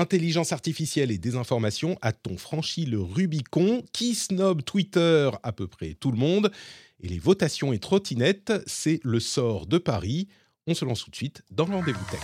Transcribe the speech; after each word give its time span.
Intelligence 0.00 0.52
artificielle 0.52 1.10
et 1.10 1.18
désinformation, 1.18 1.98
a-t-on 2.00 2.38
franchi 2.38 2.86
le 2.86 3.02
Rubicon 3.02 3.82
Qui 3.92 4.14
snob 4.14 4.62
Twitter? 4.62 5.28
À 5.42 5.52
peu 5.52 5.66
près 5.66 5.92
tout 5.92 6.10
le 6.10 6.16
monde. 6.16 6.50
Et 7.00 7.08
les 7.08 7.18
votations 7.18 7.74
et 7.74 7.78
trottinettes, 7.78 8.54
c'est 8.64 9.00
le 9.02 9.20
sort 9.20 9.66
de 9.66 9.76
Paris. 9.76 10.26
On 10.66 10.72
se 10.72 10.86
lance 10.86 11.04
tout 11.04 11.10
de 11.10 11.16
suite 11.16 11.42
dans 11.50 11.66
le 11.66 11.74
rendez-vous 11.74 12.00
tech. 12.10 12.20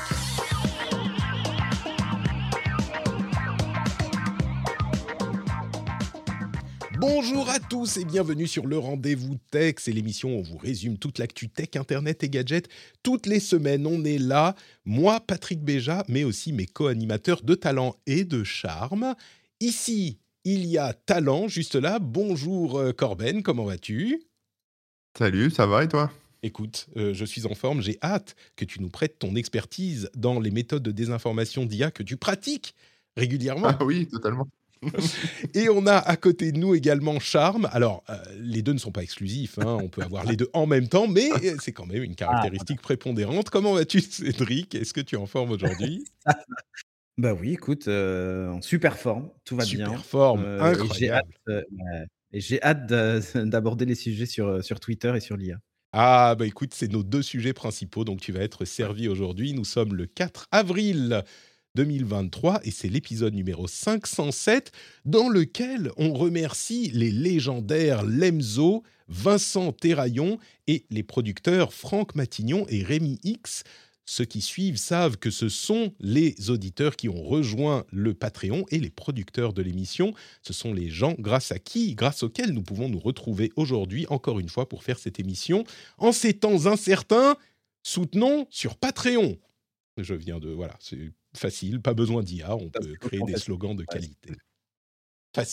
Bonjour 6.99 7.51
à 7.51 7.59
tous 7.59 7.99
et 7.99 8.07
bienvenue 8.07 8.47
sur 8.47 8.67
le 8.67 8.79
Rendez-vous 8.79 9.37
Tech. 9.51 9.75
C'est 9.79 9.93
l'émission 9.93 10.31
où 10.31 10.39
on 10.39 10.43
vous 10.43 10.57
résume 10.57 10.96
toute 10.96 11.19
l'actu 11.19 11.51
tech, 11.51 11.69
internet 11.75 12.25
et 12.25 12.31
gadgets. 12.31 12.71
Toutes 13.03 13.27
les 13.27 13.41
semaines, 13.41 13.87
on 13.87 14.03
est 14.05 14.17
là. 14.17 14.55
Moi, 14.87 15.21
Patrick 15.21 15.63
Béja, 15.63 16.05
mais 16.09 16.25
aussi 16.25 16.55
mes 16.55 16.64
co-animateurs 16.64 17.43
de 17.43 17.55
talent 17.55 17.96
et 18.07 18.25
de 18.25 18.45
charme. 18.45 19.14
Ici, 19.61 20.18
il 20.45 20.64
y 20.64 20.79
a 20.79 20.95
talent 20.95 21.49
juste 21.49 21.75
là. 21.75 21.99
Bonjour 21.99 22.79
euh, 22.79 22.93
Corben, 22.93 23.43
comment 23.43 23.65
vas-tu? 23.65 24.23
Salut, 25.18 25.51
ça 25.51 25.67
va 25.67 25.85
et 25.85 25.89
toi? 25.89 26.11
Écoute, 26.43 26.87
euh, 26.96 27.13
je 27.13 27.25
suis 27.26 27.45
en 27.45 27.54
forme, 27.54 27.82
j'ai 27.82 27.99
hâte 28.03 28.37
que 28.57 28.65
tu 28.65 28.81
nous 28.81 28.89
prêtes 28.89 29.18
ton 29.18 29.35
expertise 29.37 30.09
dans 30.15 30.40
les 30.40 30.51
méthodes 30.51 30.82
de 30.82 30.93
désinformation 30.93 31.67
d'IA 31.67 31.90
que 31.90 32.03
tu 32.03 32.17
pratiques 32.17 32.75
régulièrement. 33.17 33.69
Ah 33.69 33.84
oui, 33.84 34.06
totalement. 34.06 34.48
Et 35.55 35.69
on 35.69 35.86
a 35.86 35.97
à 35.97 36.16
côté 36.16 36.53
de 36.53 36.58
nous 36.58 36.75
également 36.75 37.19
Charme. 37.19 37.69
Alors, 37.72 38.05
euh, 38.11 38.17
les 38.39 38.62
deux 38.62 38.72
ne 38.72 38.78
sont 38.78 38.92
pas 38.92 39.03
exclusifs, 39.03 39.58
hein. 39.58 39.78
on 39.83 39.89
peut 39.89 40.03
avoir 40.03 40.25
les 40.25 40.36
deux 40.36 40.48
en 40.53 40.67
même 40.67 40.89
temps, 40.89 41.08
mais 41.08 41.28
c'est 41.61 41.72
quand 41.72 41.86
même 41.86 42.03
une 42.03 42.14
caractéristique 42.14 42.81
prépondérante. 42.81 43.50
Comment 43.50 43.75
vas-tu, 43.75 44.00
Cédric? 44.00 44.75
Est-ce 44.75 44.92
que 44.92 45.00
tu 45.00 45.17
es 45.17 45.19
en 45.19 45.27
forme 45.27 45.50
aujourd'hui? 45.50 46.05
Bah 47.19 47.33
oui, 47.33 47.55
écoute, 47.55 47.89
euh, 47.89 48.50
en 48.50 48.61
super 48.61 48.98
forme, 48.98 49.31
tout 49.47 49.56
va 49.56 49.64
bien. 49.64 49.86
Super 49.86 50.05
forme, 50.05 50.44
incroyable. 50.44 51.33
Et 52.34 52.41
j'ai 52.42 52.62
hâte, 52.62 52.86
d'aborder 53.34 53.86
les 53.86 53.95
sujets 53.95 54.27
sur, 54.27 54.62
sur 54.62 54.81
Twitter 54.81 55.11
et 55.17 55.20
sur 55.20 55.39
l'IA. 55.39 55.56
Ah, 55.92 56.34
bah 56.39 56.47
écoute, 56.47 56.75
c'est 56.75 56.92
nos 56.92 57.03
deux 57.03 57.23
sujets 57.23 57.55
principaux, 57.55 58.05
donc 58.05 58.20
tu 58.20 58.31
vas 58.31 58.41
être 58.41 58.67
servi 58.67 59.08
aujourd'hui. 59.08 59.55
Nous 59.55 59.64
sommes 59.64 59.95
le 59.95 60.05
4 60.05 60.47
avril 60.51 61.25
2023 61.77 62.61
et 62.65 62.71
c'est 62.71 62.89
l'épisode 62.89 63.35
numéro 63.35 63.69
507 63.69 64.73
dans 65.05 65.29
lequel 65.29 65.93
on 65.99 66.15
remercie 66.15 66.91
les 66.93 67.11
légendaires 67.11 68.03
Lemzo, 68.03 68.83
Vincent 69.09 69.73
Terraillon 69.73 70.39
et 70.67 70.87
les 70.91 71.03
producteurs 71.03 71.75
Franck 71.75 72.15
Matignon 72.15 72.67
et 72.71 72.83
Rémi 72.83 73.21
X 73.23 73.63
ceux 74.09 74.25
qui 74.25 74.41
suivent 74.41 74.77
savent 74.77 75.17
que 75.17 75.31
ce 75.31 75.49
sont 75.49 75.93
les 75.99 76.51
auditeurs 76.51 76.95
qui 76.95 77.09
ont 77.09 77.25
rejoint 77.25 77.85
le 77.91 78.15
Patreon 78.15 78.65
et 78.71 78.79
les 78.79 78.91
producteurs 78.91 79.53
de 79.53 79.63
l'émission. 79.63 80.15
Ce 80.43 80.53
sont 80.53 80.73
les 80.73 80.89
gens 80.89 81.17
grâce 81.19 81.51
à 81.51 81.59
qui, 81.59 81.97
grâce 81.97 82.23
auxquels 82.23 82.53
nous 82.53 82.63
pouvons 82.63 82.89
nous 82.89 83.01
retrouver 83.01 83.53
aujourd'hui, 83.57 84.07
encore 84.09 84.39
une 84.39 84.49
fois, 84.49 84.69
pour 84.69 84.85
faire 84.85 85.01
cette 85.01 85.19
émission. 85.19 85.65
En 85.99 86.13
ces 86.13 86.35
temps 86.35 86.67
incertains, 86.67 87.37
soutenons 87.83 88.47
sur 88.49 88.77
Patreon. 88.77 89.39
Je 89.99 90.15
viens 90.15 90.39
de... 90.39 90.51
Voilà, 90.51 90.77
c'est 90.79 91.11
facile, 91.37 91.81
pas 91.81 91.95
besoin 91.95 92.23
d'IA, 92.23 92.56
on 92.56 92.69
peut 92.69 92.95
créer 93.01 93.20
des 93.27 93.37
slogans 93.37 93.77
de 93.77 93.84
qualité. 93.84 94.33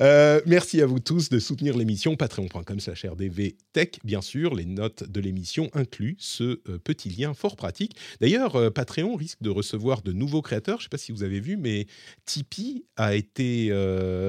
Euh, 0.00 0.40
merci 0.46 0.80
à 0.80 0.86
vous 0.86 1.00
tous 1.00 1.28
de 1.28 1.40
soutenir 1.40 1.76
l'émission. 1.76 2.14
Patreon.com 2.14 2.78
slash 2.78 3.04
rdv 3.04 3.56
tech, 3.72 3.88
bien 4.04 4.22
sûr. 4.22 4.54
Les 4.54 4.64
notes 4.64 5.02
de 5.02 5.20
l'émission 5.20 5.70
incluent 5.74 6.14
ce 6.20 6.60
euh, 6.68 6.78
petit 6.78 7.08
lien 7.08 7.34
fort 7.34 7.56
pratique. 7.56 7.96
D'ailleurs, 8.20 8.54
euh, 8.54 8.70
Patreon 8.70 9.16
risque 9.16 9.42
de 9.42 9.50
recevoir 9.50 10.02
de 10.02 10.12
nouveaux 10.12 10.40
créateurs. 10.40 10.78
Je 10.78 10.82
ne 10.82 10.84
sais 10.84 10.90
pas 10.90 10.98
si 10.98 11.10
vous 11.10 11.24
avez 11.24 11.40
vu, 11.40 11.56
mais 11.56 11.88
Tipeee 12.26 12.84
a 12.94 13.16
été... 13.16 13.70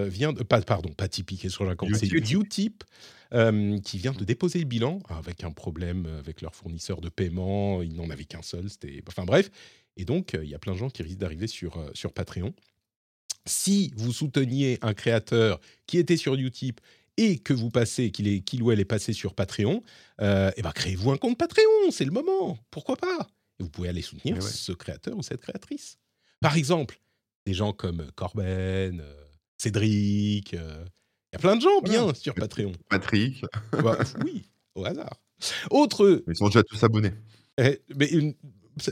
vient 0.09 0.33
de, 0.33 0.41
pas, 0.41 0.59
pardon, 0.61 0.89
pas 0.89 1.07
Tipeee, 1.07 1.37
qu'est-ce 1.37 1.59
que 1.59 1.65
je 1.65 1.69
raconte 1.69 1.95
C'est 1.95 2.07
Utip. 2.07 2.83
qui 3.83 3.97
vient 3.99 4.13
de 4.13 4.23
déposer 4.23 4.57
le 4.57 4.65
bilan 4.65 5.03
avec 5.09 5.43
un 5.43 5.51
problème 5.51 6.07
avec 6.17 6.41
leur 6.41 6.55
fournisseur 6.55 6.99
de 6.99 7.09
paiement. 7.09 7.83
Ils 7.83 7.93
n'en 7.93 8.09
avaient 8.09 8.25
qu'un 8.25 8.41
seul. 8.41 8.67
C'était, 8.71 9.03
enfin 9.07 9.25
bref. 9.25 9.51
Et 9.99 10.05
donc, 10.05 10.35
il 10.41 10.49
y 10.49 10.55
a 10.55 10.59
plein 10.59 10.73
de 10.73 10.77
gens 10.77 10.89
qui 10.89 11.03
risquent 11.03 11.19
d'arriver 11.19 11.47
sur, 11.47 11.77
sur 11.93 12.13
Patreon 12.13 12.53
si 13.45 13.91
vous 13.95 14.13
souteniez 14.13 14.77
un 14.81 14.93
créateur 14.93 15.59
qui 15.87 15.97
était 15.97 16.17
sur 16.17 16.35
Utip 16.35 16.79
et 17.17 17.37
que 17.39 17.51
vous 17.51 17.69
passez, 17.69 18.11
qu'il 18.11 18.63
ou 18.63 18.71
elle 18.71 18.79
est 18.79 18.85
passé 18.85 19.11
sur 19.11 19.33
Patreon, 19.33 19.83
euh, 20.21 20.51
eh 20.55 20.61
ben 20.61 20.71
créez-vous 20.71 21.11
un 21.11 21.17
compte 21.17 21.37
Patreon, 21.37 21.91
c'est 21.91 22.05
le 22.05 22.11
moment, 22.11 22.57
pourquoi 22.71 22.95
pas? 22.95 23.27
Et 23.59 23.63
vous 23.63 23.69
pouvez 23.69 23.89
aller 23.89 24.01
soutenir 24.01 24.37
eh 24.37 24.41
ce 24.41 24.71
créateur 24.71 25.17
ou 25.17 25.23
cette 25.23 25.41
créatrice. 25.41 25.97
Par 26.39 26.55
exemple, 26.55 27.01
des 27.45 27.53
gens 27.53 27.73
comme 27.73 28.09
Corben, 28.15 29.01
euh, 29.01 29.25
Cédric, 29.57 30.53
euh, 30.53 30.85
il 31.31 31.35
y 31.35 31.35
a 31.35 31.39
plein 31.39 31.57
de 31.57 31.61
gens 31.61 31.81
bien 31.81 32.13
sur 32.13 32.33
Patreon. 32.35 32.71
Patrick. 32.89 33.43
Bah, 33.71 33.99
oui, 34.23 34.49
au 34.75 34.85
hasard. 34.85 35.19
Autre. 35.71 36.23
Ils 36.27 36.35
sont 36.35 36.47
déjà 36.47 36.63
tous 36.63 36.81
abonnés. 36.83 37.11
Eh, 37.57 37.81
mais 37.95 38.09
une, 38.09 38.33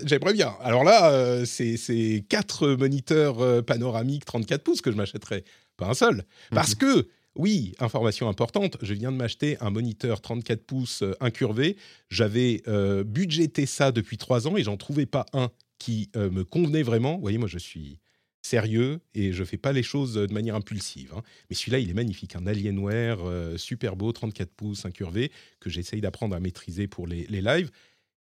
J'aimerais 0.06 0.34
bien. 0.34 0.56
Alors 0.62 0.84
là, 0.84 1.12
euh, 1.12 1.46
c'est 1.46 2.26
quatre 2.30 2.70
moniteurs 2.70 3.42
euh, 3.42 3.62
panoramiques 3.62 4.26
34 4.26 4.64
pouces 4.64 4.82
que 4.82 4.92
je 4.92 4.98
m'achèterais, 4.98 5.44
pas 5.78 5.88
un 5.88 5.94
seul. 5.94 6.24
Parce 6.52 6.72
mhm. 6.72 6.78
que, 6.78 7.08
oui, 7.36 7.74
information 7.80 8.30
importante, 8.30 8.78
je 8.82 8.94
viens 8.94 9.12
de 9.12 9.18
m'acheter 9.18 9.58
un 9.62 9.70
moniteur 9.70 10.22
34 10.22 10.64
pouces 10.64 11.04
euh, 11.04 11.14
incurvé. 11.20 11.78
J'avais 12.10 12.64
budgété 13.06 13.66
ça 13.66 13.92
depuis 13.92 14.18
trois 14.18 14.48
ans 14.48 14.58
et 14.58 14.64
j'en 14.64 14.78
trouvais 14.78 15.06
pas 15.06 15.26
un 15.34 15.50
qui 15.78 16.10
me 16.16 16.44
convenait 16.44 16.84
vraiment. 16.84 17.16
Vous 17.16 17.22
voyez, 17.22 17.38
moi, 17.38 17.48
je 17.48 17.60
suis 17.60 18.00
sérieux 18.42 19.02
et 19.14 19.34
je 19.34 19.44
fais 19.44 19.58
pas 19.58 19.74
les 19.74 19.84
choses 19.84 20.14
de 20.16 20.34
manière 20.34 20.56
impulsive. 20.56 21.14
Hein. 21.16 21.22
Mais 21.50 21.56
celui-là, 21.56 21.80
il 21.80 21.90
est 21.90 21.94
magnifique, 21.94 22.36
un 22.36 22.48
Alienware 22.48 23.20
super 23.58 23.96
beau, 23.96 24.12
34 24.12 24.50
pouces 24.50 24.86
incurvé, 24.86 25.32
que 25.60 25.70
j'essaye 25.70 26.02
d'apprendre 26.02 26.36
à 26.36 26.40
maîtriser 26.40 26.88
pour 26.88 27.08
les, 27.08 27.28
les 27.28 27.42
lives. 27.42 27.72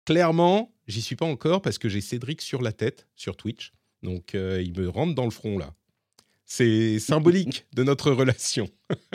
Clairement, 0.05 0.71
j'y 0.88 1.01
suis 1.01 1.16
pas 1.16 1.25
encore 1.25 1.61
parce 1.61 1.77
que 1.77 1.89
j'ai 1.89 2.01
Cédric 2.01 2.41
sur 2.41 2.61
la 2.61 2.71
tête 2.71 3.07
sur 3.16 3.35
Twitch. 3.35 3.73
Donc 4.03 4.35
euh, 4.35 4.61
il 4.63 4.79
me 4.79 4.88
rentre 4.88 5.16
dans 5.16 5.25
le 5.25 5.31
front 5.31 5.57
là. 5.57 5.73
C'est 6.45 6.99
symbolique 6.99 7.66
de 7.73 7.83
notre 7.83 8.11
relation. 8.11 8.69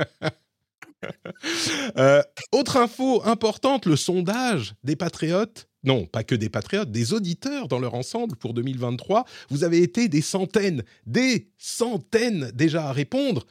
Euh, 1.97 2.23
autre 2.53 2.77
info 2.77 3.23
importante, 3.25 3.87
le 3.87 3.97
sondage 3.97 4.75
des 4.85 4.97
patriotes. 4.97 5.67
Non, 5.83 6.05
pas 6.05 6.25
que 6.25 6.35
des 6.35 6.51
patriotes, 6.51 6.91
des 6.91 7.15
auditeurs 7.15 7.69
dans 7.69 7.79
leur 7.79 7.95
ensemble 7.95 8.37
pour 8.37 8.53
2023. 8.53 9.25
Vous 9.49 9.65
avez 9.65 9.83
été 9.83 10.09
des 10.09 10.21
centaines, 10.21 10.85
des 11.07 11.49
centaines 11.57 12.51
déjà 12.53 12.89
à 12.89 12.93
répondre. 12.93 13.47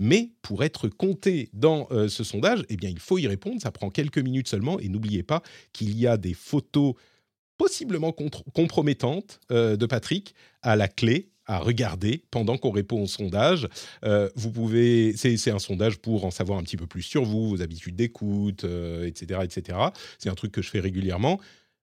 Mais 0.00 0.30
pour 0.40 0.64
être 0.64 0.88
compté 0.88 1.50
dans 1.52 1.86
euh, 1.90 2.08
ce 2.08 2.24
sondage, 2.24 2.64
eh 2.70 2.76
bien, 2.76 2.88
il 2.88 2.98
faut 2.98 3.18
y 3.18 3.26
répondre. 3.26 3.60
Ça 3.60 3.70
prend 3.70 3.90
quelques 3.90 4.18
minutes 4.18 4.48
seulement. 4.48 4.80
Et 4.80 4.88
n'oubliez 4.88 5.22
pas 5.22 5.42
qu'il 5.74 5.96
y 5.96 6.06
a 6.06 6.16
des 6.16 6.32
photos 6.32 6.94
possiblement 7.58 8.10
compromettantes 8.54 9.38
euh, 9.52 9.76
de 9.76 9.84
Patrick 9.84 10.34
à 10.62 10.74
la 10.74 10.88
clé 10.88 11.28
à 11.44 11.58
regarder 11.58 12.22
pendant 12.30 12.56
qu'on 12.56 12.70
répond 12.70 13.02
au 13.02 13.06
sondage. 13.06 13.68
Euh, 14.04 14.30
vous 14.36 14.50
pouvez, 14.50 15.14
c'est 15.16 15.50
un 15.50 15.58
sondage 15.58 15.98
pour 15.98 16.24
en 16.24 16.30
savoir 16.30 16.58
un 16.58 16.62
petit 16.62 16.78
peu 16.78 16.86
plus 16.86 17.02
sur 17.02 17.24
vous, 17.24 17.50
vos 17.50 17.60
habitudes 17.60 17.96
d'écoute, 17.96 18.64
etc., 18.64 19.40
etc. 19.42 19.78
C'est 20.18 20.30
un 20.30 20.34
truc 20.34 20.52
que 20.52 20.62
je 20.62 20.70
fais 20.70 20.80
régulièrement. 20.80 21.40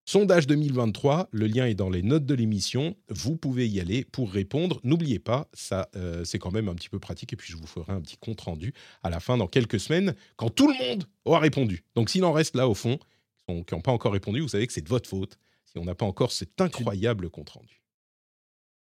Sondage 0.09 0.47
2023, 0.47 1.27
le 1.33 1.47
lien 1.47 1.65
est 1.65 1.75
dans 1.75 1.89
les 1.89 2.01
notes 2.01 2.25
de 2.25 2.33
l'émission. 2.33 2.95
Vous 3.09 3.35
pouvez 3.35 3.67
y 3.67 3.81
aller 3.81 4.05
pour 4.05 4.31
répondre. 4.31 4.79
N'oubliez 4.85 5.19
pas, 5.19 5.49
ça 5.51 5.89
euh, 5.97 6.23
c'est 6.23 6.39
quand 6.39 6.53
même 6.53 6.69
un 6.69 6.75
petit 6.75 6.87
peu 6.87 6.97
pratique. 6.97 7.33
Et 7.33 7.35
puis 7.35 7.51
je 7.51 7.57
vous 7.57 7.67
ferai 7.67 7.91
un 7.91 7.99
petit 7.99 8.15
compte 8.15 8.39
rendu 8.39 8.73
à 9.03 9.09
la 9.09 9.19
fin 9.19 9.35
dans 9.35 9.47
quelques 9.47 9.81
semaines 9.81 10.15
quand 10.37 10.49
tout 10.49 10.69
le 10.69 10.75
monde 10.75 11.03
aura 11.25 11.39
répondu. 11.39 11.83
Donc 11.95 12.09
s'il 12.09 12.23
en 12.23 12.31
reste 12.31 12.55
là 12.55 12.69
au 12.69 12.73
fond 12.73 12.99
qui 13.47 13.75
n'ont 13.75 13.81
pas 13.81 13.91
encore 13.91 14.13
répondu, 14.13 14.39
vous 14.39 14.47
savez 14.47 14.65
que 14.65 14.71
c'est 14.71 14.81
de 14.81 14.87
votre 14.87 15.09
faute 15.09 15.37
si 15.65 15.77
on 15.77 15.83
n'a 15.83 15.93
pas 15.93 16.05
encore 16.05 16.31
cet 16.31 16.61
incroyable 16.61 17.29
compte 17.29 17.49
rendu. 17.49 17.83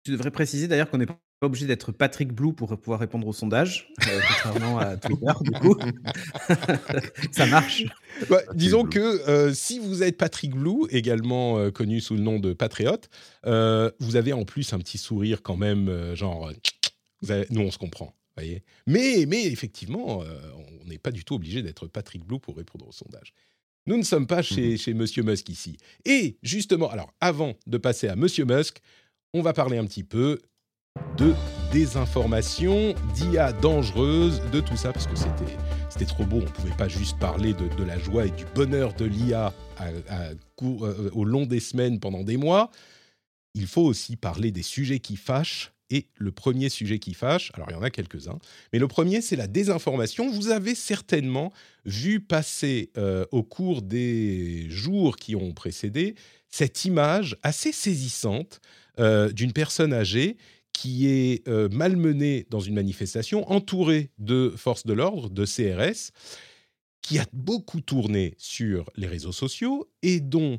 Tu 0.02 0.10
devrais 0.10 0.32
préciser 0.32 0.66
d'ailleurs 0.66 0.90
qu'on 0.90 0.98
n'est 0.98 1.06
pas 1.44 1.48
obligé 1.48 1.66
d'être 1.66 1.92
Patrick 1.92 2.32
Blue 2.32 2.54
pour 2.54 2.74
pouvoir 2.78 3.00
répondre 3.00 3.26
au 3.26 3.34
sondage, 3.34 3.92
euh, 4.08 4.20
contrairement 4.28 4.78
à 4.78 4.96
Twitter, 4.96 5.32
du 5.42 5.50
coup. 5.50 5.76
ça 7.32 7.44
marche. 7.44 7.84
disons 8.54 8.84
que 8.84 8.98
euh, 8.98 9.52
si 9.52 9.78
vous 9.78 10.02
êtes 10.02 10.16
Patrick 10.16 10.52
Blue, 10.54 10.86
également 10.88 11.58
euh, 11.58 11.70
connu 11.70 12.00
sous 12.00 12.14
le 12.14 12.22
nom 12.22 12.38
de 12.38 12.54
Patriote, 12.54 13.10
vous 13.44 14.16
avez 14.16 14.32
en 14.32 14.46
plus 14.46 14.72
un 14.72 14.78
petit 14.78 14.96
sourire 14.96 15.42
quand 15.42 15.58
même, 15.58 16.14
genre, 16.14 16.50
nous 17.50 17.60
on 17.60 17.70
se 17.70 17.76
comprend. 17.76 18.14
Voyez 18.36 18.64
mais, 18.86 19.26
mais 19.28 19.44
effectivement, 19.44 20.20
on 20.20 20.88
n'est 20.88 20.98
pas 20.98 21.10
du 21.10 21.24
tout 21.24 21.34
obligé 21.34 21.62
d'être 21.62 21.88
Patrick 21.88 22.24
Blue 22.24 22.40
pour 22.40 22.56
répondre 22.56 22.88
au 22.88 22.92
sondage. 22.92 23.34
Nous 23.86 23.98
ne 23.98 24.02
sommes 24.02 24.26
pas 24.26 24.40
chez, 24.40 24.70
mhm. 24.70 24.78
chez 24.78 24.94
Monsieur 24.94 25.22
Musk 25.22 25.50
ici. 25.50 25.76
Et 26.06 26.38
justement, 26.42 26.88
alors 26.88 27.12
avant 27.20 27.52
de 27.66 27.76
passer 27.76 28.08
à 28.08 28.16
Monsieur 28.16 28.46
Musk, 28.46 28.78
on 29.34 29.42
va 29.42 29.52
parler 29.52 29.76
un 29.76 29.84
petit 29.84 30.04
peu 30.04 30.40
de 31.16 31.34
désinformation, 31.72 32.94
d'IA 33.14 33.52
dangereuse, 33.52 34.40
de 34.52 34.60
tout 34.60 34.76
ça, 34.76 34.92
parce 34.92 35.06
que 35.06 35.16
c'était, 35.16 35.56
c'était 35.88 36.04
trop 36.04 36.24
beau. 36.24 36.38
On 36.38 36.40
ne 36.40 36.46
pouvait 36.46 36.76
pas 36.76 36.88
juste 36.88 37.18
parler 37.18 37.54
de, 37.54 37.84
la 37.84 37.98
joie 37.98 38.26
et 38.26 38.30
du 38.30 38.44
bonheur 38.54 38.94
de 38.94 39.04
l'IA 39.04 39.52
euh, 39.80 40.34
au 41.12 41.24
long 41.24 41.46
des 41.46 41.60
semaines, 41.60 42.00
pendant 42.00 42.22
des 42.22 42.36
mois. 42.36 42.70
il 43.54 43.66
faut 43.66 43.82
aussi 43.82 44.16
parler 44.16 44.50
des 44.50 44.62
sujets 44.62 45.00
qui 45.00 45.16
fâchent. 45.16 45.72
Et 45.90 46.08
le 46.16 46.32
premier 46.32 46.70
sujet 46.70 46.98
qui 46.98 47.12
fâche, 47.12 47.52
alors 47.54 47.68
il 47.70 47.74
y 47.74 47.76
en 47.76 47.82
a 47.82 47.90
quelques-uns, 47.90 48.38
mais 48.72 48.78
le 48.78 48.88
premier, 48.88 49.20
c'est 49.20 49.36
la 49.36 49.46
désinformation. 49.46 50.30
Vous 50.30 50.48
avez 50.48 50.74
certainement 50.74 51.52
vu 51.84 52.20
passer 52.20 52.90
euh, 52.96 53.26
au 53.32 53.42
cours 53.42 53.82
des 53.82 54.66
jours 54.70 55.16
qui 55.16 55.36
ont 55.36 55.52
précédé 55.52 56.14
cette 56.48 56.86
image 56.86 57.36
assez 57.42 57.70
saisissante 57.70 58.60
euh, 58.98 59.30
d'une 59.30 59.52
personne 59.52 59.92
âgée 59.92 60.38
qui 60.74 61.08
est 61.08 61.48
euh, 61.48 61.70
malmenée 61.70 62.46
dans 62.50 62.60
une 62.60 62.74
manifestation, 62.74 63.50
entourée 63.50 64.10
de 64.18 64.52
forces 64.54 64.84
de 64.84 64.92
l'ordre, 64.92 65.30
de 65.30 65.46
CRS, 65.46 66.10
qui 67.00 67.18
a 67.18 67.26
beaucoup 67.32 67.80
tourné 67.80 68.34
sur 68.36 68.90
les 68.96 69.06
réseaux 69.06 69.32
sociaux 69.32 69.88
et 70.02 70.20
dont 70.20 70.58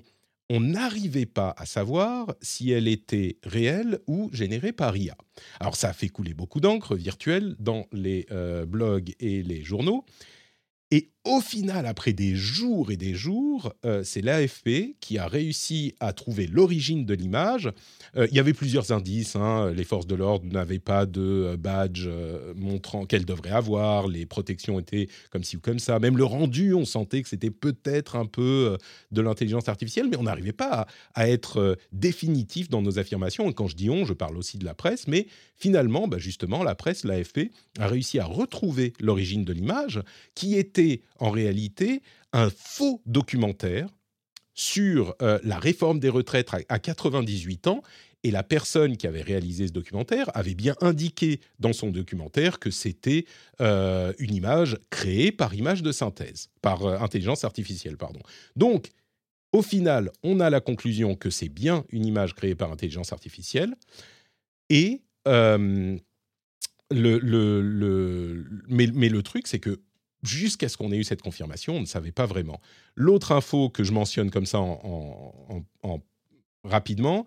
on 0.50 0.60
n'arrivait 0.60 1.26
pas 1.26 1.54
à 1.58 1.66
savoir 1.66 2.34
si 2.42 2.72
elle 2.72 2.88
était 2.88 3.38
réelle 3.44 4.00
ou 4.08 4.30
générée 4.32 4.72
par 4.72 4.96
IA. 4.96 5.16
Alors 5.60 5.76
ça 5.76 5.90
a 5.90 5.94
fait 5.94 6.10
couler 6.10 6.34
beaucoup 6.34 6.60
d'encre 6.60 6.96
virtuelle 6.96 7.56
dans 7.60 7.88
les 7.92 8.26
euh, 8.32 8.66
blogs 8.66 9.14
et 9.20 9.44
les 9.44 9.64
journaux. 9.64 10.06
Et 10.92 11.12
au 11.26 11.42
final, 11.42 11.88
après 11.88 12.14
des 12.14 12.36
jours 12.36 12.92
et 12.92 12.98
des 12.98 13.16
jours, 13.16 13.74
euh, 13.84 14.04
c'est 14.04 14.22
l'AFP 14.22 14.96
qui 15.00 15.18
a 15.18 15.28
réussi 15.28 15.96
à 16.00 16.14
trouver 16.14 16.46
l'origine 16.46 17.04
de 17.04 17.16
l'image. 17.16 17.72
Euh, 18.16 18.28
il 18.30 18.38
y 18.38 18.40
avait 18.40 18.54
plusieurs 18.54 18.92
indices. 18.92 19.36
Hein. 19.36 19.72
Les 19.72 19.84
forces 19.84 20.06
de 20.06 20.14
l'ordre 20.14 20.46
n'avaient 20.46 20.80
pas 20.80 21.08
de 21.08 21.22
euh, 21.22 21.58
badge 21.58 22.08
montrant 22.56 23.06
qu'elles 23.06 23.26
devraient 23.26 23.50
avoir. 23.50 24.08
Les 24.08 24.28
protections 24.28 24.80
étaient 24.80 25.08
comme 25.32 25.44
ci 25.44 25.58
ou 25.58 25.60
comme 25.60 25.80
ça. 25.80 25.98
Même 25.98 26.16
le 26.16 26.26
rendu, 26.26 26.76
on 26.76 26.86
sentait 26.86 27.24
que 27.24 27.30
c'était 27.30 27.50
peut-être 27.50 28.16
un 28.16 28.28
peu 28.28 28.78
de 29.12 29.22
l'intelligence 29.22 29.68
artificielle, 29.68 30.08
mais 30.10 30.18
on 30.18 30.24
n'arrivait 30.24 30.54
pas 30.54 30.86
à, 31.16 31.28
être 31.28 31.78
définitif 31.92 32.70
dans 32.70 32.84
nos 32.84 33.00
affirmations. 33.00 33.50
Et 33.50 33.54
quand 33.54 33.68
je 33.68 33.76
dis 33.76 33.90
on, 33.90 34.06
je 34.06 34.14
parle 34.14 34.38
aussi 34.38 34.60
de 34.60 34.66
la 34.66 34.76
presse. 34.76 35.08
Mais 35.08 35.26
finalement, 35.56 36.08
bah, 36.08 36.20
justement, 36.20 36.64
la 36.64 36.76
presse, 36.76 37.04
l'AFP, 37.04 37.52
a 37.80 37.88
réussi 37.88 38.20
à 38.20 38.26
retrouver 38.26 38.94
l'origine 39.00 39.44
de 39.44 39.54
l'image 39.54 40.02
qui 40.36 40.56
était 40.56 41.02
en 41.20 41.30
réalité 41.30 42.02
un 42.34 42.50
faux 42.50 43.02
documentaire 43.06 43.88
sur 44.56 45.16
euh, 45.22 45.38
la 45.44 45.60
réforme 45.60 46.00
des 46.00 46.10
retraites 46.10 46.50
à, 46.70 46.80
98 46.80 47.68
ans. 47.68 47.82
Et 48.24 48.32
la 48.32 48.42
personne 48.42 48.98
qui 48.98 49.06
avait 49.06 49.22
réalisé 49.22 49.68
ce 49.68 49.72
documentaire 49.72 50.32
avait 50.34 50.56
bien 50.56 50.76
indiqué 50.82 51.42
dans 51.60 51.74
son 51.74 51.92
documentaire 51.92 52.58
que 52.58 52.72
c'était 52.72 53.26
euh, 53.62 54.14
une 54.18 54.34
image 54.34 54.80
créée 54.90 55.32
par 55.32 55.54
image 55.54 55.84
de 55.84 55.92
synthèse, 55.92 56.50
par 56.64 56.86
euh, 56.86 56.98
intelligence 56.98 57.44
artificielle, 57.44 57.98
pardon. 57.98 58.22
Donc, 58.56 58.90
au 59.52 59.62
final, 59.62 60.12
on 60.24 60.40
a 60.40 60.50
la 60.50 60.60
conclusion 60.60 61.16
que 61.16 61.30
c'est 61.30 61.50
bien 61.50 61.86
une 61.90 62.06
image 62.06 62.34
créée 62.34 62.56
par 62.56 62.72
intelligence 62.72 63.14
artificielle. 63.14 63.76
Et 64.70 65.02
le, 65.28 66.00
le, 66.92 68.46
mais, 68.68 68.88
mais, 68.94 69.10
le 69.10 69.24
truc, 69.24 69.48
c'est 69.48 69.60
que 69.60 69.80
jusqu'à 70.26 70.70
ce 70.70 70.78
qu'on 70.78 70.92
ait 70.92 70.98
eu 70.98 71.04
cette 71.04 71.22
confirmation, 71.22 71.76
on 71.76 71.82
ne 71.82 71.86
savait 71.86 72.12
pas 72.12 72.26
vraiment. 72.26 72.60
L'autre 72.96 73.32
info 73.32 73.70
que 73.70 73.84
je 73.84 73.92
mentionne 73.92 74.32
comme 74.32 74.46
ça 74.46 74.60
en, 74.60 75.34
rapidement, 76.64 77.26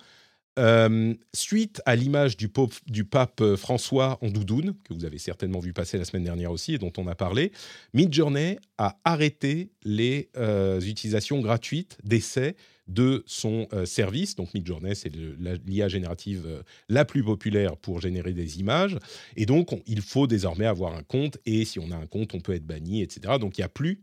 euh, 0.59 1.15
suite 1.33 1.81
à 1.87 1.95
l'image 1.95 2.37
du, 2.37 2.50
du, 2.87 3.05
pape 3.05 3.55
François 3.55 4.19
en 4.23 4.29
doudoune, 4.29 4.75
que 4.85 4.93
vous 4.93 5.05
avez 5.05 5.19
certainement 5.19 5.61
vu 5.61 5.73
passer 5.73 5.99
la 5.99 6.05
semaine 6.05 6.25
dernière 6.25 6.50
aussi 6.50 6.75
et 6.75 6.79
dont 6.79 6.93
on 6.97 7.06
a 7.06 7.15
parlé, 7.15 7.53
Midjourney 7.95 8.59
a 8.77 8.99
arrêté 9.05 9.71
les 9.85 10.31
euh, 10.37 10.81
utilisations 10.81 11.41
gratuites 11.41 11.99
d'essais 12.03 12.56
de 12.88 13.23
son 13.26 13.69
euh, 13.73 13.85
service. 13.85 14.35
Donc 14.35 14.52
Midjourney, 14.55 14.96
c'est 14.96 15.14
l'IA 15.14 15.88
générative 15.88 16.44
euh, 16.46 16.62
la 16.88 17.05
plus 17.05 17.23
populaire 17.23 17.76
pour 17.76 18.00
générer 18.00 18.32
des 18.32 18.58
images. 18.58 18.99
Et 19.37 19.46
donc, 19.46 19.70
il 19.87 20.00
faut 20.00 20.26
désormais 20.26 20.67
avoir 20.67 20.94
un 20.94 21.02
compte. 21.02 21.38
Et 21.46 21.64
si 21.64 21.79
on 21.79 21.90
a 21.90 21.96
un 21.96 22.06
compte, 22.06 22.35
on 22.35 22.40
peut 22.40 22.55
être 22.55 22.67
banni, 22.67 23.02
etc. 23.02 23.35
Donc, 23.38 23.58
il 23.58 23.61
n'y 23.61 23.67
a 23.67 23.69
plus 23.69 24.02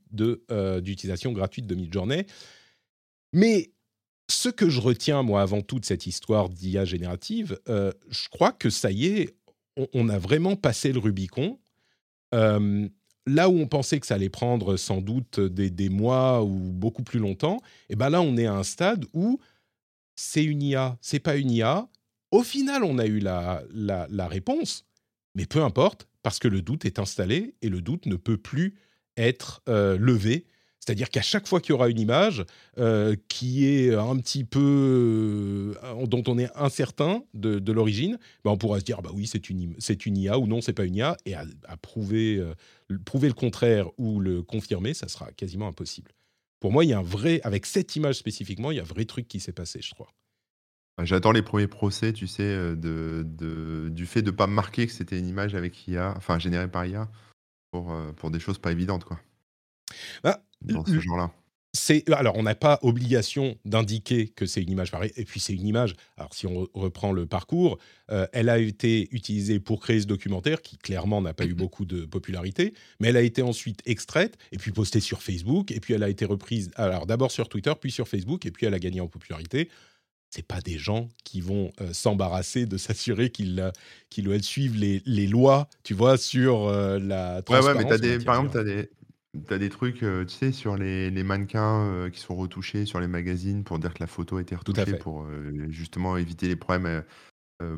euh, 0.52 0.82
d'utilisation 0.82 1.32
gratuite 1.32 1.66
de 1.66 1.76
Midjourney. 1.76 2.26
Mais 3.34 3.72
ce 4.30 4.50
que 4.50 4.70
je 4.70 4.80
retiens, 4.80 5.24
moi, 5.24 5.42
avant 5.42 5.62
tout 5.62 5.80
de 5.80 5.86
cette 5.86 6.06
histoire 6.06 6.50
d'IA 6.50 6.86
générative, 6.86 7.60
je 7.68 8.30
crois 8.30 8.52
que 8.52 8.72
ça 8.72 8.90
y 8.90 9.06
est, 9.06 9.36
on, 9.94 10.10
a 10.10 10.18
vraiment 10.18 10.56
passé 10.56 10.92
le 10.92 11.00
Rubicon 11.00 11.60
là 13.26 13.50
où 13.50 13.58
on 13.58 13.68
pensait 13.68 14.00
que 14.00 14.08
ça 14.08 14.16
allait 14.16 14.30
prendre 14.30 14.78
sans 14.78 15.02
doute 15.02 15.40
des, 15.40 15.90
mois 15.90 16.44
ou 16.44 16.72
beaucoup 16.72 17.04
plus 17.04 17.20
longtemps, 17.20 17.58
et 17.90 17.94
eh 17.94 17.96
ben 17.96 18.10
là 18.10 18.22
on 18.22 18.38
est 18.38 18.46
à 18.46 18.54
un 18.54 18.64
stade 18.64 19.06
où 19.14 19.40
c'est 20.16 20.44
une 20.44 20.62
IA, 20.62 20.98
c'est 21.02 21.20
pas 21.20 21.36
une 21.36 21.52
IA. 21.52 21.88
Au 22.32 22.44
final, 22.44 22.84
on 22.84 22.98
a 23.00 23.06
eu 23.06 23.20
la, 23.20 23.64
réponse, 24.28 24.86
mais 25.36 25.46
peu 25.46 25.64
importe, 25.64 26.08
parce 26.24 26.40
que 26.40 26.48
le 26.48 26.62
doute 26.62 26.86
est 26.86 27.00
installé 27.00 27.56
et 27.62 27.70
le 27.70 27.82
doute 27.82 28.06
ne 28.06 28.16
peut 28.16 28.38
plus 28.38 28.76
être 29.18 29.62
euh, 29.70 29.98
levé 29.98 30.46
c'est-à-dire 30.86 31.10
qu'à 31.10 31.24
chaque 31.24 31.48
fois 31.48 31.62
qu'il 31.62 31.72
y 31.72 31.74
aura 31.74 31.90
une 31.90 32.00
image 32.00 32.46
euh, 32.78 33.16
qui 33.28 33.66
est 33.66 33.96
un 33.96 34.18
petit 34.18 34.44
peu 34.44 35.74
euh, 35.84 36.06
dont 36.06 36.22
on 36.28 36.38
est 36.38 36.50
incertain 36.56 37.24
de, 37.34 37.72
l'origine, 37.72 38.20
ben 38.44 38.52
on 38.52 38.58
pourra 38.58 38.80
se 38.80 38.86
dire 38.86 39.02
bah 39.02 39.10
oui 39.12 39.26
c'est 39.26 39.50
une 39.50 40.18
IA 40.18 40.38
ou 40.38 40.46
non 40.46 40.62
c'est 40.62 40.74
pas 40.74 40.86
une 40.86 40.96
IA 40.96 41.18
et 41.26 41.34
à, 41.34 41.46
prouver 41.82 42.40
prouver 43.06 43.28
le 43.28 43.34
contraire 43.34 43.90
ou 43.98 44.20
le 44.20 44.44
confirmer 44.44 44.94
ça 44.94 45.08
sera 45.08 45.32
quasiment 45.32 45.68
impossible. 45.68 46.12
Pour 46.60 46.72
moi 46.72 46.84
il 46.84 46.90
y 46.90 46.94
a 46.94 47.00
un 47.00 47.04
vrai 47.04 47.42
avec 47.44 47.66
cette 47.66 47.96
image 47.96 48.16
spécifiquement 48.16 48.72
il 48.72 48.78
y 48.78 48.80
a 48.80 48.84
un 48.84 48.86
vrai 48.86 49.06
truc 49.06 49.28
qui 49.28 49.40
s'est 49.40 49.54
passé 49.54 49.80
je 49.82 49.94
crois. 49.94 50.12
J'attends 51.04 51.34
les 51.34 51.42
premiers 51.42 51.68
procès, 51.68 52.14
tu 52.14 52.26
sais, 52.26 52.56
de, 52.56 53.26
de, 53.26 53.90
du 53.90 54.06
fait 54.06 54.22
de 54.22 54.32
ne 54.32 54.36
pas 54.36 54.48
marquer 54.48 54.88
que 54.88 54.94
c'était 54.94 55.20
une 55.20 55.28
image 55.28 55.54
avec 55.54 55.86
IA, 55.90 56.14
enfin 56.16 56.40
générée 56.40 56.72
par 56.72 56.86
IA, 56.86 57.12
pour, 57.72 57.94
pour 58.16 58.32
des 58.32 58.40
choses 58.40 58.60
pas 58.60 58.72
évidentes, 58.72 59.04
quoi. 59.04 59.20
Bah, 60.24 60.42
dans 60.62 60.86
ce 60.86 60.98
genre-là 60.98 61.32
c'est 61.76 62.10
alors 62.12 62.38
on 62.38 62.44
n'a 62.44 62.56
pas 62.56 62.80
obligation 62.82 63.58
d'indiquer 63.66 64.30
que 64.30 64.46
c'est 64.46 64.64
une 64.64 64.72
image 64.72 64.92
pareille 64.92 65.12
et 65.18 65.26
puis 65.26 65.40
c'est 65.40 65.54
une 65.54 65.68
image 65.68 65.96
alors 66.18 66.34
si 66.34 66.48
on 66.48 66.68
reprend 66.74 67.12
le 67.12 67.26
parcours 67.26 67.78
euh, 68.12 68.28
elle 68.34 68.50
a 68.50 68.58
été 68.58 69.10
utilisée 69.12 69.60
pour 69.60 69.82
créer 69.82 70.00
ce 70.00 70.08
documentaire 70.08 70.62
qui 70.62 70.78
clairement 70.78 71.22
n'a 71.22 71.34
pas 71.34 71.46
eu 71.46 71.54
beaucoup 71.54 71.86
de 71.86 72.06
popularité 72.06 72.74
mais 73.00 73.10
elle 73.10 73.18
a 73.18 73.22
été 73.22 73.42
ensuite 73.42 73.82
extraite 73.86 74.38
et 74.52 74.58
puis 74.58 74.72
postée 74.72 75.02
sur 75.02 75.22
Facebook 75.22 75.72
et 75.72 75.80
puis 75.80 75.94
elle 75.94 76.04
a 76.04 76.10
été 76.10 76.26
reprise 76.26 76.72
alors 76.76 77.06
d'abord 77.06 77.32
sur 77.32 77.50
Twitter 77.50 77.74
puis 77.80 77.92
sur 77.92 78.08
Facebook 78.08 78.46
et 78.46 78.52
puis 78.52 78.66
elle 78.66 78.74
a 78.74 78.80
gagné 78.80 79.02
en 79.02 79.08
popularité. 79.08 79.70
C'est 80.32 80.46
pas 80.46 80.60
des 80.60 80.78
gens 80.78 81.08
qui 81.24 81.40
vont 81.40 81.72
euh, 81.80 81.94
s'embarrasser 81.94 82.66
de 82.66 82.78
s'assurer 82.86 83.30
qu'ils 83.30 83.72
qu'ils 84.10 84.44
suivent 84.44 84.76
les, 84.76 85.02
les, 85.06 85.28
lois 85.28 85.70
tu 85.84 85.94
vois 85.94 86.18
sur 86.18 86.68
euh, 86.68 87.00
la 87.00 87.42
transparence 87.42 87.78
ouais, 87.78 87.84
ouais 87.84 87.86
mais 87.86 87.94
as 87.94 88.18
des, 88.18 88.24
par 88.24 88.36
exemple 88.36 88.52
tu 88.52 88.60
as 88.60 88.64
des 88.64 88.90
T'as 89.48 89.58
des 89.58 89.70
trucs, 89.70 90.04
euh, 90.04 90.26
tu 90.26 90.34
sais, 90.36 90.52
sur 90.52 90.78
les, 90.78 91.10
les 91.10 91.24
mannequins 91.24 91.86
euh, 91.86 92.10
qui 92.10 92.20
sont 92.20 92.36
retouchés 92.36 92.86
sur 92.86 93.00
les 93.00 93.08
magazines 93.08 93.64
pour 93.64 93.80
dire 93.80 93.94
que 93.94 94.00
la 94.00 94.08
photo 94.08 94.38
a 94.38 94.42
été 94.42 94.56
retouchée 94.56 94.96
pour 94.96 95.24
euh, 95.24 95.68
justement 95.70 96.18
éviter 96.18 96.48
les 96.48 96.56
problèmes 96.56 97.04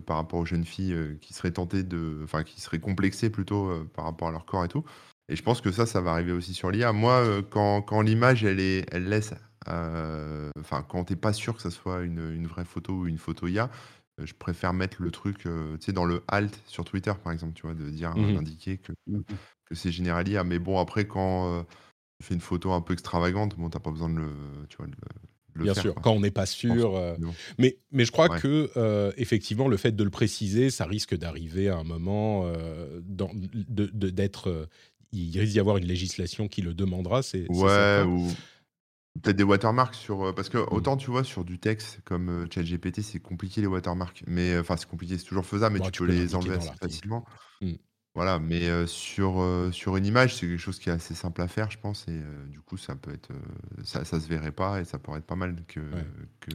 par 0.06 0.18
rapport 0.18 0.40
aux 0.40 0.46
jeunes 0.46 0.66
filles 0.66 1.18
qui 1.22 1.34
seraient 1.34 1.52
tentées 1.52 1.84
de. 1.84 2.22
Enfin, 2.24 2.44
qui 2.44 2.60
seraient 2.60 2.80
complexées 2.80 3.30
plutôt 3.30 3.72
par 3.94 4.06
rapport 4.06 4.28
à 4.28 4.32
leur 4.32 4.46
corps 4.46 4.66
et 4.66 4.68
tout. 4.68 4.84
Et 5.30 5.36
je 5.36 5.44
pense 5.44 5.62
que 5.62 5.72
ça, 5.72 5.86
ça 5.86 6.02
va 6.02 6.12
arriver 6.12 6.32
aussi 6.32 6.54
sur 6.54 6.72
l'IA. 6.72 6.94
Moi, 6.94 7.44
quand, 7.52 7.84
quand 7.84 8.02
l'image, 8.02 8.44
elle, 8.44 8.60
est, 8.60 8.86
elle 8.92 9.08
laisse. 9.08 9.34
Enfin, 9.68 10.84
quand 10.88 11.04
t'es 11.06 11.16
pas 11.16 11.32
sûr 11.32 11.56
que 11.56 11.62
ça 11.62 11.70
soit 11.70 12.02
une, 12.02 12.32
une 12.34 12.48
vraie 12.48 12.66
photo 12.66 12.94
ou 12.94 13.08
une 13.08 13.20
photo 13.20 13.48
IA, 13.48 13.70
je 14.24 14.34
préfère 14.34 14.74
mettre 14.74 15.02
le 15.02 15.12
truc, 15.12 15.40
tu 15.42 15.50
sais, 15.80 15.94
dans 15.94 16.06
le 16.06 16.24
alt 16.28 16.60
sur 16.66 16.84
Twitter, 16.84 17.14
par 17.24 17.32
exemple, 17.32 17.54
tu 17.54 17.62
vois, 17.62 17.76
de 17.76 17.88
dire, 17.90 18.16
mmh 18.16 18.34
d'indiquer 18.34 18.78
que 18.78 18.94
mmh 19.06 19.22
que 19.68 19.76
c'est 19.76 19.92
généralia. 19.92 20.44
Mais 20.44 20.60
bon, 20.60 20.80
après, 20.80 21.06
quand 21.06 21.52
euh, 21.52 21.64
tu 22.20 22.28
fais 22.28 22.34
une 22.34 22.42
photo 22.42 22.72
un 22.72 22.82
peu 22.82 22.94
extravagante, 22.94 23.56
bon, 23.58 23.70
t'as 23.70 23.80
pas 23.80 23.92
besoin 23.92 24.10
de 24.10 24.18
le, 24.18 24.30
tu 24.70 24.78
vois, 24.78 24.88
de 24.88 24.92
le 24.92 24.98
Bien 25.64 25.74
sûr, 25.74 25.96
quand 25.96 26.12
on 26.12 26.20
n'est 26.20 26.30
pas 26.30 26.46
sûr. 26.46 26.96
Euh, 26.96 27.16
mais, 27.58 27.80
mais 27.92 28.06
je 28.06 28.12
crois 28.12 28.30
que, 28.30 28.70
euh, 28.78 29.12
effectivement, 29.18 29.68
le 29.68 29.78
fait 29.78 29.92
de 29.92 30.04
le 30.04 30.12
préciser, 30.12 30.70
ça 30.70 30.86
risque 30.86 31.18
d'arriver 31.18 31.68
à 31.68 31.78
un 31.78 31.84
moment 31.84 32.46
d'être. 33.08 34.70
il 35.12 35.40
risque 35.40 35.54
d'y 35.54 35.60
avoir 35.60 35.78
une 35.78 35.86
législation 35.86 36.48
qui 36.48 36.62
le 36.62 36.76
demandera. 36.76 37.24
C'est, 37.24 37.50
ouais, 37.50 38.04
ou 38.04 38.28
peut-être 39.20 39.36
des 39.36 39.44
watermarks 39.44 39.96
sur. 39.96 40.36
Parce 40.36 40.50
que, 40.50 40.60
mmh. 40.60 40.68
autant 40.70 40.96
tu 40.96 41.10
vois, 41.10 41.24
sur 41.24 41.44
du 41.44 41.58
texte 41.58 42.02
comme 42.06 42.46
ChatGPT, 42.54 43.02
c'est 43.02 43.20
compliqué 43.20 43.60
les 43.60 43.68
watermarks. 43.68 44.24
Mais 44.28 44.60
enfin, 44.60 44.78
c'est 44.78 44.88
compliqué, 44.88 45.18
c'est 45.18 45.26
toujours 45.26 45.48
faisable, 45.48 45.74
mais 45.74 45.80
bah, 45.80 45.90
tu, 45.90 46.04
peux, 46.04 46.12
les 46.12 46.36
enlever 46.36 46.58
assez 46.58 46.70
facilement. 46.80 47.26
Mmh. 47.62 47.74
Voilà, 48.18 48.40
mais 48.40 48.88
sur, 48.88 49.70
sur 49.72 49.96
une 49.96 50.06
image, 50.08 50.36
c'est 50.36 50.48
quelque 50.48 50.58
chose 50.58 50.80
qui 50.80 50.90
est 50.90 50.92
assez 50.92 51.14
simple 51.14 51.40
à 51.40 51.48
faire, 51.48 51.70
je 51.70 51.78
pense 51.78 52.08
et 52.08 52.20
du 52.50 52.60
coup, 52.62 52.76
ça 52.76 52.96
peut 52.96 53.14
être, 53.14 53.30
ça 53.84 54.04
ça 54.06 54.20
se 54.20 54.28
verrait 54.28 54.52
pas 54.52 54.82
et 54.82 54.86
ça 54.86 54.98
pourrait 54.98 55.20
être 55.20 55.28
pas 55.28 55.36
mal 55.36 55.56
que 55.68 55.82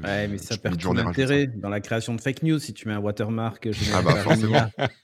Ouais. 0.03 0.27
mais 0.27 0.39
ça 0.39 0.57
perd 0.57 0.77
tout 0.79 0.93
l'intérêt 0.93 1.47
dans 1.47 1.69
la 1.69 1.81
création 1.81 2.17
de 2.17 2.21
fake 2.21 2.43
news 2.43 2.59
si 2.59 2.75
tu 2.75 2.89
mets 2.89 2.95
un 2.95 2.99
watermark, 2.99 3.69
Ah 3.95 4.03
bah, 4.03 4.17
forcément. 4.17 4.71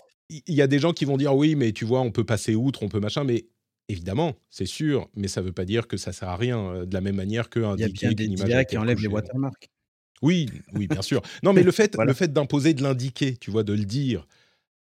il 0.30 0.54
y 0.54 0.62
a 0.62 0.66
des 0.66 0.78
gens 0.78 0.92
qui 0.92 1.04
vont 1.04 1.16
dire: 1.16 1.34
«Oui, 1.34 1.54
mais 1.56 1.72
tu 1.72 1.84
vois, 1.84 2.00
on 2.00 2.10
peut 2.12 2.24
passer 2.24 2.54
outre, 2.54 2.82
on 2.82 2.88
peut 2.88 3.00
machin», 3.00 3.24
mais 3.24 3.48
évidemment, 3.88 4.34
c'est 4.48 4.66
sûr, 4.66 5.08
mais 5.14 5.28
ça 5.28 5.42
veut 5.42 5.52
pas 5.52 5.64
dire 5.64 5.88
que 5.88 5.96
ça 5.96 6.12
sert 6.12 6.28
à 6.28 6.36
rien, 6.36 6.84
de 6.86 6.94
la 6.94 7.00
même 7.00 7.16
manière 7.16 7.48
Il 7.76 7.80
y 7.80 7.84
a 7.84 7.88
bien 7.88 8.12
des 8.12 8.24
image 8.26 8.66
qui 8.66 8.78
enlèvent 8.78 9.00
les 9.00 9.08
watermarks. 9.08 9.68
Oui, 10.22 10.48
oui, 10.74 10.86
bien 10.86 11.02
sûr. 11.02 11.22
Non, 11.42 11.52
mais 11.52 11.62
le 11.62 11.72
fait, 11.72 11.96
le 11.96 12.12
fait 12.12 12.32
d'imposer 12.32 12.74
de 12.74 12.82
l'indiquer, 12.82 13.36
tu 13.36 13.50
vois, 13.50 13.62
de 13.62 13.72
le 13.72 13.84
dire, 13.84 14.26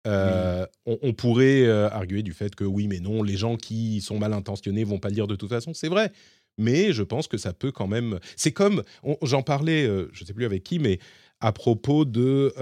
euh, 0.07 0.67
on, 0.87 1.13
pourrait 1.13 1.65
euh, 1.65 1.89
arguer 1.91 2.23
du 2.23 2.33
fait 2.33 2.55
que 2.55 2.65
oui, 2.65 2.89
mais 2.89 3.01
non, 3.01 3.23
les 3.23 3.37
gens 3.37 3.57
qui 3.57 4.01
sont 4.01 4.19
mal 4.19 4.33
intentionnés 4.33 4.85
vont 4.85 4.99
pas 4.99 5.09
le 5.09 5.15
dire 5.15 5.27
de 5.27 5.37
toute 5.37 5.51
façon. 5.51 5.75
C'est 5.75 5.89
vrai, 5.89 6.13
mais 6.57 6.93
je 6.93 7.03
pense 7.03 7.29
que 7.29 7.37
ça 7.37 7.53
peut 7.53 7.73
quand 7.73 7.87
même. 7.89 8.19
C'est 8.37 8.53
comme, 8.53 8.83
j'en 9.23 9.43
parlais, 9.43 9.87
euh, 9.87 10.09
je 10.13 10.25
sais 10.25 10.33
plus 10.33 10.45
avec 10.45 10.63
qui, 10.63 10.79
mais 10.79 10.99
à 11.41 11.53
propos 11.53 12.05
de 12.05 12.53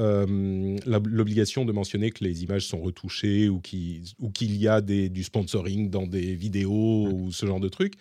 l'obligation 0.84 1.64
de 1.64 1.72
mentionner 1.72 2.10
que 2.10 2.22
les 2.24 2.44
images 2.44 2.66
sont 2.66 2.80
retouchées 2.80 3.48
ou 3.48 3.60
qu'il 3.60 4.56
y 4.56 4.68
a 4.68 4.82
des, 4.82 5.08
du 5.08 5.24
sponsoring 5.24 5.88
dans 5.88 6.06
des 6.06 6.34
vidéos 6.34 7.08
ou 7.10 7.32
ce 7.32 7.46
genre 7.46 7.60
de 7.60 7.68
trucs. 7.68 7.94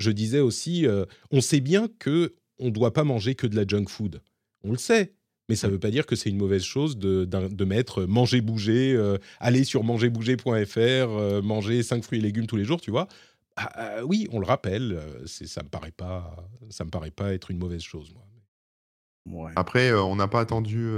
Je 0.00 0.10
disais 0.10 0.40
aussi, 0.40 0.86
on 1.30 1.40
sait 1.40 1.60
bien 1.60 1.88
que 1.98 2.34
on 2.62 2.66
ne 2.66 2.70
doit 2.70 2.92
pas 2.92 3.04
manger 3.04 3.34
que 3.34 3.46
de 3.46 3.56
la 3.56 3.66
junk 3.66 3.88
food. 3.88 4.22
On 4.64 4.70
le 4.70 4.78
sait 4.78 5.12
mais 5.48 5.56
ça 5.56 5.66
ne 5.66 5.72
veut 5.72 5.78
pas 5.78 5.90
dire 5.90 6.06
que 6.06 6.16
c'est 6.16 6.30
une 6.30 6.38
mauvaise 6.38 6.62
chose 6.62 6.96
de, 6.96 7.24
de 7.24 7.64
mettre 7.64 8.04
manger 8.04 8.40
bouger, 8.40 8.94
euh, 8.94 9.18
aller 9.40 9.64
sur 9.64 9.84
mangerbouger.fr, 9.84 10.48
euh, 10.78 11.42
manger 11.42 11.82
5 11.82 12.02
fruits 12.04 12.20
et 12.20 12.22
légumes 12.22 12.46
tous 12.46 12.56
les 12.56 12.64
jours, 12.64 12.80
tu 12.80 12.90
vois. 12.90 13.08
Ah, 13.56 13.70
ah, 13.74 14.04
oui, 14.04 14.28
on 14.32 14.38
le 14.38 14.46
rappelle, 14.46 14.92
euh, 14.92 15.26
ça 15.26 15.62
me 15.62 15.68
paraît 15.68 15.90
pas, 15.90 16.36
ça 16.70 16.84
me 16.84 16.90
paraît 16.90 17.10
pas 17.10 17.34
être 17.34 17.50
une 17.50 17.58
mauvaise 17.58 17.82
chose, 17.82 18.14
moi. 18.14 19.50
Après, 19.54 19.92
on 19.92 20.16
n'a 20.16 20.26
pas 20.26 20.40
attendu 20.40 20.88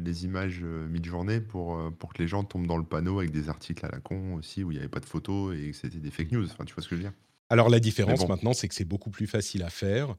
les 0.00 0.24
images 0.24 0.62
mid-journée 0.62 1.38
pour, 1.40 1.78
pour 1.98 2.14
que 2.14 2.22
les 2.22 2.26
gens 2.26 2.42
tombent 2.42 2.66
dans 2.66 2.78
le 2.78 2.84
panneau 2.84 3.18
avec 3.18 3.30
des 3.30 3.50
articles 3.50 3.84
à 3.84 3.90
la 3.90 4.00
con 4.00 4.36
aussi 4.36 4.64
où 4.64 4.70
il 4.70 4.76
n'y 4.76 4.78
avait 4.78 4.88
pas 4.88 5.00
de 5.00 5.04
photos 5.04 5.54
et 5.54 5.72
que 5.72 5.76
c'était 5.76 5.98
des 5.98 6.10
fake 6.10 6.32
news. 6.32 6.46
Enfin, 6.46 6.64
tu 6.64 6.72
vois 6.72 6.82
ce 6.82 6.88
que 6.88 6.96
je 6.96 7.02
veux 7.02 7.08
dire? 7.10 7.18
Alors 7.50 7.68
la 7.68 7.78
différence 7.78 8.26
maintenant, 8.26 8.54
c'est 8.54 8.68
que 8.68 8.74
c'est 8.74 8.86
beaucoup 8.86 9.10
plus 9.10 9.26
facile 9.26 9.62
à 9.62 9.70
faire. 9.70 10.14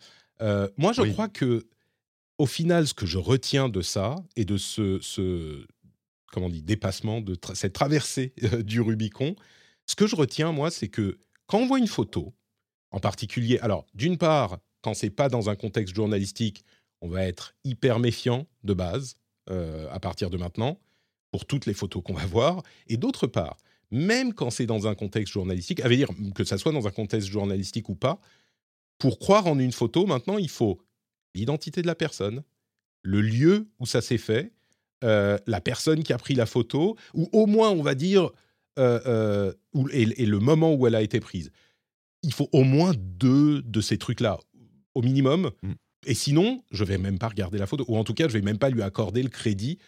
Moi, 0.77 0.93
je 0.93 1.11
crois 1.11 1.27
que 1.27 1.67
au 2.39 2.45
final, 2.45 2.87
ce 2.87 2.93
que 2.93 3.05
je 3.05 3.17
retiens 3.17 3.69
de 3.69 3.81
ça 3.81 4.15
et 4.35 4.45
de 4.45 4.57
ce, 4.57 5.65
comment 6.31 6.47
on 6.47 6.49
dit, 6.49 6.63
dépassement, 6.63 7.21
de 7.21 7.37
cette 7.53 7.73
traversée 7.73 8.33
euh, 8.43 8.63
du 8.63 8.81
Rubicon, 8.81 9.35
ce 9.85 9.95
que 9.95 10.07
je 10.07 10.15
retiens, 10.15 10.51
moi, 10.51 10.71
c'est 10.71 10.87
que 10.87 11.19
quand 11.45 11.59
on 11.59 11.67
voit 11.67 11.79
une 11.79 11.87
photo, 11.87 12.33
en 12.91 12.99
particulier, 12.99 13.59
alors 13.59 13.85
d'une 13.93 14.17
part, 14.17 14.59
quand 14.81 14.93
c'est 14.93 15.09
pas 15.09 15.27
dans 15.27 15.49
un 15.49 15.55
contexte 15.55 15.93
journalistique, 15.93 16.63
on 17.01 17.09
va 17.09 17.25
être 17.25 17.55
hyper 17.65 17.99
méfiant 17.99 18.47
de 18.63 18.73
base 18.73 19.15
euh, 19.49 19.87
à 19.91 19.99
partir 19.99 20.29
de 20.29 20.37
maintenant 20.37 20.79
pour 21.31 21.45
toutes 21.45 21.65
les 21.65 21.73
photos 21.73 22.01
qu'on 22.03 22.13
va 22.13 22.25
voir, 22.25 22.63
et 22.87 22.97
d'autre 22.97 23.27
part, 23.27 23.57
même 23.91 24.33
quand 24.33 24.49
c'est 24.49 24.65
dans 24.65 24.87
un 24.87 24.95
contexte 24.95 25.33
journalistique, 25.33 25.81
à 25.81 25.89
dire 25.89 26.09
que 26.35 26.43
ça 26.43 26.57
soit 26.57 26.71
dans 26.71 26.87
un 26.87 26.91
contexte 26.91 27.27
journalistique 27.27 27.89
ou 27.89 27.95
pas, 27.95 28.21
pour 28.99 29.17
croire 29.17 29.47
en 29.47 29.57
une 29.57 29.71
photo, 29.71 30.05
maintenant, 30.05 30.37
il 30.37 30.49
faut 30.49 30.79
l'identité 31.33 31.81
de 31.81 31.87
la 31.87 31.95
personne, 31.95 32.43
le 33.01 33.21
lieu 33.21 33.67
où 33.79 33.85
ça 33.85 34.01
s'est 34.01 34.17
fait, 34.17 34.51
euh, 35.03 35.37
la 35.47 35.61
personne 35.61 36.03
qui 36.03 36.13
a 36.13 36.17
pris 36.17 36.35
la 36.35 36.45
photo, 36.45 36.97
ou 37.13 37.29
au 37.31 37.45
moins, 37.45 37.69
on 37.69 37.81
va 37.81 37.95
dire, 37.95 38.29
euh, 38.77 38.99
euh, 39.05 39.53
et, 39.91 40.25
le 40.25 40.39
moment 40.39 40.73
où 40.73 40.85
elle 40.85 40.95
a 40.95 41.01
été 41.01 41.19
prise. 41.19 41.51
Il 42.23 42.33
faut 42.33 42.49
au 42.51 42.63
moins 42.63 42.93
deux 42.97 43.61
de 43.61 43.79
ces 43.79 43.97
trucs-là, 43.97 44.37
au 44.93 45.01
minimum. 45.01 45.51
Mm. 45.63 45.71
Et 46.05 46.13
sinon, 46.13 46.63
je 46.71 46.83
vais 46.83 46.97
même 46.97 47.17
pas 47.17 47.29
regarder 47.29 47.57
la 47.57 47.67
photo, 47.67 47.85
ou 47.87 47.97
en 47.97 48.03
tout 48.03 48.13
cas, 48.13 48.27
je 48.27 48.33
vais 48.33 48.41
même 48.41 48.57
pas 48.57 48.69
lui 48.69 48.81
accorder 48.81 49.21
le 49.21 49.29
crédit 49.29 49.79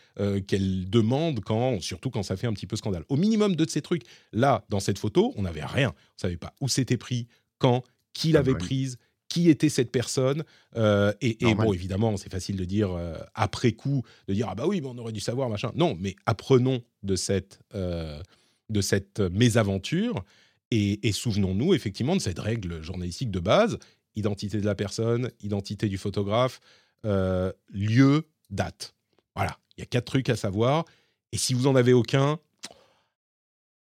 qu'elle 0.45 0.89
demande 0.89 1.39
quand, 1.39 1.81
surtout 1.81 2.09
quand 2.09 2.21
ça 2.21 2.35
fait 2.35 2.47
un 2.47 2.53
petit 2.53 2.67
peu 2.67 2.75
scandale. 2.75 3.05
Au 3.07 3.15
minimum 3.15 3.55
deux 3.55 3.65
de 3.65 3.69
ces 3.69 3.81
trucs. 3.81 4.03
Là, 4.33 4.65
dans 4.67 4.81
cette 4.81 4.99
photo, 4.99 5.33
on 5.37 5.43
n'avait 5.43 5.63
rien. 5.63 5.93
On 5.95 6.21
savait 6.21 6.35
pas 6.35 6.53
où 6.59 6.67
c'était 6.67 6.97
pris, 6.97 7.27
quand, 7.59 7.83
qui 8.13 8.31
l'avait 8.31 8.55
prise, 8.55 8.97
qui 9.31 9.49
était 9.49 9.69
cette 9.69 9.91
personne. 9.91 10.43
Euh, 10.75 11.13
et, 11.21 11.37
bon, 11.55 11.71
évidemment, 11.71 12.17
c'est 12.17 12.29
facile 12.29 12.57
de 12.57 12.65
dire 12.65 12.91
euh, 12.91 13.17
après 13.33 13.71
coup, 13.71 14.03
de 14.27 14.33
dire 14.33 14.47
ah 14.49 14.55
bah 14.55 14.65
oui, 14.67 14.81
on 14.83 14.97
aurait 14.97 15.13
dû 15.13 15.21
savoir 15.21 15.49
machin. 15.49 15.71
Non, 15.73 15.95
mais 15.97 16.17
apprenons 16.25 16.81
de 17.03 17.15
cette 17.15 17.61
euh, 17.73 18.21
de 18.69 18.81
cette 18.81 19.21
mésaventure 19.21 20.25
et, 20.69 21.11
souvenons-nous 21.11 21.73
effectivement 21.73 22.15
de 22.15 22.21
cette 22.21 22.39
règle 22.39 22.81
journalistique 22.81 23.31
de 23.31 23.39
base 23.39 23.77
identité 24.15 24.59
de 24.59 24.65
la 24.65 24.75
personne, 24.75 25.31
identité 25.41 25.87
du 25.87 25.97
photographe, 25.97 26.59
lieu, 27.03 28.27
date. 28.49 28.93
Voilà, 29.35 29.57
il 29.77 29.81
y 29.81 29.83
a 29.83 29.85
quatre 29.85 30.05
trucs 30.05 30.29
à 30.29 30.35
savoir. 30.35 30.83
Et 31.31 31.37
si 31.37 31.53
vous 31.53 31.67
en 31.67 31.75
avez 31.75 31.93
aucun, 31.93 32.39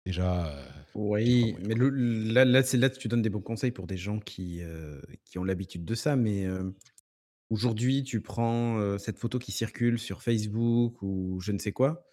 déjà 0.06 0.56
oui, 0.96 1.56
mais 1.66 1.76
là, 1.76 2.46
là, 2.46 2.64
c'est 2.64 2.78
là 2.78 2.90
que 2.90 2.98
tu 2.98 3.08
donnes 3.08 3.22
des 3.22 3.30
bons 3.30 3.42
conseils 3.42 3.72
pour 3.72 3.88
des 3.88 3.98
gens 3.98 4.20
qui, 4.20 4.62
euh, 4.62 5.02
qui 5.26 5.38
ont 5.40 5.44
l'habitude 5.44 5.86
de 5.86 5.96
ça. 5.96 6.16
Mais 6.16 6.46
euh, 6.46 6.70
aujourd'hui, 7.50 8.04
tu 8.04 8.22
prends 8.22 8.80
euh, 8.80 8.98
cette 8.98 9.18
photo 9.18 9.40
qui 9.40 9.52
circule 9.52 10.00
sur 10.00 10.22
Facebook 10.22 11.02
ou 11.02 11.40
je 11.42 11.52
ne 11.52 11.60
sais 11.60 11.72
quoi. 11.72 12.06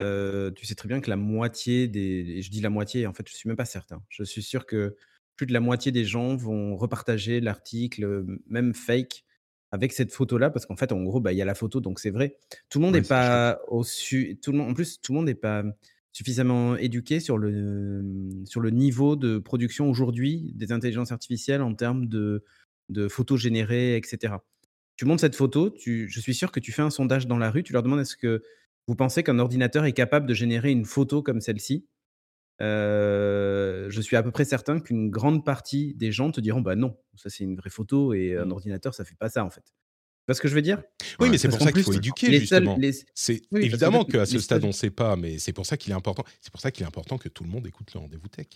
tu 0.00 0.66
sais 0.66 0.74
très 0.74 0.88
bien 0.88 1.00
que 1.00 1.10
la 1.10 1.16
moitié 1.16 1.88
des. 1.88 2.24
Et 2.28 2.42
je 2.42 2.50
dis 2.50 2.60
la 2.60 2.70
moitié, 2.70 3.06
en 3.06 3.12
fait, 3.12 3.28
je 3.28 3.34
suis 3.34 3.48
même 3.48 3.56
pas 3.56 3.64
certain. 3.64 4.02
Je 4.08 4.24
suis 4.24 4.42
sûr 4.42 4.66
que 4.66 4.96
plus 5.36 5.46
de 5.46 5.52
la 5.52 5.60
moitié 5.60 5.90
des 5.92 6.04
gens 6.04 6.36
vont 6.36 6.76
repartager 6.76 7.40
l'article, 7.40 8.24
même 8.46 8.74
fake, 8.74 9.24
avec 9.72 9.92
cette 9.92 10.12
photo-là, 10.12 10.50
parce 10.50 10.66
qu'en 10.66 10.76
fait, 10.76 10.92
en 10.92 11.02
gros, 11.02 11.20
bah, 11.20 11.32
il 11.32 11.38
y 11.38 11.42
a 11.42 11.44
la 11.44 11.54
photo, 11.54 11.80
donc 11.80 12.00
c'est 12.00 12.10
vrai. 12.10 12.36
Tout 12.68 12.78
le 12.78 12.86
monde 12.86 12.94
n'est 12.94 13.02
pas 13.02 13.60
au 13.68 13.84
Tout 13.84 14.52
le 14.52 14.58
monde, 14.58 14.70
en 14.70 14.74
plus, 14.74 15.00
tout 15.00 15.12
le 15.12 15.18
monde 15.18 15.26
n'est 15.26 15.34
pas 15.34 15.62
suffisamment 16.12 16.76
éduqué 16.76 17.20
sur 17.20 17.38
le, 17.38 18.02
sur 18.44 18.60
le 18.60 18.70
niveau 18.70 19.16
de 19.16 19.38
production 19.38 19.88
aujourd'hui 19.88 20.52
des 20.54 20.72
intelligences 20.72 21.12
artificielles 21.12 21.62
en 21.62 21.74
termes 21.74 22.06
de, 22.06 22.44
de 22.88 23.08
photos 23.08 23.40
générées, 23.40 23.96
etc. 23.96 24.34
Tu 24.96 25.04
montres 25.04 25.20
cette 25.20 25.36
photo, 25.36 25.70
tu, 25.70 26.08
je 26.08 26.20
suis 26.20 26.34
sûr 26.34 26.52
que 26.52 26.60
tu 26.60 26.72
fais 26.72 26.82
un 26.82 26.90
sondage 26.90 27.26
dans 27.26 27.38
la 27.38 27.50
rue, 27.50 27.62
tu 27.62 27.72
leur 27.72 27.82
demandes 27.82 28.00
est-ce 28.00 28.16
que 28.16 28.42
vous 28.86 28.96
pensez 28.96 29.22
qu'un 29.22 29.38
ordinateur 29.38 29.84
est 29.84 29.92
capable 29.92 30.26
de 30.26 30.34
générer 30.34 30.70
une 30.70 30.84
photo 30.84 31.22
comme 31.22 31.40
celle-ci 31.40 31.86
euh, 32.60 33.86
je 33.88 34.00
suis 34.02 34.16
à 34.16 34.22
peu 34.22 34.30
près 34.30 34.44
certain 34.44 34.80
qu'une 34.80 35.08
grande 35.08 35.46
partie 35.46 35.94
des 35.94 36.12
gens 36.12 36.30
te 36.30 36.42
diront 36.42 36.60
bah 36.60 36.76
non, 36.76 36.94
ça 37.14 37.30
c'est 37.30 37.44
une 37.44 37.56
vraie 37.56 37.70
photo 37.70 38.12
et 38.12 38.36
un 38.36 38.44
mmh. 38.44 38.52
ordinateur 38.52 38.94
ça 38.94 39.04
fait 39.04 39.14
pas 39.14 39.30
ça 39.30 39.46
en 39.46 39.50
fait 39.50 39.72
vois 40.26 40.34
ce 40.34 40.40
que 40.40 40.48
je 40.48 40.54
veux 40.54 40.62
dire? 40.62 40.82
Oui, 41.18 41.28
mais 41.30 41.38
c'est 41.38 41.48
pour 41.48 41.60
ça 41.60 41.72
qu'il 41.72 41.82
faut 41.82 41.92
éduquer, 41.92 42.38
justement. 42.40 42.78
C'est 43.14 43.42
évidemment 43.52 44.04
qu'à 44.04 44.26
ce 44.26 44.38
stade, 44.38 44.64
on 44.64 44.68
ne 44.68 44.72
sait 44.72 44.90
pas, 44.90 45.16
mais 45.16 45.38
c'est 45.38 45.52
pour 45.52 45.66
ça 45.66 45.76
qu'il 45.76 45.92
est 45.92 45.96
important. 45.96 46.24
C'est 46.40 46.52
pour 46.52 46.60
ça 46.60 46.70
qu'il 46.70 46.84
est 46.84 46.88
important 46.88 47.18
que 47.18 47.28
tout 47.28 47.44
le 47.44 47.50
monde 47.50 47.66
écoute 47.66 47.92
le 47.94 48.00
rendez-vous 48.00 48.28
tech. 48.28 48.46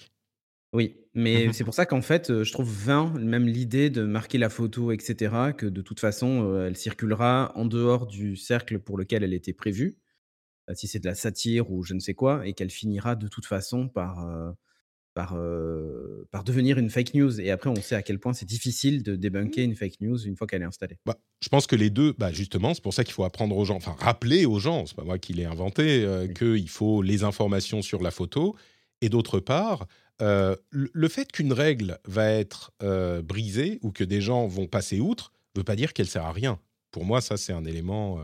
Oui, 0.75 0.97
mais 1.15 1.53
c'est 1.53 1.65
pour 1.65 1.73
ça 1.73 1.87
qu'en 1.87 2.03
fait, 2.03 2.31
euh, 2.31 2.43
je 2.43 2.53
trouve 2.53 2.69
vain 2.69 3.13
même 3.19 3.47
l'idée 3.47 3.91
de 3.91 4.03
marquer 4.03 4.39
la 4.39 4.51
photo, 4.51 4.91
etc., 4.91 5.53
que 5.57 5.67
de 5.67 5.83
toute 5.83 6.01
façon, 6.01 6.51
euh, 6.51 6.67
elle 6.67 6.77
circulera 6.77 7.53
en 7.55 7.65
dehors 7.65 8.07
du 8.07 8.37
cercle 8.37 8.81
pour 8.81 8.99
lequel 8.99 9.23
elle 9.23 9.35
était 9.35 9.53
prévue, 9.53 9.97
euh, 10.69 10.75
si 10.75 10.89
c'est 10.89 10.99
de 10.99 11.07
la 11.07 11.15
satire 11.15 11.71
ou 11.71 11.85
je 11.85 11.95
ne 11.95 12.01
sais 12.01 12.15
quoi, 12.15 12.47
et 12.47 12.55
qu'elle 12.55 12.71
finira 12.71 13.15
de 13.15 13.29
toute 13.29 13.47
façon 13.47 13.89
par, 13.89 14.27
par, 15.15 15.39
par 16.31 16.45
devenir 16.45 16.79
une 16.79 16.91
fake 16.91 17.15
news. 17.15 17.41
Et 17.41 17.51
après, 17.51 17.71
on 17.71 17.77
sait 17.77 17.95
à 17.95 18.03
quel 18.03 18.19
point 18.19 18.33
c'est 18.33 18.45
difficile 18.45 19.03
de 19.03 19.17
débunker 19.17 19.65
une 19.65 19.77
fake 19.77 20.01
news 20.01 20.19
une 20.27 20.37
fois 20.37 20.47
qu'elle 20.47 20.63
est 20.63 20.67
installée. 20.67 20.99
Bah, 21.07 21.17
je 21.41 21.49
pense 21.49 21.67
que 21.67 21.77
les 21.77 21.91
deux, 21.91 22.13
bah, 22.19 22.33
justement, 22.33 22.75
c'est 22.75 22.83
pour 22.83 22.95
ça 22.95 23.05
qu'il 23.05 23.15
faut 23.15 23.25
apprendre 23.25 23.57
aux 23.57 23.65
gens, 23.65 23.77
enfin 23.77 23.97
rappeler 23.99 24.45
aux 24.45 24.59
gens, 24.59 24.87
c'est 24.87 24.97
pas 24.97 25.05
moi 25.05 25.19
qui 25.19 25.33
l'ai 25.33 25.45
inventé, 25.45 26.07
qu'il 26.37 26.69
faut 26.69 27.01
les 27.03 27.23
informations 27.23 27.81
sur 27.81 28.03
la 28.03 28.11
photo. 28.11 28.57
Et 29.01 29.09
d'autre 29.09 29.41
part, 29.41 29.87
le 30.21 31.09
fait 31.09 31.31
qu'une 31.31 31.53
règle 31.53 31.99
va 32.07 32.31
être 32.31 32.73
brisée 33.23 33.79
ou 33.83 33.93
que 33.93 34.05
des 34.05 34.21
gens 34.21 34.47
vont 34.47 34.67
passer 34.67 35.01
outre, 35.01 35.33
ne 35.55 35.61
veut 35.61 35.65
pas 35.65 35.77
dire 35.77 35.93
qu'elle 35.93 36.09
sert 36.09 36.25
à 36.25 36.33
rien. 36.33 36.59
Pour 36.91 37.05
moi, 37.05 37.21
ça, 37.21 37.37
c'est 37.37 37.53
un 37.53 37.65
élément 37.65 38.19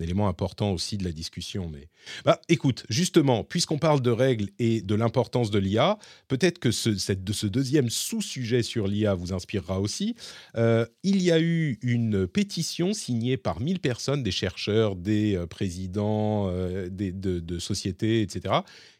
élément 0.00 0.28
important 0.28 0.72
aussi 0.72 0.96
de 0.96 1.04
la 1.04 1.12
discussion. 1.12 1.68
Mais 1.68 1.88
bah, 2.24 2.40
écoute, 2.48 2.84
justement, 2.88 3.44
puisqu'on 3.44 3.78
parle 3.78 4.00
de 4.00 4.10
règles 4.10 4.48
et 4.58 4.80
de 4.80 4.94
l'importance 4.94 5.50
de 5.50 5.58
l'IA, 5.58 5.98
peut-être 6.28 6.58
que 6.58 6.70
ce, 6.70 6.96
ce 6.96 7.46
deuxième 7.46 7.90
sous-sujet 7.90 8.62
sur 8.62 8.88
l'IA 8.88 9.14
vous 9.14 9.32
inspirera 9.32 9.80
aussi. 9.80 10.16
Euh, 10.56 10.86
il 11.02 11.22
y 11.22 11.30
a 11.30 11.40
eu 11.40 11.78
une 11.82 12.26
pétition 12.26 12.92
signée 12.92 13.36
par 13.36 13.60
1000 13.60 13.80
personnes, 13.80 14.22
des 14.22 14.32
chercheurs, 14.32 14.96
des 14.96 15.36
euh, 15.36 15.46
présidents 15.46 16.48
euh, 16.48 16.88
des, 16.88 17.12
de, 17.12 17.38
de 17.38 17.58
sociétés, 17.58 18.22
etc., 18.22 18.54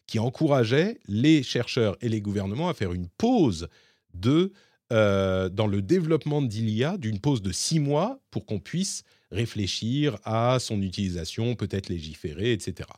qui 0.06 0.18
encourageait 0.18 0.98
les 1.08 1.42
chercheurs 1.42 1.96
et 2.02 2.08
les 2.10 2.20
gouvernements 2.20 2.68
à 2.68 2.74
faire 2.74 2.92
une 2.92 3.08
pause 3.08 3.68
de, 4.12 4.52
dans 4.90 5.66
le 5.66 5.80
développement 5.80 6.42
de 6.42 6.52
l'IA, 6.52 6.98
d'une 6.98 7.18
pause 7.18 7.40
de 7.40 7.50
six 7.52 7.80
mois 7.80 8.20
pour 8.30 8.44
qu'on 8.44 8.60
puisse 8.60 9.02
réfléchir 9.34 10.16
à 10.24 10.58
son 10.60 10.80
utilisation, 10.80 11.54
peut-être 11.54 11.88
légiférer, 11.88 12.52
etc. 12.52 12.88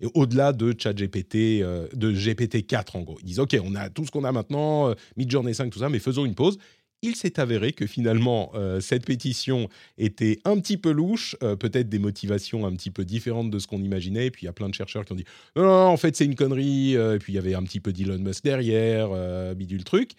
Et 0.00 0.06
au-delà 0.14 0.52
de 0.52 0.74
ChatGPT, 0.76 1.62
euh, 1.62 1.88
de 1.92 2.12
GPT-4 2.12 2.96
en 2.96 3.02
gros, 3.02 3.18
ils 3.22 3.26
disent 3.26 3.40
OK, 3.40 3.56
on 3.62 3.74
a 3.74 3.88
tout 3.88 4.04
ce 4.04 4.10
qu'on 4.10 4.24
a 4.24 4.32
maintenant, 4.32 4.90
euh, 4.90 4.94
Midjourney 5.16 5.54
5, 5.54 5.70
tout 5.70 5.80
ça, 5.80 5.88
mais 5.88 5.98
faisons 5.98 6.24
une 6.24 6.34
pause. 6.34 6.58
Il 7.02 7.14
s'est 7.14 7.38
avéré 7.38 7.72
que 7.72 7.86
finalement, 7.86 8.52
euh, 8.54 8.80
cette 8.80 9.04
pétition 9.04 9.68
était 9.98 10.38
un 10.44 10.58
petit 10.58 10.78
peu 10.78 10.90
louche, 10.90 11.36
peut-être 11.40 11.88
des 11.88 11.98
motivations 11.98 12.66
un 12.66 12.74
petit 12.74 12.90
peu 12.90 13.04
différentes 13.04 13.50
de 13.50 13.58
ce 13.58 13.66
qu'on 13.66 13.82
imaginait. 13.82 14.26
Et 14.26 14.30
puis 14.30 14.42
il 14.42 14.46
y 14.46 14.48
a 14.48 14.52
plein 14.52 14.68
de 14.68 14.74
chercheurs 14.74 15.04
qui 15.04 15.12
ont 15.12 15.16
dit 15.16 15.26
non, 15.56 15.66
en 15.66 15.96
fait 15.96 16.16
c'est 16.16 16.24
une 16.24 16.34
connerie. 16.34 16.94
et 16.94 17.18
puis 17.18 17.34
il 17.34 17.36
y 17.36 17.38
avait 17.38 17.54
un 17.54 17.62
petit 17.64 17.80
peu 17.80 17.92
d'Elon 17.92 18.18
Musk 18.18 18.44
derrière, 18.44 19.10
bidule 19.54 19.84
truc. 19.84 20.12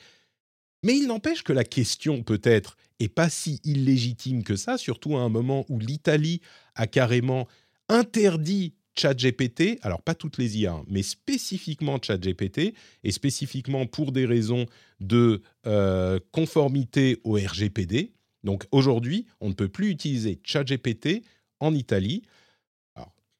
Mais 0.84 0.96
il 0.96 1.08
n'empêche 1.08 1.44
que 1.44 1.52
la 1.52 1.64
question 1.64 2.22
peut-être 2.22 2.78
est 3.00 3.10
pas 3.10 3.30
si 3.30 3.60
illégitime 3.64 4.44
que 4.44 4.56
ça, 4.56 4.78
surtout 4.78 5.18
à 5.18 5.22
un 5.22 5.30
moment 5.30 5.66
où 5.70 5.80
l'Italie 5.80 6.42
a 6.76 6.88
carrément 6.88 7.48
interdit 7.90 8.74
ChatGPT, 8.98 9.80
alors 9.84 10.02
pas 10.02 10.16
toutes 10.16 10.38
les 10.38 10.58
IA, 10.58 10.74
hein, 10.74 10.84
mais 10.88 11.04
spécifiquement 11.04 12.00
ChatGPT, 12.02 12.74
et 13.04 13.12
spécifiquement 13.12 13.86
pour 13.86 14.12
des 14.12 14.26
raisons 14.26 14.66
de 15.00 15.42
euh, 15.68 16.20
conformité 16.32 17.22
au 17.24 17.34
RGPD. 17.34 18.14
Donc 18.44 18.66
aujourd'hui, 18.72 19.26
on 19.40 19.50
ne 19.50 19.54
peut 19.54 19.70
plus 19.70 19.90
utiliser 19.90 20.40
ChatGPT 20.44 21.24
en 21.60 21.74
Italie. 21.74 22.24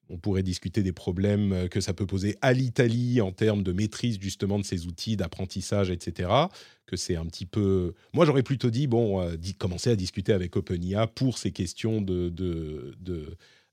On 0.10 0.18
pourrait 0.18 0.44
discuter 0.44 0.84
des 0.84 0.94
problèmes 0.94 1.52
euh, 1.52 1.68
que 1.68 1.82
ça 1.82 1.94
peut 1.94 2.06
poser 2.06 2.38
à 2.42 2.54
l'Italie 2.54 3.20
en 3.22 3.32
termes 3.32 3.64
de 3.64 3.72
maîtrise 3.72 4.20
justement 4.22 4.58
de 4.58 4.64
ces 4.64 4.88
outils 4.88 5.18
d'apprentissage, 5.18 5.90
etc. 5.90 6.30
Que 6.86 6.96
c'est 6.96 7.16
un 7.16 7.26
petit 7.26 7.46
peu. 7.46 7.94
Moi, 8.14 8.26
j'aurais 8.26 8.44
plutôt 8.44 8.70
dit 8.70 8.88
bon, 8.88 9.22
euh, 9.22 9.36
commencer 9.58 9.90
à 9.90 9.96
discuter 9.96 10.34
avec 10.34 10.56
OpenIA 10.56 11.08
pour 11.08 11.38
ces 11.38 11.52
questions 11.52 12.02
de, 12.02 12.34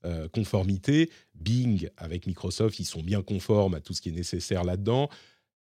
euh, 0.05 0.27
conformité. 0.29 1.09
Bing, 1.35 1.89
avec 1.97 2.27
Microsoft, 2.27 2.79
ils 2.79 2.85
sont 2.85 3.01
bien 3.01 3.21
conformes 3.21 3.75
à 3.75 3.79
tout 3.79 3.93
ce 3.93 4.01
qui 4.01 4.09
est 4.09 4.13
nécessaire 4.13 4.63
là-dedans. 4.63 5.09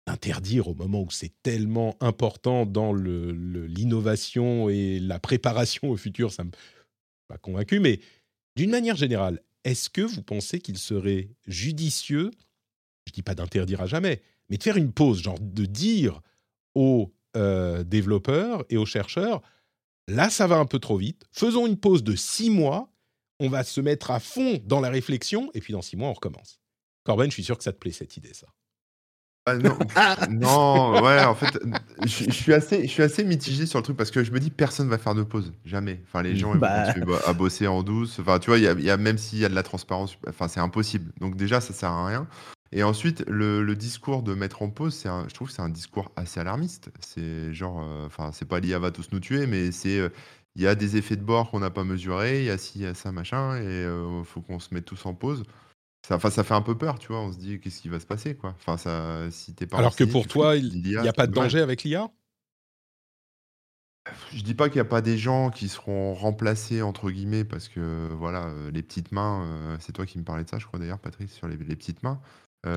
Interdire 0.07 0.69
au 0.69 0.75
moment 0.75 1.03
où 1.03 1.11
c'est 1.11 1.33
tellement 1.43 1.97
important 2.01 2.67
dans 2.67 2.95
l'innovation 2.95 4.69
et 4.69 4.99
la 4.99 5.19
préparation 5.19 5.91
au 5.91 5.97
futur, 5.97 6.33
ça 6.33 6.45
m'a 6.45 6.51
pas 7.29 7.39
convaincu. 7.39 7.79
Mais 7.79 8.01
d'une 8.57 8.71
manière 8.71 8.97
générale, 8.97 9.41
est-ce 9.65 9.91
que 9.91 10.03
vous 10.03 10.23
pensez 10.23 10.61
qu'il 10.61 10.79
serait 10.79 11.31
judicieux, 11.47 12.31
je 13.07 13.13
ne 13.13 13.15
dis 13.15 13.23
pas 13.23 13.35
d'interdire 13.35 13.83
à 13.83 13.87
jamais, 13.87 14.23
mais 14.49 14.57
de 14.57 14.63
faire 14.63 14.77
une 14.77 14.93
pause, 14.93 15.23
genre 15.23 15.39
de 15.41 15.65
dire 15.65 16.21
aux 16.75 17.13
euh, 17.37 17.85
développeurs 17.85 18.65
et 18.71 18.77
aux 18.77 18.87
chercheurs, 18.87 19.43
là 20.07 20.31
ça 20.31 20.47
va 20.47 20.57
un 20.57 20.67
peu 20.67 20.79
trop 20.79 20.97
vite, 20.97 21.25
faisons 21.33 21.67
une 21.67 21.79
pause 21.79 22.03
de 22.03 22.17
six 22.17 22.51
mois 22.51 22.91
on 23.41 23.49
va 23.49 23.65
se 23.65 23.81
mettre 23.81 24.11
à 24.11 24.21
fond 24.21 24.61
dans 24.65 24.81
la 24.81 24.91
réflexion, 24.91 25.51
et 25.55 25.61
puis 25.61 25.73
dans 25.73 25.83
six 25.83 25.97
mois, 25.97 26.09
on 26.09 26.15
recommence. 26.15 26.61
Corben, 27.05 27.31
je 27.31 27.35
suis 27.35 27.45
sûr 27.45 27.57
que 27.57 27.65
ça 27.65 27.73
te 27.73 27.79
plaît 27.79 27.93
cette 27.93 28.17
idée, 28.17 28.35
ça. 28.35 28.47
Ah, 29.49 29.57
non, 29.57 29.79
non, 30.31 31.03
ouais, 31.03 31.25
en 31.25 31.35
fait, 31.35 31.59
je, 32.05 32.31
suis 32.31 32.53
assez, 32.53 32.83
je 32.83 32.89
suis 32.89 33.03
assez 33.03 33.25
mitigé 33.25 33.67
sur 33.67 33.79
le 33.79 33.83
truc 33.83 33.97
parce 33.97 34.11
que 34.11 34.23
je 34.25 34.31
me 34.33 34.41
dis 34.41 34.51
personne 34.51 34.89
va 34.89 34.99
faire 34.99 35.15
de 35.15 35.23
pause, 35.23 35.53
jamais. 35.65 36.01
Enfin, 36.07 36.23
les 36.23 36.37
gens 36.37 36.51
ils 36.51 36.55
vont 36.55 36.59
bah. 36.61 36.87
continuer 36.87 37.17
à 37.27 37.33
bosser 37.33 37.67
en 37.67 37.83
douce. 37.83 38.19
Enfin, 38.21 38.39
tu 38.39 38.51
vois, 38.51 38.59
il 38.59 38.65
y 38.65 38.91
a, 38.91 38.97
même 38.97 39.19
s'il 39.19 39.39
y 39.39 39.45
a 39.45 39.49
de 39.49 39.55
la 39.55 39.63
transparence, 39.63 40.17
enfin, 40.29 40.49
c'est 40.49 40.61
impossible. 40.61 41.13
Donc 41.21 41.37
déjà, 41.37 41.61
ça 41.61 41.73
sert 41.73 41.91
à 41.91 42.07
rien. 42.07 42.27
Et 42.71 42.83
ensuite, 42.83 43.25
le, 43.27 43.75
discours 43.75 44.23
de 44.23 44.35
mettre 44.35 44.63
en 44.63 44.69
pause, 44.69 44.95
c'est 44.95 45.09
je 45.29 45.35
trouve 45.35 45.49
que 45.49 45.55
c'est 45.55 45.63
un 45.63 45.71
discours 45.71 46.13
assez 46.17 46.41
alarmiste. 46.41 46.91
C'est 47.01 47.53
genre, 47.55 47.81
euh, 47.83 48.07
enfin, 48.07 48.31
c'est 48.33 48.47
pas 48.47 48.61
l'IA 48.61 48.79
va 48.79 48.91
tous 48.91 49.09
nous 49.13 49.21
tuer, 49.21 49.47
mais 49.47 49.73
c'est 49.73 49.99
euh, 49.99 50.11
il 50.57 50.63
y 50.63 50.67
a 50.67 50.75
des 50.75 50.97
effets 50.97 51.17
de 51.17 51.23
bord 51.23 51.51
qu'on 51.51 51.61
n'a 51.61 51.71
pas 51.71 51.85
mesurés, 51.85 52.41
il 52.41 52.47
y 52.47 52.51
a 52.51 52.59
ci, 52.59 52.81
il 52.81 52.83
y 52.83 52.87
a 52.87 52.95
ça, 52.95 53.13
machin, 53.13 53.57
et 53.57 53.85
il 53.85 54.25
faut 54.25 54.41
qu'on 54.41 54.59
se 54.59 54.75
mette 54.75 54.85
tous 54.85 55.07
en 55.07 55.15
pause. 55.15 55.45
Ça, 56.07 56.19
ça 56.19 56.45
fait 56.45 56.55
un 56.55 56.63
peu 56.63 56.77
peur, 56.77 56.99
tu 56.99 57.09
vois. 57.09 57.21
On 57.21 57.33
se 57.33 57.39
dit, 57.39 57.61
qu'est-ce 57.61 57.83
qui 57.83 57.89
va 57.89 58.01
se 58.01 58.07
passer, 58.07 58.35
quoi. 58.35 58.55
Enfin, 58.59 58.77
ça, 58.77 59.31
si 59.31 59.55
t'es 59.55 59.67
pas 59.67 59.79
Alors 59.79 59.95
que 59.95 60.05
pour 60.05 60.27
toi, 60.27 60.57
il 60.57 60.83
n'y 60.83 60.97
a 60.97 61.13
pas 61.13 61.27
de 61.27 61.33
danger 61.33 61.61
avec 61.61 61.85
l'IA 61.85 62.11
Je 64.33 64.43
dis 64.43 64.55
pas 64.55 64.69
qu'il 64.69 64.77
n'y 64.77 64.87
a 64.87 64.91
pas 64.91 65.03
des 65.03 65.19
gens 65.19 65.51
qui 65.51 65.69
seront 65.69 66.15
remplacés, 66.15 66.81
entre 66.83 67.11
guillemets, 67.11 67.45
parce 67.45 67.69
que, 67.69 68.09
voilà, 68.13 68.51
les 68.73 68.83
petites 68.83 69.13
mains, 69.13 69.77
c'est 69.81 69.93
toi 69.93 70.07
qui 70.07 70.19
me 70.19 70.25
parlais 70.25 70.45
de 70.45 70.49
ça, 70.49 70.59
je 70.59 70.67
crois 70.67 70.79
d'ailleurs, 70.79 71.01
Patrice, 71.01 71.33
sur 71.33 71.47
les, 71.47 71.57
petites 71.57 72.03
mains. 72.03 72.21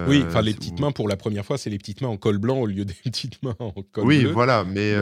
oui, 0.07 0.23
enfin, 0.27 0.41
les 0.41 0.53
petites 0.53 0.79
mains, 0.79 0.91
pour 0.91 1.07
la 1.07 1.15
première 1.15 1.45
fois, 1.45 1.57
c'est 1.57 1.69
les 1.69 1.77
petites 1.77 2.01
mains 2.01 2.09
en 2.09 2.17
col 2.17 2.37
blanc 2.37 2.59
au 2.59 2.65
lieu 2.65 2.83
des 2.83 2.93
petites 3.03 3.41
mains 3.43 3.55
en 3.59 3.71
col 3.71 4.05
oui, 4.05 4.19
bleu. 4.19 4.27
Oui, 4.27 4.33
voilà, 4.33 4.65
mais... 4.65 4.95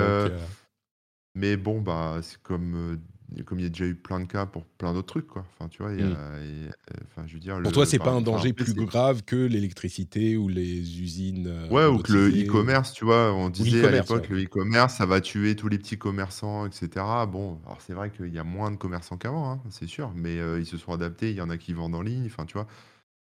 Mais 1.36 1.58
bon, 1.58 1.80
bah, 1.80 2.20
c'est 2.22 2.42
comme, 2.42 3.00
comme 3.46 3.60
il 3.60 3.64
y 3.64 3.66
a 3.66 3.70
déjà 3.70 3.86
eu 3.86 3.96
plein 3.96 4.20
de 4.20 4.26
cas 4.26 4.46
pour 4.46 4.66
plein 4.66 4.94
d'autres 4.94 5.08
trucs, 5.08 5.28
quoi. 5.28 5.46
Enfin, 5.54 5.70
tu 5.70 5.82
vois, 5.82 5.94
il 5.94 6.00
y 6.00 6.04
a, 6.04 6.08
mmh. 6.08 6.72
enfin, 7.08 7.28
je 7.28 7.34
veux 7.34 7.40
dire, 7.40 7.62
Pour 7.62 7.72
toi, 7.72 7.86
c'est 7.86 8.00
pas 8.00 8.12
un 8.12 8.22
danger 8.22 8.54
plus 8.54 8.74
grave 8.74 9.24
que 9.24 9.36
l'électricité 9.36 10.38
ou 10.38 10.48
les 10.48 11.02
usines 11.02 11.68
Ouais, 11.72 11.86
ou 11.86 12.00
que 12.00 12.12
le 12.12 12.30
e-commerce, 12.30 12.94
tu 12.94 13.06
vois, 13.06 13.34
on 13.34 13.50
disait 13.50 13.86
à 13.86 13.92
l'époque, 13.92 14.30
le 14.30 14.44
e-commerce, 14.44 14.96
ça 14.96 15.06
va 15.06 15.22
tuer 15.22 15.56
tous 15.56 15.70
les 15.70 15.78
petits 15.78 15.98
commerçants, 15.98 16.66
etc. 16.66 17.06
Bon, 17.32 17.60
alors 17.66 17.82
c'est 17.86 17.94
vrai 17.94 18.12
qu'il 18.12 18.34
y 18.34 18.40
a 18.40 18.44
moins 18.44 18.72
de 18.72 18.78
commerçants 18.78 19.18
qu'avant, 19.18 19.52
hein, 19.52 19.62
c'est 19.70 19.88
sûr, 19.88 20.12
mais 20.16 20.38
ils 20.58 20.66
se 20.66 20.78
sont 20.78 20.94
adaptés, 20.94 21.32
il 21.32 21.36
y 21.36 21.42
en 21.42 21.50
a 21.50 21.58
qui 21.58 21.74
vendent 21.74 21.96
en 21.96 22.02
ligne, 22.02 22.26
enfin, 22.26 22.46
tu 22.46 22.54
vois. 22.54 22.68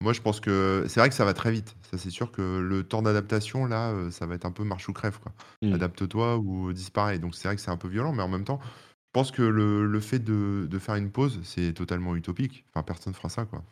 Moi, 0.00 0.12
je 0.12 0.20
pense 0.20 0.38
que 0.38 0.84
c'est 0.86 1.00
vrai 1.00 1.08
que 1.08 1.14
ça 1.14 1.24
va 1.24 1.34
très 1.34 1.50
vite. 1.50 1.76
Ça, 1.90 1.98
c'est 1.98 2.10
sûr 2.10 2.30
que 2.30 2.60
le 2.60 2.84
temps 2.84 3.02
d'adaptation, 3.02 3.66
là, 3.66 3.90
euh, 3.90 4.10
ça 4.12 4.26
va 4.26 4.36
être 4.36 4.46
un 4.46 4.52
peu 4.52 4.62
marche 4.62 4.88
ou 4.88 4.92
crève, 4.92 5.18
quoi. 5.18 5.32
Mmh. 5.60 5.72
Adapte-toi 5.72 6.38
ou 6.38 6.72
disparaît. 6.72 7.18
Donc, 7.18 7.34
c'est 7.34 7.48
vrai 7.48 7.56
que 7.56 7.62
c'est 7.62 7.72
un 7.72 7.76
peu 7.76 7.88
violent, 7.88 8.12
mais 8.12 8.22
en 8.22 8.28
même 8.28 8.44
temps, 8.44 8.60
je 9.08 9.12
pense 9.12 9.30
que 9.30 9.42
le, 9.42 10.00
fait 10.00 10.18
de, 10.18 10.78
faire 10.78 10.96
une 10.96 11.10
pause, 11.10 11.40
c'est 11.42 11.72
totalement 11.72 12.14
utopique. 12.14 12.66
Enfin, 12.68 12.82
personne 12.82 13.12
ne 13.12 13.16
fera 13.16 13.30
ça, 13.30 13.46
quoi. 13.46 13.64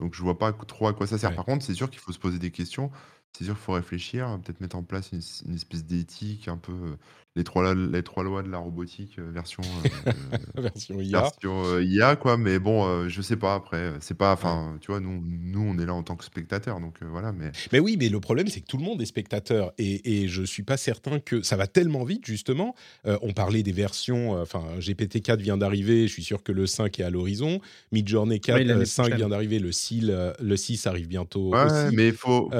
donc, 0.00 0.12
je 0.12 0.22
vois 0.22 0.38
pas 0.38 0.52
trop 0.52 0.88
à 0.88 0.92
quoi 0.92 1.06
ça 1.06 1.18
sert. 1.18 1.34
Par 1.36 1.44
contre, 1.44 1.64
c'est 1.64 1.74
sûr 1.74 1.88
qu'il 1.88 2.00
faut 2.00 2.12
se 2.12 2.18
poser 2.18 2.40
des 2.40 2.50
questions. 2.50 2.90
C'est 3.36 3.44
sûr 3.44 3.54
qu'il 3.54 3.62
faut 3.64 3.72
réfléchir, 3.72 4.38
peut-être 4.44 4.60
mettre 4.60 4.76
en 4.76 4.82
place 4.82 5.10
une, 5.12 5.54
espèce 5.54 5.84
d'éthique 5.84 6.48
un 6.48 6.56
peu. 6.56 6.72
Euh, 6.72 6.96
les 7.36 7.42
trois, 7.42 7.74
les 7.74 8.02
trois 8.04 8.22
lois 8.22 8.42
de 8.42 8.48
la 8.48 8.58
robotique 8.58 9.18
euh, 9.18 9.30
version, 9.32 9.62
euh, 10.06 10.12
version 10.62 11.00
IA. 11.00 11.22
Version 11.22 11.64
euh, 11.64 11.82
IA, 11.82 12.14
quoi. 12.14 12.36
Mais 12.36 12.60
bon, 12.60 13.08
je 13.08 13.22
sais 13.22 13.36
pas 13.36 13.54
après. 13.54 13.92
C'est 14.00 14.16
pas, 14.16 14.32
enfin, 14.32 14.78
tu 14.80 14.92
vois, 14.92 15.00
nous, 15.00 15.20
nous, 15.24 15.60
on 15.60 15.78
est 15.78 15.86
là 15.86 15.94
en 15.94 16.04
tant 16.04 16.14
que 16.14 16.24
spectateur, 16.24 16.78
donc 16.78 17.02
voilà. 17.02 17.32
Mais... 17.32 17.50
mais 17.72 17.80
oui, 17.80 17.96
mais 17.98 18.08
le 18.08 18.20
problème, 18.20 18.46
c'est 18.46 18.60
que 18.60 18.66
tout 18.66 18.76
le 18.76 18.84
monde 18.84 19.02
est 19.02 19.06
spectateur. 19.06 19.72
Et, 19.78 20.22
et 20.22 20.28
je 20.28 20.42
suis 20.42 20.62
pas 20.62 20.76
certain 20.76 21.18
que 21.18 21.42
ça 21.42 21.56
va 21.56 21.66
tellement 21.66 22.04
vite, 22.04 22.24
justement. 22.24 22.74
on 23.04 23.32
parlait 23.32 23.62
des 23.62 23.72
versions, 23.72 24.40
enfin, 24.40 24.62
GPT-4 24.78 25.38
vient 25.38 25.56
d'arriver, 25.56 26.06
je 26.06 26.12
suis 26.12 26.24
sûr 26.24 26.42
que 26.42 26.52
le 26.52 26.66
5 26.66 27.00
est 27.00 27.02
à 27.04 27.10
l'horizon. 27.10 27.60
Midjourney 27.90 28.38
4, 28.38 28.84
5 28.84 29.14
vient 29.14 29.28
d'arriver, 29.28 29.58
le 29.58 29.72
6, 29.72 30.12
le 30.38 30.56
6 30.56 30.86
arrive 30.86 31.08
bientôt 31.08 31.50
ouais, 31.50 31.64
aussi. 31.64 31.96
mais 31.96 32.08
il 32.08 32.14
faut. 32.14 32.50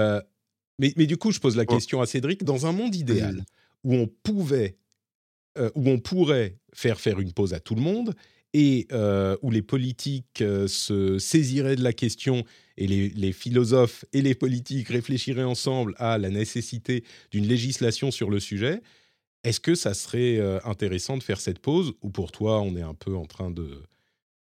Mais, 0.78 0.92
mais, 0.96 1.06
du 1.06 1.16
coup, 1.16 1.30
je 1.30 1.40
pose 1.40 1.56
la 1.56 1.66
question 1.66 2.00
à 2.00 2.06
Cédric. 2.06 2.44
Dans 2.44 2.66
un 2.66 2.72
monde 2.72 2.94
idéal, 2.94 3.44
où 3.84 3.94
on 3.94 4.06
pouvait, 4.06 4.76
euh, 5.58 5.70
où 5.74 5.88
on 5.88 6.00
pourrait 6.00 6.58
faire 6.72 7.00
faire 7.00 7.20
une 7.20 7.32
pause 7.32 7.54
à 7.54 7.60
tout 7.60 7.74
le 7.74 7.82
monde 7.82 8.14
et 8.54 8.86
euh, 8.92 9.36
où 9.42 9.50
les 9.50 9.62
politiques 9.62 10.40
euh, 10.40 10.66
se 10.66 11.18
saisiraient 11.18 11.76
de 11.76 11.84
la 11.84 11.92
question 11.92 12.44
et 12.76 12.86
les, 12.86 13.32
philosophes 13.32 14.04
et 14.12 14.22
les 14.22 14.34
politiques 14.34 14.88
réfléchiraient 14.88 15.44
ensemble 15.44 15.94
à 15.98 16.18
la 16.18 16.30
nécessité 16.30 17.04
d'une 17.30 17.46
législation 17.46 18.10
sur 18.10 18.30
le 18.30 18.40
sujet, 18.40 18.82
est-ce 19.44 19.60
que 19.60 19.76
ça 19.76 19.94
serait 19.94 20.40
intéressant 20.64 21.16
de 21.16 21.22
faire 21.22 21.38
cette 21.38 21.60
pause 21.60 21.92
ou 22.02 22.10
pour 22.10 22.32
toi 22.32 22.62
on 22.62 22.74
est 22.76 22.82
un 22.82 22.94
peu 22.94 23.14
en 23.14 23.26
train 23.26 23.52
de 23.52 23.80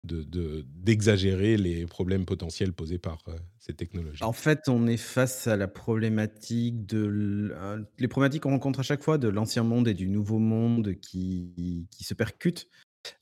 d'exagérer 0.04 1.58
de, 1.58 1.64
les 1.64 1.86
problèmes 1.86 2.26
potentiels 2.26 2.74
posés 2.74 2.98
par 2.98 3.20
euh, 3.28 3.38
ces 3.60 3.74
technologies 3.74 4.24
En 4.24 4.34
fait, 4.34 4.70
on 4.70 4.88
est 4.88 4.98
face 4.98 5.48
à 5.48 5.58
la 5.58 5.68
problématique 5.68 6.86
de 6.86 7.52
euh, 7.54 7.84
les 7.98 8.08
problématiques 8.08 8.44
qu'on 8.44 8.52
rencontre 8.52 8.80
à 8.80 8.84
chaque 8.84 9.04
fois 9.04 9.18
de 9.18 9.28
l'ancien 9.28 9.64
monde 9.64 9.88
et 9.88 9.94
du 9.94 10.08
nouveau 10.08 10.40
monde 10.40 10.96
qui, 11.02 11.88
qui 11.92 12.04
se 12.04 12.14
percutent. 12.14 12.68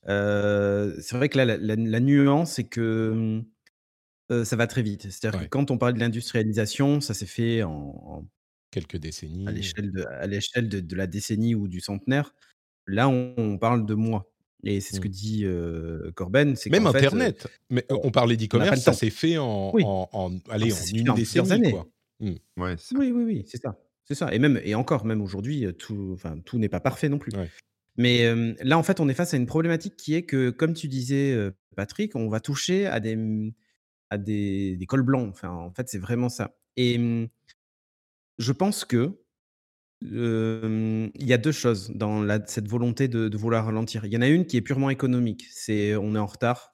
Euh, 0.08 0.94
c'est 1.00 1.16
vrai 1.16 1.28
que 1.28 1.38
là, 1.38 1.56
la, 1.56 2.00
nuance, 2.00 2.52
c'est 2.52 2.68
que 2.68 3.42
ça 4.30 4.56
va 4.56 4.66
très 4.66 4.82
vite. 4.82 5.02
C'est-à-dire 5.10 5.42
que 5.42 5.46
quand 5.46 5.70
on 5.70 5.78
parle 5.78 5.94
de 5.94 6.00
l'industrialisation, 6.00 7.00
ça 7.00 7.14
s'est 7.14 7.26
fait 7.26 7.62
en, 7.62 8.24
quelques 8.70 8.98
décennies. 8.98 9.48
À 9.48 9.52
l'échelle 9.52 9.90
de, 9.90 10.04
l'échelle 10.26 10.68
de, 10.68 10.96
la 10.96 11.06
décennie 11.06 11.54
ou 11.54 11.66
du 11.66 11.80
centenaire. 11.80 12.34
Là, 12.86 13.08
on, 13.08 13.34
on 13.36 13.58
parle 13.58 13.84
de 13.84 13.94
mois. 13.94 14.30
Et 14.64 14.80
c'est 14.80 14.96
ce 14.96 15.00
que 15.00 15.08
mmh. 15.08 15.10
dit 15.10 15.46
Corben. 16.14 16.56
Même 16.70 16.86
Internet. 16.86 17.46
mais 17.70 17.84
on 17.90 18.10
parlait 18.10 18.36
d'e-commerce, 18.36 18.80
ça 18.80 18.92
s'est 18.92 19.10
fait 19.10 19.38
en, 19.38 19.72
en, 19.74 20.32
allez, 20.50 20.72
en 20.72 20.76
une 20.94 21.14
décennie. 21.14 21.52
Années. 21.52 21.70
Quoi. 21.72 21.86
Mmh. 22.20 22.32
Ouais, 22.56 22.76
oui, 22.96 23.12
oui, 23.12 23.24
oui, 23.24 23.44
c'est 23.46 23.62
ça. 23.62 23.78
C'est 24.04 24.14
ça. 24.14 24.34
Et, 24.34 24.38
même, 24.38 24.60
et 24.64 24.74
encore, 24.74 25.04
même 25.04 25.20
aujourd'hui, 25.20 25.66
tout, 25.78 26.10
enfin, 26.14 26.38
tout 26.44 26.58
n'est 26.58 26.68
pas 26.68 26.80
parfait 26.80 27.08
non 27.08 27.18
plus. 27.18 27.32
Mais 27.96 28.32
là, 28.62 28.78
en 28.78 28.82
fait, 28.82 29.00
on 29.00 29.08
est 29.08 29.14
face 29.14 29.34
à 29.34 29.36
une 29.36 29.46
problématique 29.46 29.96
qui 29.96 30.14
est 30.14 30.22
que, 30.22 30.50
comme 30.50 30.74
tu 30.74 30.88
disais, 30.88 31.36
Patrick, 31.76 32.16
on 32.16 32.28
va 32.28 32.40
toucher 32.40 32.86
à 32.86 32.98
des, 33.00 33.14
mmh, 33.16 33.52
à 34.10 34.18
des, 34.18 34.76
des 34.76 34.86
cols 34.86 35.02
blancs. 35.02 35.28
Enfin, 35.30 35.50
en 35.50 35.70
fait, 35.72 35.88
c'est 35.88 35.98
vraiment 35.98 36.28
ça. 36.28 36.56
Et 36.76 37.28
je 38.38 38.52
pense 38.52 38.84
que 38.84 39.20
il 40.02 41.10
y 41.16 41.32
a 41.32 41.38
deux 41.38 41.52
choses 41.52 41.90
dans 41.90 42.26
cette 42.46 42.68
volonté 42.68 43.08
de 43.08 43.36
vouloir 43.36 43.66
ralentir. 43.66 44.04
Il 44.04 44.12
y 44.12 44.16
en 44.16 44.22
a 44.22 44.28
une 44.28 44.46
qui 44.46 44.56
est 44.56 44.62
purement 44.62 44.90
économique, 44.90 45.46
c'est 45.50 45.96
on 45.96 46.14
est 46.14 46.18
en 46.18 46.26
retard. 46.26 46.72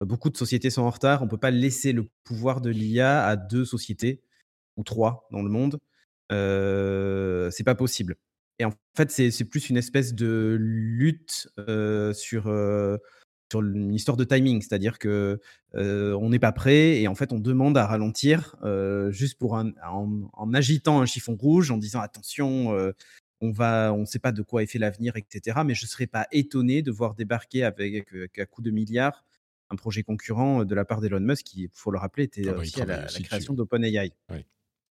Beaucoup 0.00 0.30
de 0.30 0.36
sociétés 0.36 0.70
sont 0.70 0.82
en 0.82 0.90
retard, 0.90 1.22
on 1.22 1.28
peut 1.28 1.38
pas 1.38 1.50
laisser 1.50 1.92
le 1.92 2.08
pouvoir 2.24 2.60
de 2.60 2.70
l'IA 2.70 3.26
à 3.26 3.36
deux 3.36 3.64
sociétés 3.64 4.22
ou 4.76 4.84
trois 4.84 5.28
dans 5.32 5.42
le 5.42 5.50
monde. 5.50 5.78
Euh, 6.30 7.50
c'est 7.50 7.64
pas 7.64 7.74
possible 7.74 8.16
et 8.58 8.64
en 8.64 8.72
fait, 8.96 9.10
c'est 9.10 9.44
plus 9.44 9.70
une 9.70 9.76
espèce 9.76 10.14
de 10.14 10.56
lutte, 10.58 11.48
sur, 12.12 12.48
sur 13.50 13.62
une 13.62 13.94
histoire 13.94 14.16
de 14.16 14.24
timing, 14.24 14.60
c'est-à-dire 14.60 14.98
que 14.98 15.40
on 15.74 16.28
n'est 16.28 16.38
pas 16.38 16.52
prêt 16.52 17.00
et 17.00 17.08
en 17.08 17.14
fait 17.14 17.32
on 17.32 17.38
demande 17.38 17.76
à 17.76 17.86
ralentir 17.86 18.56
juste 19.10 19.38
pour 19.38 19.54
en, 19.54 20.54
agitant 20.54 21.00
un 21.00 21.06
chiffon 21.06 21.36
rouge, 21.36 21.70
en 21.70 21.78
disant 21.78 22.00
attention, 22.00 22.92
on 23.40 23.50
va, 23.50 23.92
on 23.94 24.00
ne 24.00 24.06
sait 24.06 24.18
pas 24.18 24.32
de 24.32 24.42
quoi 24.42 24.62
est 24.62 24.66
fait 24.66 24.78
l'avenir, 24.78 25.16
etc. 25.16 25.60
Mais 25.64 25.74
je 25.74 25.84
ne 25.84 25.88
serais 25.88 26.06
pas 26.06 26.26
étonné 26.32 26.82
de 26.82 26.90
voir 26.90 27.14
débarquer 27.14 27.64
avec, 27.64 28.08
à 28.38 28.46
coup 28.46 28.62
de 28.62 28.70
milliards 28.70 29.24
un 29.70 29.76
projet 29.76 30.02
concurrent 30.02 30.64
de 30.64 30.74
la 30.74 30.84
part 30.84 31.00
d'Elon 31.00 31.20
Musk, 31.20 31.44
qui, 31.44 31.62
il 31.64 31.68
faut 31.72 31.90
le 31.90 31.98
rappeler, 31.98 32.24
était 32.24 32.48
ah 32.48 32.52
bah, 32.52 32.60
aussi 32.60 32.80
à 32.80 32.86
la, 32.86 33.06
création 33.06 33.54
d'OpenAI. 33.54 34.12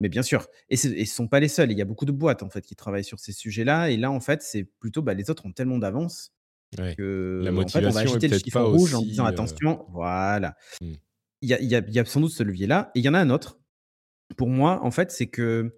Mais 0.03 0.09
bien 0.09 0.23
sûr, 0.23 0.47
et 0.71 0.77
ce 0.77 0.89
ne 0.89 1.05
sont 1.05 1.29
pas 1.29 1.41
les 1.41 1.49
seuls. 1.49 1.71
Il 1.71 1.77
y 1.77 1.83
a 1.83 1.85
beaucoup 1.85 2.07
de 2.07 2.13
boîtes 2.13 2.43
en 2.43 2.49
fait 2.49 2.63
qui 2.63 2.75
travaillent 2.75 3.05
sur 3.05 3.21
ces 3.21 3.33
sujets-là. 3.33 3.91
Et 3.91 3.99
là, 3.99 4.11
en 4.11 4.21
fait, 4.21 4.43
c'est 4.43 4.65
plutôt 4.65 5.03
bah, 5.03 5.13
les 5.13 5.29
autres 5.29 5.45
ont 5.45 5.53
tellement 5.53 5.79
d'avance 5.79 6.33
que 6.77 7.41
la 7.45 7.53
motivation 7.53 7.89
en 7.89 7.93
fait, 7.93 7.99
on 7.99 8.05
va 8.05 8.11
agiter 8.11 8.29
le 8.29 8.39
chiffre 8.39 8.61
rouge 8.61 8.95
en 8.95 9.03
disant 9.03 9.25
attention, 9.25 9.85
voilà. 9.91 10.57
Mmh. 10.81 10.93
Il 11.43 11.49
y, 11.49 11.75
y, 11.75 11.99
a, 11.99 12.05
sans 12.05 12.21
doute 12.21 12.33
ce 12.33 12.43
levier-là. 12.43 12.91
Et 12.95 12.99
il 12.99 13.05
y 13.05 13.09
en 13.09 13.15
a 13.15 13.19
un 13.19 13.31
autre. 13.31 13.59
Pour 14.37 14.49
moi, 14.49 14.85
en 14.85 14.91
fait, 14.91 15.11
c'est 15.11 15.29
que 15.29 15.75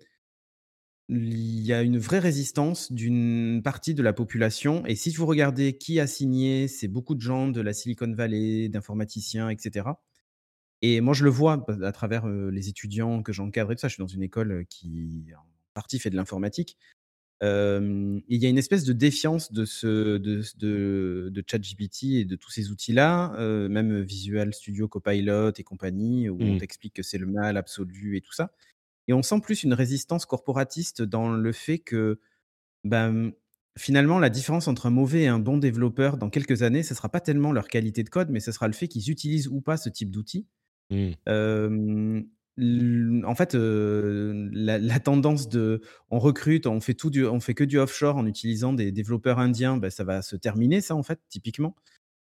il 1.08 1.60
y 1.62 1.72
a 1.72 1.82
une 1.82 1.98
vraie 1.98 2.18
résistance 2.18 2.90
d'une 2.92 3.60
partie 3.62 3.94
de 3.94 4.02
la 4.02 4.12
population. 4.12 4.84
Et 4.86 4.94
si 4.94 5.10
vous 5.10 5.26
regardez 5.26 5.76
qui 5.76 6.00
a 6.00 6.06
signé, 6.06 6.68
c'est 6.68 6.88
beaucoup 6.88 7.14
de 7.14 7.20
gens 7.20 7.48
de 7.48 7.60
la 7.60 7.72
Silicon 7.72 8.12
Valley, 8.12 8.68
d'informaticiens, 8.68 9.50
etc. 9.50 9.90
Et 10.80 11.00
moi, 11.00 11.14
je 11.14 11.24
le 11.24 11.30
vois 11.30 11.64
à 11.82 11.92
travers 11.92 12.26
les 12.26 12.68
étudiants 12.68 13.22
que 13.22 13.32
j'encadre 13.32 13.72
et 13.72 13.76
tout 13.76 13.80
ça. 13.80 13.88
Je 13.88 13.94
suis 13.94 14.02
dans 14.02 14.06
une 14.06 14.22
école 14.22 14.64
qui, 14.68 15.26
en 15.36 15.46
partie, 15.74 15.98
fait 15.98 16.10
de 16.10 16.16
l'informatique. 16.16 16.76
Il 17.42 18.22
y 18.28 18.46
a 18.46 18.48
une 18.48 18.58
espèce 18.58 18.84
de 18.84 18.92
défiance 18.92 19.52
de, 19.52 19.64
ce, 19.64 20.16
de, 20.18 20.42
de, 20.58 21.28
de 21.30 21.44
ChatGPT 21.44 22.04
et 22.14 22.24
de 22.24 22.36
tous 22.36 22.50
ces 22.50 22.70
outils-là, 22.70 23.34
même 23.68 24.00
Visual 24.00 24.54
Studio 24.54 24.86
Copilot 24.86 25.52
et 25.58 25.64
compagnie, 25.64 26.28
où 26.28 26.38
on 26.40 26.54
mmh. 26.54 26.58
t'explique 26.58 26.94
que 26.94 27.02
c'est 27.02 27.18
le 27.18 27.26
mal 27.26 27.56
absolu 27.56 28.16
et 28.16 28.20
tout 28.20 28.32
ça. 28.32 28.52
Et 29.08 29.12
on 29.12 29.22
sent 29.22 29.40
plus 29.42 29.64
une 29.64 29.74
résistance 29.74 30.26
corporatiste 30.26 31.02
dans 31.02 31.32
le 31.32 31.52
fait 31.52 31.80
que, 31.80 32.20
ben, 32.84 33.32
finalement, 33.76 34.20
la 34.20 34.30
différence 34.30 34.68
entre 34.68 34.86
un 34.86 34.90
mauvais 34.90 35.22
et 35.22 35.28
un 35.28 35.40
bon 35.40 35.58
développeur 35.58 36.18
dans 36.18 36.30
quelques 36.30 36.62
années, 36.62 36.84
ce 36.84 36.94
ne 36.94 36.96
sera 36.96 37.08
pas 37.08 37.20
tellement 37.20 37.50
leur 37.50 37.66
qualité 37.66 38.04
de 38.04 38.08
code, 38.08 38.30
mais 38.30 38.38
ce 38.38 38.52
sera 38.52 38.68
le 38.68 38.72
fait 38.74 38.86
qu'ils 38.86 39.10
utilisent 39.10 39.48
ou 39.48 39.60
pas 39.60 39.76
ce 39.76 39.88
type 39.88 40.10
d'outils. 40.10 40.46
Mmh. 40.90 41.12
En 42.58 43.34
fait, 43.34 43.54
la, 43.54 45.00
tendance 45.00 45.48
de 45.48 45.80
on 46.10 46.18
recrute, 46.18 46.66
on 46.66 46.80
fait 46.80 46.94
tout 46.94 47.10
du, 47.10 47.24
on 47.24 47.40
fait 47.40 47.54
que 47.54 47.64
du 47.64 47.78
offshore 47.78 48.16
en 48.16 48.26
utilisant 48.26 48.72
des 48.72 48.92
développeurs 48.92 49.38
indiens, 49.38 49.76
ben, 49.76 49.90
ça 49.90 50.04
va 50.04 50.22
se 50.22 50.36
terminer, 50.36 50.80
ça 50.80 50.94
en 50.94 51.02
fait, 51.02 51.20
typiquement. 51.28 51.74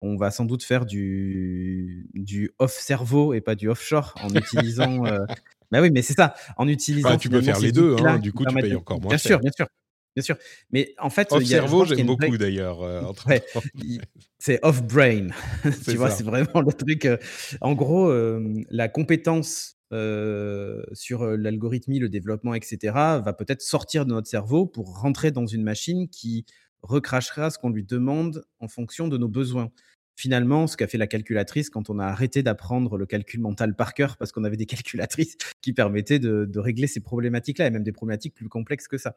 On 0.02 0.16
va 0.16 0.32
sans 0.32 0.46
doute 0.46 0.64
faire 0.64 0.86
du, 0.86 2.10
du 2.14 2.52
off 2.58 2.72
cerveau 2.72 3.34
et 3.34 3.42
pas 3.42 3.56
du 3.56 3.68
offshore 3.68 4.14
en 4.24 4.34
utilisant 4.34 5.04
bah 5.72 5.82
oui, 5.82 5.92
mais 5.92 6.02
c'est 6.02 6.14
ça. 6.14 6.36
En 6.58 6.68
utilisant. 6.68 7.18
tu 7.18 7.30
peux 7.30 7.42
faire 7.42 7.60
les 7.60 7.72
deux, 7.72 7.96
hein, 7.98 8.18
du 8.20 8.32
coup, 8.32 8.46
tu 8.46 8.56
payes 8.56 8.76
encore 8.76 9.00
moins. 9.02 9.10
Bien 9.10 9.18
sûr, 9.18 9.40
bien 9.40 9.52
sûr. 9.56 9.68
Bien 10.16 10.24
sûr. 10.24 10.38
Mais 10.72 10.94
en 10.98 11.10
fait. 11.10 11.32
Off 11.32 11.44
cerveau, 11.44 11.86
j'aime 11.86 12.06
beaucoup 12.06 12.38
d'ailleurs. 12.38 12.82
Euh, 12.84 13.02
c'est 14.40 14.60
off 14.64 14.84
brain. 14.84 15.28
tu 15.86 15.96
vois, 15.96 16.10
c'est 16.10 16.24
vraiment 16.24 16.62
le 16.62 16.74
truc. 16.74 17.06
Euh, 17.06 17.18
en 17.62 17.74
gros, 17.74 18.10
euh, 18.10 18.64
la 18.70 18.90
compétence 18.90 19.78
sur 19.92 21.26
l'algorithmie, 21.26 22.00
le 22.00 22.10
développement, 22.10 22.54
etc., 22.54 22.78
va 22.94 23.34
peut-être 23.34 23.62
sortir 23.62 24.06
de 24.06 24.12
notre 24.12 24.28
cerveau 24.28 24.66
pour 24.66 25.00
rentrer 25.00 25.32
dans 25.32 25.46
une 25.46 25.64
machine 25.64 26.10
qui 26.10 26.46
recrachera 26.82 27.50
ce 27.50 27.58
qu'on 27.58 27.70
lui 27.70 27.84
demande 27.84 28.44
en 28.60 28.68
fonction 28.68 29.08
de 29.08 29.18
nos 29.18 29.28
besoins 29.28 29.72
finalement, 30.20 30.68
ce 30.68 30.76
qu'a 30.76 30.88
fait 30.88 30.98
la 30.98 31.08
calculatrice 31.08 31.70
quand 31.70 31.90
on 31.90 31.98
a 31.98 32.06
arrêté 32.06 32.44
d'apprendre 32.44 32.98
le 32.98 33.06
calcul 33.06 33.40
mental 33.40 33.74
par 33.74 33.94
cœur, 33.94 34.18
parce 34.18 34.34
qu'on 34.34 34.44
avait 34.44 34.58
des 34.58 34.66
calculatrices 34.66 35.38
qui 35.62 35.72
permettaient 35.72 36.20
de, 36.20 36.60
régler 36.60 36.88
ces 36.88 37.00
problématiques-là, 37.00 37.68
et 37.68 37.70
même 37.70 37.84
des 37.84 37.94
problématiques 37.94 38.34
plus 38.34 38.50
complexes 38.50 38.90
que 38.90 38.98
ça. 38.98 39.16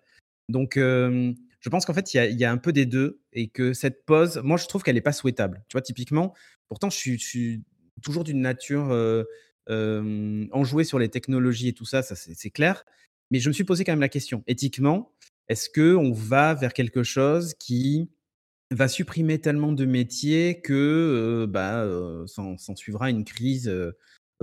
Donc, 0.48 0.74
je 0.76 1.68
pense 1.70 1.84
qu'en 1.84 1.94
fait, 1.94 2.14
il 2.14 2.38
y, 2.38 2.44
a 2.44 2.52
un 2.52 2.56
peu 2.56 2.72
des 2.72 2.86
deux, 2.86 3.20
et 3.32 3.48
que 3.48 3.72
cette 3.72 4.04
pause, 4.04 4.40
moi, 4.44 4.56
je 4.56 4.66
trouve 4.66 4.84
qu'elle 4.84 4.94
n'est 4.94 5.00
pas 5.00 5.12
souhaitable. 5.12 5.64
Tu 5.68 5.74
vois, 5.74 5.82
typiquement, 5.82 6.34
pourtant, 6.68 6.88
je 6.88 6.96
suis, 6.96 7.64
toujours 8.00 8.24
d'une 8.24 8.40
nature 8.40 8.90
euh, 8.90 9.24
enjouée 9.68 10.84
sur 10.84 10.98
les 10.98 11.08
technologies 11.08 11.68
et 11.68 11.72
tout 11.72 11.84
ça, 11.84 12.02
ça 12.02 12.14
c'est 12.16 12.50
clair. 12.50 12.84
Mais 13.30 13.38
je 13.38 13.48
me 13.48 13.52
suis 13.52 13.64
posé 13.64 13.84
quand 13.84 13.92
même 13.92 14.00
la 14.00 14.08
question, 14.08 14.42
éthiquement, 14.46 15.12
est-ce 15.48 15.70
qu'on 15.70 16.12
va 16.12 16.54
vers 16.54 16.74
quelque 16.74 17.02
chose 17.02 17.54
qui 17.54 18.10
va 18.70 18.88
supprimer 18.88 19.38
tellement 19.38 19.72
de 19.72 19.84
métiers 19.84 20.60
que 20.60 21.46
bah, 21.48 21.86
s'en, 22.26 22.56
suivra 22.76 23.10
une 23.10 23.24
crise 23.24 23.72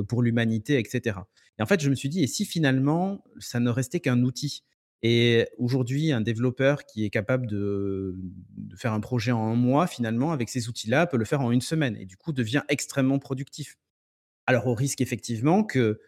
pour 0.08 0.22
l'humanité, 0.22 0.80
etc. 0.80 1.20
Et 1.58 1.62
en 1.62 1.66
fait, 1.66 1.82
je 1.82 1.90
me 1.90 1.96
suis 1.96 2.10
dit, 2.10 2.24
et 2.24 2.28
si 2.28 2.46
finalement, 2.46 3.24
ça 3.40 3.60
ne 3.60 3.70
restait 3.70 4.00
qu'un 4.00 4.24
outil? 4.24 4.64
Et 5.02 5.48
aujourd'hui, 5.58 6.12
un 6.12 6.22
développeur 6.22 6.86
qui 6.86 7.06
est 7.06 7.10
capable 7.10 7.48
de, 7.48 8.18
faire 8.76 8.94
un 8.94 9.00
projet 9.00 9.32
en 9.32 9.52
un 9.52 9.56
mois, 9.56 9.88
finalement, 9.88 10.32
avec 10.32 10.50
ces 10.50 10.68
outils-là, 10.70 11.08
peut 11.08 11.18
le 11.18 11.26
faire 11.26 11.42
en 11.42 11.52
une 11.52 11.62
semaine, 11.62 11.96
et 11.98 12.06
du 12.06 12.18
coup, 12.18 12.32
devient 12.34 12.64
extrêmement 12.70 13.20
productif. 13.20 13.78
Alors, 14.50 14.66
au 14.66 14.74
risque, 14.74 15.00
effectivement, 15.00 15.64
que 15.64 16.00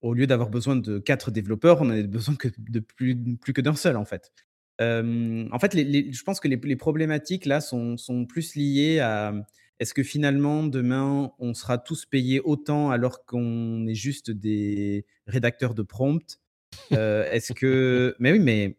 au 0.00 0.14
lieu 0.14 0.28
d'avoir 0.28 0.48
besoin 0.48 0.76
de 0.76 1.00
quatre 1.00 1.32
développeurs, 1.32 1.80
on 1.80 1.90
a 1.90 2.00
besoin 2.02 2.36
que 2.36 2.46
de 2.56 2.78
plus, 2.78 3.16
plus 3.36 3.52
que 3.52 3.60
d'un 3.60 3.74
seul, 3.74 3.96
en 3.96 4.04
fait. 4.04 4.32
En 4.80 5.58
fait, 5.58 5.72
je 5.74 6.22
pense 6.22 6.38
que 6.38 6.46
les, 6.46 6.76
problématiques 6.76 7.46
là 7.46 7.60
sont, 7.60 7.96
plus 8.28 8.54
liées 8.54 9.00
à 9.00 9.34
est-ce 9.80 9.92
que 9.92 10.04
finalement 10.04 10.62
demain 10.62 11.32
on 11.40 11.52
sera 11.52 11.78
tous 11.78 12.06
payés 12.06 12.40
autant 12.40 12.92
alors 12.92 13.24
qu'on 13.24 13.88
est 13.88 13.96
juste 13.96 14.30
des 14.30 15.04
rédacteurs 15.26 15.74
de 15.74 15.82
prompt? 15.82 16.40
Est-ce 16.92 17.52
que 17.52 18.14
mais 18.20 18.30
oui, 18.30 18.38
mais 18.38 18.78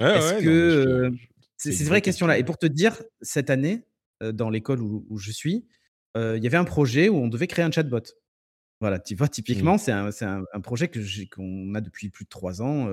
est-ce 0.00 0.42
que 0.42 1.12
c'est 1.56 1.80
une 1.80 1.86
vraie 1.86 2.02
question 2.02 2.26
là. 2.26 2.38
Et 2.38 2.44
pour 2.44 2.58
te 2.58 2.66
dire, 2.66 3.02
cette 3.22 3.48
année, 3.48 3.84
dans 4.20 4.50
l'école 4.50 4.82
où, 4.82 5.18
je 5.18 5.32
suis, 5.32 5.64
il 6.16 6.42
y 6.42 6.46
avait 6.46 6.56
un 6.56 6.64
projet 6.64 7.08
où 7.08 7.16
on 7.16 7.28
devait 7.28 7.46
créer 7.46 7.64
un 7.64 7.70
chatbot. 7.70 8.02
Voilà, 8.80 8.98
tu 8.98 9.14
vois, 9.14 9.28
typiquement, 9.28 9.76
mmh. 9.76 10.10
c'est 10.12 10.24
un, 10.24 10.60
projet 10.62 10.90
qu'on 11.28 11.74
a 11.74 11.80
depuis 11.80 12.10
plus 12.10 12.24
de 12.24 12.28
trois 12.28 12.60
ans 12.60 12.88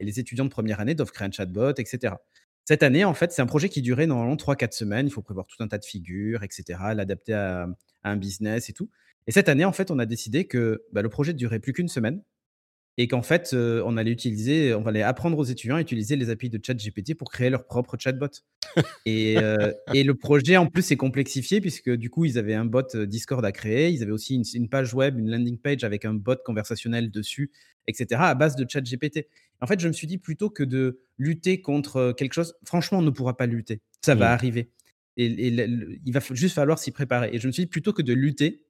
et 0.00 0.04
les 0.04 0.18
étudiants 0.18 0.44
de 0.44 0.50
première 0.50 0.80
année 0.80 0.94
doivent 0.94 1.12
créer 1.12 1.28
un 1.28 1.30
chatbot, 1.30 1.74
etc. 1.76 2.14
Cette 2.68 2.82
année, 2.82 3.02
en 3.02 3.14
fait, 3.14 3.32
c'est 3.32 3.40
un 3.40 3.46
projet 3.46 3.70
qui 3.70 3.80
durait 3.80 4.06
normalement 4.06 4.36
3-4 4.36 4.72
semaines. 4.72 5.06
Il 5.06 5.10
faut 5.10 5.22
prévoir 5.22 5.46
tout 5.46 5.56
un 5.62 5.68
tas 5.68 5.78
de 5.78 5.86
figures, 5.86 6.42
etc., 6.42 6.78
l'adapter 6.94 7.32
à, 7.32 7.66
un 8.04 8.16
business 8.16 8.68
et 8.68 8.74
tout. 8.74 8.90
Et 9.26 9.32
cette 9.32 9.48
année, 9.48 9.64
en 9.64 9.72
fait, 9.72 9.90
on 9.90 9.98
a 9.98 10.04
décidé 10.04 10.46
que 10.46 10.84
bah, 10.92 11.00
le 11.00 11.08
projet 11.08 11.32
ne 11.32 11.38
durait 11.38 11.60
plus 11.60 11.72
qu'une 11.72 11.88
semaine 11.88 12.22
et 12.98 13.06
qu'en 13.06 13.22
fait, 13.22 13.54
on 13.54 13.96
allait 13.96 14.10
utiliser, 14.10 14.74
on 14.74 14.84
allait 14.86 15.02
apprendre 15.02 15.38
aux 15.38 15.44
étudiants 15.44 15.76
à 15.76 15.80
utiliser 15.80 16.16
les 16.16 16.30
API 16.30 16.50
de 16.50 16.60
ChatGPT 16.62 17.14
pour 17.14 17.30
créer 17.30 17.48
leur 17.48 17.64
propre 17.64 17.96
chatbot. 17.98 18.26
et, 19.06 19.36
et, 19.94 20.02
le 20.02 20.14
projet, 20.14 20.56
en 20.56 20.66
plus, 20.66 20.90
est 20.90 20.96
complexifié 20.96 21.60
puisque 21.60 21.90
du 21.90 22.10
coup, 22.10 22.24
ils 22.24 22.38
avaient 22.38 22.54
un 22.54 22.64
bot 22.64 22.82
Discord 23.06 23.44
à 23.44 23.52
créer, 23.52 23.90
ils 23.90 24.02
avaient 24.02 24.12
aussi 24.12 24.42
une, 24.54 24.68
page 24.68 24.94
web, 24.94 25.16
une 25.16 25.30
landing 25.30 25.58
page 25.58 25.84
avec 25.84 26.04
un 26.04 26.12
bot 26.12 26.36
conversationnel 26.44 27.10
dessus, 27.10 27.52
etc., 27.86 28.20
à 28.24 28.34
base 28.34 28.56
de 28.56 28.66
ChatGPT. 28.68 29.28
En 29.60 29.66
fait, 29.66 29.78
je 29.80 29.86
me 29.88 29.92
suis 29.92 30.08
dit 30.08 30.18
plutôt 30.18 30.50
que 30.50 30.64
de 30.64 31.00
lutter 31.18 31.60
contre 31.60 32.12
quelque 32.16 32.32
chose, 32.32 32.54
franchement, 32.64 32.98
on 32.98 33.02
ne 33.02 33.10
pourra 33.10 33.36
pas 33.36 33.46
lutter. 33.46 33.80
Ça 34.04 34.16
va 34.16 34.30
mmh. 34.30 34.32
arriver. 34.32 34.70
Et, 35.16 35.26
il 36.04 36.12
va 36.12 36.20
juste 36.32 36.54
falloir 36.54 36.78
s'y 36.78 36.90
préparer. 36.90 37.30
Et 37.32 37.38
je 37.38 37.46
me 37.46 37.52
suis 37.52 37.64
dit 37.64 37.68
plutôt 37.68 37.92
que 37.92 38.02
de 38.02 38.12
lutter, 38.12 38.64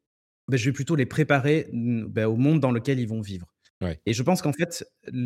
ben, 0.49 0.57
je 0.57 0.65
vais 0.65 0.73
plutôt 0.73 0.97
les 0.97 1.07
préparer 1.07 1.69
ben, 1.73 2.27
au 2.27 2.37
monde 2.37 2.61
dans 2.61 2.73
lequel 2.73 2.99
ils 3.01 3.09
vont 3.09 3.21
vivre. 3.21 3.47
Et 4.07 4.13
je 4.13 4.23
pense 4.23 4.43
qu'en 4.43 4.53
fait, 4.53 4.85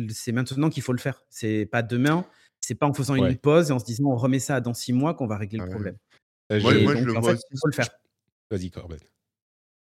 c'est 0.09 0.31
maintenant 0.31 0.69
qu'il 0.69 0.83
faut 0.83 0.93
le 0.93 0.99
faire. 0.99 1.23
C'est 1.29 1.65
pas 1.65 1.81
demain, 1.81 2.25
c'est 2.61 2.75
pas 2.75 2.85
en 2.85 2.93
faisant 2.93 3.15
une 3.15 3.37
pause 3.37 3.69
et 3.69 3.73
en 3.73 3.79
se 3.79 3.85
disant 3.85 4.05
on 4.05 4.15
remet 4.15 4.39
ça 4.39 4.61
dans 4.61 4.73
six 4.73 4.93
mois 4.93 5.13
qu'on 5.13 5.27
va 5.27 5.37
régler 5.37 5.59
le 5.59 5.69
problème. 5.69 5.97
Moi, 6.49 6.95
je 6.95 7.03
le 7.03 7.13
vois 7.13 7.33
aussi. 7.33 7.43
Il 7.51 7.59
faut 7.59 7.67
le 7.67 7.73
faire. 7.73 7.89
Vas-y, 8.51 8.69
Corbett. 8.69 9.01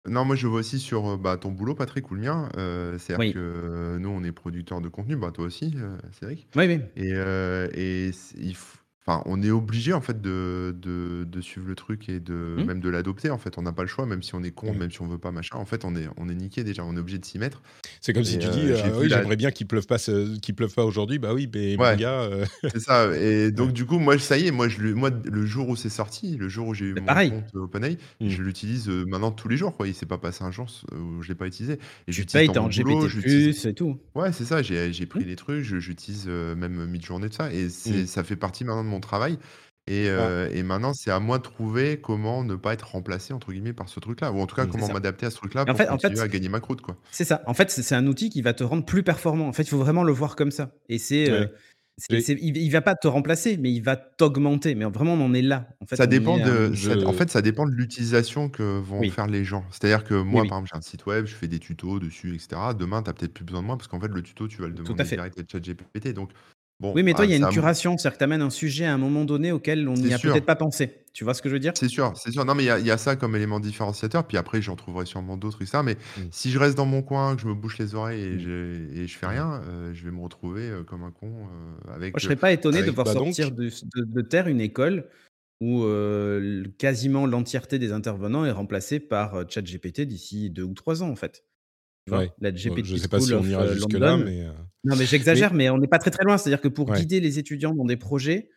Non, 0.08 0.26
moi 0.26 0.36
je 0.36 0.48
vois 0.48 0.62
aussi 0.62 0.80
sur 0.80 1.18
bah, 1.20 1.38
ton 1.38 1.52
boulot, 1.52 1.76
Patrick, 1.76 2.10
ou 2.10 2.16
le 2.16 2.22
mien. 2.22 2.50
C'est-à-dire 2.98 3.34
que 3.34 3.98
nous, 4.00 4.10
on 4.10 4.24
est 4.24 4.32
producteurs 4.32 4.82
de 4.82 4.90
contenu, 4.90 5.16
bah, 5.16 5.32
toi 5.32 5.46
aussi, 5.46 5.76
Cédric. 6.20 6.48
Oui, 6.56 6.66
oui. 6.68 6.82
Et, 6.96 7.12
et 7.12 8.12
il 8.36 8.56
faut 8.56 8.78
Enfin, 9.08 9.24
on 9.26 9.42
est 9.42 9.50
obligé 9.50 9.94
en 9.94 10.02
fait 10.02 10.22
de, 10.22 10.76
de, 10.80 11.42
suivre 11.42 11.68
le 11.68 11.74
truc 11.74 12.08
et 12.08 12.20
de 12.20 12.34
mmh. 12.34 12.64
même 12.66 12.80
de 12.80 12.90
l'adopter. 12.90 13.32
En 13.32 13.40
fait, 13.40 13.58
on 13.58 13.64
n'a 13.64 13.72
pas 13.72 13.82
le 13.82 13.88
choix, 13.88 14.06
même 14.06 14.22
si 14.22 14.36
on 14.36 14.44
est 14.44 14.52
con, 14.52 14.76
même 14.76 14.92
si 14.92 15.02
on 15.02 15.08
veut 15.08 15.18
pas 15.18 15.32
machin. 15.32 15.58
En 15.58 15.66
fait, 15.66 15.86
on 15.86 15.96
est 15.96 16.08
on 16.18 16.30
est 16.30 16.36
niqué 16.36 16.64
déjà. 16.64 16.86
On 16.86 16.96
est 16.96 17.00
obligé 17.00 17.18
de 17.18 17.26
s'y 17.26 17.40
mettre. 17.40 17.64
C'est 18.00 18.14
comme 18.14 18.24
si 18.24 18.38
tu 18.38 18.48
dis, 18.50 18.68
euh, 18.68 19.00
oui, 19.00 19.10
j'aimerais 19.10 19.38
bien 19.38 19.50
qu'il 19.50 19.66
pleuve 19.66 19.88
pas, 19.88 19.98
qu'il 19.98 20.56
pleuve 20.56 20.74
pas 20.74 20.86
aujourd'hui. 20.86 21.18
Bah 21.18 21.34
oui, 21.34 21.50
mais 21.52 21.78
ouais, 21.78 21.98
gars. 21.98 22.22
Euh, 22.22 22.46
c'est 22.72 22.80
ça. 22.80 23.12
Et 23.18 23.52
donc 23.52 23.74
du 23.74 23.86
coup, 23.86 23.98
moi, 23.98 24.20
ça 24.20 24.38
y 24.38 24.48
est, 24.48 24.52
moi, 24.52 24.68
je, 24.68 24.82
moi, 24.94 25.10
le 25.10 25.46
jour 25.48 25.68
où 25.70 25.76
c'est 25.76 25.90
sorti, 25.90 26.38
le 26.38 26.48
jour 26.48 26.68
où 26.68 26.74
j'ai 26.76 26.86
eu 26.86 26.94
mon 26.94 27.06
compte 27.06 27.56
OpenAI, 27.56 27.98
mmh. 28.20 28.30
je 28.30 28.44
l'utilise 28.44 28.88
euh, 28.88 29.06
maintenant 29.06 29.32
tous 29.32 29.48
les 29.48 29.58
jours. 29.58 29.76
Quoi. 29.76 29.88
Il 29.88 29.96
s'est 29.96 30.06
pas 30.06 30.20
passé 30.20 30.44
un 30.44 30.52
jour 30.52 30.68
où 30.94 31.24
je 31.24 31.28
l'ai 31.28 31.36
pas 31.36 31.48
utilisé. 31.48 31.80
Et 32.08 32.12
tu 32.12 32.24
payes, 32.26 32.50
en 32.56 32.70
GPT+, 32.70 33.66
et 33.66 33.74
tout. 33.74 34.00
Ouais, 34.14 34.32
c'est 34.32 34.46
ça. 34.46 34.62
J'ai 34.62 35.06
pris 35.08 35.22
mmh. 35.22 35.28
les 35.28 35.36
trucs, 35.36 35.64
j'utilise 35.64 36.28
même 36.28 36.86
mid-journée 36.86 37.30
de 37.30 37.34
ça, 37.34 37.52
et 37.52 37.70
ça 37.70 38.24
fait 38.24 38.36
partie 38.36 38.64
maintenant 38.64 38.91
mon 38.92 39.00
travail. 39.00 39.40
Et, 39.88 40.10
maintenant, 40.64 40.94
c'est 40.94 41.12
à 41.12 41.20
moi 41.20 41.38
de 41.38 41.44
trouver 41.44 42.00
comment 42.00 42.44
ne 42.44 42.56
pas 42.56 42.74
être 42.74 42.92
remplacé 42.92 43.34
entre 43.34 43.52
guillemets 43.52 43.74
par 43.74 43.90
ce 43.90 44.00
truc-là, 44.00 44.32
ou 44.32 44.40
en 44.40 44.48
tout 44.48 44.56
cas 44.56 44.66
comment 44.66 44.88
m'adapter 44.88 45.26
à 45.26 45.32
ce 45.32 45.38
truc-là 45.38 45.66
pour 45.66 45.76
continuer 45.76 46.22
à 46.22 46.28
gagner 46.28 46.50
ma 46.50 46.60
croûte, 46.60 46.82
quoi. 46.82 46.98
C'est 47.12 47.26
ça. 47.26 47.42
En 47.48 47.54
fait, 47.54 47.72
c'est 47.72 47.96
un 47.96 48.08
outil 48.08 48.30
qui 48.30 48.42
va 48.42 48.54
te 48.54 48.64
rendre 48.64 48.86
plus 48.86 49.04
performant. 49.04 49.48
En 49.48 49.54
fait, 49.54 49.64
il 49.64 49.70
faut 49.70 49.80
vraiment 49.80 50.04
le 50.04 50.14
voir 50.14 50.36
comme 50.36 50.52
ça. 50.52 50.72
Et 50.88 50.98
c'est 50.98 51.28
il, 52.10 52.58
il 52.58 52.70
va 52.70 52.82
pas 52.82 52.96
te 52.96 53.08
remplacer, 53.08 53.58
mais 53.58 53.72
il 53.72 53.82
va 53.82 53.96
t'augmenter. 53.96 54.76
Mais 54.76 54.86
vraiment, 54.86 55.14
on 55.14 55.26
en 55.26 55.34
est 55.34 55.42
là. 55.42 55.68
En 55.82 55.86
fait, 55.86 55.96
ça 55.96 56.08
dépend 56.08 56.38
de, 56.38 57.06
en 57.06 57.14
fait, 57.14 57.30
ça 57.30 57.42
dépend 57.42 57.66
de 57.66 57.72
l'utilisation 57.72 58.50
que 58.50 58.80
vont 58.80 59.04
faire 59.10 59.28
les 59.28 59.44
gens. 59.44 59.66
C'est-à-dire 59.72 60.04
que 60.04 60.16
moi, 60.16 60.44
par 60.48 60.60
exemple, 60.60 60.70
j'ai 60.72 60.78
un 60.78 60.82
site 60.82 61.06
web, 61.06 61.26
je 61.26 61.36
fais 61.36 61.48
des 61.48 61.60
tutos 61.60 62.00
dessus, 62.00 62.36
etc. 62.36 62.62
Demain, 62.78 63.02
tu 63.02 63.10
n'as 63.10 63.14
peut-être 63.14 63.34
plus 63.34 63.46
besoin 63.46 63.62
de 63.62 63.68
moi 63.68 63.78
parce 63.78 63.88
qu'en 63.88 64.00
fait, 64.00 64.08
le 64.08 64.22
tuto, 64.22 64.48
tu 64.48 64.62
vas 64.62 64.68
le 64.68 64.74
demander 64.74 65.04
direct 65.04 65.40
à 65.40 65.44
ChatGPT. 65.52 66.14
Donc, 66.14 66.32
oui, 66.82 67.04
mais 67.04 67.12
toi, 67.12 67.20
bah, 67.20 67.26
il 67.26 67.32
y 67.32 67.34
a 67.34 67.38
une 67.38 67.54
curation, 67.54 67.98
c'est-à-dire 67.98 68.14
que 68.14 68.18
tu 68.20 68.24
amènes 68.24 68.42
un 68.42 68.50
sujet 68.50 68.86
à 68.86 68.94
un 68.94 68.98
moment 68.98 69.26
donné 69.26 69.52
auquel 69.52 69.88
on 69.88 69.94
n'y 69.94 70.14
a 70.14 70.20
peut-être 70.20 70.46
pas 70.46 70.56
pensé. 70.56 71.02
Tu 71.14 71.26
vois 71.26 71.34
ce 71.34 71.42
que 71.42 71.50
je 71.50 71.54
veux 71.54 71.60
dire? 71.60 71.74
C'est 71.76 71.90
sûr, 71.90 72.14
c'est 72.16 72.32
sûr. 72.32 72.46
Non, 72.46 72.56
mais 72.56 72.64
il 72.64 72.86
y, 72.86 72.92
a 72.92 72.98
ça 72.98 73.18
comme 73.18 73.36
élément 73.36 73.60
différenciateur. 73.60 74.26
Puis 74.26 74.38
après, 74.38 74.62
j'en 74.62 74.78
trouverai 74.78 75.06
sûrement 75.06 75.36
d'autres, 75.36 75.64
ça. 75.66 75.84
Mais 75.84 75.96
mmh. 75.96 76.22
si 76.32 76.52
je 76.52 76.60
reste 76.60 76.78
dans 76.78 76.86
mon 76.86 77.02
coin, 77.02 77.36
que 77.36 77.42
je 77.42 77.48
me 77.48 77.54
bouche 77.54 77.78
les 77.80 77.96
oreilles 77.96 78.24
et, 78.24 78.36
mmh. 78.36 78.40
je, 78.40 79.02
et 79.02 79.08
je 79.08 79.18
fais 79.18 79.28
rien, 79.28 79.62
euh, 79.68 79.94
je 79.94 80.06
vais 80.06 80.12
me 80.12 80.22
retrouver 80.22 80.70
euh, 80.70 80.84
comme 80.84 81.04
un 81.04 81.12
con 81.12 81.28
euh, 81.28 81.94
avec. 81.94 82.14
Moi, 82.14 82.20
je 82.20 82.24
serais 82.24 82.38
pas 82.38 82.54
étonné 82.54 82.82
de 82.82 82.92
voir 82.92 83.06
bah, 83.06 83.14
sortir 83.14 83.52
de, 83.52 84.22
terre 84.22 84.48
une 84.48 84.62
école 84.62 85.06
où 85.60 85.86
quasiment 86.80 87.28
l'entièreté 87.28 87.78
des 87.78 87.92
intervenants 87.92 88.46
est 88.46 88.52
remplacée 88.52 89.00
par 89.00 89.44
ChatGPT 89.48 90.02
d'ici 90.02 90.50
deux 90.50 90.64
ou 90.64 90.74
trois 90.74 91.04
ans, 91.04 91.10
en 91.10 91.16
fait. 91.16 91.44
Ouais. 92.10 92.32
La 92.40 92.54
je 92.56 92.70
ne 92.70 92.98
sais 92.98 93.08
pas 93.08 93.20
si 93.20 93.34
on 93.34 93.44
ira 93.44 93.64
euh, 93.64 93.74
jusque-là, 93.74 94.18
mais. 94.18 94.42
Euh, 94.42 94.52
non, 94.84 94.96
mais 94.96 95.06
j'exagère, 95.06 95.54
mais... 95.54 95.70
on 95.70 95.78
n'est 95.78 95.88
pas 95.88 96.00
très 96.00 96.12
très 96.12 96.24
loin. 96.24 96.38
C'est-à-dire 96.38 96.62
que 96.62 96.68
pour 96.68 96.92
guider 96.92 97.20
les 97.20 97.38
étudiants 97.38 97.76
dans 97.76 97.86
des 97.86 97.98
projets, 97.98 98.50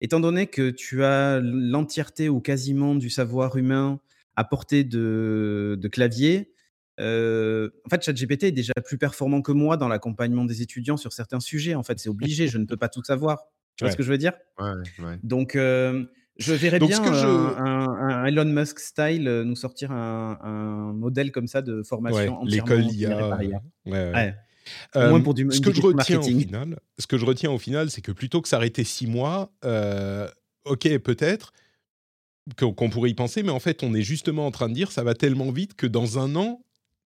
étant 0.00 0.20
donné 0.20 0.46
que 0.46 0.70
tu 0.70 1.04
as 1.04 1.40
l'entièreté 1.40 2.28
ou 2.28 2.40
quasiment 2.40 2.94
du 2.94 3.10
savoir 3.10 3.56
humain 3.56 4.00
à 4.34 4.44
portée 4.44 4.84
de, 4.84 5.78
de 5.78 5.88
clavier, 5.88 6.54
euh, 6.98 7.68
en 7.84 7.90
fait, 7.90 8.02
ChatGPT 8.02 8.44
est 8.44 8.52
déjà 8.52 8.72
plus 8.84 8.96
performant 8.96 9.42
que 9.42 9.52
moi 9.52 9.76
dans 9.76 9.88
l'accompagnement 9.88 10.46
des 10.46 10.62
étudiants 10.62 10.96
sur 10.96 11.12
certains 11.12 11.40
sujets. 11.40 11.74
En 11.74 11.82
fait, 11.82 11.98
c'est 11.98 12.08
obligé, 12.08 12.48
je 12.48 12.56
ne 12.58 12.64
peux 12.64 12.78
pas 12.78 12.88
tout 12.88 13.04
savoir. 13.04 13.44
Tu 13.76 13.84
vois 13.84 13.92
ce 13.92 13.96
que 13.96 14.02
je 14.02 14.10
veux 14.10 14.18
dire? 14.18 14.32
Ouais, 14.58 15.18
Donc, 15.22 15.54
je 16.38 16.52
verrais 16.52 16.78
bien 16.78 17.02
un, 17.02 18.24
Elon 18.26 18.44
Musk 18.44 18.78
style 18.78 19.28
euh, 19.28 19.44
nous 19.44 19.56
sortir 19.56 19.90
un, 19.92 20.92
modèle 20.94 21.32
comme 21.32 21.46
ça 21.46 21.62
de 21.62 21.82
formation 21.82 22.42
ouais, 22.42 22.50
L'école 22.50 22.84
IA. 22.92 23.38
Ouais, 23.86 24.34
euh, 24.96 25.18
pour 25.20 25.34
du, 25.34 25.46
ce 25.50 25.60
que 25.60 25.72
je 25.72 25.80
retiens 25.80 26.18
au 26.18 26.22
final, 26.22 26.78
ce 26.98 27.06
que 27.06 27.18
je 27.18 27.24
retiens 27.24 27.50
au 27.52 27.58
final, 27.58 27.90
c'est 27.90 28.00
que 28.00 28.12
plutôt 28.12 28.42
que 28.42 28.48
s'arrêter 28.48 28.82
six 28.82 29.06
mois, 29.06 29.52
euh, 29.64 30.28
ok, 30.64 30.98
peut-être 30.98 31.52
qu'on 32.58 32.90
pourrait 32.90 33.10
y 33.10 33.14
penser, 33.14 33.42
mais 33.42 33.50
en 33.50 33.60
fait, 33.60 33.82
on 33.82 33.94
est 33.94 34.02
justement 34.02 34.46
en 34.46 34.50
train 34.50 34.68
de 34.68 34.74
dire 34.74 34.90
ça 34.90 35.04
va 35.04 35.14
tellement 35.14 35.50
vite 35.50 35.74
que 35.74 35.86
dans 35.86 36.18
un 36.18 36.34
an, 36.36 36.62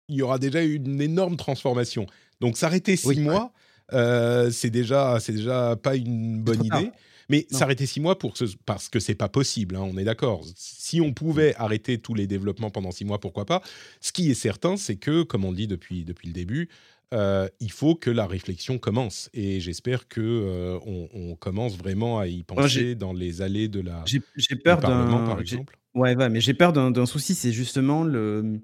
il 0.08 0.16
y 0.16 0.22
aura 0.22 0.38
déjà 0.38 0.62
une 0.62 1.00
énorme 1.00 1.36
transformation. 1.36 2.06
Donc 2.40 2.56
s'arrêter 2.56 2.96
six 2.96 3.20
mois, 3.20 3.52
c'est 3.90 4.70
déjà, 4.70 5.18
c'est 5.20 5.34
déjà 5.34 5.76
pas 5.76 5.96
une 5.96 6.42
bonne 6.42 6.64
idée. 6.64 6.90
Mais 7.30 7.46
s'arrêter 7.48 7.86
six 7.86 8.00
mois 8.00 8.18
pour 8.18 8.34
parce 8.66 8.88
que 8.88 8.98
c'est 8.98 9.14
pas 9.14 9.28
possible, 9.28 9.76
hein, 9.76 9.82
on 9.82 9.96
est 9.96 10.04
d'accord. 10.04 10.44
Si 10.56 11.00
on 11.00 11.12
pouvait 11.14 11.54
arrêter 11.54 11.98
tous 11.98 12.12
les 12.12 12.26
développements 12.26 12.70
pendant 12.70 12.90
six 12.90 13.04
mois, 13.04 13.20
pourquoi 13.20 13.46
pas? 13.46 13.62
Ce 14.00 14.10
qui 14.10 14.32
est 14.32 14.34
certain, 14.34 14.76
c'est 14.76 14.96
que, 14.96 15.22
comme 15.22 15.44
on 15.44 15.52
dit 15.52 15.68
depuis, 15.68 16.04
depuis 16.04 16.26
le 16.26 16.34
début, 16.34 16.68
euh, 17.14 17.48
il 17.60 17.70
faut 17.70 17.94
que 17.94 18.10
la 18.10 18.26
réflexion 18.26 18.78
commence. 18.78 19.30
Et 19.32 19.60
j'espère 19.60 20.08
que 20.08 20.20
euh, 20.20 20.78
on, 20.84 21.36
commence 21.36 21.76
vraiment 21.76 22.18
à 22.18 22.26
y 22.26 22.42
penser 22.42 22.96
dans 22.96 23.12
les 23.12 23.42
allées 23.42 23.68
de 23.68 23.80
la 23.80 24.02
j'ai 24.06 24.56
peur 24.56 24.80
Parlement, 24.80 25.24
par 25.24 25.40
exemple. 25.40 25.78
Ouais, 25.94 26.16
ouais, 26.16 26.28
mais 26.28 26.40
j'ai 26.40 26.54
peur 26.54 26.72
d'un 26.72 27.06
souci, 27.06 27.36
c'est 27.36 27.52
justement 27.52 28.02
le, 28.02 28.60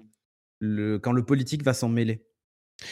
le, 0.59 0.99
quand 0.99 1.13
le 1.13 1.23
politique 1.23 1.63
va 1.63 1.73
s'en 1.73 1.87
mêler. 1.87 2.21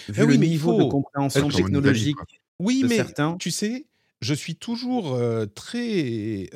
Vu 0.08 0.24
ah 0.24 0.26
le 0.26 0.36
niveau 0.36 0.82
de 0.82 0.90
compréhension 0.90 1.50
technologique 1.50 2.18
oui, 2.60 2.86
mais 2.88 2.96
certains. 2.96 3.36
tu 3.38 3.52
sais, 3.52 3.86
je 4.22 4.34
suis 4.34 4.56
toujours 4.56 5.20
très 5.56 6.50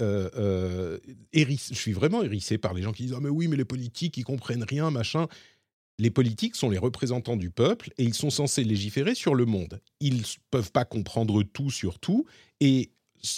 hérissé, 1.34 1.74
je 1.74 1.80
suis 1.80 1.94
vraiment 1.94 2.24
hérissé 2.24 2.58
par 2.58 2.74
les 2.74 2.82
gens 2.82 2.92
qui 2.92 3.04
disent 3.04 3.16
ah 3.16 3.20
mais 3.22 3.30
oui 3.30 3.48
mais 3.48 3.58
les 3.58 3.66
politiques 3.66 4.18
ils 4.18 4.24
comprennent 4.24 4.64
rien 4.64 4.90
machin. 4.92 5.28
Les 6.00 6.12
politiques 6.12 6.56
sont 6.56 6.70
les 6.70 6.78
représentants 6.78 7.36
du 7.36 7.50
peuple 7.50 7.92
et 7.98 8.06
ils 8.06 8.14
sont 8.14 8.30
censés 8.30 8.64
légiférer 8.64 9.16
sur 9.16 9.36
le 9.36 9.46
monde. 9.46 9.82
Ils 10.00 10.24
peuvent 10.50 10.72
pas 10.72 10.86
comprendre 10.86 11.44
tout 11.44 11.70
sur 11.70 12.00
tout 12.00 12.26
et 12.62 12.92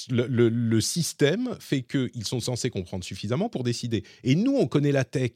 le, 0.10 0.28
le 0.28 0.82
système 0.82 1.58
fait 1.60 1.82
qu'ils 1.82 2.26
sont 2.26 2.40
censés 2.40 2.70
comprendre 2.70 3.04
suffisamment 3.04 3.50
pour 3.50 3.64
décider. 3.64 4.04
Et 4.24 4.36
nous 4.36 4.56
on 4.56 4.68
connaît 4.68 4.92
la 4.92 5.04
tech 5.04 5.32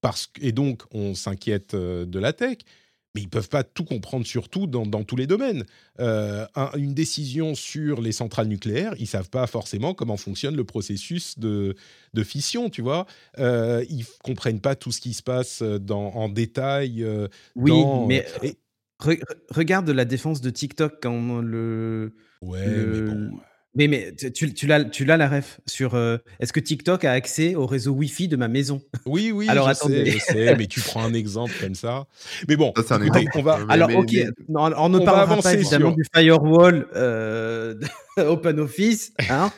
parce 0.00 0.32
et 0.40 0.52
donc 0.52 0.82
on 0.90 1.14
s'inquiète 1.14 1.76
de 1.76 2.18
la 2.18 2.32
tech 2.32 2.58
mais 3.14 3.22
ils 3.22 3.28
peuvent 3.28 3.48
pas 3.48 3.64
tout 3.64 3.84
comprendre 3.84 4.26
sur 4.26 4.48
tout 4.48 4.66
dans, 4.66 5.04
tous 5.04 5.16
les 5.16 5.26
domaines. 5.26 5.64
Euh, 5.98 6.46
une 6.76 6.94
décision 6.94 7.54
sur 7.54 8.00
les 8.00 8.12
centrales 8.12 8.46
nucléaires, 8.46 8.94
ils 8.98 9.06
savent 9.06 9.30
pas 9.30 9.46
forcément 9.46 9.94
comment 9.94 10.16
fonctionne 10.16 10.56
le 10.56 10.64
processus 10.64 11.38
de, 11.38 11.74
fission, 12.22 12.70
tu 12.70 12.82
vois. 12.82 13.06
Euh, 13.38 13.84
ils 13.88 14.04
comprennent 14.22 14.60
pas 14.60 14.76
tout 14.76 14.92
ce 14.92 15.00
qui 15.00 15.14
se 15.14 15.22
passe 15.22 15.62
dans, 15.62 16.10
en 16.10 16.28
détail. 16.28 17.02
Euh, 17.02 17.28
oui, 17.56 17.72
mais 18.06 18.26
regarde 19.50 19.90
la 19.90 20.04
défense 20.04 20.40
de 20.40 20.50
TikTok 20.50 20.98
quand 21.02 21.40
le. 21.40 22.14
Ouais, 22.42 22.66
mais 22.66 23.02
bon. 23.02 23.40
Mais, 23.76 23.86
mais 23.86 24.12
tu, 24.34 24.52
tu 24.52 24.66
l'as, 24.66 24.82
tu 24.84 25.04
l'as 25.04 25.16
la 25.16 25.28
ref 25.28 25.60
sur 25.64 25.94
euh, 25.94 26.16
est-ce 26.40 26.52
que 26.52 26.58
TikTok 26.58 27.04
a 27.04 27.12
accès 27.12 27.54
au 27.54 27.66
réseau 27.66 27.92
Wi-Fi 27.92 28.26
de 28.26 28.34
ma 28.36 28.48
maison? 28.48 28.82
Oui, 29.06 29.30
oui, 29.32 29.48
Alors, 29.48 29.68
je 29.68 29.74
sais, 29.74 30.06
je 30.06 30.18
sais, 30.18 30.56
mais 30.56 30.66
tu 30.66 30.80
prends 30.80 31.04
un 31.04 31.14
exemple 31.14 31.52
comme 31.60 31.76
ça. 31.76 32.06
Mais 32.48 32.56
bon, 32.56 32.72
ça, 32.84 32.96
un 32.96 33.02
exemple. 33.02 33.30
on 33.36 33.42
va. 33.42 33.60
Alors, 33.68 33.94
ok, 33.94 34.12
on, 34.48 34.88
ne 34.88 34.98
parlera 34.98 35.36
pas 35.40 35.54
évidemment 35.54 35.92
du 35.92 36.04
firewall 36.12 36.88
euh, 36.96 37.74
OpenOffice. 38.16 39.12
Hein 39.28 39.52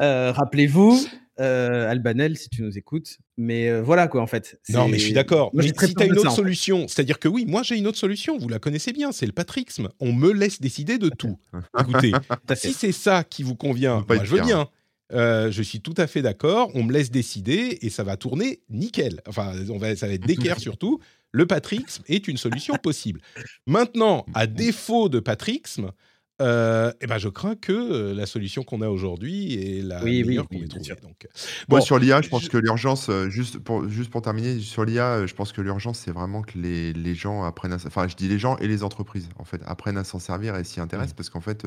euh, 0.00 0.30
rappelez-vous, 0.30 1.04
euh, 1.40 1.90
Albanel, 1.90 2.36
si 2.36 2.48
tu 2.48 2.62
nous 2.62 2.76
écoutes. 2.76 3.18
Mais 3.36 3.68
euh, 3.68 3.82
voilà 3.82 4.08
quoi, 4.08 4.20
en 4.20 4.26
fait. 4.26 4.60
Non, 4.68 4.88
mais 4.88 4.98
je 4.98 5.04
suis 5.04 5.12
d'accord. 5.12 5.50
Mais 5.54 5.62
si 5.62 5.72
tu 5.72 6.02
as 6.02 6.06
une 6.06 6.18
autre 6.18 6.32
solution, 6.32 6.88
c'est-à-dire 6.88 7.18
que 7.18 7.28
oui, 7.28 7.44
moi 7.46 7.62
j'ai 7.62 7.76
une 7.76 7.86
autre 7.86 7.98
solution, 7.98 8.38
vous 8.38 8.48
la 8.48 8.58
connaissez 8.58 8.92
bien, 8.92 9.12
c'est 9.12 9.26
le 9.26 9.32
patrixme. 9.32 9.88
On 10.00 10.12
me 10.12 10.32
laisse 10.32 10.60
décider 10.60 10.98
de 10.98 11.08
tout. 11.08 11.38
Écoutez, 11.80 12.12
si 12.54 12.72
c'est 12.72 12.92
ça 12.92 13.24
qui 13.24 13.42
vous 13.42 13.56
convient, 13.56 14.04
moi 14.08 14.24
je 14.24 14.34
veux 14.34 14.42
bien. 14.42 14.68
Euh, 15.12 15.50
je 15.50 15.62
suis 15.62 15.80
tout 15.80 15.94
à 15.96 16.06
fait 16.06 16.22
d'accord. 16.22 16.70
On 16.74 16.82
me 16.82 16.92
laisse 16.92 17.10
décider 17.10 17.78
et 17.80 17.90
ça 17.90 18.04
va 18.04 18.16
tourner 18.16 18.60
nickel. 18.68 19.20
Enfin, 19.26 19.54
on 19.70 19.78
va, 19.78 19.96
ça 19.96 20.06
va 20.06 20.12
être 20.14 20.26
d'équerre 20.26 20.60
surtout. 20.60 21.00
Le 21.32 21.46
patrixme 21.46 22.02
est 22.08 22.28
une 22.28 22.36
solution 22.36 22.74
possible. 22.76 23.20
Maintenant, 23.66 24.26
à 24.34 24.46
défaut 24.46 25.08
de 25.08 25.20
patrixme, 25.20 25.92
euh, 26.40 26.92
eh 27.00 27.06
ben 27.06 27.18
je 27.18 27.28
crains 27.28 27.56
que 27.56 27.72
euh, 27.72 28.14
la 28.14 28.26
solution 28.26 28.62
qu'on 28.62 28.80
a 28.80 28.88
aujourd'hui 28.88 29.54
est 29.54 29.82
la 29.82 30.02
meilleure 30.02 30.48
qu'on 30.48 30.56
ait 30.56 30.68
trouvée. 30.68 30.94
Donc, 31.02 31.24
euh, 31.24 31.28
bon, 31.68 31.80
sur 31.80 31.98
l'IA, 31.98 32.22
je 32.22 32.28
pense 32.28 32.48
que 32.48 32.56
l'urgence, 32.56 33.10
juste 33.28 33.58
pour, 33.58 33.88
juste 33.88 34.10
pour 34.10 34.22
terminer, 34.22 34.60
sur 34.60 34.84
l'IA, 34.84 35.26
je 35.26 35.34
pense 35.34 35.52
que 35.52 35.60
l'urgence, 35.60 35.98
c'est 35.98 36.12
vraiment 36.12 36.42
que 36.42 36.58
les, 36.58 36.92
les 36.92 37.14
gens 37.14 37.44
apprennent 37.44 37.72
à, 37.72 37.76
enfin, 37.76 38.06
je 38.08 38.14
dis 38.14 38.28
les 38.28 38.38
gens 38.38 38.56
et 38.58 38.68
les 38.68 38.84
entreprises, 38.84 39.28
en 39.38 39.44
fait, 39.44 39.60
apprennent 39.66 39.98
à 39.98 40.04
s'en 40.04 40.18
servir 40.18 40.56
et 40.56 40.64
s'y 40.64 40.80
intéressent, 40.80 41.14
mmh. 41.14 41.16
parce 41.16 41.30
qu'en 41.30 41.40
fait, 41.40 41.66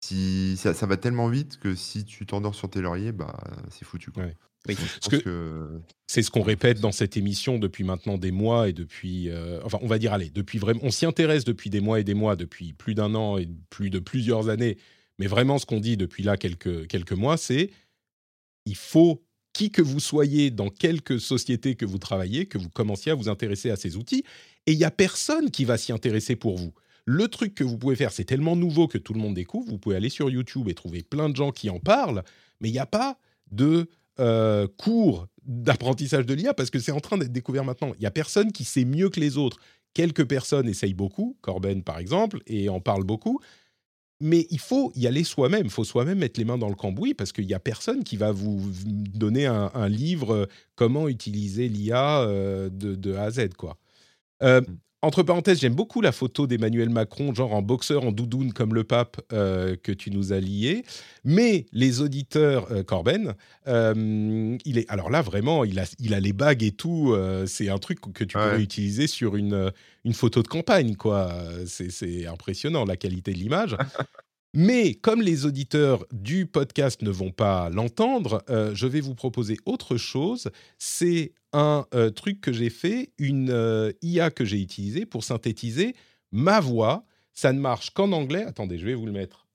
si, 0.00 0.56
ça, 0.56 0.74
ça, 0.74 0.86
va 0.86 0.96
tellement 0.96 1.28
vite 1.28 1.58
que 1.58 1.74
si 1.74 2.04
tu 2.04 2.24
t'endors 2.24 2.54
sur 2.54 2.70
tes 2.70 2.80
lauriers, 2.80 3.12
bah, 3.12 3.36
c'est 3.70 3.84
foutu. 3.84 4.10
Quoi. 4.10 4.24
C'est 6.06 6.22
ce 6.22 6.30
qu'on 6.30 6.42
répète 6.42 6.80
dans 6.80 6.92
cette 6.92 7.16
émission 7.16 7.58
depuis 7.58 7.84
maintenant 7.84 8.18
des 8.18 8.30
mois 8.30 8.68
et 8.68 8.72
depuis, 8.72 9.30
euh, 9.30 9.60
enfin, 9.64 9.78
on 9.82 9.86
va 9.86 9.98
dire, 9.98 10.12
allez, 10.12 10.30
depuis 10.30 10.58
vraiment, 10.58 10.80
on 10.82 10.90
s'y 10.90 11.06
intéresse 11.06 11.44
depuis 11.44 11.70
des 11.70 11.80
mois 11.80 12.00
et 12.00 12.04
des 12.04 12.14
mois, 12.14 12.36
depuis 12.36 12.72
plus 12.72 12.94
d'un 12.94 13.14
an 13.14 13.38
et 13.38 13.48
plus 13.70 13.90
de 13.90 13.98
plusieurs 13.98 14.48
années. 14.48 14.78
Mais 15.18 15.26
vraiment, 15.26 15.58
ce 15.58 15.66
qu'on 15.66 15.80
dit 15.80 15.96
depuis 15.96 16.22
là 16.22 16.36
quelques 16.36 16.86
quelques 16.86 17.12
mois, 17.12 17.36
c'est 17.36 17.70
il 18.66 18.76
faut 18.76 19.24
qui 19.52 19.70
que 19.70 19.82
vous 19.82 20.00
soyez 20.00 20.50
dans 20.50 20.68
quelque 20.68 21.18
société 21.18 21.74
que 21.74 21.86
vous 21.86 21.98
travaillez, 21.98 22.46
que 22.46 22.58
vous 22.58 22.68
commenciez 22.68 23.10
à 23.12 23.14
vous 23.14 23.28
intéresser 23.28 23.70
à 23.70 23.76
ces 23.76 23.96
outils. 23.96 24.24
Et 24.66 24.72
il 24.72 24.78
y 24.78 24.84
a 24.84 24.90
personne 24.90 25.50
qui 25.50 25.64
va 25.64 25.78
s'y 25.78 25.92
intéresser 25.92 26.36
pour 26.36 26.58
vous. 26.58 26.72
Le 27.06 27.26
truc 27.26 27.54
que 27.54 27.64
vous 27.64 27.78
pouvez 27.78 27.96
faire, 27.96 28.12
c'est 28.12 28.24
tellement 28.24 28.54
nouveau 28.54 28.86
que 28.86 28.98
tout 28.98 29.14
le 29.14 29.20
monde 29.20 29.34
découvre. 29.34 29.70
Vous 29.70 29.78
pouvez 29.78 29.96
aller 29.96 30.10
sur 30.10 30.28
YouTube 30.28 30.68
et 30.68 30.74
trouver 30.74 31.02
plein 31.02 31.30
de 31.30 31.36
gens 31.36 31.52
qui 31.52 31.70
en 31.70 31.80
parlent, 31.80 32.22
mais 32.60 32.68
il 32.68 32.72
n'y 32.72 32.78
a 32.78 32.86
pas 32.86 33.18
de 33.50 33.88
euh, 34.20 34.66
cours 34.76 35.26
d'apprentissage 35.44 36.26
de 36.26 36.34
l'IA 36.34 36.54
parce 36.54 36.70
que 36.70 36.78
c'est 36.78 36.92
en 36.92 37.00
train 37.00 37.18
d'être 37.18 37.32
découvert 37.32 37.64
maintenant. 37.64 37.92
Il 37.94 38.00
n'y 38.00 38.06
a 38.06 38.10
personne 38.10 38.52
qui 38.52 38.64
sait 38.64 38.84
mieux 38.84 39.10
que 39.10 39.20
les 39.20 39.36
autres. 39.36 39.58
Quelques 39.94 40.26
personnes 40.26 40.68
essayent 40.68 40.94
beaucoup, 40.94 41.36
Corben 41.40 41.82
par 41.82 41.98
exemple, 41.98 42.40
et 42.46 42.68
en 42.68 42.80
parle 42.80 43.04
beaucoup. 43.04 43.40
Mais 44.20 44.46
il 44.50 44.58
faut 44.58 44.92
y 44.96 45.06
aller 45.06 45.22
soi-même, 45.22 45.66
il 45.66 45.70
faut 45.70 45.84
soi-même 45.84 46.18
mettre 46.18 46.40
les 46.40 46.44
mains 46.44 46.58
dans 46.58 46.68
le 46.68 46.74
cambouis 46.74 47.14
parce 47.14 47.32
qu'il 47.32 47.46
n'y 47.46 47.54
a 47.54 47.60
personne 47.60 48.02
qui 48.02 48.16
va 48.16 48.32
vous 48.32 48.60
donner 48.84 49.46
un, 49.46 49.88
livre 49.88 50.34
euh, 50.34 50.46
comment 50.74 51.08
utiliser 51.08 51.68
l'IA 51.68 52.22
euh, 52.22 52.68
de, 52.68 53.14
A 53.14 53.24
à 53.24 53.30
Z. 53.30 53.54
Quoi. 53.56 53.78
Mm 54.42 54.60
entre 55.00 55.22
parenthèses, 55.22 55.60
j'aime 55.60 55.74
beaucoup 55.74 56.00
la 56.00 56.10
photo 56.10 56.46
d'Emmanuel 56.46 56.90
Macron, 56.90 57.32
genre 57.32 57.54
en 57.54 57.62
boxeur, 57.62 58.04
en 58.04 58.10
doudoune 58.10 58.52
comme 58.52 58.74
le 58.74 58.82
pape 58.82 59.20
euh, 59.32 59.76
que 59.80 59.92
tu 59.92 60.10
nous 60.10 60.32
as 60.32 60.40
lié. 60.40 60.84
Mais 61.24 61.66
les 61.72 62.00
auditeurs, 62.00 62.66
euh, 62.72 62.82
Corben, 62.82 63.34
euh, 63.68 64.56
il 64.64 64.78
est 64.78 64.90
alors 64.90 65.10
là 65.10 65.22
vraiment, 65.22 65.64
il 65.64 65.78
a, 65.78 65.84
il 66.00 66.14
a 66.14 66.20
les 66.20 66.32
bagues 66.32 66.64
et 66.64 66.72
tout. 66.72 67.16
c'est 67.46 67.68
un 67.68 67.78
truc 67.78 68.00
que 68.12 68.24
tu 68.24 68.36
pourrais 68.36 68.60
utiliser 68.60 69.06
sur 69.06 69.36
une, 69.36 69.72
une 70.04 70.14
photo 70.14 70.42
de 70.42 70.48
campagne, 70.48 70.96
quoi. 70.96 71.32
C'est 71.66 72.26
impressionnant 72.26 72.84
la 72.84 72.96
qualité 72.96 73.32
de 73.32 73.38
l'image. 73.38 73.76
Mais 74.54 74.94
comme 74.94 75.20
les 75.20 75.44
auditeurs 75.44 76.06
du 76.10 76.46
podcast 76.46 77.02
ne 77.02 77.10
vont 77.10 77.30
pas 77.30 77.68
l'entendre, 77.70 78.42
euh, 78.48 78.74
je 78.74 78.86
vais 78.86 79.00
vous 79.00 79.14
proposer 79.14 79.58
autre 79.66 79.96
chose. 79.96 80.50
C'est 80.78 81.32
un 81.52 81.86
euh, 81.94 82.10
truc 82.10 82.40
que 82.40 82.52
j'ai 82.52 82.70
fait, 82.70 83.12
une 83.18 83.50
euh, 83.50 83.92
IA 84.00 84.30
que 84.30 84.44
j'ai 84.44 84.60
utilisée 84.60 85.04
pour 85.04 85.22
synthétiser 85.22 85.94
ma 86.32 86.60
voix. 86.60 87.04
Ça 87.34 87.52
ne 87.52 87.60
marche 87.60 87.90
qu'en 87.90 88.12
anglais. 88.12 88.44
Attendez, 88.44 88.78
je 88.78 88.86
vais 88.86 88.94
vous 88.94 89.06
le 89.06 89.12
mettre 89.12 89.46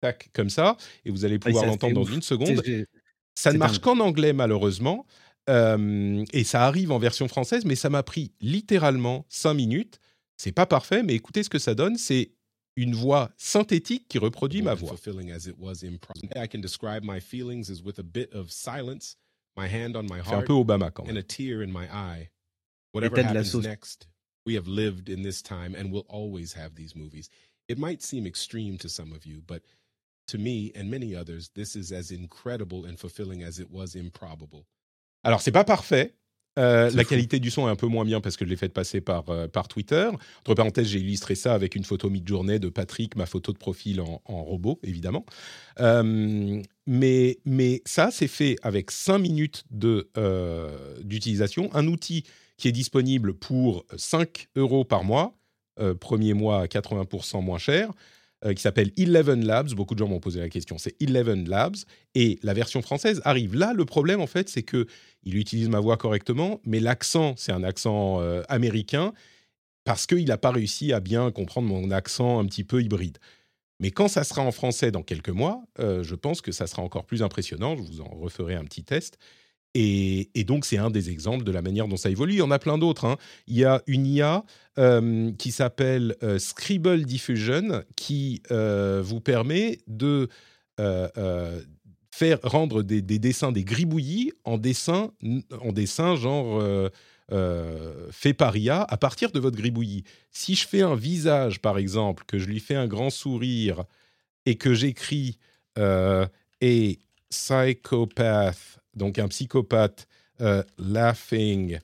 tac, 0.00 0.30
comme 0.32 0.50
ça, 0.50 0.76
et 1.04 1.10
vous 1.10 1.24
allez 1.24 1.38
pouvoir 1.38 1.66
l'entendre 1.66 1.94
dans 1.94 2.04
une 2.04 2.22
seconde. 2.22 2.62
Ça 3.34 3.52
ne 3.52 3.58
marche 3.58 3.80
qu'en 3.80 4.00
anglais, 4.00 4.32
malheureusement. 4.32 5.06
et 5.48 6.44
ça 6.44 6.64
arrive 6.64 6.90
en 6.90 6.98
version 6.98 7.28
française, 7.28 7.64
mais 7.64 7.74
ça 7.74 7.90
m'a 7.90 8.02
pris 8.02 8.32
littéralement 8.40 9.26
cinq 9.28 9.54
minutes. 9.54 9.98
C'est 10.36 10.52
pas 10.52 10.66
parfait, 10.66 11.02
mais 11.02 11.14
écoutez 11.14 11.42
ce 11.42 11.50
que 11.50 11.58
ça 11.58 11.74
donne. 11.74 11.96
C'est 11.96 12.30
une 12.78 12.94
voix 12.94 13.32
synthétique 13.36 14.06
qui 14.08 14.18
reproduit 14.18 14.62
ma 14.62 14.74
voix. 14.74 14.94
C'est 14.96 15.10
un 20.34 20.42
peu 20.42 20.52
Obama 20.52 20.90
quand 20.92 21.04
même. 21.04 21.22
Whatever 22.94 23.20
happens 23.22 23.54
next, 23.54 24.08
we 24.46 24.54
have 24.56 24.66
lived 24.66 25.10
in 25.10 25.22
this 25.22 25.42
time 25.42 25.74
and 25.74 25.92
will 25.92 26.06
always 26.08 26.54
have 26.54 26.74
these 26.74 26.96
movies. 26.96 27.28
It 27.68 27.78
might 27.78 28.00
seem 28.00 28.26
extreme 28.26 28.78
to 28.78 28.88
some 28.88 29.12
of 29.12 29.26
you, 29.26 29.42
but 29.46 29.62
to 30.28 30.38
me 30.38 30.72
and 30.74 30.88
many 30.88 31.14
others, 31.14 31.50
this 31.54 31.76
is 31.76 31.92
as 31.92 32.10
incredible 32.10 32.86
and 32.86 32.98
fulfilling 32.98 33.42
as 33.42 33.58
it 33.58 33.70
was 33.70 33.94
improbable. 33.94 34.64
Alors, 35.22 35.42
c'est 35.42 35.52
pas 35.52 35.64
parfait, 35.64 36.14
euh, 36.58 36.90
la 36.92 37.04
qualité 37.04 37.38
du 37.38 37.50
son 37.50 37.68
est 37.68 37.70
un 37.70 37.76
peu 37.76 37.86
moins 37.86 38.04
bien 38.04 38.20
parce 38.20 38.36
que 38.36 38.44
je 38.44 38.50
l'ai 38.50 38.56
fait 38.56 38.68
passer 38.68 39.00
par, 39.00 39.30
euh, 39.30 39.48
par 39.48 39.68
Twitter. 39.68 40.10
Entre 40.40 40.54
parenthèses, 40.54 40.88
j'ai 40.88 40.98
illustré 40.98 41.34
ça 41.34 41.54
avec 41.54 41.76
une 41.76 41.84
photo 41.84 42.10
mid-journée 42.10 42.58
de 42.58 42.68
Patrick, 42.68 43.16
ma 43.16 43.26
photo 43.26 43.52
de 43.52 43.58
profil 43.58 44.00
en, 44.00 44.20
robot, 44.26 44.78
évidemment. 44.82 45.24
Euh, 45.80 46.60
mais, 46.86 47.38
mais 47.44 47.82
ça, 47.84 48.10
c'est 48.10 48.28
fait 48.28 48.56
avec 48.62 48.90
5 48.90 49.18
minutes 49.18 49.64
d'utilisation. 49.70 51.70
un 51.74 51.86
outil 51.86 52.24
qui 52.56 52.68
est 52.68 52.72
disponible 52.72 53.34
pour 53.34 53.84
5 53.96 54.48
euros 54.56 54.84
par 54.84 55.04
mois, 55.04 55.34
premier 56.00 56.34
mois 56.34 56.62
à 56.62 56.66
80% 56.66 57.44
moins 57.44 57.58
cher. 57.58 57.92
Euh, 58.44 58.54
qui 58.54 58.62
s'appelle 58.62 58.92
Eleven 58.96 59.44
Labs. 59.44 59.74
Beaucoup 59.74 59.94
de 59.94 59.98
gens 59.98 60.06
m'ont 60.06 60.20
posé 60.20 60.38
la 60.38 60.48
question. 60.48 60.78
C'est 60.78 60.94
Eleven 61.02 61.48
Labs 61.48 61.74
et 62.14 62.38
la 62.44 62.54
version 62.54 62.82
française 62.82 63.20
arrive. 63.24 63.56
Là, 63.56 63.72
le 63.74 63.84
problème 63.84 64.20
en 64.20 64.28
fait, 64.28 64.48
c'est 64.48 64.62
que 64.62 64.86
il 65.24 65.36
utilise 65.36 65.68
ma 65.68 65.80
voix 65.80 65.96
correctement, 65.96 66.60
mais 66.64 66.78
l'accent, 66.78 67.34
c'est 67.36 67.50
un 67.50 67.64
accent 67.64 68.20
euh, 68.20 68.42
américain 68.48 69.12
parce 69.82 70.06
qu'il 70.06 70.26
n'a 70.26 70.38
pas 70.38 70.52
réussi 70.52 70.92
à 70.92 71.00
bien 71.00 71.32
comprendre 71.32 71.66
mon 71.66 71.90
accent 71.90 72.38
un 72.38 72.44
petit 72.44 72.62
peu 72.62 72.80
hybride. 72.80 73.18
Mais 73.80 73.90
quand 73.90 74.06
ça 74.06 74.22
sera 74.22 74.42
en 74.42 74.52
français 74.52 74.92
dans 74.92 75.02
quelques 75.02 75.30
mois, 75.30 75.64
euh, 75.80 76.04
je 76.04 76.14
pense 76.14 76.40
que 76.40 76.52
ça 76.52 76.68
sera 76.68 76.82
encore 76.82 77.06
plus 77.06 77.24
impressionnant. 77.24 77.76
Je 77.76 77.82
vous 77.82 78.00
en 78.00 78.08
referai 78.20 78.54
un 78.54 78.64
petit 78.64 78.84
test. 78.84 79.18
Et, 79.74 80.44
donc, 80.44 80.64
c'est 80.64 80.78
un 80.78 80.90
des 80.90 81.10
exemples 81.10 81.44
de 81.44 81.52
la 81.52 81.62
manière 81.62 81.88
dont 81.88 81.96
ça 81.96 82.10
évolue. 82.10 82.34
Il 82.34 82.38
y 82.38 82.42
en 82.42 82.50
a 82.50 82.58
plein 82.58 82.78
d'autres. 82.78 83.04
Hein. 83.04 83.16
Il 83.46 83.56
y 83.56 83.64
a 83.64 83.82
une 83.86 84.06
IA 84.06 84.44
euh, 84.78 85.30
qui 85.32 85.52
s'appelle 85.52 86.16
euh, 86.22 86.38
Scribble 86.38 87.04
Diffusion 87.04 87.82
qui 87.94 88.42
euh, 88.50 89.02
vous 89.04 89.20
permet 89.20 89.78
de 89.86 90.28
faire 92.12 92.38
rendre 92.44 92.82
des, 92.82 93.02
dessins, 93.02 93.50
des 93.50 93.64
gribouillis 93.64 94.32
en 94.44 94.58
dessin, 94.58 95.10
en 95.60 95.72
dessin 95.72 96.14
genre 96.14 96.62
fait 98.12 98.32
par 98.32 98.56
IA 98.56 98.82
à 98.82 98.96
partir 98.96 99.32
de 99.32 99.40
votre 99.40 99.56
gribouillis. 99.56 100.04
Si 100.30 100.54
je 100.54 100.68
fais 100.68 100.82
un 100.82 100.94
visage, 100.94 101.60
par 101.60 101.78
exemple, 101.78 102.22
que 102.28 102.38
je 102.38 102.46
lui 102.46 102.60
fais 102.60 102.76
un 102.76 102.86
grand 102.86 103.10
sourire 103.10 103.84
et 104.46 104.54
que 104.54 104.72
j'écris 104.72 105.38
et 106.60 106.98
psychopath 107.28 108.78
donc 108.94 109.18
un 109.18 109.28
psychopathe 109.28 110.06
uh, 110.40 110.62
laughing 110.78 111.78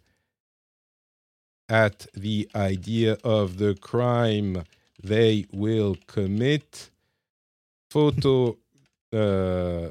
at 1.69 2.07
the 2.15 2.49
idea 2.55 3.17
of 3.25 3.57
the 3.57 3.75
crime 3.75 4.63
they 5.03 5.47
will 5.53 5.97
commit. 6.07 6.91
Photo. 7.91 8.59
Euh, 9.15 9.91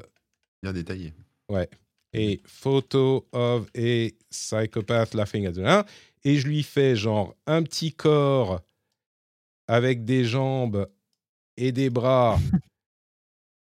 Bien 0.62 0.72
détaillé. 0.72 1.12
Ouais. 1.48 1.68
Et 2.12 2.40
photo 2.46 3.26
of 3.32 3.68
a 3.76 4.10
psychopath 4.30 5.14
laughing 5.14 5.46
at 5.46 5.52
the. 5.52 5.86
Et 6.24 6.38
je 6.38 6.46
lui 6.46 6.62
fais 6.62 6.96
genre 6.96 7.34
un 7.46 7.62
petit 7.62 7.92
corps 7.92 8.60
avec 9.66 10.04
des 10.04 10.24
jambes 10.24 10.88
et 11.56 11.72
des 11.72 11.90
bras. 11.90 12.38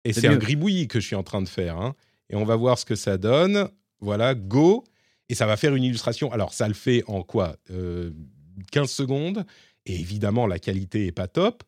et 0.04 0.14
c'est 0.14 0.28
un 0.28 0.38
gribouillis 0.38 0.88
que 0.88 1.00
je 1.00 1.08
suis 1.08 1.16
en 1.16 1.24
train 1.24 1.42
de 1.42 1.48
faire. 1.48 1.78
Hein 1.78 1.96
et 2.30 2.36
on 2.36 2.46
va 2.46 2.56
voir 2.56 2.78
ce 2.78 2.86
que 2.86 2.96
ça 2.96 3.18
donne. 3.18 3.70
Voilà, 4.00 4.36
go. 4.36 4.84
Et 5.30 5.36
ça 5.36 5.46
va 5.46 5.58
faire 5.58 5.76
une 5.76 5.84
illustration. 5.84 6.32
Alors, 6.32 6.54
ça 6.54 6.68
le 6.68 6.74
fait 6.74 7.04
en 7.08 7.22
quoi 7.24 7.56
15 7.68 7.76
euh, 7.76 8.12
secondes. 8.86 9.46
Et 9.86 10.00
évidemment, 10.00 10.48
la 10.48 10.60
qualité 10.60 11.08
est 11.08 11.12
pas 11.12 11.28
top. 11.28 11.64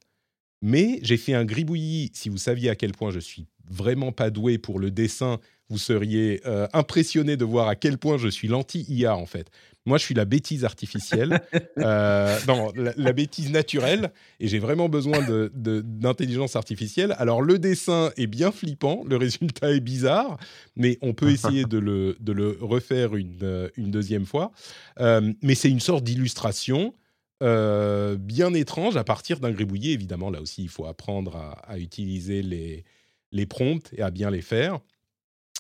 Mais 0.62 1.00
j'ai 1.04 1.18
fait 1.18 1.34
un 1.34 1.46
gribouillis. 1.46 2.12
Si 2.14 2.30
vous 2.30 2.38
saviez 2.38 2.70
à 2.70 2.76
quel 2.76 2.92
point 2.92 3.12
je 3.12 3.20
suis 3.20 3.48
vraiment 3.70 4.12
pas 4.12 4.30
doué 4.30 4.58
pour 4.58 4.80
le 4.80 4.92
dessin, 4.92 5.40
vous 5.72 5.78
seriez 5.78 6.42
euh, 6.46 6.68
impressionné 6.74 7.38
de 7.38 7.46
voir 7.46 7.70
à 7.70 7.76
quel 7.76 7.98
point 7.98 8.18
je 8.18 8.28
suis 8.28 8.50
l'anti-IA 8.50 9.16
en 9.16 9.26
fait. 9.26 9.50
Moi, 9.86 9.98
je 9.98 10.04
suis 10.04 10.14
la 10.14 10.26
bêtise 10.26 10.64
artificielle, 10.64 11.42
euh, 11.80 12.38
non, 12.48 12.72
la, 12.76 13.14
bêtise 13.14 13.50
naturelle, 13.50 14.12
et 14.40 14.48
j'ai 14.48 14.60
vraiment 14.60 14.90
besoin 14.90 15.26
d'intelligence 15.56 16.54
de, 16.54 16.58
artificielle. 16.58 17.16
Alors, 17.18 17.42
le 17.42 17.58
dessin 17.58 18.12
est 18.16 18.28
bien 18.28 18.52
flippant, 18.52 19.04
le 19.10 19.16
résultat 19.18 19.72
est 19.72 19.80
bizarre, 19.80 20.38
mais 20.76 21.00
on 21.02 21.14
peut 21.14 21.32
essayer 21.32 21.64
de 21.64 21.80
le, 21.80 22.16
de 22.20 22.32
le 22.32 22.60
refaire 22.62 23.16
une, 23.16 23.72
une 23.76 23.90
deuxième 23.90 24.28
fois. 24.28 24.52
Euh, 25.00 25.34
mais 25.42 25.56
c'est 25.56 25.70
une 25.70 25.80
sorte 25.80 26.04
d'illustration 26.04 26.94
euh, 27.42 28.18
bien 28.18 28.54
étrange 28.54 28.98
à 28.98 29.04
partir 29.04 29.40
d'un 29.40 29.50
gribouillis. 29.50 29.94
Évidemment, 29.94 30.30
là 30.30 30.42
aussi, 30.42 30.62
il 30.62 30.70
faut 30.70 30.86
apprendre 30.86 31.38
à, 31.38 31.54
à 31.68 31.80
utiliser 31.80 32.44
les, 32.44 32.84
les 33.32 33.48
prompts 33.48 33.90
et 33.98 34.04
à 34.04 34.12
bien 34.12 34.30
les 34.30 34.42
faire. 34.42 34.80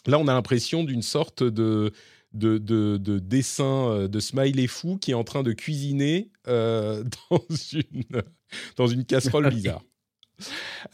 Là, 0.07 0.19
on 0.19 0.27
a 0.27 0.33
l'impression 0.33 0.83
d'une 0.83 1.01
sorte 1.03 1.43
de 1.43 1.91
de, 2.33 2.57
de, 2.57 3.19
dessin 3.19 3.89
euh, 3.89 4.07
de 4.07 4.19
smiley 4.19 4.67
fou 4.67 4.97
qui 4.97 5.11
est 5.11 5.15
en 5.15 5.23
train 5.23 5.43
de 5.43 5.51
cuisiner 5.51 6.31
euh, 6.47 7.03
dans, 7.29 7.41
une, 7.73 8.21
dans 8.77 8.87
une 8.87 9.05
casserole 9.05 9.49
bizarre. 9.49 9.83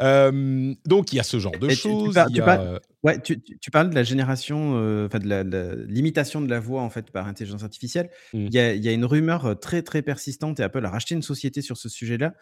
Euh, 0.02 0.74
donc 0.86 1.14
il 1.14 1.16
y 1.16 1.20
a 1.22 1.24
ce 1.24 1.40
genre 1.40 1.58
de 1.58 1.70
choses. 1.70 2.20
Tu, 2.34 2.42
parles, 2.42 2.82
ouais, 3.04 3.22
tu, 3.22 3.72
parles 3.72 3.90
de 3.90 3.96
la 3.96 4.04
génération, 4.04 4.72
enfin 5.06 5.20
de 5.20 5.28
la, 5.28 5.44
l'imitation 5.86 6.42
de 6.42 6.50
la 6.50 6.60
voix 6.60 6.82
en 6.82 6.90
fait 6.90 7.12
par 7.12 7.28
intelligence 7.28 7.64
artificielle. 7.64 8.10
Mmh. 8.34 8.46
Il 8.48 8.54
y, 8.54 8.60
a, 8.60 8.74
y, 8.74 8.90
a, 8.90 8.92
une 8.92 9.06
rumeur 9.06 9.58
très 9.58 9.84
très 9.84 10.02
persistante 10.02 10.60
et 10.60 10.64
Apple 10.64 10.86
a 10.86 10.90
racheté 10.90 11.16
une 11.16 11.22
société 11.22 11.62
sur 11.62 11.78
ce 11.78 11.88
sujet-là 11.88 12.34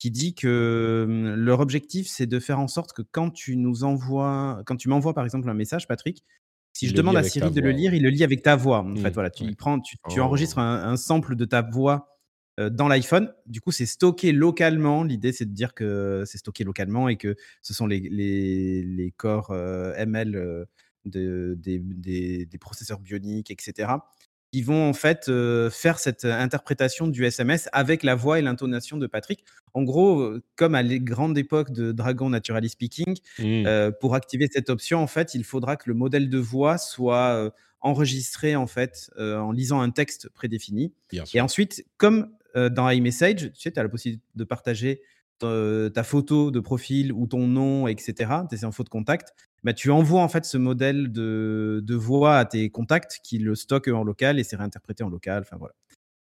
qui 0.00 0.10
dit 0.10 0.34
que 0.34 1.34
leur 1.36 1.60
objectif 1.60 2.08
c'est 2.08 2.26
de 2.26 2.40
faire 2.40 2.58
en 2.58 2.66
sorte 2.66 2.92
que 2.92 3.02
quand 3.02 3.30
tu 3.30 3.56
nous 3.56 3.84
envoies, 3.84 4.62
quand 4.66 4.76
tu 4.76 4.88
m'envoies 4.88 5.14
par 5.14 5.24
exemple 5.24 5.48
un 5.48 5.54
message, 5.54 5.86
Patrick, 5.86 6.24
si 6.72 6.88
je 6.88 6.94
demande 6.94 7.16
à 7.16 7.22
Siri 7.22 7.50
de 7.50 7.60
le 7.60 7.70
lire, 7.70 7.92
il 7.94 8.02
le 8.02 8.08
lit 8.08 8.24
avec 8.24 8.42
ta 8.42 8.56
voix. 8.56 8.78
En 8.80 8.96
fait, 8.96 9.10
mmh, 9.10 9.12
voilà, 9.12 9.30
tu, 9.30 9.54
prends, 9.54 9.78
tu, 9.80 9.96
oh. 10.08 10.20
enregistres 10.20 10.58
un, 10.58 10.96
sample 10.96 11.36
de 11.36 11.44
ta 11.44 11.60
voix 11.62 12.16
euh, 12.58 12.70
dans 12.70 12.88
l'iPhone. 12.88 13.30
Du 13.46 13.60
coup, 13.60 13.72
c'est 13.72 13.86
stocké 13.86 14.32
localement. 14.32 15.02
L'idée, 15.02 15.32
c'est 15.32 15.44
de 15.44 15.52
dire 15.52 15.74
que 15.74 16.22
c'est 16.24 16.38
stocké 16.38 16.64
localement 16.64 17.08
et 17.08 17.16
que 17.16 17.36
ce 17.60 17.74
sont 17.74 17.86
les, 17.86 18.00
les, 18.00 18.82
les 18.82 19.10
corps 19.10 19.50
euh, 19.50 19.92
ML 19.96 20.36
euh, 20.36 20.64
de, 21.04 21.56
des, 21.58 21.80
des, 21.80 22.46
des, 22.46 22.58
processeurs 22.58 23.00
bioniques, 23.00 23.50
etc 23.50 23.88
qui 24.52 24.62
vont 24.62 24.88
en 24.88 24.92
fait 24.92 25.28
euh, 25.28 25.70
faire 25.70 25.98
cette 25.98 26.24
interprétation 26.24 27.06
du 27.06 27.24
SMS 27.24 27.68
avec 27.72 28.02
la 28.02 28.14
voix 28.14 28.38
et 28.38 28.42
l'intonation 28.42 28.96
de 28.96 29.06
Patrick. 29.06 29.44
En 29.74 29.82
gros, 29.82 30.20
euh, 30.20 30.42
comme 30.56 30.74
à 30.74 30.82
les 30.82 31.00
grandes 31.00 31.38
époques 31.38 31.70
de 31.72 31.92
Dragon 31.92 32.30
Naturally 32.30 32.68
Speaking, 32.68 33.16
mmh. 33.38 33.42
euh, 33.66 33.90
pour 33.92 34.14
activer 34.14 34.48
cette 34.50 34.70
option, 34.70 35.00
en 35.00 35.06
fait, 35.06 35.34
il 35.34 35.44
faudra 35.44 35.76
que 35.76 35.88
le 35.88 35.94
modèle 35.94 36.28
de 36.28 36.38
voix 36.38 36.78
soit 36.78 37.52
enregistré 37.80 38.56
en 38.56 38.66
fait 38.66 39.10
en 39.18 39.52
lisant 39.52 39.80
un 39.80 39.90
texte 39.90 40.28
prédéfini. 40.30 40.92
Et 41.32 41.40
ensuite, 41.40 41.84
comme 41.96 42.30
dans 42.54 42.90
iMessage, 42.90 43.52
tu 43.52 43.60
sais, 43.60 43.70
tu 43.70 43.78
as 43.78 43.82
la 43.82 43.88
possibilité 43.88 44.24
de 44.34 44.44
partager 44.44 45.00
ta 45.38 46.02
photo 46.02 46.50
de 46.50 46.60
profil 46.60 47.12
ou 47.12 47.26
ton 47.26 47.46
nom, 47.46 47.88
etc., 47.88 48.30
tes 48.50 48.64
infos 48.64 48.84
de 48.84 48.90
contact, 48.90 49.34
bah, 49.64 49.72
tu 49.72 49.90
envoies 49.90 50.22
en 50.22 50.28
fait 50.28 50.44
ce 50.44 50.56
modèle 50.56 51.12
de, 51.12 51.82
de, 51.84 51.94
voix 51.94 52.38
à 52.38 52.44
tes 52.44 52.70
contacts 52.70 53.20
qui 53.22 53.38
le 53.38 53.54
stockent 53.54 53.88
en 53.88 54.04
local 54.04 54.38
et 54.38 54.44
c'est 54.44 54.56
réinterprété 54.56 55.04
en 55.04 55.08
local. 55.08 55.42
Enfin 55.42 55.56
voilà. 55.58 55.74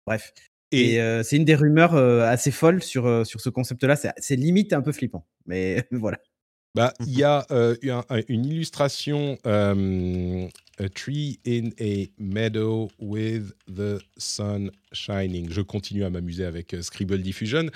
Bref. 0.05 0.33
Et, 0.71 0.99
c'est 1.23 1.37
une 1.37 1.45
des 1.45 1.55
rumeurs 1.55 1.95
assez 1.95 2.49
folles 2.49 2.81
sur, 2.81 3.25
sur 3.27 3.41
ce 3.41 3.49
concept-là. 3.49 3.95
C'est 4.17 4.35
limite 4.35 4.73
un 4.73 4.81
peu 4.81 4.91
flippant, 4.91 5.25
mais 5.45 5.85
voilà. 5.91 6.17
Bah, 6.75 6.91
il 7.01 7.15
y 7.15 7.23
a 7.23 7.45
une 8.27 8.45
illustration 8.45 9.37
A 10.79 10.89
tree 10.89 11.39
in 11.45 11.69
a 11.79 12.09
meadow 12.17 12.89
with 12.97 13.53
the 13.67 14.01
sun 14.17 14.71
shining. 14.91 15.51
Je 15.51 15.61
continue 15.61 16.03
à 16.03 16.09
m'amuser 16.09 16.45
avec 16.45 16.75
Scribble 16.81 17.21
Diffusion. 17.21 17.69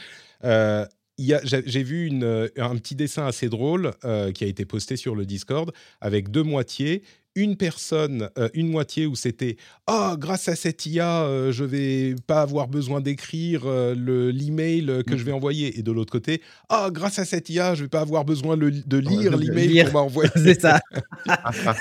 J'ai 1.18 1.84
vu 1.84 2.07
une, 2.07 2.49
un 2.57 2.76
petit 2.76 2.95
dessin 2.95 3.26
assez 3.26 3.49
drôle 3.49 3.93
qui 4.34 4.43
a 4.43 4.47
été 4.47 4.65
posté 4.65 4.97
sur 4.97 5.15
le 5.15 5.26
Discord 5.26 5.72
avec 6.01 6.30
deux 6.30 6.43
moitiés 6.43 7.03
une 7.38 7.55
personne, 7.55 8.30
euh, 8.39 8.49
une 8.55 8.68
moitié 8.68 9.05
où 9.05 9.15
c'était 9.15 9.57
ah 9.86 10.15
grâce 10.18 10.49
à 10.49 10.55
cette 10.55 10.86
IA, 10.88 11.24
euh, 11.24 11.51
je 11.51 11.63
vais 11.63 12.15
pas 12.26 12.41
avoir 12.41 12.68
besoin 12.68 12.99
d'écrire 12.99 13.61
euh, 13.65 13.93
le 13.95 14.32
l'email 14.32 15.03
que 15.05 15.13
mm. 15.13 15.18
je 15.18 15.24
vais 15.24 15.32
envoyer, 15.32 15.78
et 15.78 15.84
de 15.84 15.91
l'autre 15.91 16.11
côté 16.11 16.41
ah 16.68 16.89
grâce 16.91 17.20
à 17.20 17.26
cette 17.26 17.47
IA, 17.49 17.76
je 17.76 17.84
vais 17.84 17.89
pas 17.89 18.01
avoir 18.01 18.26
besoin 18.26 18.57
de 18.57 18.97
lire 18.97 19.38
l'email 19.38 19.86
qu'on 19.86 19.91
m'a 19.91 19.99
envoyé. 19.99 20.32
C'est 20.36 20.59
ça. 20.59 20.82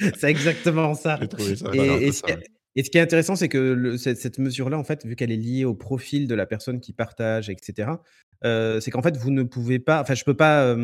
c'est 0.18 0.28
exactement 0.28 0.94
ça. 0.94 1.20
et, 1.72 2.10
ce 2.84 2.90
qui 2.90 2.98
est 2.98 3.00
intéressant, 3.00 3.36
c'est 3.36 3.48
que 3.48 3.96
cette, 3.96 4.38
mesure-là, 4.38 4.78
en 4.78 4.84
fait, 4.84 5.04
vu 5.06 5.16
qu'elle 5.16 5.32
est 5.32 5.36
liée 5.36 5.64
au 5.64 5.74
profil 5.74 6.26
de 6.26 6.34
la 6.34 6.46
personne 6.46 6.80
qui 6.80 6.92
partage, 6.92 7.48
etc., 7.48 7.90
c'est 8.42 8.90
qu'en 8.90 9.02
fait, 9.02 9.16
vous 9.16 9.30
ne 9.30 9.42
pouvez 9.42 9.78
pas, 9.78 10.00
enfin, 10.00 10.14
je 10.14 10.24
peux 10.24 10.36
pas 10.36 10.76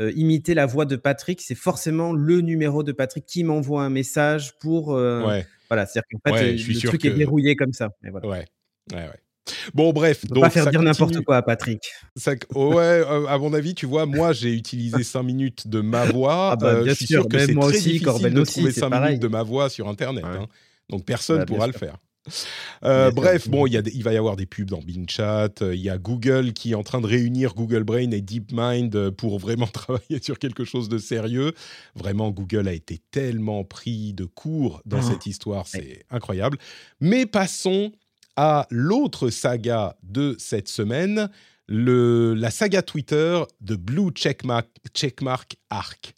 euh, 0.00 0.10
imiter 0.16 0.54
la 0.54 0.66
voix 0.66 0.86
de 0.86 0.96
Patrick, 0.96 1.40
c'est 1.40 1.54
forcément 1.54 2.12
le 2.12 2.40
numéro 2.40 2.82
de 2.82 2.90
Patrick 2.90 3.26
qui 3.26 3.44
m'envoie 3.44 3.84
un 3.84 3.90
message 3.90 4.58
pour. 4.58 4.92
Euh, 4.92 5.40
voilà, 5.70 5.86
c'est-à-dire 5.86 6.08
qu'en 6.10 6.36
fait, 6.36 6.52
le 6.52 6.86
truc 6.86 7.04
est 7.04 7.10
verrouillé 7.10 7.54
comme 7.54 7.72
ça. 7.72 7.90
Ouais, 8.02 8.10
ouais, 8.10 8.44
ouais. 8.92 9.08
Bon, 9.72 9.92
bref. 9.92 10.26
donc, 10.26 10.42
pas 10.42 10.50
faire 10.50 10.68
dire 10.68 10.82
n'importe 10.82 11.20
quoi 11.20 11.36
à 11.36 11.42
Patrick. 11.42 11.92
Ça, 12.16 12.32
ouais, 12.32 12.82
euh, 12.82 13.26
à 13.26 13.38
mon 13.38 13.52
avis, 13.52 13.74
tu 13.74 13.86
vois, 13.86 14.04
moi, 14.04 14.32
j'ai 14.32 14.52
utilisé 14.52 15.04
5 15.04 15.22
minutes 15.22 15.68
de 15.68 15.80
ma 15.80 16.06
voix. 16.06 16.52
Ah 16.52 16.56
bah, 16.56 16.82
bien 16.82 16.92
je 16.92 16.96
suis 16.96 17.06
sûr, 17.06 17.28
que 17.28 17.38
c'est 17.38 17.54
très 17.54 17.64
aussi, 17.64 17.92
difficile 17.92 18.34
de 18.34 18.42
trouver 18.42 18.72
5 18.72 18.90
minutes 18.90 19.22
de 19.22 19.28
ma 19.28 19.44
voix 19.44 19.68
sur 19.68 19.88
Internet. 19.88 20.24
Hein. 20.24 20.48
Donc, 20.90 21.04
personne 21.04 21.40
ne 21.40 21.44
bah, 21.44 21.46
pourra 21.46 21.66
le 21.66 21.72
faire. 21.72 21.98
Euh, 22.84 23.10
bref, 23.10 23.48
bon, 23.48 23.66
il, 23.66 23.82
il 23.92 24.02
va 24.02 24.12
y 24.12 24.16
avoir 24.16 24.36
des 24.36 24.46
pubs 24.46 24.70
dans 24.70 24.80
Bing 24.80 25.08
Chat. 25.08 25.62
Euh, 25.62 25.74
il 25.74 25.80
y 25.80 25.90
a 25.90 25.98
Google 25.98 26.52
qui 26.52 26.72
est 26.72 26.74
en 26.74 26.82
train 26.82 27.00
de 27.00 27.06
réunir 27.06 27.54
Google 27.54 27.84
Brain 27.84 28.10
et 28.10 28.20
DeepMind 28.20 28.94
euh, 28.94 29.10
pour 29.10 29.38
vraiment 29.38 29.66
travailler 29.72 30.22
sur 30.22 30.38
quelque 30.38 30.64
chose 30.64 30.88
de 30.88 30.98
sérieux. 30.98 31.52
Vraiment, 31.94 32.30
Google 32.30 32.68
a 32.68 32.72
été 32.72 32.98
tellement 33.10 33.64
pris 33.64 34.14
de 34.14 34.24
court 34.24 34.80
dans 34.86 34.98
ah. 34.98 35.02
cette 35.02 35.26
histoire, 35.26 35.66
c'est 35.66 36.04
incroyable. 36.10 36.58
Mais 37.00 37.26
passons 37.26 37.92
à 38.36 38.66
l'autre 38.70 39.30
saga 39.30 39.96
de 40.02 40.34
cette 40.38 40.68
semaine, 40.68 41.28
le, 41.68 42.34
la 42.34 42.50
saga 42.50 42.82
Twitter 42.82 43.42
de 43.60 43.76
Blue 43.76 44.10
Checkmark, 44.14 44.68
Checkmark 44.94 45.56
Arc. 45.70 46.14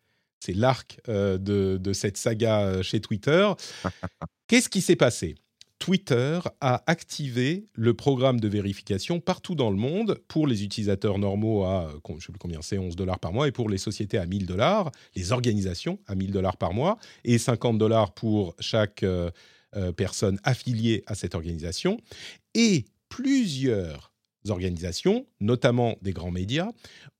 C'est 0.46 0.54
l'arc 0.54 1.00
de, 1.08 1.38
de 1.38 1.92
cette 1.92 2.16
saga 2.16 2.80
chez 2.82 3.00
Twitter. 3.00 3.50
Qu'est-ce 4.48 4.68
qui 4.68 4.80
s'est 4.80 4.94
passé? 4.94 5.34
Twitter 5.78 6.40
a 6.60 6.82
activé 6.86 7.66
le 7.74 7.94
programme 7.94 8.40
de 8.40 8.48
vérification 8.48 9.20
partout 9.20 9.54
dans 9.54 9.70
le 9.70 9.76
monde 9.76 10.20
pour 10.28 10.46
les 10.46 10.64
utilisateurs 10.64 11.18
normaux 11.18 11.64
à, 11.64 11.92
je 12.08 12.12
ne 12.12 12.20
sais 12.20 12.32
plus 12.32 12.38
combien 12.38 12.62
c'est, 12.62 12.78
11 12.78 12.96
dollars 12.96 13.18
par 13.18 13.32
mois, 13.32 13.46
et 13.46 13.52
pour 13.52 13.68
les 13.68 13.78
sociétés 13.78 14.18
à 14.18 14.26
1000 14.26 14.46
dollars, 14.46 14.90
les 15.14 15.32
organisations 15.32 15.98
à 16.06 16.14
1000 16.14 16.30
dollars 16.30 16.56
par 16.56 16.72
mois, 16.72 16.98
et 17.24 17.38
50 17.38 17.76
dollars 17.78 18.14
pour 18.14 18.54
chaque 18.58 19.02
euh, 19.02 19.30
euh, 19.76 19.92
personne 19.92 20.38
affiliée 20.44 21.02
à 21.06 21.14
cette 21.14 21.34
organisation. 21.34 21.98
Et 22.54 22.86
plusieurs 23.08 24.12
organisations, 24.48 25.26
notamment 25.40 25.96
des 26.02 26.12
grands 26.12 26.30
médias, 26.30 26.70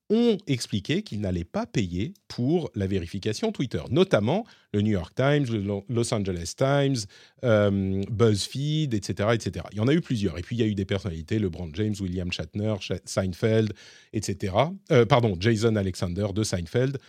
ont 0.09 0.37
expliqué 0.47 1.03
qu'ils 1.03 1.19
n'allaient 1.19 1.43
pas 1.43 1.65
payer 1.65 2.13
pour 2.27 2.71
la 2.75 2.87
vérification 2.87 3.51
Twitter, 3.51 3.81
notamment 3.89 4.45
le 4.71 4.81
New 4.81 4.91
York 4.91 5.13
Times, 5.15 5.45
le 5.49 5.81
Los 5.89 6.13
Angeles 6.13 6.53
Times, 6.57 6.95
euh, 7.43 8.01
BuzzFeed, 8.09 8.93
etc., 8.93 9.29
etc. 9.33 9.65
Il 9.71 9.77
y 9.77 9.81
en 9.81 9.87
a 9.87 9.93
eu 9.93 10.01
plusieurs. 10.01 10.37
Et 10.37 10.41
puis 10.41 10.55
il 10.55 10.59
y 10.59 10.63
a 10.63 10.67
eu 10.67 10.75
des 10.75 10.85
personnalités, 10.85 11.39
LeBron 11.39 11.69
James, 11.73 11.95
William 11.99 12.31
Shatner, 12.31 12.75
Seinfeld, 13.03 13.73
etc. 14.13 14.53
Euh, 14.91 15.05
pardon, 15.05 15.35
Jason 15.39 15.75
Alexander 15.75 16.27
de 16.33 16.43
Seinfeld. 16.43 16.99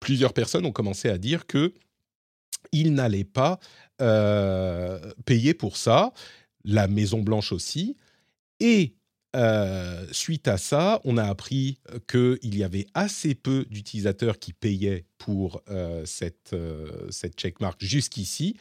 Plusieurs 0.00 0.32
personnes 0.32 0.66
ont 0.66 0.72
commencé 0.72 1.08
à 1.08 1.18
dire 1.18 1.46
que 1.46 1.74
ils 2.72 2.92
n'allaient 2.92 3.24
pas 3.24 3.60
euh, 4.02 5.12
payer 5.24 5.54
pour 5.54 5.76
ça. 5.76 6.12
La 6.64 6.88
Maison 6.88 7.22
Blanche 7.22 7.52
aussi. 7.52 7.96
Et 8.58 8.96
euh, 9.36 10.06
suite 10.12 10.48
à 10.48 10.56
ça, 10.56 11.02
on 11.04 11.18
a 11.18 11.24
appris 11.24 11.78
qu'il 12.08 12.56
y 12.56 12.64
avait 12.64 12.86
assez 12.94 13.34
peu 13.34 13.66
d'utilisateurs 13.68 14.38
qui 14.38 14.54
payaient 14.54 15.04
pour 15.18 15.60
euh, 15.68 16.06
cette, 16.06 16.54
euh, 16.54 17.10
cette 17.10 17.38
checkmark 17.38 17.84
jusqu'ici. 17.84 18.56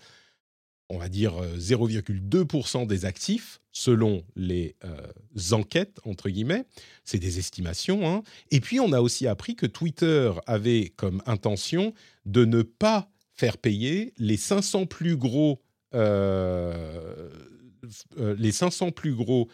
On 0.89 0.97
va 0.97 1.07
dire 1.07 1.41
0,2% 1.57 2.85
des 2.85 3.05
actifs, 3.05 3.61
selon 3.71 4.23
les 4.35 4.75
enquêtes, 5.51 5.99
entre 6.03 6.29
guillemets. 6.29 6.65
C'est 7.03 7.17
des 7.17 7.39
estimations. 7.39 8.07
Hein. 8.07 8.21
Et 8.51 8.59
puis, 8.59 8.79
on 8.79 8.91
a 8.91 9.01
aussi 9.01 9.25
appris 9.25 9.55
que 9.55 9.65
Twitter 9.65 10.31
avait 10.45 10.93
comme 10.95 11.23
intention 11.25 11.95
de 12.27 12.45
ne 12.45 12.61
pas 12.61 13.09
faire 13.33 13.57
payer 13.57 14.13
les 14.19 14.37
500 14.37 14.85
plus 14.85 15.17
gros, 15.17 15.59
les 15.91 15.99
500 18.51 18.91
plus 18.91 19.15
gros 19.15 19.49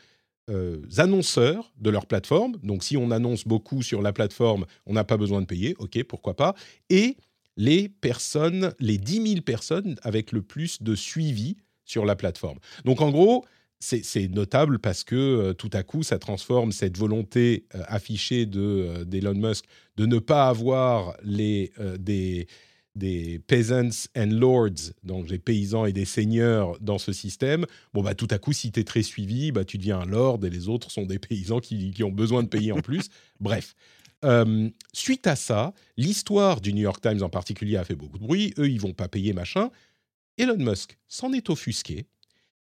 euh, 0.52 0.82
annonceurs 0.98 1.72
de 1.80 1.90
leur 1.90 2.06
plateforme. 2.06 2.58
Donc, 2.64 2.84
si 2.84 2.98
on 2.98 3.12
annonce 3.12 3.46
beaucoup 3.46 3.82
sur 3.82 4.02
la 4.02 4.14
plateforme, 4.14 4.66
on 4.86 4.94
n'a 4.94 5.04
pas 5.04 5.18
besoin 5.18 5.42
de 5.42 5.46
payer. 5.46 5.76
OK, 5.80 6.04
pourquoi 6.04 6.36
pas. 6.36 6.56
Et 6.90 7.18
les 7.58 7.90
personnes, 7.90 8.74
les 8.80 8.98
10 8.98 9.28
000 9.34 9.42
personnes 9.42 9.96
avec 10.04 10.32
le 10.32 10.42
plus 10.42 10.82
de 10.82 10.96
suivi 10.96 11.58
sur 11.86 12.06
la 12.06 12.16
plateforme. 12.16 12.60
Donc, 12.86 13.02
en 13.02 13.12
gros, 13.12 13.46
c'est 13.80 14.28
notable 14.28 14.78
parce 14.78 15.04
que 15.04 15.16
euh, 15.16 15.54
tout 15.54 15.72
à 15.74 15.82
coup, 15.82 16.04
ça 16.04 16.20
transforme 16.20 16.72
cette 16.72 16.98
volonté 16.98 17.66
euh, 17.74 17.82
affichée 17.88 18.46
d'Elon 18.46 19.34
Musk 19.34 19.66
de 19.98 20.06
ne 20.06 20.20
pas 20.20 20.48
avoir 20.48 21.16
les, 21.24 21.72
des 21.98 22.48
des 22.96 23.40
peasants 23.40 24.08
and 24.18 24.32
lords, 24.32 24.92
donc 25.04 25.28
des 25.28 25.40
paysans 25.40 25.86
et 25.86 25.94
des 25.94 26.06
seigneurs 26.06 26.78
dans 26.82 26.98
ce 26.98 27.14
système, 27.14 27.66
bon 27.94 28.04
bah 28.04 28.16
tout 28.16 28.28
à 28.30 28.38
coup 28.38 28.54
si 28.54 28.72
tu 28.72 28.80
es 28.82 28.84
très 28.84 29.04
suivi, 29.04 29.52
bah 29.52 29.64
tu 29.64 29.78
deviens 29.78 30.00
un 30.00 30.06
lord 30.06 30.44
et 30.46 30.50
les 30.50 30.68
autres 30.68 30.92
sont 30.92 31.06
des 31.06 31.20
paysans 31.20 31.60
qui, 31.60 31.94
ont 32.04 32.12
besoin 32.12 32.44
de 32.44 32.50
payer 32.50 32.72
en 32.72 32.82
plus. 32.82 33.10
Bref. 33.40 33.76
Euh, 34.24 34.70
suite 34.94 35.26
à 35.26 35.36
ça, 35.36 35.74
l'histoire 35.98 36.62
du 36.62 36.74
New 36.74 36.84
York 36.84 37.02
Times 37.02 37.24
en 37.24 37.30
particulier 37.30 37.78
a 37.78 37.84
fait 37.84 37.96
beaucoup 37.96 38.20
de 38.20 38.24
bruit. 38.24 38.54
Eux, 38.60 38.70
ils 38.70 38.80
vont 38.80 38.94
pas 38.94 39.08
payer 39.08 39.34
machin. 39.34 39.72
Elon 40.38 40.58
Musk 40.58 40.98
s'en 41.08 41.34
est 41.34 41.50
offusqué 41.50 42.06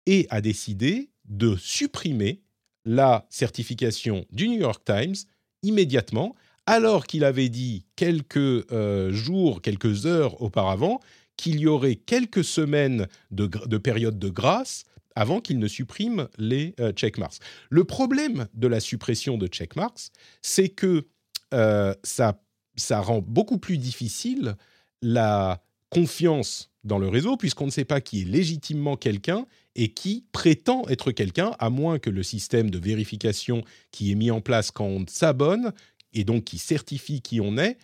et 0.05 0.26
a 0.30 0.41
décidé 0.41 1.11
de 1.26 1.55
supprimer 1.55 2.41
la 2.86 3.28
certification 3.30 4.26
du 4.32 4.49
New 4.49 4.59
York 4.59 4.84
Times 4.84 5.15
immédiatement 5.61 6.36
alors 6.66 7.05
qu'il 7.05 7.24
avait 7.24 7.49
dit 7.49 7.86
quelques 7.95 8.38
euh, 8.38 9.11
jours, 9.11 9.61
quelques 9.61 10.05
heures 10.05 10.41
auparavant, 10.41 10.99
qu'il 11.38 11.59
y 11.59 11.68
aurait 11.68 11.95
quelques 11.95 12.43
semaines 12.43 13.07
de, 13.32 13.47
période 13.78 14.20
de 14.20 14.30
grâce 14.30 14.86
avant 15.16 15.41
qu'il 15.41 15.59
ne 15.59 15.68
supprime 15.68 16.28
les 16.38 16.74
euh, 16.80 16.91
checkmarks. 16.91 17.39
Le 17.70 17.84
problème 17.84 18.47
de 18.53 18.68
la 18.68 18.80
suppression 18.80 19.38
de 19.38 19.47
checkmarks, 19.47 20.09
c'est 20.41 20.70
que 20.70 21.07
euh, 21.53 21.93
ça, 22.03 22.41
ça 22.76 23.01
rend 23.01 23.22
beaucoup 23.22 23.57
plus 23.57 23.78
difficile 23.78 24.55
la 25.01 25.64
confiance 25.89 26.72
dans 26.84 26.97
le 26.97 27.07
réseau, 27.07 27.38
puisqu'on 27.38 27.66
ne 27.66 27.72
sait 27.72 27.86
pas 27.86 28.01
qui 28.01 28.22
est 28.22 28.26
légitimement 28.26 28.97
quelqu'un 28.97 29.45
et 29.76 29.89
qui 29.89 30.26
prétend 30.32 30.84
être 30.89 31.11
quelqu'un, 31.11 31.55
à 31.59 31.70
moins 31.70 31.99
que 31.99 32.09
le 32.09 32.24
système 32.24 32.70
de 32.70 32.78
vérification 32.78 33.64
qui 33.91 34.11
est 34.11 34.16
mis 34.16 34.32
en 34.32 34.41
place 34.41 34.72
quand 34.72 34.86
on 34.86 35.05
s'abonne 35.07 35.72
et 36.14 36.24
donc 36.24 36.45
qui 36.45 36.57
certifie 36.57 37.22
qui 37.22 37.41
on 37.41 37.57
est, 37.57 37.78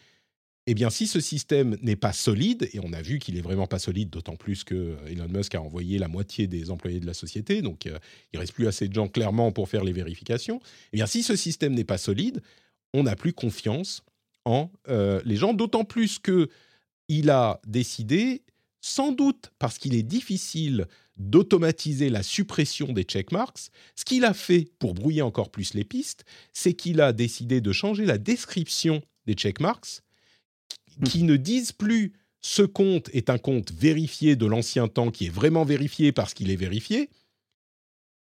eh 0.72 0.76
bien, 0.76 0.92
si 0.92 1.08
ce 1.08 1.20
système 1.20 1.78
n'est 1.82 1.96
pas 1.96 2.14
solide, 2.14 2.70
et 2.74 2.80
on 2.84 2.94
a 2.94 3.02
vu 3.02 3.18
qu'il 3.18 3.38
est 3.38 3.42
vraiment 3.42 3.66
pas 3.66 3.80
solide, 3.80 4.12
d'autant 4.12 4.36
plus 4.36 4.64
que 4.64 4.76
euh, 4.76 5.08
Elon 5.08 5.28
Musk 5.28 5.56
a 5.56 5.62
envoyé 5.64 5.98
la 5.98 6.08
moitié 6.08 6.46
des 6.46 6.70
employés 6.70 7.00
de 7.00 7.08
la 7.08 7.16
société, 7.16 7.64
donc 7.64 7.86
il 7.86 7.94
euh, 7.94 8.00
il 8.34 8.40
reste 8.40 8.54
plus 8.54 8.68
assez 8.68 8.88
de 8.88 8.94
gens 8.94 9.08
clairement 9.08 9.52
pour 9.52 9.68
faire 9.68 9.84
les 9.84 9.94
vérifications. 9.94 10.62
Eh 10.94 10.98
bien, 10.98 11.08
si 11.08 11.24
ce 11.24 11.36
système 11.36 11.74
n'est 11.74 11.84
pas 11.84 11.98
solide, 11.98 12.44
on 12.94 13.02
n'a 13.02 13.16
plus 13.16 13.34
confiance 13.34 14.04
en 14.46 14.72
euh, 14.90 15.22
les 15.26 15.38
gens, 15.38 15.54
d'autant 15.54 15.86
plus 15.86 16.20
que 16.20 16.50
il 17.08 17.32
a 17.32 17.60
décidé, 17.66 18.44
sans 18.80 19.12
doute 19.12 19.52
parce 19.58 19.80
qu'il 19.80 19.96
est 19.96 20.04
difficile 20.04 20.86
d'automatiser 21.20 22.10
la 22.10 22.24
suppression 22.24 22.92
des 22.94 23.04
checkmarks, 23.04 23.70
ce 23.96 24.06
qu'il 24.06 24.26
a 24.26 24.34
fait 24.34 24.72
pour 24.80 24.94
brouiller 24.94 25.22
encore 25.22 25.52
plus 25.52 25.74
les 25.74 25.84
pistes, 25.84 26.26
c'est 26.54 26.74
qu'il 26.74 27.02
a 27.02 27.14
décidé 27.14 27.62
de 27.62 27.72
changer 27.72 28.06
la 28.06 28.18
description 28.18 29.02
des 29.26 29.34
checkmarks, 29.34 30.02
qui 31.06 31.24
ne 31.24 31.36
disent 31.36 31.72
plus 31.72 32.14
ce 32.42 32.62
compte 32.62 33.10
est 33.14 33.30
un 33.30 33.38
compte 33.38 33.72
vérifié 33.72 34.36
de 34.36 34.46
l'ancien 34.46 34.88
temps 34.88 35.12
qui 35.12 35.26
est 35.26 35.30
vraiment 35.30 35.66
vérifié 35.66 36.12
parce 36.12 36.34
qu'il 36.34 36.50
est 36.52 36.56
vérifié, 36.56 37.10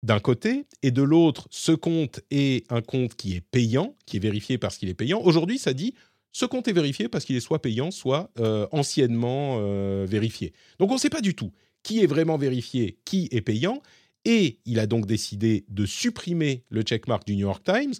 d'un 0.03 0.19
côté, 0.19 0.65
et 0.83 0.91
de 0.91 1.01
l'autre, 1.01 1.47
ce 1.49 1.71
compte 1.71 2.21
est 2.29 2.71
un 2.71 2.81
compte 2.81 3.15
qui 3.15 3.35
est 3.35 3.41
payant, 3.41 3.95
qui 4.05 4.17
est 4.17 4.19
vérifié 4.19 4.59
parce 4.59 4.77
qu'il 4.77 4.89
est 4.89 4.93
payant. 4.93 5.19
Aujourd'hui, 5.21 5.57
ça 5.57 5.73
dit 5.73 5.95
ce 6.31 6.45
compte 6.45 6.67
est 6.67 6.73
vérifié 6.73 7.09
parce 7.09 7.25
qu'il 7.25 7.35
est 7.35 7.39
soit 7.39 7.61
payant, 7.61 7.89
soit 7.89 8.29
euh, 8.39 8.67
anciennement 8.71 9.57
euh, 9.59 10.05
vérifié. 10.07 10.53
Donc 10.77 10.91
on 10.91 10.95
ne 10.95 10.99
sait 10.99 11.09
pas 11.09 11.21
du 11.21 11.33
tout 11.33 11.51
qui 11.85 12.01
est 12.01 12.07
vraiment 12.07 12.37
vérifié, 12.37 12.97
qui 13.05 13.29
est 13.31 13.41
payant. 13.41 13.79
Et 14.25 14.57
il 14.65 14.79
a 14.79 14.87
donc 14.87 15.05
décidé 15.05 15.65
de 15.69 15.85
supprimer 15.85 16.63
le 16.69 16.81
checkmark 16.81 17.27
du 17.27 17.35
New 17.35 17.45
York 17.45 17.63
Times. 17.63 17.93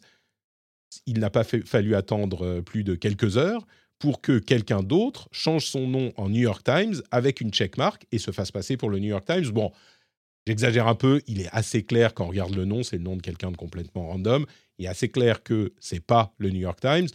il 1.05 1.19
n'a 1.19 1.29
pas 1.29 1.43
fallu 1.43 1.93
attendre 1.93 2.61
plus 2.61 2.83
de 2.83 2.95
quelques 2.95 3.37
heures 3.37 3.67
pour 3.99 4.21
que 4.21 4.39
quelqu'un 4.39 4.81
d'autre 4.81 5.29
change 5.31 5.67
son 5.67 5.87
nom 5.87 6.13
en 6.17 6.29
New 6.29 6.41
York 6.41 6.63
Times 6.63 6.95
avec 7.11 7.41
une 7.41 7.51
checkmark 7.53 8.07
et 8.11 8.17
se 8.17 8.31
fasse 8.31 8.51
passer 8.51 8.75
pour 8.75 8.89
le 8.89 8.97
New 8.97 9.09
York 9.09 9.25
Times. 9.25 9.51
Bon, 9.51 9.71
j'exagère 10.47 10.87
un 10.87 10.95
peu, 10.95 11.21
il 11.27 11.41
est 11.41 11.49
assez 11.51 11.83
clair 11.83 12.15
quand 12.15 12.25
on 12.25 12.29
regarde 12.29 12.55
le 12.55 12.65
nom, 12.65 12.81
c'est 12.81 12.97
le 12.97 13.03
nom 13.03 13.15
de 13.15 13.21
quelqu'un 13.21 13.51
de 13.51 13.57
complètement 13.57 14.07
random. 14.07 14.47
Il 14.79 14.85
est 14.85 14.89
assez 14.89 15.09
clair 15.09 15.43
que 15.43 15.73
c'est 15.79 16.03
pas 16.03 16.33
le 16.39 16.49
New 16.49 16.61
York 16.61 16.79
Times, 16.81 17.09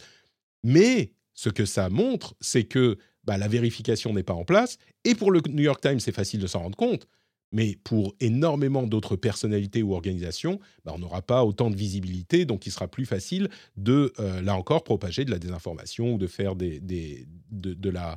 mais 0.63 1.11
ce 1.33 1.49
que 1.49 1.65
ça 1.65 1.89
montre, 1.89 2.33
c'est 2.39 2.63
que 2.63 2.97
bah, 3.23 3.37
la 3.37 3.47
vérification 3.47 4.13
n'est 4.13 4.23
pas 4.23 4.33
en 4.33 4.45
place. 4.45 4.77
Et 5.03 5.15
pour 5.15 5.31
le 5.31 5.41
New 5.49 5.63
York 5.63 5.81
Times, 5.81 5.99
c'est 5.99 6.11
facile 6.11 6.39
de 6.39 6.47
s'en 6.47 6.59
rendre 6.59 6.77
compte. 6.77 7.07
Mais 7.51 7.77
pour 7.83 8.15
énormément 8.21 8.83
d'autres 8.83 9.17
personnalités 9.17 9.83
ou 9.83 9.93
organisations, 9.93 10.59
bah, 10.85 10.93
on 10.95 10.99
n'aura 10.99 11.21
pas 11.21 11.43
autant 11.43 11.69
de 11.69 11.75
visibilité, 11.75 12.45
donc 12.45 12.65
il 12.65 12.71
sera 12.71 12.87
plus 12.87 13.05
facile 13.05 13.49
de, 13.75 14.13
euh, 14.19 14.41
là 14.41 14.55
encore, 14.55 14.83
propager 14.83 15.25
de 15.25 15.31
la 15.31 15.39
désinformation 15.39 16.13
ou 16.13 16.17
de 16.17 16.27
faire 16.27 16.55
de, 16.55 17.89
la 17.89 18.15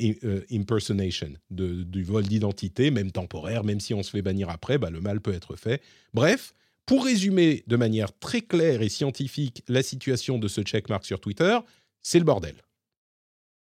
euh, 0.00 0.40
impersonation, 0.50 1.34
du 1.50 2.02
vol 2.02 2.24
d'identité, 2.24 2.90
même 2.90 3.12
temporaire, 3.12 3.62
même 3.62 3.78
si 3.78 3.92
on 3.92 4.02
se 4.02 4.10
fait 4.10 4.22
bannir 4.22 4.48
après, 4.48 4.78
bah, 4.78 4.88
le 4.88 5.02
mal 5.02 5.20
peut 5.20 5.34
être 5.34 5.54
fait. 5.54 5.82
Bref, 6.14 6.54
pour 6.86 7.04
résumer 7.04 7.62
de 7.66 7.76
manière 7.76 8.18
très 8.18 8.40
claire 8.40 8.80
et 8.82 8.88
scientifique 8.88 9.62
la 9.68 9.82
situation 9.82 10.38
de 10.38 10.48
ce 10.48 10.62
checkmark 10.62 11.04
sur 11.04 11.20
Twitter, 11.20 11.58
c'est 12.00 12.18
le 12.18 12.24
bordel. 12.24 12.56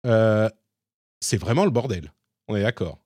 Euh, 0.06 0.48
c'est 1.20 1.36
vraiment 1.36 1.64
le 1.64 1.70
bordel. 1.70 2.12
On 2.48 2.56
est 2.56 2.62
d'accord. 2.62 2.98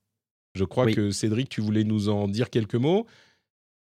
Je 0.55 0.65
crois 0.65 0.91
que 0.91 1.11
Cédric, 1.11 1.49
tu 1.49 1.61
voulais 1.61 1.85
nous 1.85 2.09
en 2.09 2.29
dire 2.29 2.51
quelques 2.51 2.75
mots? 2.75 3.07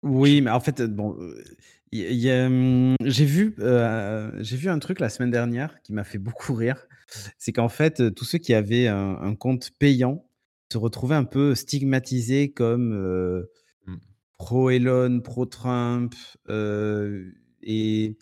Oui, 0.02 0.42
mais 0.42 0.52
en 0.52 0.60
fait, 0.60 0.82
euh, 0.82 0.88
bon, 0.88 1.12
hum, 1.12 2.96
j'ai 3.02 3.26
vu, 3.26 3.56
euh, 3.60 4.32
j'ai 4.40 4.58
vu 4.58 4.70
un 4.70 4.80
truc 4.80 5.00
la 5.00 5.10
semaine 5.10 5.32
dernière 5.32 5.82
qui 5.82 5.94
m'a 5.94 6.04
fait 6.04 6.18
beaucoup 6.18 6.54
rire. 6.54 6.88
C'est 7.38 7.54
qu'en 7.54 7.70
fait, 7.70 8.00
euh, 8.00 8.12
tous 8.12 8.26
ceux 8.26 8.38
qui 8.38 8.54
avaient 8.54 8.88
un, 8.88 9.36
compte 9.36 9.72
payant 9.80 10.26
se 10.72 10.78
retrouvaient 10.78 11.16
un 11.16 11.26
peu 11.26 11.54
stigmatisés 11.54 12.52
comme 12.52 13.46
mmh. 13.86 13.98
pro 14.38 14.70
Elon, 14.70 15.22
pro 15.22 15.46
Trump, 15.46 16.16
et 17.62 18.18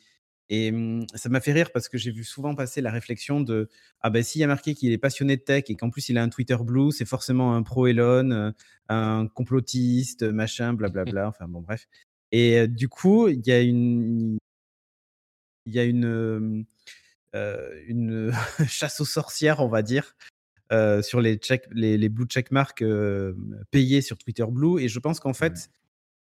et 0.52 0.70
mmh, 0.70 1.08
ça 1.16 1.30
m'a 1.30 1.40
fait 1.40 1.54
rire 1.54 1.72
parce 1.72 1.88
que 1.88 1.98
j'ai 1.98 2.12
vu 2.12 2.26
souvent 2.26 2.56
passer 2.56 2.82
la 2.82 2.92
réflexion 2.92 3.40
de 3.40 3.70
ah 4.02 4.10
ben 4.10 4.22
s'il 4.22 4.42
y 4.42 4.44
a 4.44 4.48
marqué 4.48 4.76
qu'il 4.76 4.92
est 4.92 4.98
passionné 4.98 5.38
de 5.38 5.42
tech 5.42 5.64
et 5.70 5.76
qu'en 5.76 5.90
plus 5.90 6.10
il 6.10 6.18
a 6.18 6.24
un 6.24 6.28
Twitter 6.28 6.58
blue, 6.60 6.92
c'est 6.92 7.06
forcément 7.06 7.56
un 7.56 7.64
pro 7.64 7.88
Elon, 7.88 8.32
euh, 8.32 8.52
un 8.90 9.28
complotiste, 9.28 10.24
machin, 10.24 10.74
blablabla. 10.74 11.28
enfin 11.30 11.48
bon 11.48 11.62
bref. 11.62 11.88
Et 12.34 12.68
du 12.68 12.90
coup 12.90 13.30
il 13.30 13.48
y 13.48 13.52
a 13.54 13.62
une 13.62 14.38
il 15.68 15.74
y 15.74 15.80
a 15.80 15.86
une 15.86 16.66
euh, 17.34 17.82
une 17.88 18.34
chasse 18.68 19.00
aux 19.00 19.06
sorcières, 19.06 19.62
on 19.62 19.70
va 19.70 19.82
dire, 19.82 20.18
euh, 20.74 21.02
sur 21.02 21.22
les 21.22 21.38
check, 21.38 21.64
les, 21.72 21.98
les 21.98 22.10
blue 22.10 22.26
checkmarks 22.26 22.84
payés 23.72 24.02
sur 24.02 24.18
Twitter 24.18 24.46
Blue. 24.50 24.82
Et 24.82 24.90
je 24.90 25.00
pense 25.00 25.22
qu'en 25.22 25.34
fait, 25.34 25.70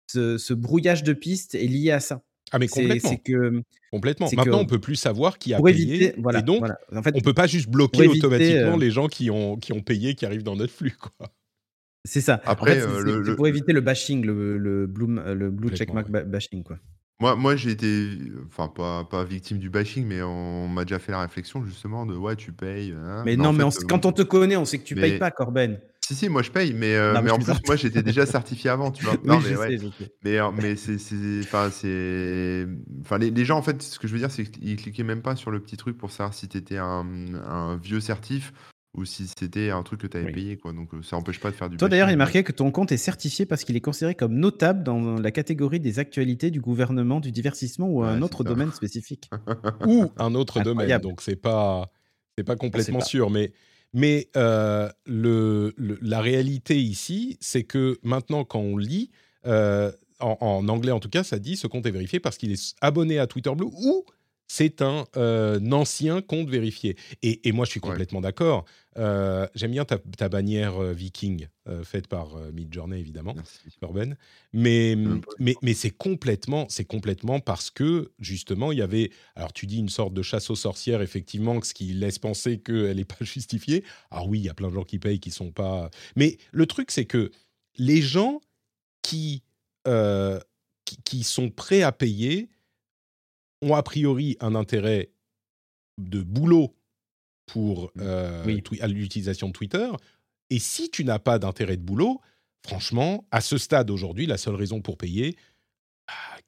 ce, 0.07 0.39
ce, 0.39 0.55
brouillage 0.55 1.03
de 1.03 1.15
pistes 1.15 1.57
est 1.57 1.67
lié 1.67 1.91
à 1.91 1.99
ça. 1.99 2.23
Ah 2.53 2.59
mais 2.59 2.69
complètement. 2.69 3.17
que, 3.17 3.63
complètement. 3.93 4.29
Maintenant, 4.33 4.61
on 4.61 4.67
peut 4.67 4.81
plus 4.81 4.97
savoir 4.97 5.39
qui 5.39 5.55
a 5.55 5.61
payé. 5.61 6.15
et 6.17 6.43
donc, 6.43 6.65
En 6.95 7.03
fait, 7.03 7.15
on 7.15 7.21
peut 7.21 7.35
pas 7.35 7.47
juste 7.47 7.69
bloquer 7.69 8.09
automatiquement 8.09 8.77
euh 8.77 8.79
les 8.79 8.91
gens 8.91 9.09
qui 9.09 9.31
ont, 9.31 9.57
qui 9.57 9.73
ont 9.73 9.83
payé, 9.83 10.15
qui 10.15 10.27
arrivent 10.27 10.43
dans 10.43 10.57
notre 10.57 10.73
flux. 10.73 10.97
Quoi. 10.99 11.29
C'est 12.05 12.21
ça. 12.21 12.41
Après, 12.45 12.81
euh, 12.81 13.35
pour 13.37 13.47
éviter 13.47 13.73
le 13.73 13.81
bashing, 13.81 14.25
le, 14.25 14.57
le 14.57 14.87
blue, 14.87 15.19
euh, 15.19 15.35
le 15.35 15.51
blue 15.51 15.75
checkmark 15.77 16.11
bashing. 16.11 16.63
Quoi. 16.65 16.79
Moi, 17.21 17.37
moi 17.37 17.57
j'ai 17.57 17.71
été, 17.71 18.09
enfin, 18.47 18.69
pas, 18.69 19.05
pas 19.05 19.25
victime 19.25 19.59
du 19.59 19.69
bashing, 19.69 20.07
mais 20.07 20.23
on 20.23 20.67
m'a 20.67 20.85
déjà 20.85 20.99
fait 20.99 21.13
la 21.13 21.21
réflexion 21.21 21.63
justement 21.65 22.07
de 22.07 22.17
ouais, 22.17 22.37
tu 22.37 22.53
payes. 22.53 22.95
Hein. 22.97 23.23
Mais, 23.27 23.37
non, 23.37 23.53
mais 23.53 23.65
quand 23.89 24.07
on 24.07 24.13
te 24.13 24.23
connaît, 24.23 24.57
on 24.57 24.65
sait 24.65 24.79
que 24.79 24.85
tu 24.85 24.95
payes 24.95 25.19
pas, 25.19 25.31
Corben. 25.31 25.79
Si, 26.11 26.17
si, 26.17 26.29
moi 26.29 26.43
je 26.43 26.51
paye, 26.51 26.73
mais, 26.73 26.97
euh, 26.97 27.23
mais, 27.23 27.31
en 27.31 27.39
plus, 27.39 27.55
moi 27.69 27.77
j'étais 27.77 28.03
déjà 28.03 28.27
certifié 28.27 28.69
avant, 28.69 28.91
tu 28.91 29.05
vois. 29.05 29.15
Non, 29.23 29.39
mais 29.39 29.57
ouais. 29.57 29.79
Mais, 30.25 30.39
euh, 30.41 30.51
mais 30.51 30.75
c'est. 30.75 30.97
Enfin, 31.45 31.71
c'est. 31.71 32.67
Enfin, 33.03 33.19
les, 33.19 33.31
les, 33.31 33.45
gens, 33.45 33.57
en 33.57 33.63
fait, 33.63 33.81
ce 33.81 33.97
que 34.01 34.09
je 34.09 34.13
veux 34.13 34.19
dire, 34.19 34.33
c'est 34.33 34.45
qu'ils 34.45 34.75
cliquaient 34.75 35.05
même 35.05 35.23
pas 35.23 35.37
sur 35.37 35.53
le 35.53 35.61
petit 35.61 35.77
truc 35.77 35.97
pour 35.97 36.11
savoir 36.11 36.35
si 36.35 36.49
tu 36.49 36.59
étais 36.59 36.79
un, 36.79 37.07
un, 37.47 37.77
vieux 37.77 38.01
certif 38.01 38.53
ou 38.93 39.05
si 39.05 39.29
c'était 39.39 39.71
un 39.71 39.85
truc 39.85 40.01
que 40.01 40.09
tu 40.09 40.17
avais 40.17 40.33
payé, 40.33 40.57
quoi. 40.57 40.73
Donc 40.73 40.93
euh, 40.95 41.03
ça 41.05 41.15
n'empêche 41.15 41.39
pas 41.39 41.53
de 41.53 41.55
faire 41.55 41.71
du. 41.71 41.77
Toi 41.77 41.89
d'ailleurs, 41.89 42.11
il 42.11 42.15
est 42.15 42.17
marqué 42.17 42.43
que 42.43 42.51
ton 42.51 42.73
compte 42.73 42.91
est 42.91 42.97
certifié 42.97 43.47
parce 43.47 43.63
qu'il 43.63 43.77
est 43.77 43.81
considéré 43.81 44.17
comme 44.17 44.35
notable 44.35 44.83
dans 44.83 45.15
la 45.15 45.31
catégorie 45.31 45.79
des 45.79 46.01
actualités 46.01 46.51
du 46.51 46.61
gouvernement, 46.61 47.21
du 47.21 47.31
divertissement 47.31 47.87
ou 47.87 48.03
un 48.03 48.21
autre 48.21 48.43
domaine 48.43 48.73
spécifique. 48.73 49.31
ou 49.87 50.11
un 50.17 50.35
autre 50.35 50.61
domaine. 50.61 50.99
Donc 50.99 51.21
c'est 51.23 51.37
pas. 51.37 51.93
C'est 52.37 52.45
pas 52.45 52.57
complètement 52.57 53.01
sûr, 53.01 53.31
mais 53.31 53.53
mais 53.93 54.29
euh, 54.37 54.89
le, 55.07 55.75
la 55.79 56.21
réalité 56.21 56.81
ici, 56.81 57.37
c'est 57.41 57.65
que 57.65 57.99
maintenant, 58.03 58.45
quand 58.45 58.61
on 58.61 58.77
lit, 58.77 59.11
euh, 59.47 59.91
en, 60.21 60.69
anglais 60.69 60.93
en 60.93 61.01
tout 61.01 61.09
cas, 61.09 61.25
ça 61.25 61.39
dit 61.39 61.57
ce 61.57 61.67
compte 61.67 61.87
est 61.87 61.91
vérifié 61.91 62.21
parce 62.21 62.37
qu'il 62.37 62.53
est 62.53 62.75
abonné 62.81 63.19
à 63.19 63.27
Twitter 63.27 63.53
Blue 63.55 63.71
ou 63.73 64.05
c'est 64.53 64.83
un, 64.83 65.07
euh, 65.17 65.61
ancien 65.71 66.23
compte 66.23 66.51
vérifié. 66.51 66.97
Et, 67.23 67.53
moi, 67.53 67.65
je 67.65 67.71
suis 67.71 67.79
complètement 67.79 68.21
d'accord. 68.21 68.65
Euh, 68.99 69.47
j'aime 69.55 69.71
bien 69.71 69.85
ta, 69.85 70.29
bannière 70.29 70.83
euh, 70.83 70.93
viking 70.93 71.47
faite 71.85 72.09
par 72.09 72.35
Midjourney, 72.53 72.99
évidemment, 72.99 73.37
Corben. 73.81 74.17
Mais, 74.53 74.97
mais, 75.39 75.55
mais 75.63 75.73
c'est 75.73 75.93
complètement, 75.93 76.67
parce 77.39 77.71
que, 77.71 78.11
justement, 78.19 78.73
il 78.73 78.79
y 78.79 78.83
avait... 78.83 79.13
Alors, 79.37 79.53
tu 79.53 79.69
dis 79.69 79.79
une 79.79 79.89
sorte 79.89 80.15
de 80.15 80.23
chasse 80.23 80.51
aux 80.51 80.57
sorcières, 80.57 81.01
effectivement, 81.01 81.63
ce 81.63 81.73
qui 81.73 81.93
laisse 81.93 82.19
penser 82.19 82.59
qu'elle 82.59 82.97
n'est 82.97 83.05
pas 83.19 83.25
justifiée. 83.25 83.85
Alors 84.11 84.27
oui, 84.27 84.41
il 84.41 84.47
y 84.47 84.49
a 84.49 84.55
plein 84.55 84.69
de 84.69 84.75
gens 84.75 84.83
qui 84.83 84.99
payent, 84.99 85.21
qui 85.21 85.31
sont 85.31 85.53
pas... 85.53 85.91
Mais 86.17 86.39
le 86.51 86.67
truc, 86.67 86.91
c'est 86.91 87.05
que 87.05 87.31
les 87.77 88.03
gens 88.03 88.41
qui, 89.03 89.45
qui 91.05 91.23
sont 91.23 91.51
prêts 91.51 91.83
à 91.83 91.93
payer 91.93 92.49
ont 93.63 93.75
a 93.75 93.83
priori 93.83 94.37
un 94.41 94.55
intérêt 94.55 95.11
de 95.99 96.23
boulot 96.23 96.75
pour 97.47 97.91
mmh. 97.95 98.01
euh, 98.01 98.61
à 98.81 98.87
l'utilisation 98.87 99.49
de 99.49 99.53
Twitter. 99.53 99.91
Et 100.51 100.59
si 100.59 100.91
tu 100.91 101.05
n'as 101.05 101.19
pas 101.19 101.39
d'intérêt 101.39 101.77
de 101.77 101.83
boulot, 101.83 102.21
franchement, 102.67 103.27
à 103.31 103.41
ce 103.41 103.59
stade 103.59 103.91
aujourd'hui, 103.91 104.27
la 104.27 104.37
seule 104.37 104.55
raison 104.55 104.81
pour 104.81 104.97
payer, 104.97 105.37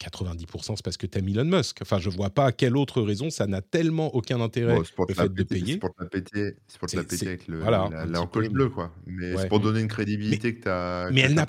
90%, 0.00 0.76
c'est 0.76 0.84
parce 0.84 0.96
que 0.96 1.06
tu 1.06 1.18
aimes 1.18 1.28
Elon 1.28 1.44
Musk. 1.44 1.78
Enfin, 1.82 1.98
je 1.98 2.10
vois 2.10 2.30
pas 2.30 2.52
quelle 2.52 2.76
autre 2.76 3.02
raison, 3.02 3.30
ça 3.30 3.46
n'a 3.46 3.62
tellement 3.62 4.14
aucun 4.14 4.40
intérêt 4.40 4.78
le 4.78 5.14
fait 5.14 5.32
de 5.32 5.42
payer. 5.42 5.74
C'est 5.74 5.78
pour 5.78 5.94
te 5.94 6.02
la 6.02 6.08
péter, 6.08 6.56
c'est 6.66 6.78
pour 6.78 6.88
te 6.88 6.96
la 6.96 7.04
péter 7.04 7.28
avec 7.28 7.48
le, 7.48 7.60
voilà, 7.60 7.88
la, 8.06 8.26
coche 8.26 8.48
bleue, 8.48 8.68
quoi. 8.68 8.92
Mais 9.06 9.36
c'est 9.36 9.48
pour 9.48 9.60
donner 9.60 9.80
une 9.80 9.88
crédibilité 9.88 10.54
que 10.54 10.62
tu 10.62 10.68
as. 10.68 11.08
Mais 11.12 11.22
elle 11.22 11.34
n'a 11.34 11.46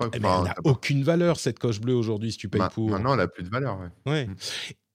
aucune 0.64 1.03
valeur, 1.03 1.39
cette 1.39 1.59
coche 1.59 1.80
bleue 1.80 1.95
aujourd'hui, 1.95 2.32
si 2.32 2.38
tu 2.38 2.49
payes 2.49 2.61
pour. 2.74 2.89
Maintenant, 2.89 3.14
elle 3.14 3.20
n'a 3.20 3.28
plus 3.28 3.43
de 3.43 3.49
valeur, 3.49 3.80
ouais. 4.05 4.26
Mmh. 4.28 4.36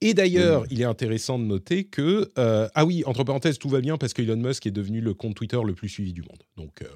Et 0.00 0.14
d'ailleurs, 0.14 0.64
il 0.70 0.80
est 0.80 0.84
intéressant 0.84 1.38
de 1.38 1.44
noter 1.44 1.84
que 1.84 2.30
euh, 2.38 2.68
ah 2.74 2.84
oui, 2.84 3.02
entre 3.06 3.24
parenthèses, 3.24 3.58
tout 3.58 3.68
va 3.68 3.80
bien 3.80 3.98
parce 3.98 4.12
que 4.12 4.22
Elon 4.22 4.36
Musk 4.36 4.66
est 4.66 4.70
devenu 4.70 5.00
le 5.00 5.12
compte 5.12 5.34
Twitter 5.34 5.58
le 5.64 5.74
plus 5.74 5.88
suivi 5.88 6.12
du 6.12 6.22
monde. 6.22 6.42
Donc 6.56 6.82
euh, 6.82 6.86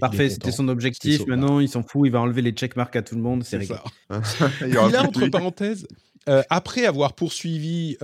Parfait, 0.00 0.30
c'était 0.30 0.52
son 0.52 0.68
objectif. 0.68 1.26
Maintenant, 1.26 1.60
il 1.60 1.68
s'en 1.68 1.82
fout, 1.82 2.06
il 2.06 2.12
va 2.12 2.20
enlever 2.20 2.42
les 2.42 2.52
checkmarks 2.52 2.96
à 2.96 3.02
tout 3.02 3.14
le 3.14 3.20
monde, 3.20 3.44
c'est 3.44 3.56
réglé. 3.56 3.76
il, 4.66 4.76
a 4.76 5.02
entre 5.02 5.26
parenthèses, 5.28 5.86
euh, 6.28 6.42
après 6.50 6.86
avoir 6.86 7.14
poursuivi 7.14 7.96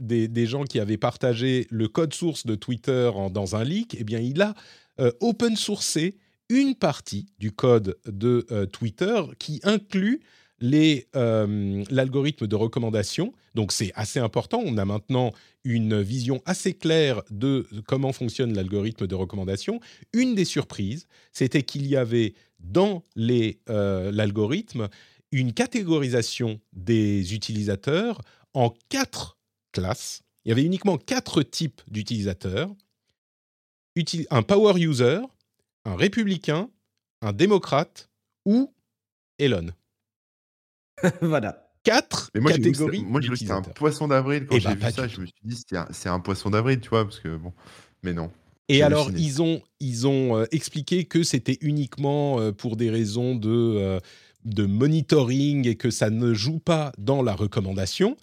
des, 0.00 0.28
des, 0.28 0.46
gens 0.46 0.64
qui 0.64 0.80
avaient 0.80 0.96
partagé 0.96 1.66
le 1.70 1.88
code 1.88 2.14
source 2.14 2.46
de 2.46 2.54
Twitter 2.54 3.10
en, 3.14 3.30
dans 3.30 3.56
un 3.56 3.64
leak, 3.64 3.96
eh 3.98 4.04
bien, 4.04 4.20
il 4.20 4.42
a 4.42 4.54
open 5.20 5.56
sourcé 5.56 6.16
une 6.48 6.74
partie 6.74 7.26
du 7.38 7.52
code 7.52 7.96
de 8.06 8.46
Twitter 8.72 9.20
qui 9.38 9.60
inclut 9.62 10.20
euh, 10.62 11.84
l'algorithme 11.90 12.46
de 12.46 12.56
recommandation. 12.56 13.32
Donc 13.54 13.72
c'est 13.72 13.92
assez 13.94 14.18
important. 14.18 14.62
On 14.64 14.78
a 14.78 14.84
maintenant 14.84 15.32
une 15.64 16.00
vision 16.00 16.40
assez 16.46 16.74
claire 16.74 17.22
de 17.30 17.66
comment 17.86 18.12
fonctionne 18.12 18.54
l'algorithme 18.54 19.06
de 19.06 19.14
recommandation. 19.14 19.80
Une 20.12 20.34
des 20.34 20.44
surprises, 20.44 21.06
c'était 21.32 21.62
qu'il 21.62 21.86
y 21.86 21.96
avait 21.96 22.34
dans 22.58 23.02
euh, 23.18 24.10
l'algorithme 24.12 24.88
une 25.32 25.52
catégorisation 25.52 26.60
des 26.72 27.34
utilisateurs 27.34 28.22
en 28.54 28.72
quatre 28.88 29.36
classes. 29.72 30.22
Il 30.44 30.50
y 30.50 30.52
avait 30.52 30.64
uniquement 30.64 30.96
quatre 30.96 31.42
types 31.42 31.82
d'utilisateurs. 31.88 32.70
Un 34.30 34.42
power 34.42 34.80
user, 34.80 35.20
un 35.84 35.96
républicain, 35.96 36.70
un 37.22 37.32
démocrate 37.32 38.08
ou 38.44 38.72
Elon. 39.38 39.68
voilà. 41.20 41.62
Quatre 41.82 42.30
moi, 42.34 42.50
catégories. 42.50 43.04
Moi, 43.04 43.20
j'ai 43.20 43.34
c'était 43.36 43.52
un 43.52 43.62
poisson 43.62 44.08
d'avril. 44.08 44.46
Quand 44.46 44.56
eh 44.56 44.60
j'ai 44.60 44.74
ben, 44.74 44.88
vu 44.88 44.92
ça, 44.92 45.06
je 45.06 45.20
me 45.20 45.26
suis 45.26 45.34
dit, 45.44 45.62
c'est 45.92 46.08
un, 46.08 46.20
poisson 46.20 46.50
d'avril, 46.50 46.80
tu 46.80 46.88
vois, 46.88 47.04
parce 47.04 47.20
que 47.20 47.36
bon. 47.36 47.52
Mais 48.02 48.12
non. 48.12 48.30
Et 48.68 48.82
alors, 48.82 49.10
ils 49.16 49.40
ont, 49.40 49.62
ils 49.78 50.08
ont 50.08 50.36
euh, 50.36 50.46
expliqué 50.50 51.04
que 51.04 51.22
c'était 51.22 51.58
uniquement 51.60 52.40
euh, 52.40 52.50
pour 52.50 52.76
des 52.76 52.90
raisons 52.90 53.36
de, 53.36 53.48
euh, 53.48 54.00
de 54.44 54.66
monitoring 54.66 55.68
et 55.68 55.76
que 55.76 55.90
ça 55.90 56.10
ne 56.10 56.34
joue 56.34 56.58
pas 56.58 56.90
dans 56.98 57.22
la 57.22 57.34
recommandation. 57.34 58.16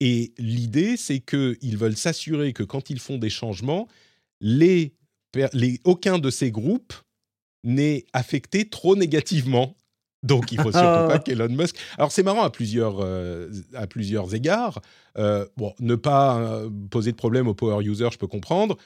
Et 0.00 0.34
l'idée, 0.36 0.96
c'est 0.96 1.20
qu'ils 1.20 1.76
veulent 1.76 1.96
s'assurer 1.96 2.52
que 2.52 2.64
quand 2.64 2.90
ils 2.90 2.98
font 2.98 3.18
des 3.18 3.30
changements, 3.30 3.86
les, 4.40 4.96
les, 5.52 5.80
aucun 5.84 6.18
de 6.18 6.28
ces 6.28 6.50
groupes 6.50 6.94
n'est 7.62 8.04
affecté 8.12 8.68
trop 8.68 8.96
négativement. 8.96 9.76
Donc, 10.22 10.52
il 10.52 10.60
faut 10.60 10.72
surtout 10.72 10.76
pas 11.08 11.18
qu'Elon 11.18 11.48
Musk. 11.48 11.76
Alors, 11.98 12.12
c'est 12.12 12.22
marrant 12.22 12.42
à 12.42 12.50
plusieurs, 12.50 13.00
euh, 13.00 13.50
à 13.74 13.86
plusieurs 13.86 14.34
égards. 14.34 14.80
Euh, 15.18 15.46
bon, 15.56 15.74
ne 15.80 15.94
pas 15.94 16.38
euh, 16.38 16.70
poser 16.90 17.12
de 17.12 17.16
problème 17.16 17.48
aux 17.48 17.54
power 17.54 17.84
users, 17.84 18.10
je 18.12 18.18
peux 18.18 18.26
comprendre. 18.26 18.76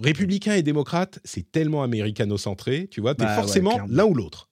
Républicains 0.00 0.54
et 0.54 0.62
démocrates, 0.62 1.20
c'est 1.24 1.50
tellement 1.52 1.82
américano-centré, 1.82 2.88
tu 2.90 3.00
vois, 3.00 3.14
tu 3.14 3.22
es 3.22 3.26
bah 3.26 3.36
forcément 3.36 3.78
l'un 3.88 4.04
ou 4.04 4.14
l'autre. 4.14 4.48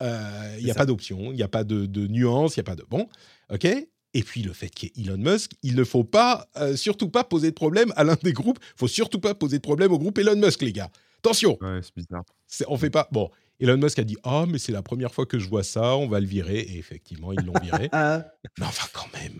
Il 0.00 0.64
n'y 0.64 0.70
a 0.70 0.74
pas 0.74 0.86
d'option, 0.86 1.32
il 1.32 1.36
n'y 1.36 1.42
a 1.42 1.48
pas 1.48 1.64
de, 1.64 1.86
de 1.86 2.06
nuance, 2.06 2.56
il 2.56 2.60
n'y 2.60 2.62
a 2.62 2.64
pas 2.64 2.76
de... 2.76 2.84
Bon, 2.88 3.08
ok 3.52 3.66
et 4.14 4.22
puis 4.22 4.42
le 4.42 4.52
fait 4.52 4.68
qu'il 4.68 4.90
y 4.94 5.00
ait 5.00 5.04
Elon 5.04 5.16
Musk, 5.16 5.52
il 5.62 5.74
ne 5.74 5.84
faut 5.84 6.04
pas, 6.04 6.46
surtout 6.76 7.08
pas 7.08 7.24
poser 7.24 7.48
de 7.48 7.54
problème 7.54 7.94
à 7.96 8.04
l'un 8.04 8.14
des 8.22 8.34
groupes. 8.34 8.58
Il 8.60 8.80
faut 8.80 8.86
surtout 8.86 9.20
pas 9.20 9.34
poser 9.34 9.56
de 9.56 9.62
problème 9.62 9.90
au 9.90 9.98
groupe 9.98 10.18
Elon 10.18 10.36
Musk, 10.36 10.60
les 10.60 10.72
gars. 10.74 10.90
Attention. 11.24 11.56
Ouais, 11.60 11.80
c'est 11.82 11.96
bizarre. 11.96 12.24
On 12.66 12.76
fait 12.76 12.90
pas. 12.90 13.08
Bon, 13.12 13.30
Elon 13.62 13.78
Musk 13.78 13.98
a 14.00 14.04
dit 14.04 14.16
Ah, 14.24 14.44
mais 14.48 14.58
c'est 14.58 14.72
la 14.72 14.82
première 14.82 15.14
fois 15.14 15.24
que 15.24 15.38
je 15.38 15.48
vois 15.48 15.62
ça, 15.62 15.96
on 15.96 16.08
va 16.08 16.18
le 16.18 16.26
virer. 16.26 16.58
Et 16.58 16.78
effectivement, 16.78 17.32
ils 17.32 17.44
l'ont 17.44 17.54
viré. 17.62 17.88
Ah. 17.92 18.24
mais 18.58 18.66
enfin, 18.66 18.88
quand 18.92 19.06
même. 19.12 19.38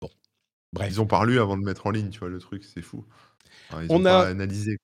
bon, 0.00 0.08
bref. 0.72 0.88
Ils 0.90 1.00
ont 1.00 1.06
parlé 1.06 1.36
avant 1.38 1.58
de 1.58 1.64
mettre 1.64 1.86
en 1.86 1.90
ligne, 1.90 2.10
tu 2.10 2.20
vois, 2.20 2.28
le 2.28 2.38
truc, 2.38 2.64
c'est 2.64 2.82
fou. 2.82 3.04
ils 3.72 3.86
on 3.88 4.02
ont 4.02 4.06
a 4.06 4.26
analysé. 4.26 4.78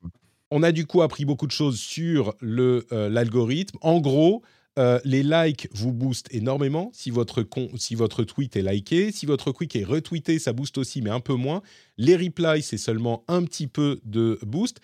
On 0.51 0.63
a 0.63 0.73
du 0.73 0.87
coup 0.87 1.03
appris 1.03 1.25
beaucoup 1.25 1.47
de 1.47 1.53
choses 1.53 1.79
sur 1.79 2.35
l'algorithme. 2.41 3.79
en 3.83 4.01
gros, 4.01 4.43
euh, 4.79 5.01
les 5.05 5.23
likes 5.23 5.69
vous 5.73 5.93
boostent 5.93 6.33
énormément 6.35 6.91
si 6.93 7.11
votre, 7.11 7.47
si 7.77 7.95
votre 7.95 8.25
tweet 8.25 8.57
est 8.57 8.63
liké. 8.63 9.13
Si 9.13 9.27
votre 9.27 9.53
tweet 9.53 9.77
est 9.77 9.85
retweeté, 9.85 10.39
ça 10.39 10.53
booste 10.53 10.79
aussi, 10.79 11.03
mais 11.03 11.11
un 11.11 11.21
peu 11.21 11.35
moins. 11.35 11.63
Les 11.99 12.17
replies, 12.17 12.63
c'est 12.63 12.79
seulement 12.79 13.25
un 13.29 13.45
petit 13.45 13.69
peu 13.69 14.01
de 14.05 14.39
boost. 14.43 14.81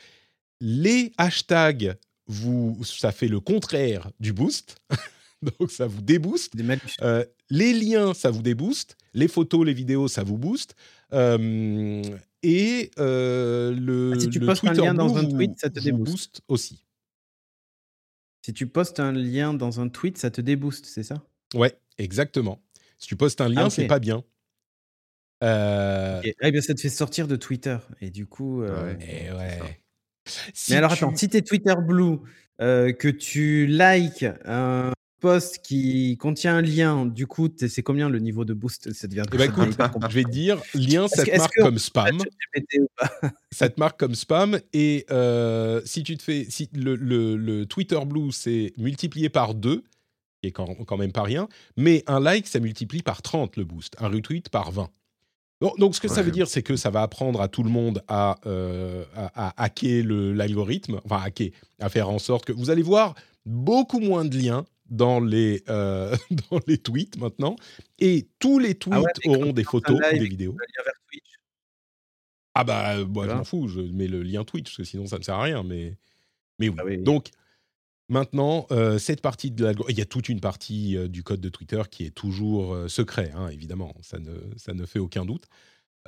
Les 0.60 1.12
hashtags, 1.18 1.96
vous, 2.32 2.82
ça 2.84 3.12
fait 3.12 3.28
le 3.28 3.40
contraire 3.40 4.10
du 4.20 4.32
boost. 4.32 4.76
Donc 5.42 5.70
ça 5.70 5.86
vous 5.86 6.02
débooste. 6.02 6.54
Euh, 7.02 7.24
les 7.50 7.72
liens, 7.72 8.14
ça 8.14 8.30
vous 8.30 8.42
débooste. 8.42 8.96
Les 9.12 9.28
photos, 9.28 9.66
les 9.66 9.74
vidéos, 9.74 10.08
ça 10.08 10.22
vous 10.22 10.38
booste. 10.38 10.76
Euh, 11.12 12.02
et 12.42 12.90
le, 12.96 14.12
ah, 14.14 14.20
si 14.20 14.30
tu 14.30 14.40
postes 14.40 14.64
un 14.64 14.72
lien 14.72 14.94
dans 14.94 15.16
un 15.16 15.28
tweet, 15.28 15.58
ça 15.58 15.68
te 15.68 15.80
débooste 15.80 16.42
aussi. 16.48 16.84
Si 18.44 18.52
tu 18.52 18.66
postes 18.66 18.98
un 18.98 19.12
lien 19.12 19.54
dans 19.54 19.80
un 19.80 19.88
tweet, 19.88 20.18
ça 20.18 20.30
te 20.30 20.40
débooste, 20.40 20.86
c'est 20.86 21.04
ça? 21.04 21.22
Ouais, 21.54 21.76
exactement. 21.98 22.60
Si 22.98 23.08
tu 23.08 23.16
postes 23.16 23.40
un 23.40 23.48
lien, 23.48 23.66
ah, 23.66 23.70
c'est 23.70 23.86
pas 23.86 24.00
bien. 24.00 24.24
Euh... 25.42 26.20
Eh 26.40 26.50
bien, 26.50 26.60
ça 26.60 26.74
te 26.74 26.80
fait 26.80 26.88
sortir 26.88 27.26
de 27.28 27.36
Twitter. 27.36 27.76
Et 28.00 28.10
du 28.10 28.26
coup. 28.26 28.62
Euh... 28.62 28.94
ouais. 28.94 29.82
Mais 30.68 30.76
alors, 30.76 30.92
attends, 30.92 31.14
si 31.14 31.28
tu 31.28 31.36
es 31.36 31.42
Twitter 31.42 31.74
Blue, 31.78 32.18
euh, 32.60 32.92
que 32.92 33.08
tu 33.08 33.66
likes 33.66 34.26
un 34.44 34.92
post 35.20 35.60
qui 35.62 36.16
contient 36.18 36.56
un 36.56 36.62
lien, 36.62 37.06
du 37.06 37.26
coup, 37.26 37.48
c'est 37.56 37.82
combien 37.82 38.08
le 38.08 38.18
niveau 38.18 38.44
de 38.44 38.52
boost 38.52 38.92
Ça 38.92 39.06
devient 39.06 39.22
eh 39.32 39.36
ben, 39.36 39.44
écoute, 39.50 39.78
Je 40.10 40.14
vais 40.14 40.24
te 40.24 40.30
dire, 40.30 40.60
lien, 40.74 41.08
ça 41.08 41.24
te 41.24 41.36
marque 41.36 41.56
comme 41.56 41.78
spam. 41.78 42.18
ça 43.50 43.68
te 43.68 43.80
marque 43.80 43.98
comme 43.98 44.14
spam. 44.14 44.60
Et 44.72 45.06
euh, 45.10 45.80
si 45.84 46.02
tu 46.02 46.16
te 46.16 46.22
fais. 46.22 46.46
Si 46.50 46.68
le, 46.74 46.96
le, 46.96 47.66
Twitter 47.66 48.00
Blue, 48.04 48.32
c'est 48.32 48.72
multiplié 48.76 49.28
par 49.28 49.54
2, 49.54 49.82
qui 50.42 50.48
est 50.48 50.52
quand, 50.52 50.74
quand, 50.84 50.96
même 50.96 51.12
pas 51.12 51.22
rien. 51.22 51.48
Mais 51.76 52.02
un 52.06 52.20
like, 52.20 52.46
ça 52.46 52.60
multiplie 52.60 53.02
par 53.02 53.22
30 53.22 53.56
le 53.56 53.64
boost. 53.64 53.96
Un 53.98 54.08
retweet 54.08 54.50
par 54.50 54.72
20. 54.72 54.90
Donc, 55.78 55.94
ce 55.94 56.00
que 56.00 56.08
ça 56.08 56.22
veut 56.22 56.30
dire, 56.30 56.48
c'est 56.48 56.62
que 56.62 56.76
ça 56.76 56.90
va 56.90 57.02
apprendre 57.02 57.40
à 57.40 57.48
tout 57.48 57.62
le 57.62 57.70
monde 57.70 58.02
à, 58.08 58.38
euh, 58.46 59.04
à, 59.14 59.48
à 59.48 59.64
hacker 59.64 60.04
l'algorithme, 60.04 61.00
enfin, 61.04 61.22
hacker, 61.24 61.50
à 61.78 61.88
faire 61.88 62.08
en 62.08 62.18
sorte 62.18 62.44
que 62.44 62.52
vous 62.52 62.70
allez 62.70 62.82
voir 62.82 63.14
beaucoup 63.46 64.00
moins 64.00 64.24
de 64.24 64.36
liens 64.36 64.64
dans 64.92 65.20
les, 65.20 65.62
euh, 65.68 66.14
dans 66.50 66.60
les 66.66 66.78
tweets 66.78 67.16
maintenant. 67.18 67.56
Et 67.98 68.28
tous 68.38 68.58
les 68.58 68.70
ah 68.70 68.74
tweets 68.74 69.26
auront 69.26 69.52
des 69.52 69.64
photos 69.64 69.98
ou 69.98 70.18
des 70.18 70.28
vidéos. 70.28 70.56
Ah 72.54 72.64
bah, 72.64 72.98
je 72.98 73.04
m'en 73.04 73.44
fous, 73.44 73.68
je 73.68 73.80
mets 73.80 74.08
le 74.08 74.22
lien 74.22 74.44
Twitch, 74.44 74.64
parce 74.64 74.76
que 74.76 74.84
sinon 74.84 75.06
ça 75.06 75.18
ne 75.18 75.22
sert 75.22 75.36
à 75.36 75.42
rien. 75.42 75.62
Mais, 75.62 75.96
mais 76.58 76.68
oui. 76.68 76.96
Ah 76.98 77.02
Donc, 77.02 77.30
maintenant, 78.12 78.66
euh, 78.70 78.98
cette 78.98 79.20
partie 79.20 79.50
de 79.50 79.64
l'algorithme, 79.64 79.96
il 79.96 79.98
y 79.98 80.02
a 80.02 80.06
toute 80.06 80.28
une 80.28 80.40
partie 80.40 80.96
du 81.08 81.22
code 81.24 81.40
de 81.40 81.48
Twitter 81.48 81.82
qui 81.90 82.04
est 82.04 82.14
toujours 82.14 82.76
secret, 82.88 83.32
hein, 83.34 83.48
évidemment, 83.48 83.94
ça 84.00 84.18
ne, 84.18 84.34
ça 84.56 84.74
ne 84.74 84.86
fait 84.86 85.00
aucun 85.00 85.24
doute. 85.24 85.46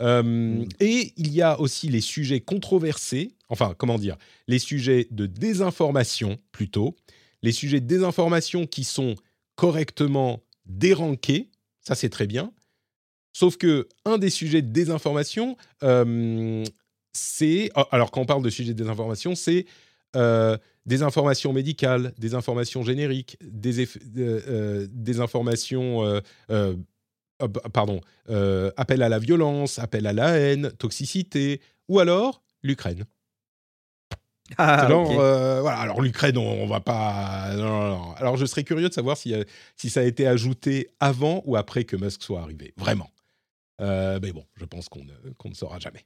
Mmh. 0.01 0.65
Et 0.81 1.13
il 1.17 1.33
y 1.33 1.43
a 1.43 1.61
aussi 1.61 1.89
les 1.89 2.01
sujets 2.01 2.41
controversés, 2.41 3.35
enfin, 3.49 3.75
comment 3.77 3.99
dire, 3.99 4.17
les 4.49 4.59
sujets 4.59 5.07
de 5.11 5.27
désinformation 5.27 6.39
plutôt, 6.53 6.97
les 7.43 7.53
sujets 7.53 7.81
de 7.81 7.87
désinformation 7.87 8.67
qui 8.67 8.85
sont 8.85 9.15
correctement 9.55 10.43
dérankés, 10.67 11.51
ça 11.81 11.95
c'est 11.95 12.09
très 12.09 12.27
bien. 12.27 12.53
Sauf 13.33 13.57
que 13.57 13.89
un 14.05 14.19
des 14.19 14.31
sujets 14.31 14.63
de 14.63 14.71
désinformation, 14.73 15.57
euh, 15.83 16.65
c'est 17.13 17.71
oh, 17.77 17.85
alors 17.91 18.11
quand 18.11 18.21
on 18.21 18.27
parle 18.27 18.43
de 18.43 18.51
sujets 18.51 18.73
de 18.73 18.79
désinformation, 18.79 19.35
c'est 19.35 19.67
euh, 20.17 20.57
des 20.87 21.03
informations 21.03 21.53
médicales, 21.53 22.13
des 22.19 22.35
informations 22.35 22.83
génériques, 22.83 23.39
des, 23.43 23.87
euh, 24.19 24.87
des 24.91 25.21
informations, 25.21 26.21
pardon, 27.73 28.01
appel 28.77 29.03
à 29.03 29.09
la 29.09 29.19
violence, 29.19 29.79
appel 29.79 30.07
à 30.07 30.13
la 30.13 30.39
haine, 30.39 30.73
toxicité, 30.73 31.61
ou 31.89 32.01
alors 32.01 32.43
l'Ukraine. 32.63 33.05
Ah, 34.59 34.91
euh, 34.91 35.61
voilà. 35.61 35.79
Alors 35.79 36.03
l'Ukraine, 36.03 36.37
on, 36.37 36.67
va 36.67 36.81
pas. 36.81 37.51
Alors 38.17 38.37
je 38.37 38.45
serais 38.45 38.65
curieux 38.65 38.89
de 38.89 38.95
savoir 38.95 39.17
si, 39.17 39.35
euh, 39.35 39.45
si 39.77 39.89
ça 39.89 40.01
a 40.01 40.03
été 40.03 40.27
ajouté 40.27 40.91
avant 41.01 41.43
ou 41.47 41.57
après 41.57 41.85
que 41.85 41.97
Musk 41.97 42.23
soit 42.23 42.43
arrivé. 42.43 42.75
Vraiment. 42.77 43.11
Euh, 43.81 44.19
mais 44.23 44.33
bon, 44.33 44.45
je 44.55 44.65
pense 44.65 44.89
qu'on 44.89 45.05
ne, 45.05 45.13
ne 45.45 45.55
saura 45.55 45.79
jamais. 45.79 46.05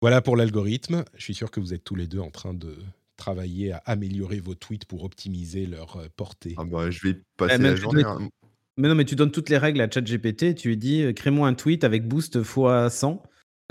Voilà 0.00 0.20
pour 0.20 0.36
l'algorithme. 0.36 1.04
Je 1.14 1.22
suis 1.22 1.34
sûr 1.34 1.50
que 1.50 1.60
vous 1.60 1.74
êtes 1.74 1.84
tous 1.84 1.94
les 1.94 2.06
deux 2.06 2.20
en 2.20 2.30
train 2.30 2.54
de 2.54 2.76
travailler 3.16 3.72
à 3.72 3.78
améliorer 3.86 4.40
vos 4.40 4.54
tweets 4.54 4.84
pour 4.84 5.04
optimiser 5.04 5.66
leur 5.66 5.98
portée. 6.16 6.54
Ah 6.58 6.64
bah, 6.64 6.90
je 6.90 7.00
vais 7.06 7.20
passer 7.36 7.58
la 7.58 7.74
journée. 7.76 8.04
Hein. 8.04 8.28
Mais 8.76 8.88
non, 8.88 8.94
mais 8.94 9.06
tu 9.06 9.16
donnes 9.16 9.30
toutes 9.30 9.48
les 9.48 9.56
règles 9.56 9.80
à 9.80 9.90
ChatGPT. 9.90 10.54
Tu 10.54 10.68
lui 10.68 10.76
dis 10.76 11.14
crée-moi 11.14 11.48
un 11.48 11.54
tweet 11.54 11.82
avec 11.82 12.06
boost 12.06 12.36
x 12.36 12.94
100 12.94 13.22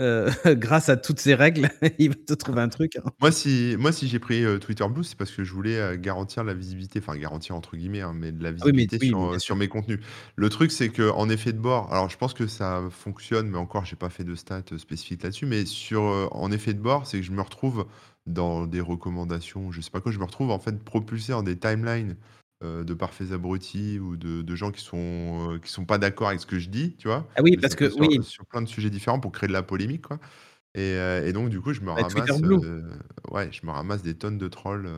euh, 0.01 0.29
grâce 0.55 0.89
à 0.89 0.97
toutes 0.97 1.19
ces 1.19 1.35
règles, 1.35 1.69
il 1.99 2.09
va 2.09 2.15
te 2.15 2.33
trouver 2.33 2.61
un 2.61 2.69
truc. 2.69 2.97
Hein. 2.97 3.09
Moi, 3.21 3.31
si, 3.31 3.75
moi, 3.79 3.91
si 3.91 4.07
j'ai 4.07 4.19
pris 4.19 4.43
euh, 4.43 4.57
Twitter 4.57 4.85
Blue, 4.89 5.03
c'est 5.03 5.17
parce 5.17 5.31
que 5.31 5.43
je 5.43 5.53
voulais 5.53 5.77
euh, 5.77 5.95
garantir 5.97 6.43
la 6.43 6.53
visibilité, 6.53 6.99
enfin 6.99 7.17
garantir 7.17 7.55
entre 7.55 7.77
guillemets, 7.77 8.01
hein, 8.01 8.13
mais 8.13 8.31
de 8.31 8.43
la 8.43 8.49
ah 8.49 8.51
visibilité 8.51 8.99
sur, 8.99 9.39
sur 9.39 9.55
mes 9.55 9.67
contenus. 9.67 9.99
Le 10.35 10.49
truc, 10.49 10.71
c'est 10.71 10.89
que 10.89 11.09
en 11.11 11.29
effet 11.29 11.53
de 11.53 11.59
bord, 11.59 11.91
alors 11.93 12.09
je 12.09 12.17
pense 12.17 12.33
que 12.33 12.47
ça 12.47 12.83
fonctionne, 12.91 13.47
mais 13.47 13.57
encore, 13.57 13.85
j'ai 13.85 13.95
pas 13.95 14.09
fait 14.09 14.23
de 14.23 14.35
stats 14.35 14.63
spécifiques 14.77 15.23
là-dessus, 15.23 15.45
mais 15.45 15.65
sur 15.65 16.01
en 16.31 16.51
effet 16.51 16.73
de 16.73 16.79
bord, 16.79 17.07
c'est 17.07 17.19
que 17.19 17.25
je 17.25 17.31
me 17.31 17.41
retrouve 17.41 17.85
dans 18.25 18.65
des 18.65 18.81
recommandations, 18.81 19.71
je 19.71 19.81
sais 19.81 19.91
pas 19.91 20.01
quoi, 20.01 20.11
je 20.11 20.19
me 20.19 20.25
retrouve 20.25 20.49
en 20.49 20.59
fait 20.59 20.83
propulsé 20.83 21.31
dans 21.31 21.43
des 21.43 21.57
timelines 21.57 22.15
euh, 22.65 22.83
de 22.83 22.93
parfaits 22.93 23.31
abrutis 23.31 23.99
ou 23.99 24.17
de, 24.17 24.55
gens 24.55 24.71
qui 24.71 24.81
sont 24.81 25.51
euh, 25.51 25.59
qui 25.59 25.71
sont 25.71 25.85
pas 25.85 25.97
d'accord 25.97 26.29
avec 26.29 26.39
ce 26.39 26.45
que 26.45 26.59
je 26.59 26.69
dis, 26.69 26.95
tu 26.97 27.07
vois. 27.07 27.27
Ah 27.35 27.41
oui, 27.43 27.57
parce 27.57 27.75
que 27.75 27.89
sur, 27.89 27.99
oui. 27.99 28.23
sur 28.23 28.45
plein 28.45 28.61
de 28.61 28.67
sujets 28.67 28.89
différents 28.89 29.19
pour 29.19 29.31
créer 29.31 29.47
de 29.47 29.53
la 29.53 29.63
polémique, 29.63 30.07
quoi. 30.07 30.19
Et, 30.73 30.95
euh, 30.95 31.31
donc 31.31 31.49
du 31.49 31.61
coup, 31.61 31.71
je 31.71 31.79
me 31.81 31.85
bah, 31.85 31.93
ramasse, 31.93 32.41
ouais, 33.31 33.49
je 33.51 33.65
me 33.65 33.71
ramasse 33.71 34.01
des 34.01 34.15
tonnes 34.15 34.37
de 34.37 34.47
trolls 34.47 34.89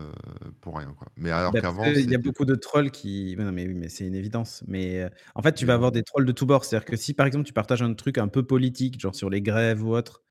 pour 0.61 0.77
rien, 0.77 0.93
quoi. 0.97 1.07
Mais 1.17 1.29
alors 1.29 1.51
bah, 1.51 1.61
qu'avant, 1.61 1.85
il 1.85 2.09
y 2.09 2.15
a 2.15 2.17
beaucoup 2.17 2.45
de 2.45 2.55
trolls 2.55 2.89
qui, 2.89 3.35
non, 3.37 3.51
mais 3.51 3.67
oui, 3.67 3.75
mais 3.75 3.89
c'est 3.89 4.07
une 4.07 4.15
évidence. 4.15 4.63
Mais 4.67 5.07
en 5.35 5.41
fait, 5.41 5.53
tu 5.53 5.65
vas 5.65 5.73
avoir 5.73 5.91
des 5.91 6.03
trolls 6.03 6.25
de 6.25 6.31
tous 6.31 6.45
bords. 6.45 6.65
C'est-à-dire 6.65 6.85
que 6.85 6.95
si 6.95 7.13
par 7.13 7.27
exemple 7.27 7.45
tu 7.45 7.53
partages 7.53 7.83
un 7.83 7.93
truc 7.93 8.17
un 8.17 8.27
peu 8.27 8.43
politique, 8.43 8.99
genre 8.99 9.15
sur 9.15 9.29
les 9.29 9.41
grèves 9.41 9.83
ou 9.83 9.93
autre, 9.95 10.23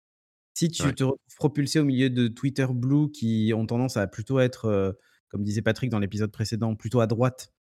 si 0.54 0.68
tu 0.68 0.82
te 0.94 1.04
retrouves 1.04 1.36
propulsé 1.36 1.78
au 1.80 1.84
milieu 1.84 2.08
de 2.08 2.28
Twitter 2.28 2.66
Blue 2.70 3.10
qui 3.10 3.52
ont 3.54 3.66
tendance 3.66 3.96
à 3.96 4.06
plutôt 4.06 4.40
être 4.40 4.96
comme 5.36 5.44
disait 5.44 5.60
Patrick 5.60 5.90
dans 5.90 5.98
l'épisode 5.98 6.32
précédent, 6.32 6.74
plutôt 6.74 7.00
à 7.00 7.06
droite, 7.06 7.52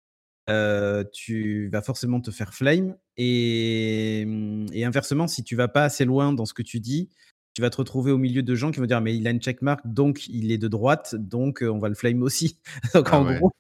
tu 1.12 1.70
vas 1.70 1.82
forcément 1.82 2.22
te 2.22 2.32
faire 2.32 2.54
flame. 2.54 2.96
Et, 3.18 4.26
inversement, 4.76 5.28
si 5.28 5.44
tu 5.44 5.58
vas 5.58 5.68
pas 5.68 5.84
assez 5.84 6.06
loin 6.06 6.32
dans 6.32 6.46
ce 6.46 6.54
que 6.54 6.62
tu 6.62 6.80
dis, 6.80 7.10
tu 7.54 7.62
vas 7.62 7.70
te 7.70 7.78
retrouver 7.78 8.12
au 8.14 8.18
milieu 8.18 8.44
de 8.44 8.56
gens 8.56 8.72
qui 8.72 8.80
vont 8.80 8.86
dire 8.86 9.02
mais 9.02 9.16
il 9.16 9.28
a 9.28 9.32
une 9.32 9.42
checkmark, 9.42 9.82
donc 9.86 10.28
il 10.28 10.52
est 10.52 10.58
de 10.58 10.68
droite, 10.68 11.16
donc 11.16 11.62
on 11.62 11.80
va 11.80 11.90
le 11.90 11.96
flame 11.96 12.22
aussi. 12.22 12.60
donc 12.94 13.12
en 13.12 13.26
ah 13.28 13.34
gros, 13.36 13.52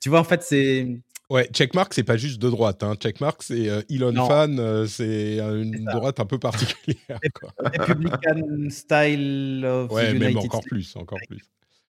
tu 0.00 0.08
vois, 0.08 0.18
en 0.18 0.24
fait, 0.24 0.42
c'est. 0.42 1.00
Ouais, 1.30 1.48
checkmark, 1.52 1.94
c'est 1.94 2.04
pas 2.04 2.16
juste 2.16 2.42
de 2.42 2.50
droite. 2.50 2.82
Hein. 2.82 2.96
Checkmark, 2.96 3.42
c'est 3.42 3.70
Elon 3.88 4.26
fan, 4.26 4.86
c'est 4.88 5.38
une 5.38 5.84
droite 5.84 6.18
un 6.18 6.26
peu 6.26 6.38
particulière. 6.38 7.20
Republican 7.58 8.68
style 8.68 9.64
of 9.64 9.92
Ouais, 9.92 10.12
même 10.14 10.36
encore 10.38 10.64
plus, 10.64 10.96
encore 10.96 11.20
plus. 11.28 11.44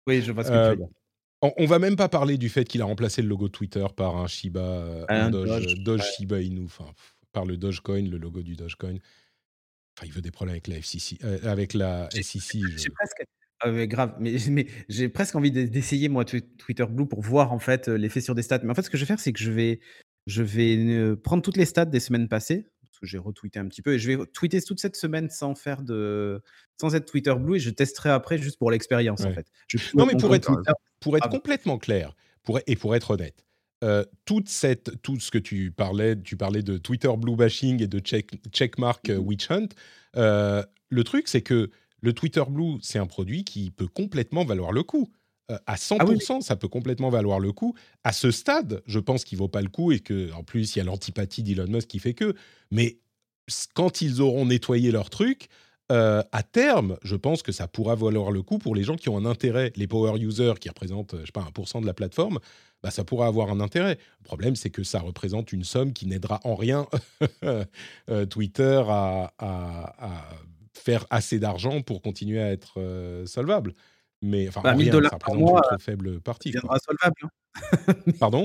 Oui, 0.07 0.23
je 0.23 0.33
vois 0.33 0.45
ce 0.45 0.51
que 0.51 0.55
tu 0.55 0.71
veux 0.71 0.77
dire. 0.77 0.89
On, 1.59 1.67
va 1.67 1.79
même 1.79 1.97
pas 1.97 2.09
parler 2.09 2.39
du 2.39 2.49
fait 2.49 2.65
qu'il 2.65 2.81
a 2.81 2.87
remplacé 2.87 3.21
le 3.21 3.29
logo 3.29 3.49
Twitter 3.49 3.85
par 3.97 4.17
un 4.17 4.27
Shiba, 4.27 5.05
un, 5.09 5.31
Doge, 5.31 6.03
Shiba 6.17 6.41
Inu. 6.41 6.65
Enfin, 6.65 6.87
par 7.35 7.45
le 7.45 7.59
Dogecoin, 7.59 8.09
le 8.09 8.17
logo 8.17 8.43
du 8.43 8.57
Dogecoin. 8.57 8.97
Enfin, 9.97 10.07
il 10.07 10.13
veut 10.13 10.23
des 10.23 10.31
problèmes 10.31 10.55
avec 10.55 10.69
la 10.69 10.77
FCC, 10.77 11.19
euh, 11.23 11.39
avec 11.45 11.75
la 11.75 12.09
SEC. 12.11 12.61
Presque, 12.95 13.25
ah 13.61 13.87
grave, 13.87 14.15
mais, 14.19 14.37
mais 14.51 14.67
j'ai 14.89 15.09
presque 15.09 15.37
envie 15.37 15.51
d'essayer 15.51 16.09
moi 16.09 16.25
Twitter 16.25 16.87
Blue 16.89 17.07
pour 17.07 17.21
voir 17.21 17.53
en 17.53 17.59
fait 17.59 17.89
l'effet 17.89 18.21
sur 18.21 18.35
des 18.35 18.43
stats. 18.43 18.61
Mais 18.63 18.71
en 18.71 18.75
fait, 18.75 18.83
ce 18.83 18.91
que 18.91 18.97
je 18.97 19.03
vais 19.03 19.09
faire, 19.09 19.21
c'est 19.21 19.33
que 19.33 19.41
je 19.41 19.53
vais, 19.53 19.81
je 20.27 20.43
vais 20.43 21.17
prendre 21.17 21.43
toutes 21.43 21.57
les 21.57 21.67
stats 21.67 21.85
des 21.85 22.01
semaines 22.01 22.29
passées 22.29 22.67
parce 22.81 23.01
que 23.01 23.07
j'ai 23.07 23.19
retweeté 23.19 23.59
un 23.59 23.67
petit 23.67 23.83
peu 23.83 23.95
et 23.95 23.99
je 23.99 24.13
vais 24.13 24.27
tweeter 24.27 24.63
toute 24.63 24.81
cette 24.81 24.97
semaine 24.97 25.29
sans 25.29 25.55
faire 25.55 25.83
de, 25.83 26.43
sans 26.81 26.95
être 26.95 27.07
Twitter 27.07 27.35
Blue 27.35 27.57
et 27.57 27.61
je 27.61 27.71
testerai 27.71 28.11
après 28.11 28.39
juste 28.39 28.59
pour 28.59 28.71
l'expérience 28.71 29.25
en 29.25 29.33
fait. 29.33 29.47
non, 29.95 30.07
mais 30.07 30.17
pour 30.17 30.35
être, 30.35 30.51
pour 31.05 31.17
être 31.17 31.29
complètement 31.29 31.79
clair, 31.79 32.17
pour, 32.43 32.59
et 32.67 32.77
pour 32.77 32.97
être 32.97 33.11
honnête, 33.11 33.45
euh, 33.85 34.05
toute 34.25 34.49
cette, 34.49 35.03
tout 35.03 35.21
ce 35.21 35.31
que 35.31 35.39
tu 35.39 35.71
parlais, 35.71 36.17
tu 36.19 36.37
parlais 36.37 36.63
de 36.63 36.79
Twitter 36.79 37.11
blue 37.19 37.37
bashing 37.37 37.83
et 37.83 37.87
de 37.87 37.99
check, 37.99 38.31
checkmark 38.51 39.11
euh, 39.11 39.19
witch 39.19 39.51
hunt. 39.51 39.69
Euh, 40.17 40.63
le 40.89 41.05
truc, 41.05 41.29
c'est 41.29 41.43
que 41.43 41.71
le 42.01 42.13
Twitter 42.15 42.43
blue, 42.49 42.79
c'est 42.81 42.99
un 42.99 43.07
produit 43.07 43.45
qui 43.45 43.71
peut 43.71 43.87
complètement 43.87 44.45
valoir 44.47 44.73
le 44.73 44.83
coup. 44.83 45.13
à 45.67 45.75
100%, 45.75 46.37
ah 46.39 46.41
ça 46.41 46.57
peut 46.57 46.69
complètement 46.69 47.11
valoir 47.11 47.39
le 47.41 47.53
coup. 47.53 47.75
À 48.05 48.13
ce 48.13 48.31
stade, 48.31 48.83
je 48.87 48.99
pense 48.99 49.25
qu'il 49.25 49.37
vaut 49.37 49.49
pas 49.49 49.61
le 49.61 49.69
coup 49.69 49.93
et 49.93 50.01
que, 50.01 50.33
en 50.33 50.43
plus, 50.45 50.75
il 50.75 50.79
y 50.79 50.81
a 50.81 50.85
l'antipathie 50.85 51.43
d'Elon 51.43 51.67
Musk 51.69 51.89
qui 51.89 51.99
fait 51.99 52.15
que. 52.15 52.35
Mais 52.71 52.99
quand 53.75 54.01
ils 54.01 54.23
auront 54.23 54.47
nettoyé 54.47 54.91
leur 54.91 55.11
truc, 55.11 55.49
à 55.91 56.43
terme, 56.43 56.97
je 57.03 57.17
pense 57.17 57.43
que 57.43 57.53
ça 57.53 57.69
pourra 57.69 57.95
valoir 57.95 58.31
le 58.31 58.43
coup 58.43 58.59
pour 58.59 58.75
les 58.75 58.83
gens 58.83 58.97
qui 58.97 59.09
ont 59.09 59.19
un 59.19 59.27
intérêt, 59.27 59.73
les 59.77 59.87
power 59.87 60.19
users 60.19 60.55
qui 60.61 60.69
représentent, 60.69 61.17
je 61.21 61.27
sais 61.27 61.33
pas, 61.33 61.43
1% 61.43 61.81
de 61.83 61.87
la 61.87 61.95
plateforme, 61.95 62.39
bah, 62.85 62.91
ça 62.91 63.03
pourra 63.03 63.27
avoir 63.27 63.49
un 63.49 63.61
intérêt. 63.61 63.99
Le 64.21 64.25
problème, 64.25 64.57
c'est 64.57 64.69
que 64.69 64.83
ça 64.83 65.01
représente 65.01 65.53
une 65.53 65.65
somme 65.65 65.95
qui 65.95 66.07
n'aidera 66.07 66.41
en 66.45 66.55
rien 66.55 66.87
euh, 67.45 68.27
Twitter 68.27 68.83
à, 68.87 69.33
faire 70.75 71.07
assez 71.09 71.39
d'argent 71.39 71.81
pour 71.81 72.03
continuer 72.03 72.43
à 72.43 72.53
être 72.53 72.75
euh, 72.79 73.25
solvable. 73.25 73.75
Mais 74.21 74.49
enfin, 74.49 74.61
bah, 74.63 74.75
1000 74.75 74.91
dollars 74.91 75.13
ça 75.13 75.17
représente 75.17 75.41
mois, 75.41 75.63
une 75.73 75.79
faible 75.79 76.21
partie. 76.21 76.51
Deviendra 76.51 76.79
solvable. 76.79 77.17
Hein. 77.23 77.95
Pardon? 78.21 78.45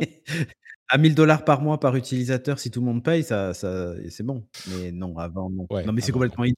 À 0.88 0.98
1000 0.98 1.16
dollars 1.16 1.44
par 1.44 1.62
mois 1.62 1.82
par 1.82 1.98
utilisateur, 1.98 2.60
si 2.60 2.72
tout 2.72 2.80
le 2.80 2.86
monde 2.86 3.04
paye, 3.04 3.24
ça, 3.24 3.54
ça 3.54 3.94
c'est 4.10 4.24
bon. 4.24 4.46
Mais 4.70 4.94
non, 4.94 5.18
avant, 5.18 5.50
non. 5.50 5.68
non, 5.70 5.92
mais 5.92 6.00
c'est 6.00 6.14
complètement 6.14 6.46
idiot. 6.46 6.56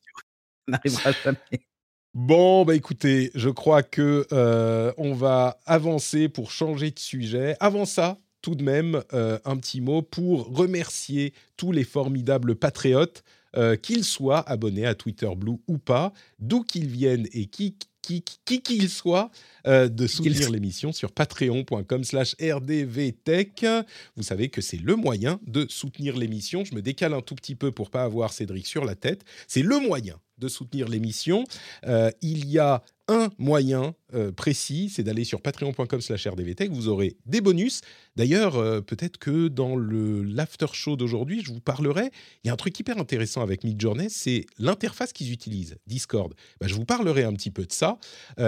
On 0.67 0.71
n'arrivera 0.71 1.11
jamais. 1.11 1.65
Bon, 2.13 2.65
bah 2.65 2.75
écoutez, 2.75 3.31
je 3.35 3.49
crois 3.49 3.83
que 3.83 4.27
euh, 4.33 4.91
on 4.97 5.13
va 5.13 5.61
avancer 5.65 6.27
pour 6.27 6.51
changer 6.51 6.91
de 6.91 6.99
sujet. 6.99 7.55
Avant 7.61 7.85
ça, 7.85 8.19
tout 8.41 8.53
de 8.53 8.63
même, 8.63 9.01
euh, 9.13 9.39
un 9.45 9.55
petit 9.55 9.79
mot 9.79 10.01
pour 10.01 10.53
remercier 10.53 11.33
tous 11.55 11.71
les 11.71 11.85
formidables 11.85 12.55
patriotes, 12.55 13.23
euh, 13.55 13.77
qu'ils 13.77 14.03
soient 14.03 14.41
abonnés 14.49 14.85
à 14.85 14.93
Twitter 14.93 15.29
Blue 15.37 15.59
ou 15.69 15.77
pas, 15.77 16.11
d'où 16.39 16.63
qu'ils 16.63 16.87
viennent 16.87 17.27
et 17.31 17.45
qui 17.45 17.77
qui 18.01 18.23
qu'ils 18.61 18.89
soient, 18.89 19.29
de 19.65 20.07
soutenir 20.07 20.49
l'émission 20.49 20.91
sur 20.91 21.13
patreon.com 21.13 22.03
slash 22.03 22.35
rdvtech. 22.41 23.63
Vous 24.17 24.23
savez 24.23 24.49
que 24.49 24.59
c'est 24.59 24.81
le 24.81 24.95
moyen 24.97 25.39
de 25.45 25.65
soutenir 25.69 26.17
l'émission. 26.17 26.65
Je 26.65 26.75
me 26.75 26.81
décale 26.81 27.13
un 27.13 27.21
tout 27.21 27.35
petit 27.35 27.55
peu 27.55 27.71
pour 27.71 27.89
pas 27.89 28.03
avoir 28.03 28.33
Cédric 28.33 28.67
sur 28.67 28.83
la 28.83 28.95
tête. 28.95 29.23
C'est 29.47 29.61
le 29.61 29.79
moyen 29.79 30.19
de 30.41 30.47
soutenir 30.49 30.89
l'émission, 30.89 31.45
euh, 31.87 32.11
il 32.21 32.49
y 32.49 32.59
a 32.59 32.81
un 33.07 33.29
moyen 33.37 33.93
euh, 34.13 34.31
précis, 34.31 34.91
c'est 34.93 35.03
d'aller 35.03 35.23
sur 35.25 35.41
patreon.com/rdvtech. 35.41 36.71
Vous 36.71 36.87
aurez 36.87 37.17
des 37.25 37.41
bonus. 37.41 37.81
D'ailleurs, 38.15 38.55
euh, 38.55 38.79
peut-être 38.79 39.17
que 39.17 39.47
dans 39.47 39.75
l'after 39.77 40.67
show 40.71 40.95
d'aujourd'hui, 40.95 41.41
je 41.43 41.51
vous 41.51 41.59
parlerai. 41.59 42.09
Il 42.43 42.47
y 42.47 42.49
a 42.49 42.53
un 42.53 42.57
truc 42.57 42.77
hyper 42.79 42.97
intéressant 42.97 43.41
avec 43.41 43.63
Midjourney, 43.63 44.09
c'est 44.09 44.45
l'interface 44.59 45.13
qu'ils 45.13 45.31
utilisent, 45.31 45.77
Discord. 45.87 46.33
Bah, 46.59 46.67
je 46.67 46.75
vous 46.75 46.85
parlerai 46.85 47.23
un 47.23 47.33
petit 47.33 47.51
peu 47.51 47.65
de 47.65 47.71
ça 47.71 47.97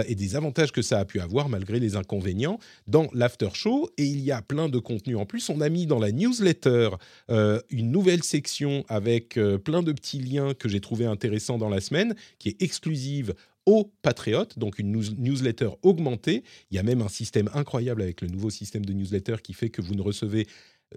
et 0.07 0.15
des 0.15 0.35
avantages 0.35 0.71
que 0.71 0.81
ça 0.81 0.99
a 0.99 1.05
pu 1.05 1.19
avoir 1.19 1.49
malgré 1.49 1.79
les 1.79 1.95
inconvénients 1.95 2.59
dans 2.87 3.07
l'after 3.13 3.49
show. 3.53 3.89
Et 3.97 4.05
il 4.05 4.21
y 4.21 4.31
a 4.31 4.41
plein 4.41 4.69
de 4.69 4.79
contenus 4.79 5.17
en 5.17 5.25
plus. 5.25 5.49
On 5.49 5.61
a 5.61 5.69
mis 5.69 5.85
dans 5.85 5.99
la 5.99 6.11
newsletter 6.11 6.91
une 7.29 7.91
nouvelle 7.91 8.23
section 8.23 8.85
avec 8.87 9.39
plein 9.63 9.83
de 9.83 9.91
petits 9.91 10.19
liens 10.19 10.53
que 10.53 10.69
j'ai 10.69 10.81
trouvé 10.81 11.05
intéressants 11.05 11.57
dans 11.57 11.69
la 11.69 11.81
semaine, 11.83 12.15
qui 12.39 12.49
est 12.49 12.61
exclusive 12.61 13.35
aux 13.65 13.93
patriotes, 14.01 14.57
donc 14.59 14.79
une 14.79 14.91
newsletter 14.91 15.69
augmentée. 15.83 16.43
Il 16.71 16.75
y 16.75 16.79
a 16.79 16.83
même 16.83 17.01
un 17.01 17.07
système 17.07 17.49
incroyable 17.53 18.01
avec 18.01 18.21
le 18.21 18.27
nouveau 18.27 18.49
système 18.49 18.85
de 18.85 18.91
newsletter 18.91 19.35
qui 19.41 19.53
fait 19.53 19.69
que 19.69 19.81
vous 19.81 19.95
ne 19.95 20.01
recevez 20.01 20.47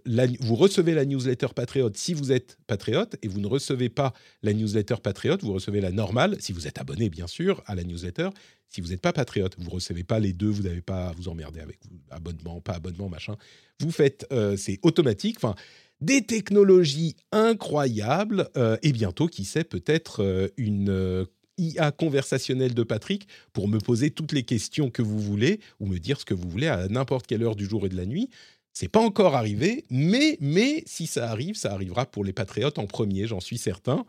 la, 0.04 0.26
vous 0.40 0.56
recevez 0.56 0.94
la 0.94 1.04
newsletter 1.04 1.48
patriote 1.54 1.96
si 1.96 2.12
vous 2.12 2.32
êtes 2.32 2.58
patriote 2.66 3.16
et 3.22 3.28
vous 3.28 3.40
ne 3.40 3.46
recevez 3.46 3.88
pas 3.88 4.12
la 4.42 4.52
newsletter 4.52 4.96
patriote, 5.02 5.42
vous 5.42 5.54
recevez 5.54 5.80
la 5.80 5.90
normale 5.90 6.36
si 6.40 6.52
vous 6.52 6.66
êtes 6.66 6.78
abonné 6.78 7.08
bien 7.08 7.26
sûr 7.26 7.62
à 7.66 7.74
la 7.74 7.84
newsletter. 7.84 8.30
Si 8.68 8.80
vous 8.80 8.88
n'êtes 8.88 9.00
pas 9.00 9.12
patriote, 9.12 9.54
vous 9.58 9.70
recevez 9.70 10.02
pas 10.02 10.18
les 10.18 10.32
deux, 10.32 10.48
vous 10.48 10.64
n'avez 10.64 10.82
pas 10.82 11.08
à 11.08 11.12
vous 11.12 11.28
emmerder 11.28 11.60
avec 11.60 11.78
abonnement, 12.10 12.60
pas 12.60 12.74
abonnement, 12.74 13.08
machin. 13.08 13.36
Vous 13.80 13.92
faites, 13.92 14.26
euh, 14.32 14.56
c'est 14.56 14.80
automatique. 14.82 15.36
Enfin, 15.38 15.54
des 16.00 16.22
technologies 16.22 17.16
incroyables 17.32 18.48
euh, 18.56 18.76
et 18.82 18.92
bientôt, 18.92 19.28
qui 19.28 19.44
sait, 19.44 19.64
peut-être 19.64 20.22
euh, 20.22 20.48
une 20.56 21.26
IA 21.58 21.90
conversationnelle 21.90 22.74
de 22.74 22.82
Patrick 22.82 23.28
pour 23.52 23.68
me 23.68 23.78
poser 23.78 24.10
toutes 24.10 24.32
les 24.32 24.42
questions 24.42 24.90
que 24.90 25.02
vous 25.02 25.18
voulez 25.18 25.60
ou 25.80 25.86
me 25.86 25.98
dire 25.98 26.20
ce 26.20 26.24
que 26.24 26.34
vous 26.34 26.48
voulez 26.48 26.66
à 26.66 26.88
n'importe 26.88 27.26
quelle 27.26 27.42
heure 27.42 27.56
du 27.56 27.66
jour 27.66 27.86
et 27.86 27.88
de 27.88 27.96
la 27.96 28.06
nuit. 28.06 28.28
C'est 28.72 28.88
pas 28.88 29.00
encore 29.00 29.34
arrivé, 29.34 29.86
mais, 29.88 30.36
mais 30.38 30.82
si 30.84 31.06
ça 31.06 31.30
arrive, 31.30 31.56
ça 31.56 31.72
arrivera 31.72 32.04
pour 32.04 32.24
les 32.24 32.34
patriotes 32.34 32.78
en 32.78 32.86
premier, 32.86 33.26
j'en 33.26 33.40
suis 33.40 33.56
certain. 33.56 34.04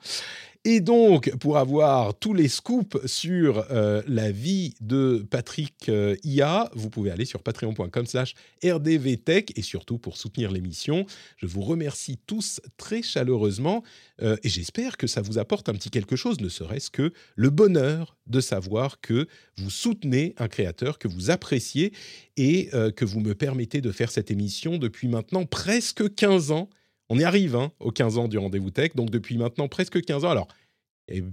Et 0.65 0.81
donc, 0.81 1.35
pour 1.37 1.57
avoir 1.57 2.17
tous 2.17 2.33
les 2.33 2.47
scoops 2.47 3.05
sur 3.05 3.65
euh, 3.71 4.01
la 4.07 4.31
vie 4.31 4.73
de 4.81 5.25
Patrick 5.29 5.89
euh, 5.89 6.15
IA, 6.23 6.69
vous 6.73 6.89
pouvez 6.89 7.11
aller 7.11 7.25
sur 7.25 7.41
patreon.com 7.41 8.05
slash 8.05 8.33
rdvtech 8.63 9.57
et 9.57 9.61
surtout 9.61 9.97
pour 9.97 10.17
soutenir 10.17 10.51
l'émission. 10.51 11.05
Je 11.37 11.47
vous 11.47 11.61
remercie 11.61 12.17
tous 12.25 12.59
très 12.77 13.01
chaleureusement 13.01 13.83
euh, 14.21 14.35
et 14.43 14.49
j'espère 14.49 14.97
que 14.97 15.07
ça 15.07 15.21
vous 15.21 15.37
apporte 15.37 15.69
un 15.69 15.73
petit 15.73 15.89
quelque 15.89 16.15
chose, 16.15 16.39
ne 16.41 16.49
serait-ce 16.49 16.91
que 16.91 17.13
le 17.35 17.49
bonheur 17.49 18.17
de 18.27 18.41
savoir 18.41 18.99
que 18.99 19.27
vous 19.57 19.69
soutenez 19.69 20.33
un 20.37 20.47
créateur 20.47 20.99
que 20.99 21.07
vous 21.07 21.29
appréciez 21.31 21.93
et 22.35 22.69
que 22.95 23.05
vous 23.05 23.19
me 23.19 23.33
permettez 23.33 23.81
de 23.81 23.91
faire 23.91 24.11
cette 24.11 24.29
émission 24.29 24.77
depuis 24.77 25.07
maintenant 25.07 25.45
presque 25.45 26.13
15 26.13 26.51
ans 26.51 26.69
on 27.09 27.17
y 27.17 27.23
arrive 27.23 27.55
hein, 27.55 27.71
aux 27.79 27.91
15 27.91 28.17
ans 28.17 28.27
du 28.27 28.37
rendez-vous 28.37 28.71
tech, 28.71 28.91
donc 28.95 29.09
depuis 29.09 29.37
maintenant 29.37 29.67
presque 29.67 30.03
15 30.03 30.25
ans. 30.25 30.29
Alors, 30.29 30.47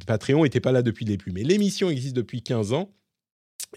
Patreon 0.06 0.44
n'était 0.44 0.60
pas 0.60 0.72
là 0.72 0.82
depuis 0.82 1.04
le 1.04 1.10
début, 1.10 1.32
mais 1.32 1.42
l'émission 1.42 1.90
existe 1.90 2.14
depuis 2.14 2.42
15 2.42 2.72
ans 2.72 2.90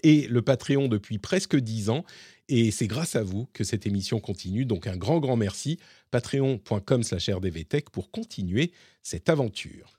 et 0.02 0.28
le 0.28 0.42
Patreon 0.42 0.88
depuis 0.88 1.18
presque 1.18 1.56
10 1.56 1.90
ans. 1.90 2.04
Et 2.48 2.70
c'est 2.70 2.86
grâce 2.86 3.16
à 3.16 3.22
vous 3.22 3.48
que 3.52 3.64
cette 3.64 3.86
émission 3.86 4.20
continue. 4.20 4.64
Donc 4.64 4.86
un 4.86 4.96
grand, 4.96 5.20
grand 5.20 5.36
merci. 5.36 5.78
Patreon.com 6.10 7.02
slash 7.02 7.28
rdvtech 7.28 7.90
pour 7.90 8.10
continuer 8.10 8.72
cette 9.02 9.28
aventure. 9.28 9.98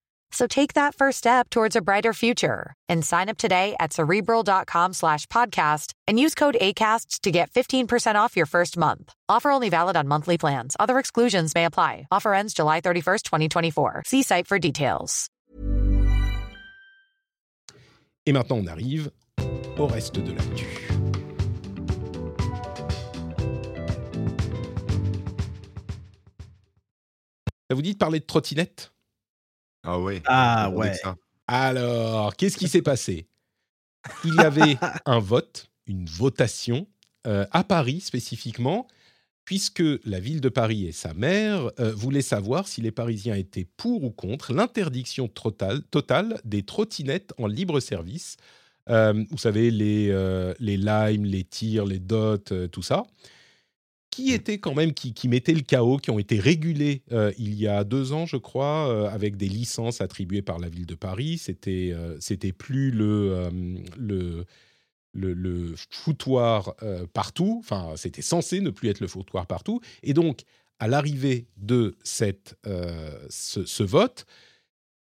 So 0.31 0.47
take 0.47 0.73
that 0.73 0.95
first 0.95 1.17
step 1.17 1.49
towards 1.49 1.75
a 1.75 1.81
brighter 1.81 2.13
future 2.13 2.73
and 2.87 3.05
sign 3.05 3.29
up 3.29 3.37
today 3.37 3.75
at 3.79 3.93
cerebral.com 3.93 4.93
slash 4.93 5.27
podcast 5.27 5.91
and 6.07 6.19
use 6.19 6.35
code 6.35 6.55
ACasts 6.59 7.19
to 7.21 7.31
get 7.31 7.51
15% 7.51 8.15
off 8.15 8.37
your 8.37 8.45
first 8.45 8.77
month. 8.77 9.13
Offer 9.27 9.51
only 9.51 9.69
valid 9.69 9.97
on 9.97 10.07
monthly 10.07 10.37
plans. 10.37 10.75
Other 10.79 10.99
exclusions 10.99 11.53
may 11.53 11.65
apply. 11.65 12.07
Offer 12.11 12.33
ends 12.33 12.53
July 12.53 12.81
31st, 12.81 13.23
2024. 13.23 14.03
See 14.05 14.23
site 14.23 14.47
for 14.47 14.57
details. 14.57 15.27
Et 18.27 18.33
maintenant, 18.33 18.57
on 18.57 18.67
arrive 18.67 19.09
au 19.77 19.87
reste 19.87 20.19
de 20.19 20.31
l'actu. 20.31 20.65
Ça 27.69 27.75
vous 27.75 27.81
dit 27.81 27.93
de 27.93 27.97
parler 27.97 28.19
de 28.19 28.25
trottinette 28.25 28.91
Ah 29.83 29.99
ouais. 29.99 30.21
Ah 30.25 30.69
ouais. 30.69 30.93
Alors, 31.47 32.35
qu'est-ce 32.35 32.57
qui 32.57 32.67
s'est 32.69 32.81
passé? 32.81 33.27
Il 34.23 34.35
y 34.35 34.39
avait 34.39 34.77
un 35.05 35.19
vote, 35.19 35.69
une 35.87 36.05
votation 36.05 36.87
euh, 37.27 37.45
à 37.51 37.63
Paris 37.63 38.01
spécifiquement, 38.01 38.87
puisque 39.45 39.83
la 40.05 40.19
ville 40.19 40.41
de 40.41 40.49
Paris 40.49 40.85
et 40.85 40.91
sa 40.91 41.13
maire 41.13 41.71
euh, 41.79 41.93
voulaient 41.93 42.21
savoir 42.21 42.67
si 42.67 42.81
les 42.81 42.91
Parisiens 42.91 43.35
étaient 43.35 43.67
pour 43.77 44.03
ou 44.03 44.11
contre 44.11 44.53
l'interdiction 44.53 45.27
totale, 45.27 46.39
des 46.45 46.63
trottinettes 46.63 47.33
en 47.37 47.47
libre 47.47 47.79
service. 47.79 48.37
Euh, 48.89 49.23
vous 49.29 49.37
savez, 49.37 49.71
les, 49.71 50.07
les 50.59 50.77
limes, 50.77 51.25
les 51.25 51.43
tirs, 51.43 51.85
les 51.85 51.99
dots, 51.99 52.37
tout 52.71 52.83
ça 52.83 53.03
qui 54.11 54.33
étaient 54.33 54.59
quand 54.59 54.75
même, 54.75 54.93
qui, 54.93 55.27
mettaient 55.29 55.53
le 55.53 55.61
chaos, 55.61 55.97
qui 55.97 56.11
ont 56.11 56.19
été 56.19 56.37
régulés 56.39 57.01
euh, 57.13 57.31
il 57.37 57.55
y 57.55 57.67
a 57.67 57.83
deux 57.85 58.11
ans, 58.11 58.25
je 58.25 58.35
crois, 58.35 58.89
euh, 58.89 59.09
avec 59.09 59.37
des 59.37 59.47
licences 59.47 60.01
attribuées 60.01 60.41
par 60.41 60.59
la 60.59 60.67
ville 60.69 60.85
de 60.85 60.95
Paris. 60.95 61.37
C'était, 61.37 61.91
euh, 61.93 62.17
c'était 62.19 62.51
plus 62.51 62.91
le, 62.91 63.49
le, 63.97 64.45
le, 65.13 65.73
foutoir 65.89 66.75
partout. 67.13 67.57
Enfin, 67.63 67.93
c'était 67.95 68.21
censé 68.21 68.59
ne 68.59 68.69
plus 68.69 68.89
être 68.89 68.99
le 68.99 69.07
foutoir 69.07 69.47
partout. 69.47 69.79
Et 70.03 70.13
donc, 70.13 70.41
à 70.79 70.89
l'arrivée 70.89 71.47
de 71.57 71.95
cette, 72.03 72.55
ce, 73.29 73.65
ce 73.65 73.83
vote, 73.83 74.25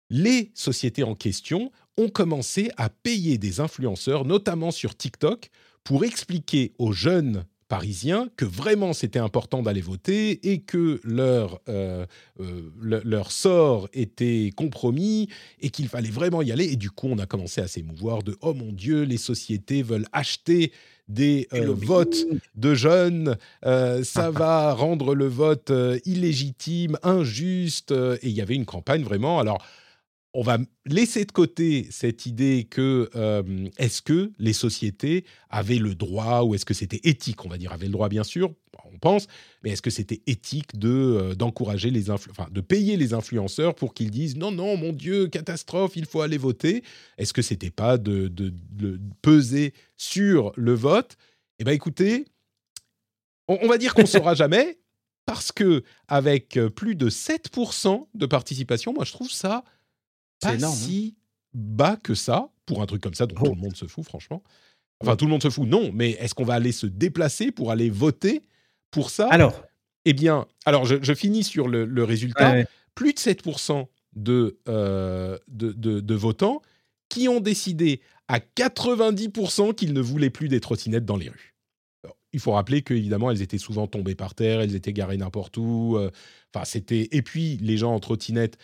les 0.10 0.52
sociétés 0.54 1.04
en 1.04 1.16
question 1.16 1.72
ont 1.98 2.10
commencé 2.10 2.72
à 2.76 2.90
payer 2.90 3.38
des 3.38 3.62
influenceurs, 3.62 4.26
notamment 4.26 4.72
sur 4.72 4.98
TikTok, 4.98 5.50
pour 5.84 6.04
expliquer 6.04 6.74
aux 6.78 6.92
jeunes 6.92 7.46
parisiens 7.72 8.28
que 8.36 8.44
vraiment 8.44 8.92
c'était 8.92 9.18
important 9.18 9.64
d'aller 9.64 9.80
voter 9.80 10.52
et 10.52 10.60
que 10.60 11.00
leur, 11.06 11.62
euh, 11.70 12.06
euh, 12.42 12.70
leur 12.82 13.32
sort 13.32 13.88
était 13.94 14.52
compromis 14.58 15.30
et 15.62 15.70
qu'il 15.70 15.88
fallait 15.88 16.10
vraiment 16.10 16.42
y 16.42 16.52
aller. 16.52 16.66
Et 16.66 16.76
du 16.76 16.92
coup, 16.92 17.08
on 17.10 17.18
a 17.18 17.26
commencé 17.26 17.62
à 17.62 17.70
s'émouvoir 17.70 18.24
de⁇ 18.24 18.34
Oh 18.42 18.54
mon 18.54 18.74
Dieu, 18.74 19.04
les 19.04 19.16
sociétés 19.16 19.84
veulent 19.84 20.08
acheter 20.12 20.74
des 21.08 21.48
euh, 21.54 21.74
votes 21.74 22.26
de 22.56 22.74
jeunes, 22.74 23.38
ça 23.64 24.32
va 24.32 24.74
rendre 24.74 25.16
le 25.16 25.28
vote 25.28 25.72
illégitime, 26.06 26.98
injuste. 27.04 27.92
et 27.92 28.28
il 28.28 28.32
y 28.32 28.42
avait 28.42 28.56
une 28.56 28.66
campagne 28.66 29.04
vraiment. 29.04 29.40
Alors, 29.40 29.66
on 30.34 30.44
va 30.44 30.60
laisser 30.86 31.26
de 31.26 31.32
côté 31.32 31.88
cette 31.92 32.26
idée 32.26 32.66
que 32.70 33.10
euh, 33.16 33.70
est-ce 33.78 34.02
que 34.02 34.32
les 34.40 34.54
sociétés 34.54 35.26
avaient 35.50 35.78
le 35.78 35.94
droit 35.94 36.44
ou 36.44 36.56
est-ce 36.56 36.66
que 36.66 36.74
c'était 36.74 37.02
éthique, 37.04 37.44
on 37.46 37.50
va 37.50 37.58
dire, 37.58 37.74
avaient 37.74 37.88
le 37.88 37.92
droit 37.92 38.08
bien 38.08 38.24
sûr, 38.24 38.54
on 38.94 38.98
pense, 38.98 39.28
mais 39.64 39.72
est-ce 39.72 39.82
que 39.82 39.90
c'était 39.90 40.22
éthique 40.28 40.78
de 40.78 40.90
euh, 40.90 41.36
d'encourager 41.36 41.92
les 41.92 42.10
enfin, 42.10 42.48
de 42.50 42.62
payer 42.62 42.98
les 42.98 43.14
influenceurs 43.14 43.76
pour 43.76 43.94
qu'ils 43.94 44.12
disent 44.12 44.38
non 44.38 44.52
non 44.52 44.78
mon 44.78 44.94
Dieu 44.94 45.28
catastrophe 45.28 45.94
il 45.96 46.06
faut 46.06 46.22
aller 46.22 46.38
voter? 46.38 46.84
Est-ce 47.18 47.34
que 47.34 47.42
c'était 47.42 47.70
pas 47.70 47.98
de, 47.98 48.28
de, 48.28 48.54
peser 49.22 49.74
sur 49.98 50.54
le 50.56 50.74
vote? 50.74 51.18
Eh 51.60 51.64
ben 51.64 51.72
écoutez, 51.72 52.26
on, 53.48 53.60
on 53.62 53.68
va 53.68 53.78
dire 53.78 53.94
qu'on 53.94 54.06
saura 54.06 54.34
jamais 54.36 54.80
parce 55.26 55.52
que 55.52 55.84
avec 56.08 56.58
euh, 56.58 56.70
plus 56.70 56.96
de 56.96 57.10
7% 57.10 58.08
de 58.14 58.26
participation, 58.26 58.94
moi 58.94 59.06
je 59.06 59.12
trouve 59.12 59.32
ça 59.32 59.64
pas 60.42 60.56
énorme, 60.56 60.74
hein. 60.74 60.76
si 60.76 61.16
bas 61.54 61.98
que 61.98 62.16
ça 62.16 62.50
pour 62.66 62.82
un 62.82 62.86
truc 62.86 63.02
comme 63.02 63.14
ça 63.14 63.26
dont 63.26 63.36
tout 63.36 63.44
oh. 63.46 63.56
le 63.56 63.62
monde 63.62 63.76
se 63.76 63.86
fout, 63.86 64.06
franchement. 64.06 64.44
Enfin, 65.02 65.16
tout 65.16 65.26
le 65.26 65.32
monde 65.32 65.42
se 65.42 65.50
fout, 65.50 65.68
non, 65.68 65.92
mais 65.94 66.12
est-ce 66.12 66.36
qu'on 66.36 66.44
va 66.44 66.54
aller 66.54 66.72
se 66.72 66.86
déplacer 66.86 67.52
pour 67.52 67.72
aller 67.72 67.90
voter 67.90 68.44
pour 68.92 69.10
ça? 69.10 69.28
Alors 69.30 69.64
Eh 70.06 70.14
bien, 70.14 70.48
alors 70.66 70.86
je, 70.86 71.14
finis 71.14 71.44
sur 71.44 71.68
le, 71.68 72.04
résultat. 72.04 72.56
Plus 72.94 73.14
de 73.14 73.20
7% 73.20 73.88
euh, 74.28 75.38
de, 75.48 75.72
de, 75.72 76.00
de, 76.02 76.16
votants 76.16 76.62
qui 77.10 77.30
ont 77.30 77.40
décidé 77.40 78.02
à 78.28 78.40
90% 78.40 79.74
qu'ils 79.74 79.94
ne 79.94 80.02
voulaient 80.02 80.30
plus 80.30 80.50
des 80.50 80.60
trottinettes 80.60 81.06
dans 81.06 81.18
les 81.18 81.30
rues. 81.30 81.51
Il 82.34 82.40
faut 82.40 82.52
rappeler 82.52 82.82
qu'évidemment, 82.82 83.32
elles 83.32 83.42
étaient 83.42 83.58
souvent 83.58 83.88
tombées 83.88 84.16
par 84.16 84.36
terre, 84.36 84.62
elles 84.62 84.76
étaient 84.76 84.94
garées 84.94 85.18
n'importe 85.18 85.58
où. 85.58 85.98
Euh, 85.98 86.12
Enfin, 86.54 86.66
c'était 86.66 87.08
et 87.12 87.22
puis 87.22 87.58
les 87.62 87.78
gens 87.78 87.94
en 87.94 88.00
trottinette 88.00 88.58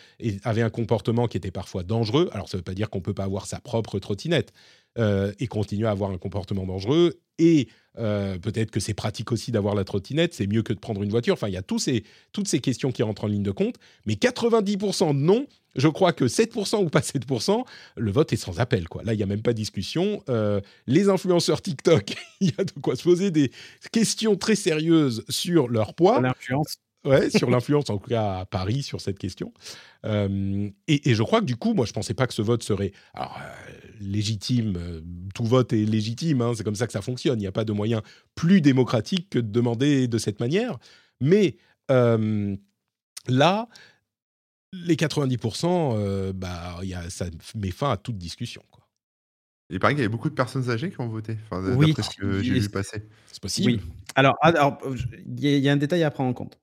avaient 0.44 0.62
un 0.62 0.70
comportement 0.70 1.26
qui 1.26 1.38
était 1.38 1.50
parfois 1.50 1.82
dangereux. 1.82 2.28
Alors 2.32 2.48
ça 2.48 2.56
ne 2.56 2.60
veut 2.60 2.64
pas 2.64 2.74
dire 2.74 2.90
qu'on 2.90 3.00
peut 3.00 3.14
pas 3.14 3.24
avoir 3.24 3.46
sa 3.46 3.60
propre 3.60 3.98
trottinette 3.98 4.52
euh, 4.98 5.32
et 5.38 5.46
continuer 5.46 5.86
à 5.86 5.90
avoir 5.90 6.10
un 6.10 6.18
comportement 6.18 6.66
dangereux. 6.66 7.20
Et 7.38 7.68
euh, 7.98 8.38
peut-être 8.38 8.70
que 8.70 8.80
c'est 8.80 8.94
pratique 8.94 9.32
aussi 9.32 9.52
d'avoir 9.52 9.74
la 9.74 9.84
trottinette, 9.84 10.34
c'est 10.34 10.46
mieux 10.46 10.62
que 10.62 10.72
de 10.72 10.78
prendre 10.78 11.02
une 11.02 11.10
voiture. 11.10 11.34
Enfin, 11.34 11.48
il 11.48 11.54
y 11.54 11.58
a 11.58 11.62
tous 11.62 11.78
ces, 11.78 12.04
toutes 12.32 12.48
ces 12.48 12.60
questions 12.60 12.90
qui 12.92 13.02
rentrent 13.02 13.24
en 13.24 13.28
ligne 13.28 13.42
de 13.42 13.50
compte. 13.50 13.76
Mais 14.06 14.14
90% 14.14 15.16
non. 15.16 15.46
Je 15.76 15.86
crois 15.86 16.12
que 16.12 16.24
7% 16.24 16.84
ou 16.84 16.88
pas 16.88 17.00
7%, 17.00 17.64
le 17.96 18.10
vote 18.10 18.32
est 18.32 18.36
sans 18.36 18.58
appel. 18.58 18.88
Quoi. 18.88 19.04
Là, 19.04 19.14
il 19.14 19.18
n'y 19.18 19.22
a 19.22 19.26
même 19.26 19.42
pas 19.42 19.52
de 19.52 19.58
discussion. 19.58 20.22
Euh, 20.28 20.60
les 20.86 21.08
influenceurs 21.08 21.62
TikTok, 21.62 22.14
il 22.40 22.48
y 22.48 22.54
a 22.58 22.64
de 22.64 22.72
quoi 22.82 22.96
se 22.96 23.04
poser 23.04 23.30
des 23.30 23.52
questions 23.92 24.36
très 24.36 24.56
sérieuses 24.56 25.24
sur 25.28 25.68
leur 25.68 25.94
poids. 25.94 26.20
L'influence 26.20 26.78
ouais, 27.04 27.30
sur 27.30 27.50
l'influence, 27.50 27.90
en 27.90 27.98
tout 27.98 28.08
cas 28.08 28.40
à 28.40 28.46
Paris, 28.46 28.82
sur 28.82 29.00
cette 29.00 29.18
question. 29.18 29.52
Euh, 30.04 30.68
et, 30.86 31.14
je 31.14 31.22
crois 31.22 31.40
que 31.40 31.46
du 31.46 31.56
coup, 31.56 31.74
moi, 31.74 31.86
je 31.86 31.92
pensais 31.92 32.14
pas 32.14 32.26
que 32.26 32.34
ce 32.34 32.42
vote 32.42 32.62
serait 32.62 32.92
alors, 33.14 33.38
euh, 33.40 33.87
légitime. 34.00 34.76
Euh, 34.76 35.00
tout 35.34 35.44
vote 35.44 35.72
est 35.72 35.84
légitime, 35.84 36.42
hein, 36.42 36.52
c'est 36.56 36.64
comme 36.64 36.74
ça 36.74 36.86
que 36.86 36.92
ça 36.92 37.02
fonctionne. 37.02 37.38
Il 37.38 37.42
n'y 37.42 37.48
a 37.48 37.52
pas 37.52 37.64
de 37.64 37.72
moyen 37.72 38.02
plus 38.34 38.60
démocratique 38.60 39.30
que 39.30 39.38
de 39.38 39.50
demander 39.50 40.08
de 40.08 40.18
cette 40.18 40.40
manière. 40.40 40.78
Mais 41.20 41.56
là, 41.88 43.68
les 44.72 44.96
90%, 44.96 46.32
bah, 46.32 46.78
y 46.82 46.94
a, 46.94 47.08
ça 47.10 47.26
met 47.54 47.70
fin 47.70 47.90
à 47.90 47.96
toute 47.96 48.18
discussion. 48.18 48.62
Quoi. 48.70 48.88
Il 49.70 49.80
paraît 49.80 49.92
qu'il 49.92 50.00
y 50.00 50.04
avait 50.04 50.12
beaucoup 50.12 50.30
de 50.30 50.34
personnes 50.34 50.70
âgées 50.70 50.90
qui 50.90 51.00
ont 51.00 51.08
voté, 51.08 51.36
enfin, 51.44 51.62
oui, 51.76 51.88
d'après 51.88 52.02
ce 52.02 52.16
que 52.16 52.42
j'ai 52.42 52.58
vu 52.58 52.68
passer. 52.70 53.02
C'est 53.26 53.42
possible. 53.42 53.72
Oui. 53.72 53.80
Alors, 54.14 54.36
alors, 54.40 54.78
il 55.26 55.44
y, 55.44 55.68
a 55.68 55.72
un 55.72 55.76
détail 55.76 56.02
à 56.04 56.10
prendre 56.10 56.30
en 56.30 56.34
compte 56.34 56.58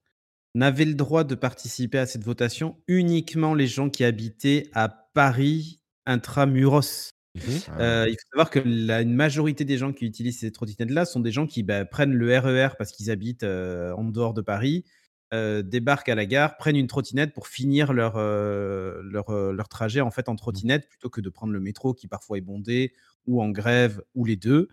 n'avaient 0.55 0.85
le 0.85 0.95
droit 0.95 1.23
de 1.23 1.35
participer 1.35 1.99
à 1.99 2.05
cette 2.05 2.23
votation 2.23 2.77
uniquement 2.87 3.53
les 3.53 3.67
gens 3.67 3.89
qui 3.89 4.03
habitaient 4.03 4.69
à 4.73 4.89
Paris 4.89 5.81
intramuros. 6.05 7.11
Mmh 7.35 7.39
euh, 7.79 8.05
il 8.07 8.13
faut 8.13 8.29
savoir 8.31 8.49
que 8.49 8.59
la, 8.63 9.01
une 9.01 9.13
majorité 9.13 9.65
des 9.65 9.77
gens 9.77 9.91
qui 9.91 10.05
utilisent 10.05 10.39
ces 10.39 10.51
trottinettes-là 10.51 11.05
sont 11.05 11.19
des 11.19 11.31
gens 11.31 11.47
qui 11.47 11.63
bah, 11.63 11.83
prennent 11.83 12.13
le 12.13 12.37
RER 12.37 12.67
e 12.67 12.75
parce 12.77 12.91
qu'ils 12.91 13.11
habitent 13.11 13.43
euh, 13.43 13.91
en 13.93 14.05
dehors 14.05 14.33
de 14.33 14.41
Paris, 14.41 14.85
euh, 15.33 15.61
débarquent 15.61 16.09
à 16.09 16.15
la 16.15 16.25
gare, 16.25 16.55
prennent 16.55 16.77
une 16.77 16.87
trottinette 16.87 17.33
pour 17.33 17.47
finir 17.47 17.91
leur, 17.91 18.17
leur, 18.17 19.31
leur, 19.31 19.67
trajet 19.67 19.99
en 19.99 20.11
fait 20.11 20.29
en 20.29 20.33
mmh. 20.33 20.37
trottinette 20.37 20.89
plutôt 20.89 21.09
que 21.09 21.19
de 21.19 21.29
prendre 21.29 21.51
le 21.51 21.59
métro 21.59 21.93
qui 21.93 22.07
parfois 22.07 22.37
est 22.37 22.41
bondé 22.41 22.93
ou 23.27 23.41
en 23.41 23.49
grève 23.49 24.01
ou 24.13 24.23
les 24.23 24.37
deux 24.37 24.69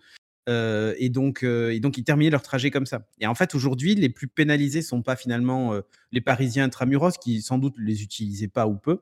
et, 0.48 1.08
donc, 1.08 1.44
et 1.44 1.80
donc, 1.80 1.98
ils 1.98 2.04
terminaient 2.04 2.30
leur 2.30 2.42
trajet 2.42 2.70
comme 2.70 2.84
ça. 2.84 3.06
Et 3.20 3.26
en 3.26 3.34
fait, 3.34 3.54
aujourd'hui, 3.54 3.94
les 3.94 4.08
plus 4.08 4.26
pénalisés 4.26 4.82
sont 4.82 5.00
pas 5.00 5.16
finalement 5.16 5.72
les 6.10 6.20
Parisiens 6.20 6.64
intramuros, 6.64 7.16
qui 7.18 7.40
sans 7.42 7.58
doute 7.58 7.74
les 7.78 8.02
utilisaient 8.02 8.48
pas 8.48 8.66
ou 8.66 8.76
peu, 8.76 9.00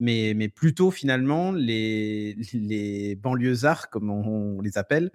mais, 0.00 0.34
mais 0.36 0.48
plutôt 0.48 0.90
finalement 0.90 1.52
les, 1.52 2.36
les 2.52 3.16
banlieusards, 3.16 3.90
comme 3.90 4.10
on, 4.10 4.60
les 4.60 4.78
appelle, 4.78 5.10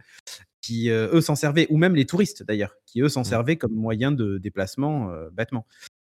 qui 0.62 0.90
eux 0.90 1.22
s'en 1.22 1.36
servaient, 1.36 1.68
ou 1.70 1.78
même 1.78 1.96
les 1.96 2.06
touristes 2.06 2.44
d'ailleurs, 2.44 2.76
qui 2.86 3.02
eux 3.02 3.10
s'en 3.10 3.22
mmh. 3.22 3.26
servaient 3.26 3.58
comme 3.58 3.74
moyen 3.74 4.12
de 4.12 4.38
déplacement 4.38 5.12
bêtement. 5.34 5.66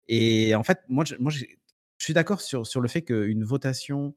Et 0.10 0.56
en 0.56 0.64
fait, 0.64 0.80
moi, 0.90 1.06
je, 1.06 1.16
moi, 1.20 1.32
je 1.32 1.46
suis 2.00 2.14
d'accord 2.14 2.42
sur, 2.42 2.68
sur 2.68 2.82
le 2.82 2.90
fait 2.90 3.02
qu'une 3.02 3.46
votation, 3.46 4.14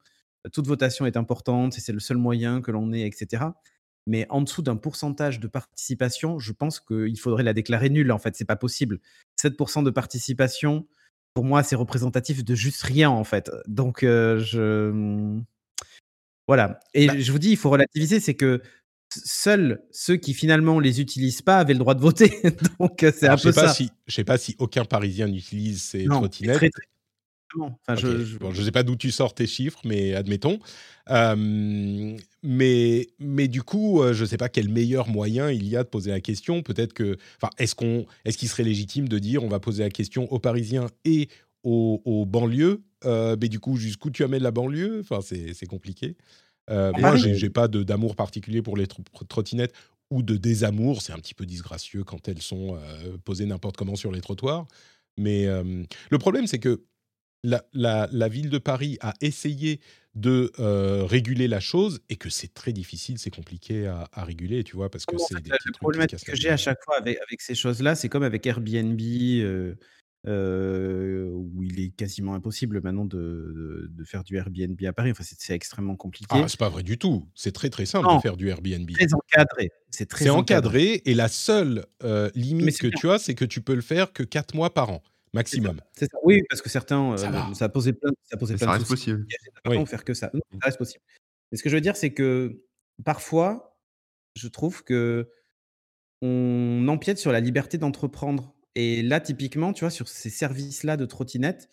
toute 0.53 0.67
votation 0.67 1.07
est 1.07 1.17
importante, 1.17 1.79
et 1.79 1.81
c'est 1.81 1.93
le 1.93 2.01
seul 2.01 2.17
moyen 2.17 2.61
que 2.61 2.73
l'on 2.73 2.93
ait, 2.93 3.07
etc 3.07 3.45
mais 4.07 4.27
en 4.29 4.43
dessous 4.43 4.63
d'un 4.63 4.77
pourcentage 4.77 5.41
de 5.41 5.49
participation, 5.49 6.39
je 6.39 6.53
pense 6.53 6.81
qu'il 6.81 7.19
faudrait 7.19 7.43
la 7.43 7.55
déclarer 7.55 7.89
nulle. 7.89 8.13
En 8.13 8.19
fait, 8.19 8.37
c'est 8.37 8.45
pas 8.45 8.57
possible. 8.57 9.01
7% 9.41 9.83
de 9.83 9.91
participation, 9.91 10.87
pour 11.35 11.45
moi, 11.45 11.63
c'est 11.63 11.77
représentatif 11.77 12.45
de 12.45 12.55
juste 12.55 12.83
rien, 12.83 13.11
en 13.11 13.25
fait. 13.25 13.51
Donc, 13.67 13.99
je. 14.01 14.91
Mmh, 14.91 15.45
voilà. 16.47 16.81
Et 16.93 17.07
bah 17.07 17.19
je 17.19 17.33
vous 17.33 17.39
dis, 17.39 17.51
il 17.51 17.57
faut 17.57 17.71
relativiser, 17.71 18.21
c'est 18.21 18.35
que 18.35 18.63
seuls 19.11 19.83
ceux 19.91 20.17
qui 20.17 20.35
finalement 20.35 20.81
les 20.81 21.01
utilisent 21.01 21.43
pas 21.43 21.59
avaient 21.59 21.73
le 21.73 21.79
droit 21.79 21.95
de 21.95 22.01
voter. 22.01 22.41
Donc, 22.81 23.01
c'est 23.01 23.29
un 23.29 23.37
peu 23.37 23.53
ça. 23.53 23.69
Si, 23.69 23.91
je 24.07 24.15
sais 24.15 24.25
pas 24.25 24.39
si 24.39 24.55
aucun 24.59 24.85
Parisien 24.85 25.29
n'utilise 25.29 25.83
ces 25.83 26.05
trottinettes. 26.05 26.71
Je 27.97 28.47
ne 28.47 28.65
sais 28.65 28.73
pas 28.73 28.83
d'où 28.83 28.97
tu 28.97 29.11
sors 29.11 29.35
tes 29.35 29.47
chiffres, 29.47 29.81
mais 29.85 30.15
admettons. 30.15 30.59
Euh, 31.11 32.17
mais, 32.43 33.09
mais 33.19 33.49
du 33.49 33.63
coup, 33.63 34.03
euh, 34.03 34.13
je 34.13 34.23
ne 34.23 34.29
sais 34.29 34.37
pas 34.37 34.49
quel 34.49 34.69
meilleur 34.69 35.09
moyen 35.09 35.51
il 35.51 35.67
y 35.69 35.77
a 35.77 35.85
de 35.85 35.89
poser 35.89 36.11
la 36.11 36.21
question. 36.21 36.63
Peut-être 36.63 36.93
que, 36.93 37.19
enfin, 37.37 37.51
est-ce 37.59 37.75
qu'on, 37.75 38.07
est-ce 38.25 38.39
qu'il 38.39 38.49
serait 38.49 38.65
légitime 38.65 39.09
de 39.09 39.19
dire 39.19 39.45
on 39.45 39.49
va 39.49 39.61
poser 39.61 39.83
la 39.83 39.91
question 39.91 40.31
aux 40.33 40.39
Parisiens 40.39 40.89
et 41.05 41.29
aux, 41.63 42.27
banlieues 42.27 42.83
euh, 43.05 43.37
Mais 43.41 43.49
du 43.49 43.59
coup, 43.59 43.77
jusqu'où 43.77 44.11
tu 44.11 44.25
amènes 44.25 44.43
la 44.43 44.51
banlieue? 44.51 45.01
Enfin, 45.01 45.21
c'est 45.23 45.67
compliqué. 45.67 46.17
moi, 46.69 47.17
j'ai 47.17 47.51
pas 47.51 47.69
d'amour 47.69 48.17
particulier 48.17 48.63
pour 48.63 48.77
les 48.77 48.87
trottinettes 49.29 49.75
ou 50.11 50.23
de 50.23 50.37
désamour. 50.37 51.03
C'est 51.03 51.13
un 51.13 51.19
petit 51.19 51.35
peu 51.35 51.47
disgracieux 51.47 52.05
quand 52.05 52.29
elles 52.29 52.43
sont 52.43 52.79
posées 53.25 53.47
n'importe 53.47 53.77
comment 53.77 53.97
sur 53.97 54.13
les 54.13 54.21
trottoirs. 54.21 54.67
Mais 55.17 55.47
le 55.47 56.19
problème, 56.19 56.47
c'est 56.47 56.59
que 56.59 56.83
la, 57.45 58.29
ville 58.29 58.51
de 58.51 58.59
Paris 58.59 58.99
a 59.01 59.15
essayé 59.21 59.81
de 60.15 60.53
euh, 60.61 61.05
réguler 61.05 61.49
la 61.49 61.61
chose 61.61 62.01
et 62.09 62.17
que 62.17 62.31
c'est 62.31 62.55
très 62.55 62.73
difficile, 62.73 63.19
c'est 63.19 63.35
compliqué 63.35 63.87
à, 63.87 64.25
réguler, 64.25 64.65
tu 64.65 64.77
vois, 64.77 64.91
parce 64.91 65.07
que 65.07 65.17
c'est 65.19 65.35
Le 65.35 65.79
problème 65.79 66.07
que 66.07 66.37
j'ai 66.37 66.51
à 66.51 66.57
chaque 66.57 66.83
fois 66.85 66.99
avec, 66.99 67.19
ces 67.41 67.55
choses-là, 67.55 67.95
c'est 67.95 68.09
comme 68.09 68.23
avec 68.23 68.47
Airbnb, 68.47 69.01
euh, 69.01 69.75
euh, 70.27 71.29
où 71.33 71.63
il 71.65 71.81
est 71.81 71.91
quasiment 71.91 72.35
impossible 72.35 72.81
maintenant 72.81 73.05
de, 73.05 73.91
faire 74.05 74.23
du 74.23 74.37
Airbnb 74.37 74.81
à 74.87 74.93
Paris. 74.93 75.11
Enfin, 75.11 75.25
c'est 75.27 75.55
extrêmement 75.55 75.97
compliqué. 75.97 76.29
Ah, 76.31 76.47
c'est 76.47 76.61
pas 76.61 76.69
vrai 76.69 76.85
du 76.85 76.97
tout. 76.97 77.29
C'est 77.35 77.53
très 77.53 77.71
très 77.71 77.85
simple 77.85 78.09
de 78.15 78.21
faire 78.21 78.37
du 78.37 78.49
Airbnb. 78.49 78.89
Très 78.93 79.13
encadré. 79.13 79.71
C'est 79.91 80.09
très 80.09 80.31
encadré. 80.31 81.03
et 81.05 81.15
la 81.15 81.29
seule 81.29 81.87
limite 82.37 82.79
que 82.79 82.87
tu 82.87 83.11
as, 83.11 83.19
c'est 83.19 83.35
que 83.35 83.45
tu 83.45 83.61
peux 83.61 83.75
le 83.75 83.83
faire 83.83 84.13
que 84.13 84.23
4 84.23 84.55
mois 84.55 84.73
par 84.73 84.91
an 84.91 85.03
maximum. 85.35 85.81
Ça. 85.99 86.07
Oui, 86.23 86.43
parce 86.49 86.63
que 86.63 86.69
certains, 86.69 87.17
ça, 87.17 87.29
euh, 87.29 87.55
ça 87.55 87.69
posait 87.69 87.93
plein, 87.93 88.11
ça 88.25 88.37
posait 88.37 88.57
plein 88.57 88.67
ça 88.67 88.73
reste 88.73 88.89
possible. 88.89 89.27
Oui. 89.67 89.85
faire 89.87 90.05
que 90.05 90.15
ça. 90.15 90.31
ça 90.33 90.59
reste 90.63 90.79
possible. 90.79 91.03
Mais 91.51 91.59
ce 91.59 91.63
que 91.63 91.69
je 91.69 91.75
veux 91.75 91.81
dire, 91.81 91.97
c'est 91.97 92.13
que 92.13 92.63
parfois, 93.05 93.79
je 94.37 94.49
trouve 94.49 94.85
que 94.85 95.29
on 96.23 96.87
empiète 96.89 97.19
sur 97.19 97.33
la 97.33 97.41
liberté 97.41 97.77
d'entreprendre. 97.77 98.55
Et 98.75 99.03
là, 99.03 99.21
typiquement, 99.21 99.73
tu 99.73 99.81
vois, 99.81 99.91
sur 99.91 100.09
ces 100.09 100.31
services-là 100.31 100.97
de 100.97 101.05
trottinette, 101.05 101.69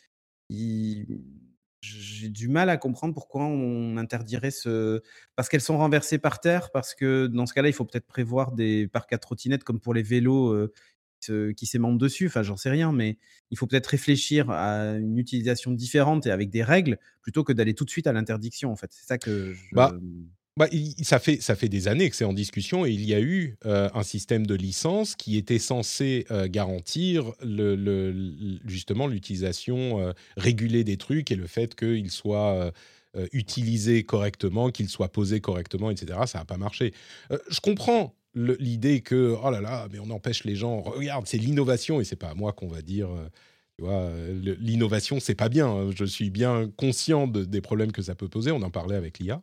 j'ai 0.49 2.29
du 2.29 2.47
mal 2.47 2.69
à 2.69 2.77
comprendre 2.77 3.13
pourquoi 3.13 3.43
on 3.43 3.97
interdirait 3.97 4.51
ce. 4.51 5.01
Parce 5.35 5.49
qu'elles 5.49 5.61
sont 5.61 5.77
renversées 5.77 6.19
par 6.19 6.39
terre, 6.39 6.69
parce 6.71 6.93
que 6.93 7.27
dans 7.27 7.45
ce 7.45 7.53
cas-là, 7.53 7.69
il 7.69 7.73
faut 7.73 7.85
peut-être 7.85 8.05
prévoir 8.05 8.51
des 8.51 8.87
parcs 8.87 9.13
à 9.13 9.17
trottinettes 9.17 9.63
comme 9.63 9.79
pour 9.79 9.93
les 9.93 10.03
vélos. 10.03 10.51
Euh, 10.51 10.73
qui 11.57 11.65
s'émendent 11.65 11.99
dessus, 11.99 12.27
enfin 12.27 12.43
j'en 12.43 12.57
sais 12.57 12.69
rien, 12.69 12.91
mais 12.91 13.17
il 13.49 13.57
faut 13.57 13.67
peut-être 13.67 13.87
réfléchir 13.87 14.49
à 14.49 14.93
une 14.93 15.17
utilisation 15.17 15.71
différente 15.71 16.25
et 16.25 16.31
avec 16.31 16.49
des 16.49 16.63
règles 16.63 16.97
plutôt 17.21 17.43
que 17.43 17.53
d'aller 17.53 17.73
tout 17.73 17.85
de 17.85 17.89
suite 17.89 18.07
à 18.07 18.13
l'interdiction 18.13 18.71
en 18.71 18.75
fait. 18.75 18.89
C'est 18.91 19.05
ça 19.05 19.17
que 19.17 19.53
je... 19.53 19.61
bah, 19.73 19.93
bah 20.57 20.67
ça, 21.01 21.19
fait, 21.19 21.41
ça 21.41 21.55
fait 21.55 21.69
des 21.69 21.87
années 21.87 22.09
que 22.09 22.15
c'est 22.15 22.25
en 22.25 22.33
discussion 22.33 22.85
et 22.85 22.91
il 22.91 23.05
y 23.05 23.13
a 23.13 23.21
eu 23.21 23.57
un 23.63 24.03
système 24.03 24.45
de 24.45 24.53
licence 24.53 25.15
qui 25.15 25.37
était 25.37 25.59
censé 25.59 26.25
garantir 26.49 27.31
le, 27.41 28.59
justement 28.65 29.07
l'utilisation 29.07 30.13
régulée 30.35 30.83
des 30.83 30.97
trucs 30.97 31.31
et 31.31 31.35
le 31.35 31.47
fait 31.47 31.73
qu'ils 31.73 32.11
soient 32.11 32.73
utilisés 33.31 34.03
correctement, 34.03 34.71
qu'ils 34.71 34.89
soient 34.89 35.11
posés 35.11 35.39
correctement, 35.39 35.89
etc. 35.89 36.19
Ça 36.25 36.39
n'a 36.39 36.45
pas 36.45 36.57
marché. 36.57 36.93
je 37.29 37.59
comprends 37.61 38.13
l'idée 38.33 39.01
que 39.01 39.35
oh 39.43 39.51
là 39.51 39.61
là, 39.61 39.87
mais 39.91 39.99
on 39.99 40.09
empêche 40.09 40.43
les 40.43 40.55
gens. 40.55 40.81
Regarde, 40.81 41.27
c'est 41.27 41.37
l'innovation 41.37 41.99
et 41.99 42.03
c'est 42.03 42.15
pas 42.15 42.29
à 42.29 42.33
moi 42.33 42.53
qu'on 42.53 42.67
va 42.67 42.81
dire. 42.81 43.09
Euh, 43.09 43.27
tu 43.77 43.83
vois, 43.85 44.01
euh, 44.01 44.55
l'innovation 44.59 45.19
c'est 45.19 45.35
pas 45.35 45.49
bien. 45.49 45.67
Hein. 45.67 45.91
Je 45.95 46.05
suis 46.05 46.29
bien 46.29 46.69
conscient 46.77 47.27
des 47.27 47.61
problèmes 47.61 47.91
que 47.91 48.01
ça 48.01 48.15
peut 48.15 48.29
poser. 48.29 48.51
On 48.51 48.61
en 48.61 48.71
parlait 48.71 48.95
avec 48.95 49.19
l'IA, 49.19 49.41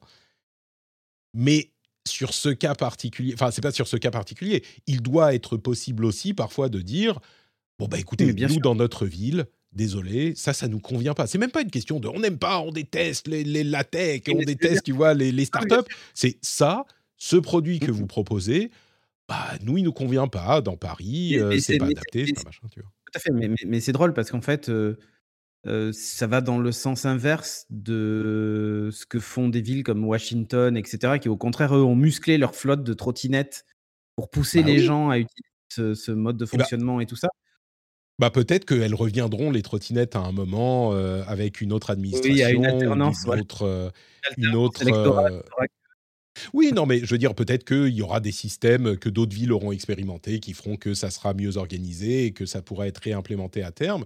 mais 1.34 1.70
sur 2.07 2.32
ce 2.32 2.49
cas 2.49 2.74
particulier, 2.74 3.34
enfin 3.34 3.51
c'est 3.51 3.61
pas 3.61 3.72
sur 3.72 3.89
ce 3.89 3.97
cas 3.97 4.11
particulier. 4.11 4.64
Il 4.86 5.03
doit 5.03 5.34
être 5.34 5.57
possible 5.57 6.05
aussi 6.05 6.32
parfois 6.32 6.68
de 6.68 6.80
dire 6.80 7.20
bon 7.78 7.86
bah 7.86 7.99
écoutez, 7.99 8.32
bien 8.32 8.49
nous 8.49 8.61
dans 8.61 8.74
notre 8.74 9.07
ville. 9.07 9.47
Désolé, 9.70 10.34
ça, 10.34 10.55
ça 10.55 10.66
nous 10.66 10.80
convient 10.80 11.12
pas. 11.12 11.26
C'est 11.26 11.36
même 11.36 11.51
pas 11.51 11.61
une 11.61 11.70
question 11.70 12.01
de 12.01 12.09
on 12.09 12.20
n'aime 12.20 12.39
pas, 12.39 12.59
on 12.61 12.72
déteste 12.72 13.28
les, 13.28 13.45
les 13.45 13.62
la 13.62 13.84
tech, 13.84 14.22
on 14.32 14.43
déteste, 14.43 14.84
tu 14.84 14.93
vois, 14.93 15.12
les, 15.12 15.30
les 15.30 15.45
startups. 15.45 15.86
C'est 16.14 16.39
ça, 16.41 16.86
ce 17.18 17.36
produit 17.36 17.80
que 17.80 17.90
mmh 17.90 17.94
vous 17.94 18.06
proposez, 18.06 18.70
bah, 19.28 19.50
nous, 19.62 19.76
il 19.76 19.84
nous 19.84 19.92
convient 19.92 20.26
pas 20.26 20.62
dans 20.62 20.76
Paris, 20.76 21.38
euh, 21.38 21.58
c'est 21.58 21.76
pas 21.76 21.86
adapté, 21.86 22.24
c'est 22.26 22.32
pas 22.32 22.44
machin, 22.44 22.66
tu 22.70 22.80
vois. 22.80 22.90
Tout 23.04 23.18
à 23.18 23.20
fait, 23.20 23.30
mais, 23.66 23.80
c'est 23.80 23.92
drôle 23.92 24.14
parce 24.14 24.30
qu'en 24.30 24.40
fait, 24.40 24.70
euh, 24.70 24.98
euh, 25.66 25.92
ça 25.92 26.26
va 26.26 26.40
dans 26.40 26.58
le 26.58 26.72
sens 26.72 27.04
inverse 27.04 27.66
de 27.68 28.88
ce 28.92 29.04
que 29.04 29.18
font 29.18 29.48
des 29.48 29.60
villes 29.60 29.82
comme 29.82 30.04
Washington, 30.04 30.76
etc., 30.76 31.18
qui 31.18 31.28
au 31.28 31.36
contraire, 31.36 31.76
eux, 31.76 31.82
ont 31.82 31.96
musclé 31.96 32.38
leur 32.38 32.54
flotte 32.54 32.84
de 32.84 32.94
trottinettes 32.94 33.66
pour 34.16 34.30
pousser 34.30 34.62
bah 34.62 34.68
les 34.68 34.78
gens 34.78 35.10
à 35.10 35.18
utiliser 35.18 35.94
ce, 35.94 36.12
mode 36.12 36.38
de 36.38 36.44
bah 36.44 36.58
fonctionnement 36.58 37.00
et 37.00 37.06
tout 37.06 37.16
ça. 37.16 37.28
Bah 38.18 38.30
peut-être 38.30 38.64
qu'elles 38.64 38.94
reviendront 38.94 39.50
les 39.50 39.62
trottinettes 39.62 40.16
à 40.16 40.20
un 40.20 40.32
moment 40.32 40.92
avec 40.92 41.60
une 41.60 41.72
autre 41.72 41.90
administration, 41.90 42.34
oui, 42.34 42.54
une 42.54 42.66
alternance, 42.66 43.24
une 43.26 43.40
autre, 43.40 43.92
une 44.36 44.56
autre 44.56 44.84
oui, 46.53 46.72
non, 46.74 46.86
mais 46.86 47.01
je 47.01 47.07
veux 47.07 47.18
dire, 47.18 47.34
peut-être 47.34 47.64
qu'il 47.64 47.95
y 47.95 48.03
aura 48.03 48.20
des 48.20 48.32
systèmes 48.32 48.97
que 48.97 49.09
d'autres 49.09 49.34
villes 49.34 49.53
auront 49.53 49.72
expérimentés 49.72 50.41
qui 50.41 50.53
feront 50.53 50.76
que 50.76 50.95
ça 50.95 51.11
sera 51.11 51.34
mieux 51.34 51.57
organisé 51.57 52.26
et 52.26 52.32
que 52.32 52.47
ça 52.47 52.62
pourra 52.62 52.86
être 52.86 52.99
réimplémenté 52.99 53.62
à 53.62 53.72
terme. 53.72 54.05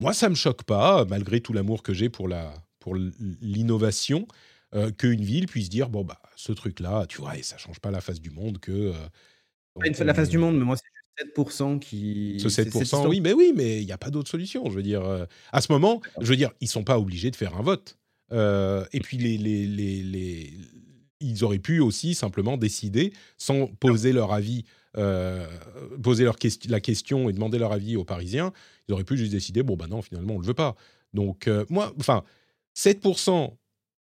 Moi, 0.00 0.12
ça 0.12 0.28
me 0.28 0.34
choque 0.34 0.64
pas, 0.64 1.04
malgré 1.06 1.40
tout 1.40 1.52
l'amour 1.52 1.82
que 1.82 1.94
j'ai 1.94 2.08
pour 2.08 2.28
la 2.28 2.52
pour 2.86 2.94
l'innovation, 2.94 4.28
euh, 4.74 4.92
qu'une 4.92 5.24
ville 5.24 5.46
puisse 5.46 5.68
dire 5.68 5.88
bon 5.88 6.04
bah 6.04 6.20
ce 6.36 6.52
truc-là, 6.52 7.06
tu 7.08 7.18
vois, 7.18 7.36
et 7.36 7.42
ça 7.42 7.56
change 7.56 7.80
pas 7.80 7.90
la 7.90 8.00
face 8.00 8.20
du 8.20 8.30
monde 8.30 8.58
que. 8.58 8.72
Euh, 8.72 9.94
la 10.04 10.14
face 10.14 10.28
du 10.28 10.38
monde, 10.38 10.56
mais 10.56 10.64
moi 10.64 10.76
c'est 10.76 11.24
juste 11.24 11.36
7% 11.36 11.80
qui. 11.80 12.36
Ce 12.38 12.48
7%, 12.48 13.08
oui, 13.08 13.20
mais 13.20 13.32
oui, 13.32 13.52
mais 13.56 13.80
il 13.80 13.86
n'y 13.86 13.92
a 13.92 13.98
pas 13.98 14.10
d'autre 14.10 14.30
solution. 14.30 14.70
Je 14.70 14.76
veux 14.76 14.82
dire, 14.82 15.02
euh, 15.02 15.24
à 15.50 15.60
ce 15.60 15.72
moment, 15.72 16.00
je 16.20 16.26
veux 16.26 16.36
dire, 16.36 16.52
ils 16.60 16.68
sont 16.68 16.84
pas 16.84 16.98
obligés 16.98 17.32
de 17.32 17.36
faire 17.36 17.56
un 17.56 17.62
vote. 17.62 17.98
et 18.30 19.00
puis 19.00 19.18
les, 19.18 19.36
les, 19.38 19.66
les, 19.66 20.52
ils 21.26 21.44
auraient 21.44 21.58
pu 21.58 21.80
aussi 21.80 22.14
simplement 22.14 22.56
décider, 22.56 23.12
sans 23.38 23.66
poser 23.66 24.12
leur 24.12 24.32
avis, 24.32 24.64
euh, 24.96 25.46
poser 26.02 26.24
leur 26.24 26.36
la 26.68 26.80
question 26.80 27.28
et 27.28 27.32
demander 27.32 27.58
leur 27.58 27.72
avis 27.72 27.96
aux 27.96 28.04
Parisiens, 28.04 28.52
ils 28.88 28.92
auraient 28.92 29.04
pu 29.04 29.16
juste 29.16 29.32
décider, 29.32 29.62
bon, 29.62 29.76
ben 29.76 29.88
non, 29.88 30.02
finalement, 30.02 30.34
on 30.34 30.38
ne 30.38 30.42
le 30.42 30.48
veut 30.48 30.54
pas. 30.54 30.76
Donc, 31.12 31.48
euh, 31.48 31.64
moi, 31.68 31.92
enfin, 31.98 32.22
7% 32.76 33.56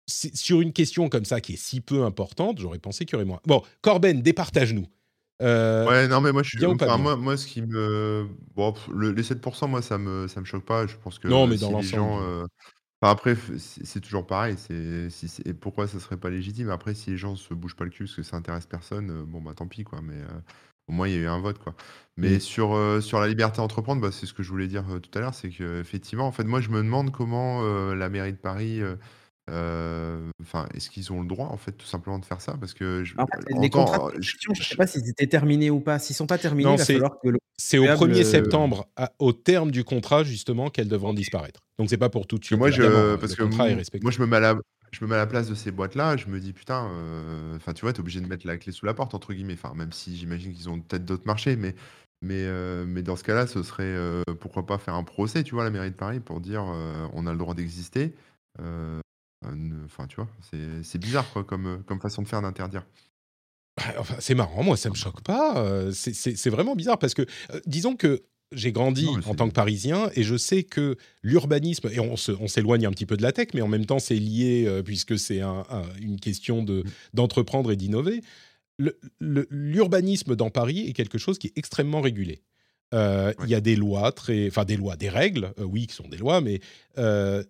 sur 0.07 0.61
une 0.61 0.73
question 0.73 1.09
comme 1.09 1.25
ça 1.25 1.41
qui 1.41 1.55
est 1.55 1.57
si 1.57 1.81
peu 1.81 2.05
importante, 2.05 2.59
j'aurais 2.59 2.79
pensé 2.79 3.05
qu'il 3.05 3.15
y 3.15 3.17
aurait 3.17 3.25
moins. 3.25 3.41
Bon, 3.47 3.63
Corben, 3.83 4.23
départage-nous. 4.23 4.87
Euh, 5.41 5.87
ouais, 5.87 6.09
non, 6.09 6.21
mais 6.21 6.33
moi, 6.33 6.43
je 6.43 6.49
suis. 6.49 6.67
moi, 6.67 7.17
moi, 7.17 7.37
ce 7.37 7.47
qui 7.47 7.63
me. 7.63 8.27
Bon, 8.57 8.75
les 9.01 9.23
7%, 9.23 9.69
moi, 9.69 9.83
ça 9.83 9.97
me, 9.97 10.27
ça 10.27 10.41
me 10.41 10.47
choque 10.47 10.65
pas. 10.65 10.87
Je 10.87 10.97
pense 10.97 11.19
que. 11.19 11.29
Non, 11.29 11.47
mais 11.47 11.59
dans 11.59 11.71
l'ensemble 11.71 12.49
après, 13.01 13.37
c'est 13.59 14.01
toujours 14.01 14.27
pareil, 14.27 14.57
c'est 14.59 15.09
si 15.11 15.31
et 15.45 15.55
pourquoi 15.55 15.87
ça 15.87 16.01
serait 16.01 16.17
pas 16.17 16.31
légitime? 16.31 16.71
Après, 16.71 16.95
si 16.95 17.11
les 17.11 17.17
gens 17.17 17.37
se 17.37 17.55
bougent 17.55 17.77
pas 17.77 17.85
le 17.85 17.91
cul 17.91 18.05
parce 18.05 18.17
que 18.17 18.23
ça 18.25 18.37
intéresse 18.37 18.67
personne, 18.67 19.11
euh, 19.11 19.25
bon, 19.25 19.41
bah, 19.41 19.53
tant 19.55 19.69
pis, 19.69 19.85
quoi, 19.85 20.01
mais 20.03 20.17
euh, 20.17 20.41
au 20.89 20.93
moins, 20.93 21.07
il 21.07 21.15
y 21.15 21.17
a 21.17 21.21
eu 21.21 21.27
un 21.29 21.39
vote, 21.41 21.59
quoi. 21.59 21.75
Mais 22.17 22.41
sur, 22.41 22.75
euh, 22.75 23.01
sur 23.01 23.21
la 23.21 23.29
liberté 23.29 23.59
d'entreprendre, 23.59 24.03
bah, 24.03 24.11
c'est 24.11 24.27
ce 24.27 24.35
que 24.35 24.43
je 24.43 24.51
voulais 24.51 24.67
dire, 24.67 24.85
tout 25.01 25.17
à 25.17 25.21
l'heure, 25.21 25.35
c'est 25.35 25.51
qu'effectivement, 25.51 26.27
en 26.27 26.33
fait, 26.33 26.45
moi, 26.45 26.61
je 26.61 26.71
me 26.71 26.79
demande 26.83 27.13
comment, 27.13 27.63
la 27.95 28.09
mairie 28.09 28.33
de 28.33 28.39
Paris, 28.39 28.81
enfin, 29.49 30.67
est-ce 30.75 30.91
qu'ils 30.91 31.13
ont 31.13 31.21
le 31.21 31.27
droit, 31.27 31.47
en 31.47 31.57
fait, 31.57 31.73
tout 31.73 31.87
simplement 31.87 32.19
de 32.19 32.25
faire 32.25 32.41
ça? 32.41 32.57
Parce 32.59 32.75
que 32.75 33.05
je 33.05 33.15
En 33.19 33.27
fait, 33.27 33.61
les 33.61 33.71
contrats 33.71 34.11
je 34.19 34.63
sais 34.63 34.77
pas 34.77 34.87
s'ils 34.87 35.09
étaient 35.09 35.27
terminés 35.27 35.71
ou 35.71 35.81
pas. 35.81 35.99
S'ils 35.99 36.17
sont 36.17 36.27
pas 36.27 36.39
terminés, 36.39 36.71
il 36.71 36.79
va 36.79 36.85
falloir 36.85 37.19
que 37.23 37.31
c'est 37.57 37.79
au 37.79 37.85
1er 37.85 38.25
septembre, 38.25 38.87
au 39.19 39.33
terme 39.33 39.71
du 39.71 39.85
contrat, 39.85 40.25
justement, 40.25 40.71
qu'elles 40.71 40.89
devront 40.89 41.15
disparaître. 41.15 41.61
Donc, 41.79 41.91
c'est 41.91 41.97
pas 41.97 42.11
pour 42.11 42.27
tout 42.27 42.39
de 42.39 42.45
suite. 42.45 42.59
Moi, 42.59 42.71
je, 42.71 43.17
parce 43.17 43.35
que 43.35 43.45
moi, 44.03 44.11
je 44.11 44.21
me 44.21 44.27
mets 44.27 44.37
à 44.37 44.41
la, 44.41 44.57
je 44.93 45.05
me 45.05 45.11
mets 45.11 45.17
à 45.17 45.19
la 45.19 45.27
place 45.27 45.49
de 45.49 45.55
ces 45.55 45.71
boîtes-là. 45.71 46.17
Je 46.17 46.27
me 46.27 46.41
dis, 46.41 46.53
putain, 46.53 46.89
euh, 46.91 47.57
enfin, 47.57 47.73
tu 47.73 47.83
vois, 47.83 47.93
tu 47.93 47.99
es 47.99 48.01
obligé 48.01 48.21
de 48.21 48.27
mettre 48.27 48.47
la 48.47 48.57
clé 48.57 48.73
sous 48.73 48.87
la 48.87 48.95
porte, 48.95 49.15
entre 49.15 49.33
guillemets. 49.33 49.55
Enfin, 49.55 49.75
même 49.75 49.93
si 49.93 50.17
j'imagine 50.17 50.53
qu'ils 50.53 50.69
ont 50.69 50.81
peut-être 50.81 51.05
d'autres 51.05 51.27
marchés, 51.27 51.57
mais, 51.57 51.75
mais, 52.23 52.45
euh, 52.45 52.85
mais 52.87 53.03
dans 53.03 53.17
ce 53.17 53.25
cas-là, 53.25 53.47
ce 53.47 53.63
serait 53.63 53.85
euh, 53.85 54.23
pourquoi 54.41 54.67
pas 54.67 54.79
faire 54.79 54.95
un 54.95 55.05
procès, 55.05 55.43
tu 55.43 55.55
vois, 55.55 55.63
à 55.63 55.67
la 55.67 55.71
mairie 55.71 55.91
de 55.91 55.97
Paris 55.97 56.21
pour 56.21 56.41
dire, 56.41 56.63
on 57.13 57.27
a 57.27 57.33
le 57.33 57.39
droit 57.39 57.55
d'exister. 57.55 58.15
Enfin, 59.85 60.07
tu 60.07 60.17
vois, 60.17 60.29
c'est 60.83 60.99
bizarre, 60.99 61.31
quoi, 61.33 61.45
comme, 61.45 61.83
comme 61.87 62.01
façon 62.01 62.23
de 62.23 62.29
faire 62.29 62.43
d'interdire. 62.43 62.85
Bah, 63.77 63.95
enfin, 63.99 64.17
c'est 64.19 64.35
marrant, 64.35 64.65
moi 64.65 64.77
ça 64.77 64.91
me 64.91 64.95
choque 64.95 65.23
pas. 65.23 65.91
C'est 65.93 66.51
vraiment 66.51 66.75
bizarre 66.75 66.99
parce 66.99 67.15
que, 67.15 67.27
disons 67.67 67.97
que 67.97 68.25
j'ai 68.53 68.73
grandi 68.73 69.07
en 69.27 69.35
tant 69.35 69.49
que 69.49 69.53
Parisien 69.53 70.11
et 70.15 70.23
je 70.23 70.37
sais 70.37 70.63
que 70.63 70.97
l'urbanisme, 71.23 71.91
et 71.93 72.01
on 72.01 72.17
s'éloigne 72.17 72.87
un 72.87 72.91
petit 72.91 73.07
peu 73.07 73.17
de 73.17 73.23
la 73.23 73.33
tech, 73.33 73.49
mais 73.55 73.61
en 73.61 73.69
même 73.69 73.87
temps 73.87 73.99
c'est 73.99 74.17
lié 74.17 74.65
euh, 74.67 74.83
puisque 74.83 75.19
c'est 75.19 75.43
une 76.01 76.19
question 76.19 76.63
mmh. 76.63 76.85
d'entreprendre 77.15 77.71
et 77.73 77.77
d'innover. 77.77 78.23
L'urbanisme 79.21 80.37
dans 80.37 80.51
Paris 80.51 80.87
est 80.89 80.93
quelque 80.93 81.19
chose 81.19 81.39
qui 81.39 81.49
est 81.49 81.59
extrêmement 81.59 82.01
régulé. 82.01 82.43
Euh, 82.95 83.35
il 83.45 83.51
y 83.51 83.55
a 83.55 83.61
des 83.61 83.77
lois, 83.77 84.13
très, 84.13 84.49
enfin 84.49 84.65
des 84.65 84.77
lois, 84.77 84.97
des 84.97 85.11
règles, 85.11 85.53
euh, 85.59 85.65
oui, 85.65 85.87
qui 85.87 85.95
sont 85.95 86.09
des 86.09 86.17
lois, 86.17 86.41
mais 86.41 86.61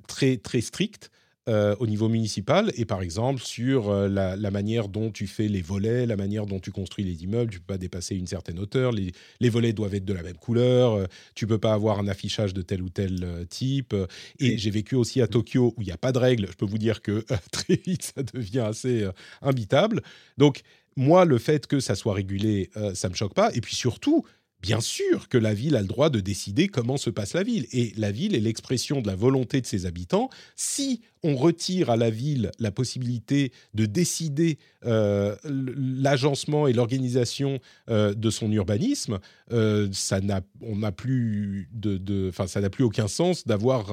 très, 0.08 0.36
très 0.38 0.60
strictes. 0.60 1.10
Euh, 1.48 1.74
au 1.78 1.86
niveau 1.86 2.10
municipal 2.10 2.70
et 2.76 2.84
par 2.84 3.00
exemple 3.00 3.40
sur 3.40 3.88
euh, 3.88 4.06
la, 4.06 4.50
manière 4.50 4.88
dont 4.88 5.10
tu 5.10 5.26
fais 5.26 5.48
les 5.48 5.62
volets, 5.62 6.04
la 6.04 6.16
manière 6.16 6.44
dont 6.44 6.60
tu 6.60 6.70
construis 6.70 7.04
les 7.04 7.24
immeubles. 7.24 7.50
Tu 7.50 7.58
peux 7.58 7.72
pas 7.72 7.78
dépasser 7.78 8.16
une 8.16 8.26
certaine 8.26 8.58
hauteur. 8.58 8.92
Les, 8.92 9.12
les 9.40 9.48
volets 9.48 9.72
doivent 9.72 9.94
être 9.94 10.04
de 10.04 10.12
la 10.12 10.22
même 10.22 10.36
couleur. 10.36 10.92
Euh, 10.92 11.06
tu 11.34 11.46
peux 11.46 11.56
pas 11.56 11.72
avoir 11.72 12.00
un 12.00 12.06
affichage 12.06 12.52
de 12.52 12.60
tel 12.60 12.82
ou 12.82 12.90
tel 12.90 13.46
type. 13.48 13.94
Et 14.38 14.58
j'ai 14.58 14.70
vécu 14.70 14.94
aussi 14.94 15.22
à 15.22 15.26
Tokyo 15.26 15.72
où 15.76 15.82
il 15.82 15.86
n'y 15.86 15.92
a 15.92 15.96
pas 15.96 16.12
de 16.12 16.18
règles. 16.18 16.48
Je 16.50 16.56
peux 16.56 16.66
vous 16.66 16.78
dire 16.78 17.00
que 17.00 17.24
très 17.50 17.76
vite 17.76 18.12
ça 18.14 18.22
devient 18.22 18.60
assez 18.60 19.08
imbitable. 19.40 20.02
Donc 20.36 20.60
moi, 20.96 21.24
le 21.24 21.38
fait 21.38 21.66
que 21.66 21.80
ça 21.80 21.94
soit 21.94 22.12
régulé, 22.12 22.70
ça 22.92 23.08
me 23.08 23.14
choque 23.14 23.32
pas. 23.32 23.50
Et 23.54 23.60
puis 23.60 23.74
surtout, 23.74 24.24
Bien 24.60 24.80
sûr 24.80 25.28
que 25.28 25.38
la 25.38 25.54
ville 25.54 25.76
a 25.76 25.80
le 25.80 25.86
droit 25.86 26.10
de 26.10 26.18
décider 26.18 26.66
comment 26.66 26.96
se 26.96 27.10
passe 27.10 27.32
la 27.32 27.44
ville. 27.44 27.66
Et 27.72 27.92
la 27.96 28.10
ville 28.10 28.34
est 28.34 28.40
l'expression 28.40 29.00
de 29.00 29.06
la 29.06 29.14
volonté 29.14 29.60
de 29.60 29.66
ses 29.66 29.86
habitants. 29.86 30.30
Si 30.56 31.00
on 31.22 31.36
retire 31.36 31.90
à 31.90 31.96
la 31.96 32.10
ville 32.10 32.50
la 32.58 32.72
possibilité 32.72 33.52
de 33.74 33.86
décider 33.86 34.58
euh, 34.84 35.36
l'agencement 35.44 36.66
et 36.66 36.72
l'organisation 36.72 37.60
euh, 37.88 38.14
de 38.14 38.30
son 38.30 38.50
urbanisme, 38.50 39.20
euh, 39.52 39.88
ça 39.92 40.20
n'a, 40.20 40.40
on 40.60 40.76
n'a 40.76 40.90
plus 40.90 41.68
de, 41.72 42.32
ça 42.46 42.60
n'a 42.60 42.70
plus 42.70 42.84
aucun 42.84 43.06
sens 43.06 43.46
d'avoir 43.46 43.92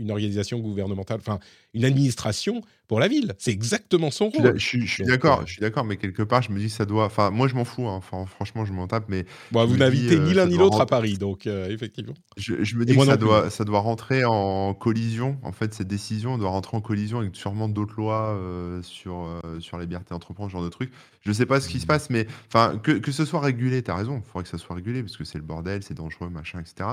une 0.00 0.10
organisation 0.10 0.58
gouvernementale, 0.58 1.18
enfin 1.20 1.38
une 1.74 1.84
administration 1.84 2.62
pour 2.88 2.98
la 2.98 3.06
ville. 3.06 3.34
C'est 3.38 3.52
exactement 3.52 4.10
son 4.10 4.30
rôle. 4.30 4.58
Je, 4.58 4.84
suis 4.84 5.04
d'accord, 5.04 5.40
euh, 5.40 5.42
je 5.46 5.52
suis 5.52 5.60
d'accord, 5.60 5.84
mais 5.84 5.96
quelque 5.96 6.24
part, 6.24 6.42
je 6.42 6.50
me 6.50 6.58
dis 6.58 6.66
que 6.66 6.72
ça 6.72 6.86
doit. 6.86 7.04
Enfin, 7.04 7.30
moi, 7.30 7.46
je 7.46 7.54
m'en 7.54 7.64
fous. 7.64 7.86
Hein. 7.86 7.94
Enfin, 7.94 8.26
franchement, 8.26 8.64
je 8.64 8.72
m'en 8.72 8.88
tape, 8.88 9.04
mais. 9.06 9.26
Bon, 9.52 9.64
vous 9.64 9.76
n'invitez 9.76 10.18
ni 10.18 10.32
euh, 10.32 10.34
l'un 10.34 10.46
ni 10.46 10.56
l'autre 10.56 10.80
à 10.80 10.86
Paris, 10.86 11.16
donc 11.16 11.46
euh, 11.46 11.68
effectivement. 11.68 12.14
Je, 12.36 12.54
me 12.74 12.84
dis 12.84 12.96
que 12.96 13.04
ça 13.04 13.16
doit, 13.16 13.48
ça 13.48 13.64
doit 13.64 13.78
rentrer 13.78 14.24
en 14.24 14.74
collision. 14.74 15.38
En 15.44 15.52
fait, 15.52 15.72
cette 15.72 15.86
décision 15.86 16.36
doit 16.36 16.50
rentrer 16.50 16.76
en 16.76 16.80
collision 16.80 17.20
avec 17.20 17.36
sûrement 17.36 17.68
d'autres 17.68 17.94
lois 17.96 18.36
sur 18.82 19.40
sur 19.60 19.76
la 19.76 19.84
liberté 19.84 20.08
d'entreprendre, 20.10 20.50
ce 20.50 20.54
genre 20.54 20.64
de 20.64 20.68
trucs. 20.68 20.90
Je 21.22 21.28
ne 21.28 21.34
sais 21.34 21.46
pas 21.46 21.60
ce 21.60 21.68
qui 21.68 21.78
se 21.78 21.84
mmh. 21.84 21.86
passe, 21.86 22.10
mais 22.10 22.26
enfin, 22.48 22.78
que, 22.82 22.92
que 22.92 23.12
ce 23.12 23.24
soit 23.24 23.40
régulé, 23.40 23.82
tu 23.82 23.90
as 23.90 23.94
raison. 23.94 24.22
Il 24.24 24.26
faudrait 24.26 24.44
que 24.44 24.48
ça 24.48 24.58
soit 24.58 24.74
régulé 24.74 25.02
parce 25.02 25.16
que 25.16 25.24
c'est 25.24 25.38
le 25.38 25.44
bordel, 25.44 25.82
c'est 25.82 25.94
dangereux, 25.94 26.30
machin, 26.30 26.60
etc. 26.60 26.90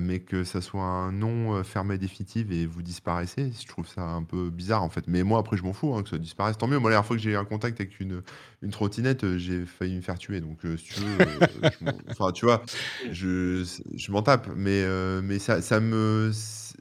mais 0.00 0.20
que 0.20 0.44
ça 0.44 0.60
soit 0.60 0.82
un 0.82 1.12
nom 1.12 1.62
fermé 1.62 1.98
définitif 1.98 2.50
et 2.50 2.66
vous 2.66 2.82
disparaissez, 2.82 3.52
je 3.52 3.66
trouve 3.66 3.86
ça 3.86 4.02
un 4.02 4.22
peu 4.22 4.50
bizarre 4.50 4.82
en 4.82 4.88
fait. 4.88 5.04
Mais 5.06 5.22
moi, 5.22 5.38
après, 5.38 5.56
je 5.56 5.62
m'en 5.62 5.72
fous 5.72 5.94
hein, 5.94 6.02
que 6.02 6.08
ça 6.08 6.18
disparaisse. 6.18 6.56
Tant 6.56 6.66
mieux. 6.66 6.78
Moi, 6.78 6.90
la 6.90 6.94
dernière 6.94 7.06
fois 7.06 7.16
que 7.16 7.22
j'ai 7.22 7.32
eu 7.32 7.36
un 7.36 7.44
contact 7.44 7.80
avec 7.80 8.00
une, 8.00 8.22
une 8.62 8.70
trottinette, 8.70 9.24
euh, 9.24 9.38
j'ai 9.38 9.64
failli 9.66 9.96
me 9.96 10.00
faire 10.00 10.18
tuer. 10.18 10.40
Donc, 10.40 10.64
euh, 10.64 10.76
si 10.76 10.84
tu 10.84 11.00
veux, 11.00 11.20
euh, 11.20 11.92
enfin, 12.10 12.32
tu 12.32 12.46
vois, 12.46 12.62
je, 13.10 13.64
je 13.94 14.12
m'en 14.12 14.22
tape. 14.22 14.48
Mais, 14.56 14.84
mais 15.22 15.38
ça, 15.38 15.62
ça 15.62 15.80
me. 15.80 16.30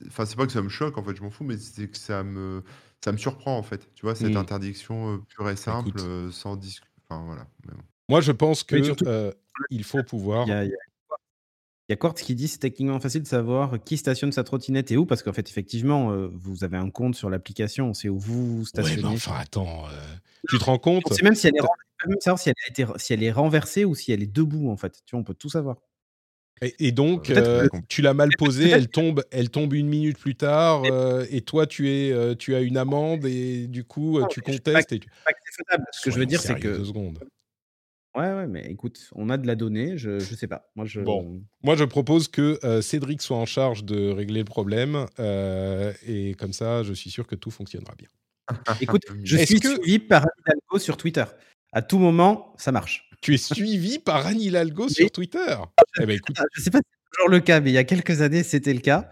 Enfin, 0.07 0.25
c'est 0.25 0.35
pas 0.35 0.45
que 0.45 0.51
ça 0.51 0.61
me 0.61 0.69
choque 0.69 0.97
en 0.97 1.03
fait, 1.03 1.15
je 1.15 1.21
m'en 1.21 1.29
fous, 1.29 1.43
mais 1.43 1.57
c'est 1.57 1.87
que 1.87 1.97
ça 1.97 2.23
me, 2.23 2.63
ça 3.03 3.11
me 3.11 3.17
surprend 3.17 3.57
en 3.57 3.63
fait. 3.63 3.89
Tu 3.95 4.05
vois, 4.05 4.15
cette 4.15 4.33
mmh. 4.33 4.37
interdiction 4.37 5.23
pure 5.29 5.49
et 5.49 5.55
simple, 5.55 5.99
sans 6.31 6.55
disque. 6.55 6.83
Enfin, 7.07 7.23
voilà. 7.25 7.47
Moi, 8.09 8.21
je 8.21 8.31
pense 8.31 8.63
que 8.63 8.75
il 9.69 9.83
faut 9.83 10.03
pouvoir. 10.03 10.47
Il 10.47 10.51
y 10.51 10.53
a 10.53 10.77
Quartz 11.97 12.21
qui 12.21 12.35
dit 12.35 12.47
c'est 12.47 12.59
techniquement 12.59 12.99
facile 12.99 13.23
de 13.23 13.27
savoir 13.27 13.77
qui 13.83 13.97
stationne 13.97 14.31
sa 14.31 14.43
trottinette 14.43 14.91
et 14.91 14.97
où, 14.97 15.05
parce 15.05 15.21
qu'en 15.21 15.33
fait, 15.33 15.49
effectivement, 15.49 16.11
euh, 16.11 16.29
vous 16.33 16.63
avez 16.63 16.77
un 16.77 16.89
compte 16.89 17.15
sur 17.15 17.29
l'application, 17.29 17.89
on 17.89 17.93
sait 17.93 18.09
où 18.09 18.17
vous 18.17 18.65
stationnez. 18.65 19.03
Ouais, 19.03 19.13
enfin, 19.13 19.35
attends, 19.39 19.85
euh, 19.87 20.01
tu 20.49 20.57
te 20.57 20.63
rends 20.63 20.79
compte? 20.79 21.03
On 21.09 21.13
sait 21.13 21.23
même 21.23 21.35
si 21.35 21.47
elle, 21.47 21.55
est 21.57 22.07
même 22.07 22.19
savoir 22.21 22.39
si 22.39 22.49
elle, 22.49 22.55
a 22.65 22.69
été, 22.69 22.85
si 22.97 23.13
elle 23.13 23.23
est 23.23 23.31
renversée 23.31 23.85
ou 23.85 23.95
si 23.95 24.11
elle 24.11 24.23
est 24.23 24.33
debout, 24.33 24.69
en 24.69 24.77
fait. 24.77 25.01
Tu 25.05 25.11
vois, 25.11 25.19
on 25.19 25.23
peut 25.23 25.33
tout 25.33 25.49
savoir. 25.49 25.77
Et, 26.79 26.93
donc, 26.93 27.29
euh, 27.29 27.67
tu 27.89 28.01
l'as 28.01 28.13
mal 28.13 28.29
posée, 28.37 28.69
elle 28.69 28.87
tombe, 28.87 29.21
elle 29.31 29.49
tombe 29.49 29.73
une 29.73 29.87
minute 29.87 30.17
plus 30.17 30.35
tard, 30.35 30.83
et 31.29 31.41
toi, 31.41 31.67
tu, 31.67 31.89
es, 31.89 32.35
tu 32.37 32.55
as 32.55 32.61
une 32.61 32.77
amende, 32.77 33.25
et 33.25 33.67
du 33.67 33.83
coup, 33.83 34.21
tu 34.29 34.39
contestes. 34.41 34.93
Et 34.93 34.99
tu... 34.99 35.09
Ce 35.91 36.05
que 36.05 36.11
je 36.11 36.17
veux 36.17 36.25
dire, 36.25 36.41
c'est 36.41 36.55
que. 36.55 36.83
Secondes. 36.85 37.19
Ouais, 38.15 38.31
ouais, 38.31 38.47
mais 38.47 38.65
écoute, 38.69 39.09
on 39.15 39.29
a 39.29 39.37
de 39.37 39.47
la 39.47 39.55
donnée, 39.55 39.97
je, 39.97 40.19
je 40.19 40.35
sais 40.35 40.47
pas. 40.47 40.69
Moi, 40.75 40.85
je... 40.85 41.01
Bon, 41.01 41.41
moi 41.63 41.75
je 41.75 41.83
propose 41.83 42.27
que 42.27 42.59
euh, 42.63 42.81
Cédric 42.81 43.21
soit 43.21 43.37
en 43.37 43.47
charge 43.47 43.83
de 43.83 44.11
régler 44.11 44.41
le 44.41 44.45
problème, 44.45 45.07
euh, 45.19 45.91
et 46.05 46.35
comme 46.35 46.53
ça, 46.53 46.83
je 46.83 46.93
suis 46.93 47.09
sûr 47.09 47.25
que 47.25 47.35
tout 47.35 47.49
fonctionnera 47.49 47.95
bien. 47.97 48.07
Écoute, 48.81 49.03
je 49.23 49.37
suis 49.37 49.57
suivi 49.57 49.99
par 49.99 50.23
Anne 50.23 50.29
Hidalgo 50.45 50.79
sur 50.79 50.97
Twitter. 50.97 51.25
À 51.71 51.81
tout 51.81 51.97
moment, 51.97 52.53
ça 52.57 52.71
marche. 52.71 53.09
Tu 53.21 53.33
es 53.33 53.37
suivi 53.37 53.97
par 53.97 54.27
Anne 54.27 54.41
Hidalgo 54.41 54.89
sur 54.89 55.09
Twitter? 55.09 55.55
eh 55.99 56.05
ben, 56.05 56.15
écoute... 56.15 56.35
Je 56.53 56.61
sais 56.61 56.69
pas 56.69 56.79
si 56.79 56.83
c'est 56.91 57.17
toujours 57.17 57.29
le 57.29 57.39
cas, 57.39 57.61
mais 57.61 57.71
il 57.71 57.73
y 57.73 57.79
a 57.79 57.83
quelques 57.83 58.21
années, 58.21 58.43
c'était 58.43 58.73
le 58.73 58.81
cas. 58.81 59.09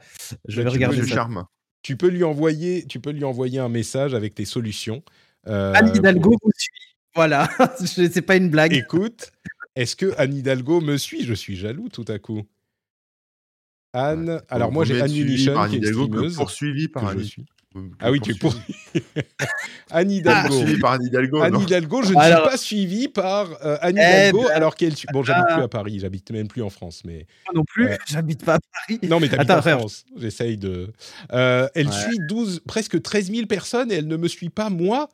Je 0.47 0.61
vais 0.61 0.69
regarder 0.69 0.97
le 0.97 1.07
charme. 1.07 1.45
Tu 1.81 1.97
peux 1.97 2.09
lui 2.09 2.23
envoyer, 2.23 2.85
tu 2.85 2.99
peux 2.99 3.09
lui 3.09 3.23
envoyer 3.23 3.57
un 3.57 3.69
message 3.69 4.13
avec 4.13 4.35
tes 4.35 4.45
solutions. 4.45 5.01
Euh, 5.47 5.73
Anne 5.73 5.95
Hidalgo 5.95 6.35
vous 6.43 6.51
suit. 6.55 6.90
Voilà, 7.16 7.49
c'est 7.78 8.22
pas 8.22 8.36
une 8.36 8.49
blague. 8.49 8.74
Écoute, 8.74 9.32
est-ce 9.76 9.95
que 9.95 10.14
Anne 10.18 10.34
Hidalgo 10.34 10.82
me 10.82 10.97
suit? 10.97 11.24
Je 11.24 11.34
suis 11.34 11.55
jaloux 11.55 11.89
tout 11.89 12.05
à 12.07 12.20
coup. 12.20 12.43
Anne, 13.93 14.41
alors 14.47 14.72
moi 14.72 14.86
j'ai 14.86 15.01
Anne 15.01 15.12
Munition 15.12 15.68
qui 15.68 15.78
est 15.78 15.86
streameuse. 15.86 16.36
Poursuivi 16.36 16.88
par 16.88 17.07
Anne. 17.07 17.24
Ah 17.99 18.12
oui, 18.12 18.20
tu 18.20 18.32
es 18.32 18.34
pour. 18.34 18.53
Anne 19.91 20.12
Hidalgo. 20.12 20.53
Suivi 20.53 20.80
par 20.80 20.91
Anne 20.93 21.05
Hidalgo. 21.05 21.41
Anne 21.41 21.62
Hidalgo, 21.62 22.03
je 22.03 22.14
ne 22.14 22.22
suis 22.22 22.34
pas 22.34 22.57
suivi 22.57 23.07
par 23.07 23.49
euh, 23.66 23.78
Anne 23.82 23.97
eh 23.97 24.01
Hidalgo, 24.01 24.43
ben, 24.43 24.55
alors 24.55 24.76
qu'elle. 24.76 24.93
Bon, 25.14 25.24
j'habite 25.24 25.45
plus 25.53 25.64
à 25.64 25.68
Paris, 25.70 25.99
j'habite 25.99 26.32
même 26.32 26.47
plus 26.47 26.62
en 26.62 26.70
France, 26.70 27.03
mais. 27.05 27.26
Moi 27.45 27.53
non 27.55 27.64
plus, 27.64 27.88
euh, 27.88 27.95
j'habite 28.07 28.43
pas 28.43 28.55
à 28.55 28.59
Paris. 28.59 28.99
Non, 29.03 29.20
mais 29.22 29.30
t'habites 29.30 29.51
en 29.51 29.62
France. 29.62 30.05
J'essaye 30.18 30.57
de. 30.57 30.91
Euh, 31.32 31.68
elle 31.74 31.91
suit 31.91 32.20
12, 32.28 32.62
presque 32.68 33.01
13 33.01 33.32
000 33.32 33.47
personnes 33.47 33.91
et 33.91 33.95
elle 33.95 34.07
ne 34.07 34.18
me 34.18 34.28
suit 34.28 34.49
pas 34.49 34.70
moi, 34.70 35.09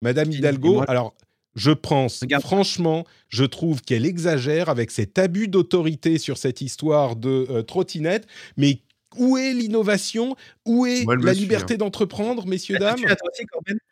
Madame 0.00 0.32
Hidalgo. 0.32 0.84
Alors, 0.88 1.14
je 1.54 1.70
pense, 1.70 2.24
franchement, 2.40 3.04
je 3.28 3.44
trouve 3.44 3.82
qu'elle 3.82 4.06
exagère 4.06 4.68
avec 4.68 4.90
cet 4.90 5.18
abus 5.18 5.48
d'autorité 5.48 6.18
sur 6.18 6.38
cette 6.38 6.60
histoire 6.60 7.16
de 7.16 7.46
euh, 7.50 7.62
trottinette, 7.62 8.26
mais 8.56 8.80
où 9.16 9.36
est 9.36 9.52
l'innovation? 9.52 10.36
Où 10.64 10.86
est 10.86 11.04
la 11.04 11.32
liberté 11.32 11.74
hein. 11.74 11.78
d'entreprendre, 11.78 12.46
messieurs, 12.46 12.78
dames? 12.78 13.00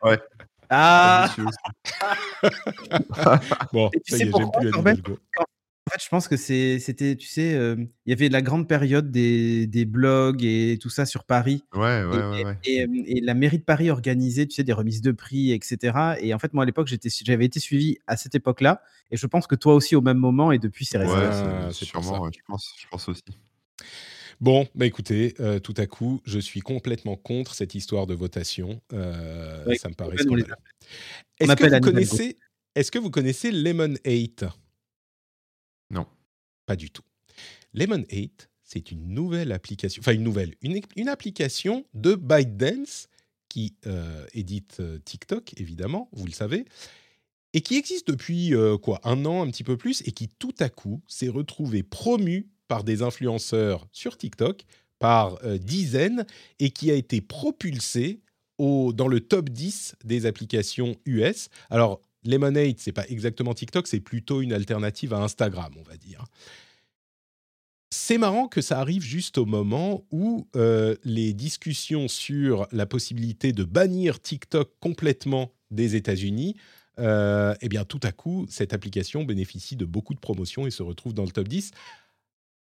Ouais. 0.03 0.19
Ah. 0.69 1.35
Bon, 3.73 3.91
ça 4.07 4.19
y 4.19 4.23
est, 4.23 4.33
j'aime 4.63 5.03
plus 5.03 5.17
en 5.89 5.93
fait, 5.93 6.03
je 6.03 6.09
pense 6.09 6.27
que 6.27 6.37
c'était, 6.37 7.15
tu 7.15 7.29
sais, 7.29 7.53
il 7.53 8.11
y 8.11 8.13
avait 8.13 8.29
la 8.29 8.43
grande 8.43 8.67
période 8.67 9.13
des, 9.13 9.69
des, 9.69 9.85
blogs 9.85 10.43
et 10.43 10.79
tout 10.81 10.91
ça 10.91 11.07
sur 11.07 11.23
Paris. 11.23 11.63
Ouais, 11.75 12.03
ouais, 12.03 12.41
et, 12.41 12.45
ouais. 12.45 13.05
Et, 13.07 13.21
la 13.21 13.35
mairie 13.35 13.59
de 13.59 13.65
Paris 13.65 13.89
organisait, 13.91 14.47
tu 14.47 14.57
sais, 14.57 14.65
des 14.65 14.73
remises 14.73 15.01
de 15.01 15.13
prix, 15.13 15.53
etc. 15.53 16.17
Et 16.21 16.35
en 16.35 16.41
fait, 16.41 16.53
moi, 16.55 16.65
à 16.65 16.67
l'époque, 16.67 16.89
j'avais 16.89 17.45
été 17.45 17.61
suivi 17.61 17.99
à 18.09 18.17
cette 18.17 18.35
époque-là. 18.35 18.83
Et 19.13 19.17
je 19.17 19.27
pense 19.29 19.47
que 19.47 19.55
toi 19.55 19.75
aussi 19.75 19.95
au 19.95 20.01
même 20.01 20.19
moment. 20.19 20.51
Et 20.51 20.59
depuis, 20.59 20.85
c'est 20.85 20.99
resté. 20.99 21.15
Ouais, 21.15 21.73
c'est 21.73 21.85
sûrement, 21.85 22.29
je 22.33 22.41
pense, 22.49 22.75
je 22.81 22.87
pense 22.89 23.09
aussi. 23.09 23.23
Bon, 24.41 24.67
bah 24.75 24.87
écoutez, 24.87 25.35
tout 25.63 25.75
à 25.77 25.87
coup, 25.87 26.21
je 26.25 26.41
suis 26.41 26.61
complètement 26.61 27.15
contre 27.15 27.55
cette 27.55 27.77
histoire 27.77 28.09
de 28.09 28.15
votation. 28.15 28.81
ça 28.91 28.97
me 28.99 29.95
paraît 29.95 30.17
scandaleux. 30.17 30.47
Est-ce 31.39 31.55
que, 31.55 31.75
vous 31.75 31.81
connaissez, 31.81 32.39
est-ce 32.75 32.91
que 32.91 32.99
vous 32.99 33.11
connaissez 33.11 33.53
Lemon 33.53 33.95
8 34.05 34.45
non. 34.45 34.51
Pas 36.67 36.77
du 36.77 36.91
tout. 36.91 37.03
Lemon 37.73 38.05
8, 38.11 38.49
c'est 38.67 38.91
une 38.91 39.09
nouvelle 39.09 39.53
application, 39.53 40.01
enfin 40.01 40.13
une 40.13 40.25
nouvelle, 40.25 40.55
une, 40.63 41.09
application 41.09 41.87
de 41.95 42.15
ByteDance 42.15 43.09
qui 43.49 43.77
euh, 43.87 44.27
édite 44.35 44.79
euh, 44.81 44.99
TikTok, 45.05 45.55
évidemment, 45.59 46.09
vous 46.13 46.27
le 46.27 46.33
savez, 46.33 46.65
et 47.53 47.61
qui 47.61 47.77
existe 47.77 48.09
depuis 48.09 48.55
euh, 48.55 48.77
quoi, 48.77 49.01
un 49.05 49.25
an, 49.25 49.47
un 49.47 49.51
petit 49.51 49.65
peu 49.65 49.77
plus, 49.77 50.03
et 50.07 50.11
qui 50.11 50.29
tout 50.29 50.55
à 50.59 50.69
coup 50.69 51.01
s'est 51.07 51.29
retrouvé 51.29 51.83
promu 51.83 52.49
par 52.67 52.83
des 52.83 53.03
influenceurs 53.03 53.87
sur 53.93 54.19
TikTok 54.19 54.65
par 54.99 55.39
dizaines 55.59 56.27
et 56.59 56.71
qui 56.71 56.91
a 56.91 56.95
été 56.95 57.21
propulsé 57.21 58.23
au, 58.59 58.95
dans 58.95 59.09
le 59.09 59.21
top 59.21 59.51
10 59.51 59.97
des 60.05 60.25
applications 60.25 60.97
US. 61.05 61.51
Alors, 61.69 62.01
Lemonade, 62.27 62.79
c'est 62.79 62.93
pas 62.93 63.07
exactement 63.09 63.55
TikTok, 63.55 63.87
c'est 63.87 64.01
plutôt 64.01 64.43
une 64.43 64.53
alternative 64.53 65.13
à 65.15 65.19
Instagram, 65.19 65.73
on 65.79 65.83
va 65.83 65.97
dire. 65.97 66.25
C'est 67.91 68.19
marrant 68.19 68.49
que 68.49 68.61
ça 68.61 68.81
arrive 68.81 69.03
juste 69.03 69.39
au 69.39 69.47
moment 69.47 70.05
où 70.11 70.49
euh, 70.57 70.97
les 71.05 71.33
discussions 71.33 72.09
sur 72.09 72.67
la 72.73 72.85
possibilité 72.85 73.53
de 73.53 73.65
bannir 73.65 74.21
TikTok 74.21 74.73
complètement 74.81 75.53
des 75.71 75.97
États-Unis, 75.97 76.57
euh, 76.99 77.55
eh 77.61 77.69
bien 77.69 77.85
tout 77.85 78.01
à 78.03 78.13
coup, 78.13 78.47
cette 78.49 78.73
application 78.73 79.25
bénéficie 79.25 79.77
de 79.77 79.85
beaucoup 79.85 80.15
de 80.15 80.19
promotions 80.19 80.67
et 80.67 80.71
se 80.71 80.83
retrouve 80.83 81.15
dans 81.15 81.25
le 81.25 81.31
top 81.31 81.49
10 81.49 81.71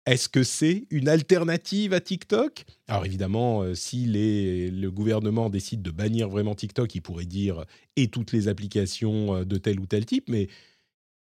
est-ce 0.09 0.31
que 0.31 0.43
c'est 0.43 0.87
une 0.91 1.07
alternative 1.07 1.93
à 1.93 2.01
TikTok? 2.01 2.65
Alors 2.87 3.05
évidemment, 3.05 3.63
euh, 3.63 3.75
si 3.75 4.07
le 4.07 4.89
gouvernement 4.89 5.51
décide 5.51 5.83
de 5.83 5.91
bannir 5.91 6.31
vraiment 6.31 6.55
TikTok, 6.55 6.95
il 6.95 7.03
pourrait 7.03 7.27
dire 7.27 7.67
et 7.97 8.09
toutes 8.09 8.33
les 8.33 8.49
applications 8.49 9.37
euh, 9.37 9.45
de 9.45 9.59
tel 9.59 9.79
ou 9.79 9.87
tel 9.87 10.07
type, 10.07 10.31
mais 10.31 10.49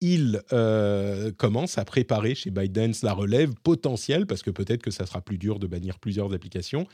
il 0.02 0.42
euh, 0.52 1.32
commence 1.32 1.78
à 1.78 1.86
préparer 1.86 2.36
chez 2.36 2.52
ByteDance 2.52 3.04
la 3.04 3.14
relève 3.14 3.54
potentielle, 3.64 4.28
parce 4.28 4.44
que 4.44 4.52
peut-être 4.52 4.82
que 4.82 4.92
ça 4.92 5.06
sera 5.06 5.22
plus 5.22 5.38
dur 5.38 5.60
de 5.60 5.68
bannir 5.68 5.98
plusieurs 5.98 6.34
applications. 6.34 6.86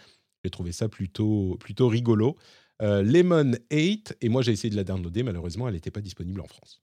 J'ai 0.44 0.52
trouvé 0.52 0.72
ça 0.72 0.90
plutôt, 0.90 1.58
plutôt 1.60 1.88
rigolo. 1.88 2.38
Lemon 2.82 3.54
8, 3.72 4.18
et 4.22 4.30
moi 4.30 4.42
j'ai 4.42 4.54
essayé 4.54 4.70
de 4.70 4.76
la 4.78 4.86
downloader, 4.86 5.24
malheureusement 5.24 5.68
elle 5.68 5.74
n'était 5.74 5.92
pas 5.92 6.00
disponible 6.00 6.40
en 6.40 6.48
France. 6.48 6.82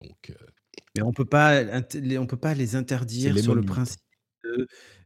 Donc, 0.00 0.32
Mais 0.96 1.02
on 1.02 1.12
peut 1.12 1.26
pas, 1.26 1.64
on 2.18 2.26
peut 2.26 2.36
pas 2.38 2.54
les 2.54 2.76
interdire 2.76 3.36
sur 3.38 3.54
le 3.54 3.62
principe 3.62 4.00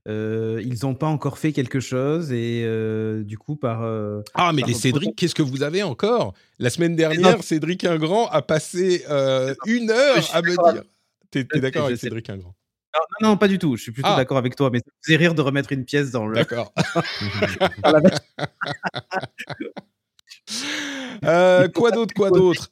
ils 0.06 0.78
n'ont 0.82 0.94
pas 0.94 1.06
encore 1.06 1.38
fait 1.38 1.52
quelque 1.52 1.80
chose 1.80 2.32
et 2.32 2.64
du 3.24 3.38
coup 3.38 3.56
par 3.56 3.82
ah 4.34 4.52
mais 4.52 4.62
les 4.62 4.74
Cédric 4.74 5.16
qu'est-ce 5.16 5.34
que 5.34 5.42
vous 5.42 5.62
avez 5.62 5.82
encore? 5.82 6.34
La 6.58 6.70
semaine 6.70 6.96
dernière 6.96 7.42
Cédric 7.42 7.84
Ingrand 7.84 8.28
a 8.28 8.42
passé 8.42 9.04
une 9.66 9.90
heure 9.90 10.30
à 10.32 10.42
me 10.42 10.72
dire 10.72 10.82
t'es 11.30 11.46
es, 11.54 11.60
d'accord 11.60 11.86
avec 11.86 11.98
Cédric 11.98 12.28
Ingrand? 12.30 12.54
Non, 12.94 13.00
non, 13.30 13.38
pas 13.38 13.48
du 13.48 13.58
tout. 13.58 13.76
Je 13.76 13.82
suis 13.82 13.92
plutôt 13.92 14.10
ah. 14.12 14.16
d'accord 14.16 14.36
avec 14.36 14.54
toi, 14.54 14.68
mais 14.70 14.80
ça 14.80 14.84
me 14.86 14.92
faisait 15.02 15.16
rire 15.16 15.34
de 15.34 15.40
remettre 15.40 15.72
une 15.72 15.86
pièce 15.86 16.10
dans 16.10 16.26
le. 16.26 16.34
D'accord. 16.34 16.74
euh, 21.24 21.68
quoi 21.74 21.90
d'autre 21.90 22.12
Quoi 22.14 22.30
d'autre? 22.30 22.70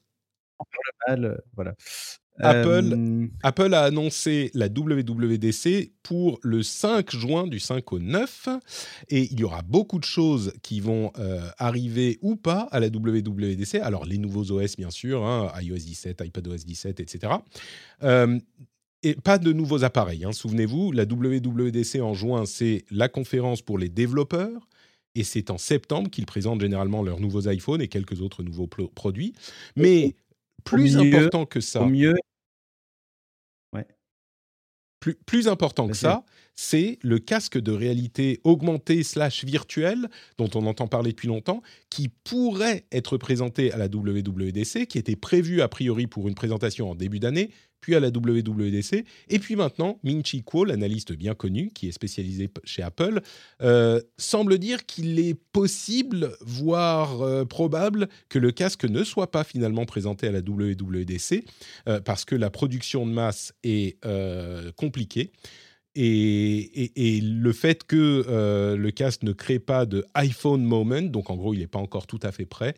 Voilà. 1.55 1.75
Apple, 2.43 2.93
euh, 2.93 3.27
Apple 3.43 3.75
a 3.75 3.83
annoncé 3.83 4.51
la 4.55 4.67
WWDC 4.67 5.93
pour 6.03 6.39
le 6.43 6.63
5 6.63 7.11
juin, 7.11 7.47
du 7.47 7.61
5 7.61 7.93
au 7.93 7.99
9, 7.99 8.49
et 9.09 9.29
il 9.31 9.41
y 9.41 9.45
aura 9.45 9.63
beaucoup 9.63 9.99
de 9.99 10.05
choses 10.05 10.53
qui 10.63 10.81
vont 10.81 11.13
euh, 11.19 11.41
arriver 11.59 12.19
ou 12.23 12.37
pas 12.37 12.69
à 12.71 12.81
la 12.81 12.89
WWDC. 12.89 13.77
Alors 13.77 14.05
les 14.05 14.19
nouveaux 14.19 14.51
OS, 14.51 14.77
bien 14.77 14.91
sûr, 14.91 15.25
hein, 15.25 15.53
iOS 15.61 15.77
17, 15.77 16.23
iPadOS 16.27 16.65
17, 16.65 17.01
etc. 17.01 17.35
Euh, 18.03 18.39
et 19.03 19.15
pas 19.15 19.39
de 19.39 19.53
nouveaux 19.53 19.85
appareils. 19.85 20.25
Hein. 20.25 20.33
Souvenez-vous, 20.33 20.93
la 20.93 21.05
WWDC 21.05 22.01
en 22.03 22.15
juin, 22.15 22.45
c'est 22.45 22.85
la 22.91 23.09
conférence 23.09 23.63
pour 23.63 23.79
les 23.79 23.89
développeurs. 23.89 24.69
Et 25.17 25.25
c'est 25.25 25.51
en 25.51 25.59
septembre 25.59 26.09
qu'ils 26.09 26.27
présentent 26.27 26.61
généralement 26.61 27.03
leurs 27.03 27.19
nouveaux 27.19 27.49
iPhones 27.49 27.81
et 27.81 27.89
quelques 27.89 28.21
autres 28.21 28.45
nouveaux 28.45 28.69
produits. 28.69 29.33
Mais 29.75 30.15
plus 30.65 30.97
important 30.97 31.47
que 31.47 31.61
ça. 31.61 31.85
Mieux. 31.85 32.15
Plus, 35.01 35.15
plus 35.15 35.49
important 35.49 35.89
que 35.89 35.97
ça, 35.97 36.25
c'est 36.55 36.99
le 37.01 37.19
casque 37.19 37.59
de 37.59 37.73
réalité 37.73 38.41
augmentée 38.45 39.03
slash 39.03 39.45
virtuelle 39.45 40.11
dont 40.37 40.51
on 40.55 40.67
entend 40.67 40.89
parler 40.89 41.13
depuis 41.13 41.29
longtemps, 41.29 41.63
qui 41.89 42.09
pourrait 42.09 42.85
être 42.93 43.17
présenté 43.17 43.73
à 43.73 43.79
la 43.79 43.87
WWDC, 43.87 44.87
qui 44.87 44.99
était 44.99 45.17
prévu 45.17 45.63
a 45.63 45.69
priori 45.69 46.07
pour 46.07 46.29
une 46.29 46.35
présentation 46.35 46.91
en 46.91 46.95
début 46.95 47.19
d'année, 47.19 47.51
puis 47.81 47.95
à 47.95 48.01
la 48.01 48.09
WWDC, 48.09 49.05
et 49.29 49.39
puis 49.39 49.57
maintenant, 49.57 49.99
Ming 50.03 50.25
Chi 50.25 50.43
Kuo, 50.43 50.65
l'analyste 50.65 51.13
bien 51.13 51.35
connu, 51.35 51.71
qui 51.75 51.89
est 51.89 51.93
spécialisé 51.93 52.51
chez 52.65 52.83
Apple, 52.83 53.21
euh, 53.63 54.01
semble 54.17 54.59
dire 54.59 54.87
qu'il 54.87 55.19
est 55.19 55.35
possible, 55.53 56.33
voire 56.41 57.23
euh, 57.23 57.45
probable, 57.45 58.09
que 58.29 58.39
le 58.39 58.53
casque 58.53 58.85
ne 58.85 59.05
soit 59.05 59.31
pas 59.31 59.45
finalement 59.45 59.85
présenté 59.85 60.29
à 60.29 60.33
la 60.33 60.41
WWDC, 60.41 61.45
euh, 61.89 62.01
parce 62.01 62.25
que 62.25 62.35
la 62.35 62.51
production 62.51 63.07
de 63.07 63.13
masse 63.13 63.53
est 63.63 63.99
compliquée. 64.77 65.33
Et, 65.97 67.21
le 67.23 67.53
fait 67.53 67.85
que 67.85 68.77
le 68.77 68.91
casque 68.91 69.23
ne 69.23 69.33
crée 69.33 69.59
pas 69.59 69.87
de 69.87 70.05
iPhone 70.15 70.63
moment, 70.63 71.03
donc 71.03 71.31
en 71.31 71.37
gros 71.37 71.53
il 71.53 71.61
n'est 71.61 71.67
pas 71.67 71.79
encore 71.79 72.07
tout 72.07 72.21
à 72.23 72.33
fait 72.33 72.47
prêt, 72.47 72.75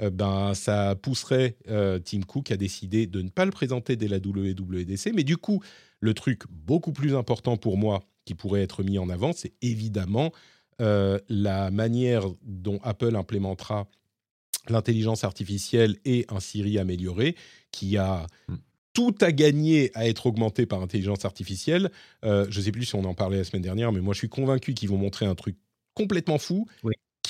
euh, 0.00 0.10
ben, 0.10 0.54
ça 0.54 0.94
pousserait 0.94 1.56
euh, 1.68 1.98
Tim 1.98 2.22
Cook 2.22 2.50
à 2.50 2.56
décider 2.56 3.06
de 3.06 3.22
ne 3.22 3.28
pas 3.28 3.44
le 3.44 3.50
présenter 3.50 3.96
dès 3.96 4.08
la 4.08 4.18
WWDC. 4.18 5.12
Mais 5.14 5.24
du 5.24 5.36
coup, 5.36 5.62
le 6.00 6.14
truc 6.14 6.42
beaucoup 6.50 6.92
plus 6.92 7.14
important 7.14 7.56
pour 7.56 7.76
moi 7.76 8.02
qui 8.24 8.34
pourrait 8.34 8.62
être 8.62 8.82
mis 8.82 8.98
en 8.98 9.08
avant, 9.08 9.32
c'est 9.32 9.52
évidemment 9.62 10.32
euh, 10.80 11.18
la 11.28 11.70
manière 11.70 12.26
dont 12.42 12.80
Apple 12.82 13.16
implémentera 13.16 13.88
l'intelligence 14.68 15.24
artificielle 15.24 15.96
et 16.04 16.26
un 16.28 16.40
Siri 16.40 16.78
amélioré 16.78 17.34
qui 17.70 17.96
a 17.96 18.26
hmm. 18.48 18.56
tout 18.92 19.14
à 19.20 19.32
gagner 19.32 19.90
à 19.94 20.06
être 20.06 20.26
augmenté 20.26 20.66
par 20.66 20.82
intelligence 20.82 21.24
artificielle. 21.24 21.90
je 22.22 22.46
ne 22.46 22.64
sais 22.64 22.72
plus 22.72 22.84
si 22.84 22.94
on 22.94 23.04
en 23.04 23.14
parlait 23.14 23.38
la 23.38 23.44
semaine 23.44 23.62
dernière, 23.62 23.90
mais 23.90 24.00
moi 24.00 24.12
je 24.14 24.18
suis 24.18 24.28
convaincu 24.28 24.74
qu'ils 24.74 24.90
vont 24.90 24.98
montrer 24.98 25.26
un 25.26 25.34
truc 25.34 25.56
complètement 25.94 26.38
fou, 26.38 26.66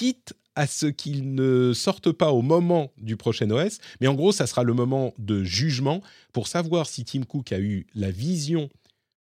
quitte 0.01 0.33
à 0.55 0.67
ce 0.67 0.87
qu'ils 0.87 1.35
ne 1.35 1.75
sortent 1.75 2.11
pas 2.11 2.33
au 2.33 2.41
moment 2.41 2.91
du 2.97 3.19
prochain 3.19 3.51
OS. 3.51 3.81
Mais 4.01 4.07
en 4.07 4.15
gros, 4.15 4.33
ça 4.33 4.47
sera 4.47 4.63
le 4.65 4.73
moment 4.73 5.13
de 5.19 5.45
jugement 5.45 6.01
pour 6.33 6.49
savoir 6.49 6.89
si 6.89 7.05
Tim 7.05 7.25
Cook 7.25 7.53
a 7.53 7.61
eu 7.61 7.87
la 7.95 8.11
vision 8.11 8.71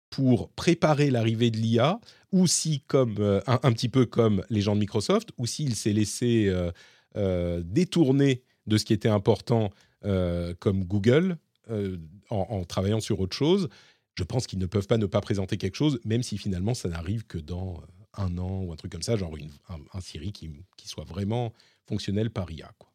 pour 0.09 0.47
préparer 0.51 1.11
l'arrivée 1.11 1.51
de 1.51 1.57
l'IA, 1.57 1.99
ou 2.31 2.47
si, 2.47 2.79
comme 2.87 3.15
euh, 3.19 3.41
un, 3.45 3.73
petit 3.73 3.89
peu 3.89 4.05
comme 4.05 4.41
les 4.49 4.61
gens 4.61 4.73
de 4.73 4.79
Microsoft, 4.79 5.31
ou 5.37 5.45
s'il 5.45 5.75
s'est 5.75 5.91
laissé 5.91 6.47
euh, 6.47 6.71
euh, 7.17 7.61
détourner 7.65 8.41
de 8.65 8.77
ce 8.77 8.85
qui 8.85 8.93
était 8.93 9.09
important, 9.09 9.71
comme 10.59 10.85
Google, 10.85 11.35
en, 12.29 12.63
travaillant 12.63 13.01
sur 13.01 13.19
autre 13.19 13.35
chose. 13.35 13.67
Je 14.17 14.23
pense 14.23 14.47
qu'ils 14.47 14.59
ne 14.59 14.65
peuvent 14.65 14.87
pas 14.87 14.97
ne 14.97 15.07
pas 15.07 15.19
présenter 15.19 15.57
quelque 15.57 15.75
chose, 15.75 15.99
même 16.05 16.23
si 16.23 16.37
finalement 16.37 16.73
ça 16.73 16.87
n'arrive 16.87 17.25
que 17.25 17.37
dans 17.37 17.81
un 18.15 18.37
an 18.37 18.63
ou 18.63 18.73
un 18.73 18.75
truc 18.75 18.91
comme 18.91 19.01
ça, 19.01 19.15
genre 19.15 19.35
un, 19.93 20.01
Siri 20.01 20.31
qui, 20.31 20.51
qui, 20.77 20.87
soit 20.87 21.03
vraiment 21.03 21.53
fonctionnel 21.87 22.29
par 22.29 22.49
IA. 22.51 22.71
Quoi. 22.77 22.91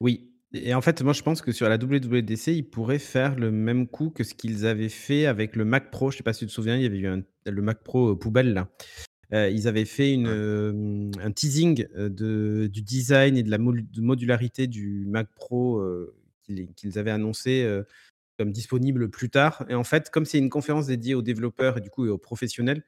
Oui, 0.00 0.30
et 0.52 0.74
en 0.74 0.80
fait, 0.80 1.02
moi 1.02 1.12
je 1.12 1.22
pense 1.22 1.42
que 1.42 1.52
sur 1.52 1.68
la 1.68 1.76
WWDC, 1.76 2.48
ils 2.48 2.68
pourraient 2.68 2.98
faire 2.98 3.36
le 3.36 3.50
même 3.50 3.86
coup 3.86 4.10
que 4.10 4.24
ce 4.24 4.34
qu'ils 4.34 4.66
avaient 4.66 4.88
fait 4.88 5.26
avec 5.26 5.56
le 5.56 5.64
Mac 5.64 5.90
Pro. 5.90 6.10
Je 6.10 6.16
ne 6.16 6.18
sais 6.18 6.24
pas 6.24 6.32
si 6.32 6.40
tu 6.40 6.46
te 6.46 6.52
souviens, 6.52 6.76
il 6.76 6.82
y 6.82 6.86
avait 6.86 6.98
eu 6.98 7.24
le 7.46 7.62
Mac 7.62 7.82
Pro 7.82 8.12
euh, 8.12 8.18
poubelle 8.18 8.52
là. 8.52 8.68
Euh, 9.32 9.50
ils 9.50 9.66
avaient 9.66 9.84
fait 9.84 10.12
une, 10.12 10.28
euh, 10.28 11.10
un 11.20 11.32
teasing 11.32 11.84
de, 11.96 12.68
du 12.72 12.82
design 12.82 13.36
et 13.36 13.42
de 13.42 13.50
la 13.50 13.58
modularité 13.58 14.68
du 14.68 15.04
Mac 15.06 15.28
Pro 15.34 15.84
qu'ils 16.76 16.96
avaient 16.96 17.10
annoncé 17.10 17.66
comme 18.38 18.52
disponible 18.52 19.10
plus 19.10 19.30
tard. 19.30 19.64
Et 19.68 19.74
en 19.74 19.84
fait, 19.84 20.10
comme 20.10 20.24
c'est 20.24 20.38
une 20.38 20.50
conférence 20.50 20.86
dédiée 20.86 21.14
aux 21.14 21.22
développeurs 21.22 21.78
et 21.78 21.80
du 21.80 21.90
coup 21.90 22.06
aux 22.06 22.18
professionnels, 22.18 22.82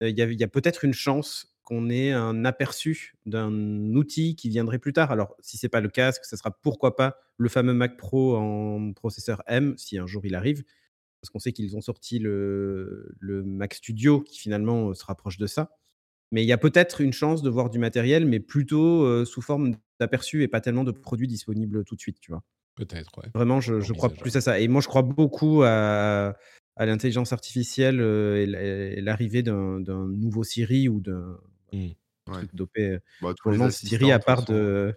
il 0.00 0.18
y 0.18 0.44
a, 0.44 0.48
peut-être 0.48 0.84
une 0.84 0.92
chance 0.92 1.56
qu'on 1.62 1.88
ait 1.88 2.12
un 2.12 2.44
aperçu 2.44 3.14
d'un 3.24 3.94
outil 3.94 4.36
qui 4.36 4.48
viendrait 4.50 4.78
plus 4.78 4.92
tard. 4.92 5.10
Alors, 5.10 5.34
si 5.40 5.56
c'est 5.56 5.68
pas 5.68 5.80
le 5.80 5.88
casque, 5.88 6.24
ce 6.24 6.36
sera 6.36 6.50
pourquoi 6.50 6.96
pas 6.96 7.18
le 7.38 7.48
fameux 7.48 7.72
Mac 7.72 7.96
Pro 7.96 8.36
en 8.36 8.92
processeur 8.92 9.42
M, 9.46 9.74
si 9.78 9.98
un 9.98 10.06
jour 10.06 10.24
il 10.26 10.34
arrive, 10.34 10.64
parce 11.20 11.30
qu'on 11.30 11.38
sait 11.38 11.52
qu'ils 11.52 11.76
ont 11.76 11.80
sorti 11.80 12.18
le, 12.18 13.14
le, 13.20 13.42
Mac 13.42 13.74
Studio 13.74 14.20
qui 14.20 14.38
finalement 14.38 14.94
se 14.94 15.04
rapproche 15.04 15.38
de 15.38 15.46
ça. 15.46 15.76
Mais 16.30 16.42
il 16.42 16.46
y 16.46 16.52
a 16.52 16.58
peut-être 16.58 17.00
une 17.00 17.12
chance 17.12 17.42
de 17.42 17.50
voir 17.50 17.70
du 17.70 17.78
matériel, 17.78 18.26
mais 18.26 18.40
plutôt 18.40 19.24
sous 19.24 19.42
forme 19.42 19.76
d'aperçu 19.98 20.42
et 20.42 20.48
pas 20.48 20.60
tellement 20.60 20.84
de 20.84 20.90
produits 20.90 21.28
disponibles 21.28 21.84
tout 21.84 21.96
de 21.96 22.00
suite, 22.00 22.20
tu 22.20 22.32
vois? 22.32 22.44
Peut-être, 22.76 23.10
ouais. 23.18 23.30
Vraiment, 23.34 23.60
je, 23.60 23.92
crois 23.92 24.10
plus 24.10 24.36
à 24.36 24.40
ça. 24.40 24.60
Et 24.60 24.68
moi, 24.68 24.82
je 24.82 24.86
crois 24.86 25.02
beaucoup 25.02 25.62
à, 25.64 26.36
l'intelligence 26.78 27.32
artificielle 27.32 28.00
et 28.00 29.00
l'arrivée 29.00 29.42
d'un 29.42 29.80
nouveau 30.08 30.44
Siri 30.44 30.88
ou 30.88 31.00
d'un 31.00 31.38
mmh. 31.72 31.88
truc 32.26 32.54
dopé. 32.54 32.98
Bah, 33.22 33.34
Siri, 33.70 34.12
à 34.12 34.18
part 34.18 34.44
de. 34.44 34.94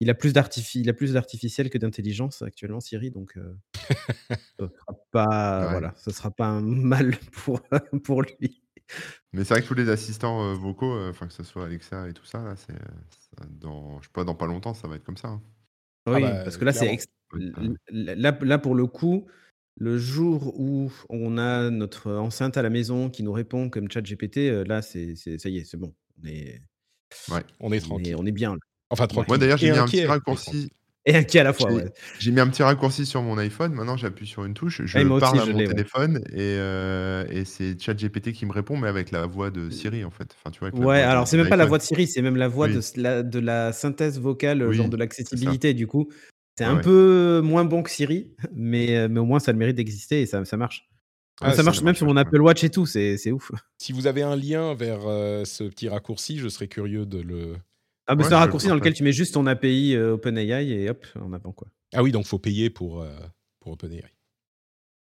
Il 0.00 0.10
a 0.10 0.14
plus 0.14 0.32
d'artificiel 0.32 1.70
que 1.70 1.78
d'intelligence 1.78 2.42
actuellement, 2.42 2.80
Siri, 2.80 3.10
donc 3.10 3.36
ce 4.60 4.68
sera 4.68 4.94
pas, 5.10 5.70
voilà, 5.70 5.94
ce 5.96 6.12
sera 6.12 6.30
pas 6.30 6.46
un 6.46 6.60
mal 6.62 7.16
pour, 7.32 7.60
pour 8.04 8.22
lui. 8.22 8.62
Mais 9.32 9.44
c'est 9.44 9.54
vrai 9.54 9.62
que 9.62 9.66
tous 9.66 9.74
les 9.74 9.88
assistants 9.88 10.54
vocaux, 10.54 11.08
enfin 11.08 11.26
que 11.26 11.32
ce 11.32 11.42
soit 11.42 11.64
Alexa 11.64 12.08
et 12.08 12.12
tout 12.12 12.24
ça, 12.24 12.54
c'est 12.56 12.74
dans, 13.50 14.00
je 14.00 14.06
sais 14.06 14.12
pas, 14.12 14.24
dans 14.24 14.34
pas 14.34 14.46
longtemps, 14.46 14.72
ça 14.72 14.88
va 14.88 14.96
être 14.96 15.04
comme 15.04 15.16
ça. 15.16 15.28
Hein. 15.28 15.42
Ah 16.12 16.16
oui, 16.16 16.22
bah, 16.22 16.42
parce 16.44 16.56
que 16.56 16.64
là, 16.64 16.72
c'est 16.72 16.98
là, 17.90 18.36
là, 18.40 18.58
pour 18.58 18.74
le 18.74 18.86
coup, 18.86 19.26
le 19.76 19.98
jour 19.98 20.58
où 20.58 20.90
on 21.08 21.38
a 21.38 21.70
notre 21.70 22.12
enceinte 22.12 22.56
à 22.56 22.62
la 22.62 22.70
maison 22.70 23.10
qui 23.10 23.22
nous 23.22 23.32
répond 23.32 23.70
comme 23.70 23.90
chat 23.90 24.02
GPT, 24.02 24.38
euh, 24.38 24.64
là, 24.64 24.82
c'est, 24.82 25.14
ça 25.14 25.48
y 25.48 25.58
est, 25.58 25.64
c'est 25.64 25.76
bon. 25.76 25.94
On 26.22 26.26
est, 26.26 26.60
ouais. 27.30 27.42
on 27.60 27.72
est 27.72 27.80
tranquille. 27.80 28.16
On 28.18 28.26
est, 28.26 28.32
bien. 28.32 28.56
Enfin, 28.90 29.06
tranquille. 29.06 29.28
Moi, 29.28 29.38
d'ailleurs, 29.38 29.58
j'ai 29.58 29.70
mis 29.70 29.78
un 29.78 29.86
petit 29.86 30.04
raccourci. 30.04 30.72
Et 31.08 31.16
inquiet 31.16 31.40
à 31.40 31.44
la 31.44 31.52
fois, 31.54 31.70
J'ai 32.18 32.30
mis 32.30 32.40
un 32.40 32.48
petit 32.48 32.62
raccourci 32.62 33.06
sur 33.06 33.22
mon 33.22 33.38
iPhone. 33.38 33.72
Maintenant, 33.72 33.96
j'appuie 33.96 34.26
sur 34.26 34.44
une 34.44 34.52
touche. 34.52 34.82
Je 34.84 34.98
parle 35.18 35.40
à 35.40 35.46
mon 35.46 35.56
téléphone 35.56 36.18
et, 36.32 36.56
euh, 36.58 37.24
et 37.30 37.46
c'est 37.46 37.80
ChatGPT 37.80 38.32
qui 38.32 38.44
me 38.44 38.52
répond, 38.52 38.76
mais 38.76 38.88
avec 38.88 39.10
la 39.10 39.24
voix 39.26 39.50
de 39.50 39.70
Siri, 39.70 40.04
en 40.04 40.10
fait. 40.10 40.36
Enfin, 40.38 40.50
tu 40.50 40.60
vois, 40.60 40.68
ouais, 40.86 41.00
alors 41.00 41.26
c'est 41.26 41.38
même 41.38 41.48
pas 41.48 41.56
la 41.56 41.64
voix 41.64 41.78
de 41.78 41.82
Siri, 41.82 42.06
c'est 42.06 42.20
même 42.20 42.36
la 42.36 42.48
voix 42.48 42.68
de, 42.68 42.80
la, 42.96 43.22
de 43.22 43.38
la 43.38 43.72
synthèse 43.72 44.20
vocale, 44.20 44.70
genre 44.72 44.90
de 44.90 44.96
l'accessibilité. 44.96 45.72
Du 45.72 45.86
coup, 45.86 46.08
c'est 46.58 46.64
un 46.64 46.76
peu 46.76 47.40
moins 47.42 47.64
bon 47.64 47.82
que 47.82 47.90
Siri, 47.90 48.34
mais, 48.54 48.96
euh, 48.96 49.08
mais 49.08 49.20
au 49.20 49.24
moins 49.24 49.38
ça 49.38 49.50
a 49.50 49.52
le 49.52 49.58
mérite 49.58 49.76
d'exister 49.76 50.22
et 50.22 50.26
ça, 50.26 50.44
ça 50.44 50.56
marche. 50.56 50.88
Ah, 51.40 51.54
ça, 51.54 51.62
marche 51.62 51.82
même 51.82 51.94
sur 51.94 52.06
mon 52.06 52.16
Apple 52.16 52.40
Watch 52.40 52.64
et 52.64 52.70
tout, 52.70 52.84
c'est 52.84 53.30
ouf. 53.30 53.52
Si 53.78 53.92
vous 53.92 54.08
avez 54.08 54.22
un 54.22 54.34
lien 54.34 54.74
vers 54.74 55.06
euh, 55.06 55.44
ce 55.44 55.64
petit 55.64 55.88
raccourci, 55.88 56.38
je 56.38 56.48
serais 56.48 56.66
curieux 56.66 57.06
de 57.06 57.20
le. 57.20 57.56
Ah, 58.08 58.14
mais 58.14 58.24
c'est 58.24 58.32
un 58.32 58.38
raccourci 58.38 58.68
dans 58.68 58.74
lequel 58.74 58.94
tu 58.94 59.04
mets 59.04 59.12
juste 59.12 59.34
ton 59.34 59.46
API 59.46 59.94
euh, 59.94 60.14
OpenAI 60.14 60.68
et 60.70 60.90
hop, 60.90 61.06
en 61.20 61.32
avant 61.32 61.52
quoi. 61.52 61.68
Ah 61.94 62.02
oui, 62.02 62.10
donc 62.10 62.26
faut 62.26 62.38
payer 62.38 62.70
pour, 62.70 63.06
pour 63.60 63.72
OpenAI. 63.72 64.02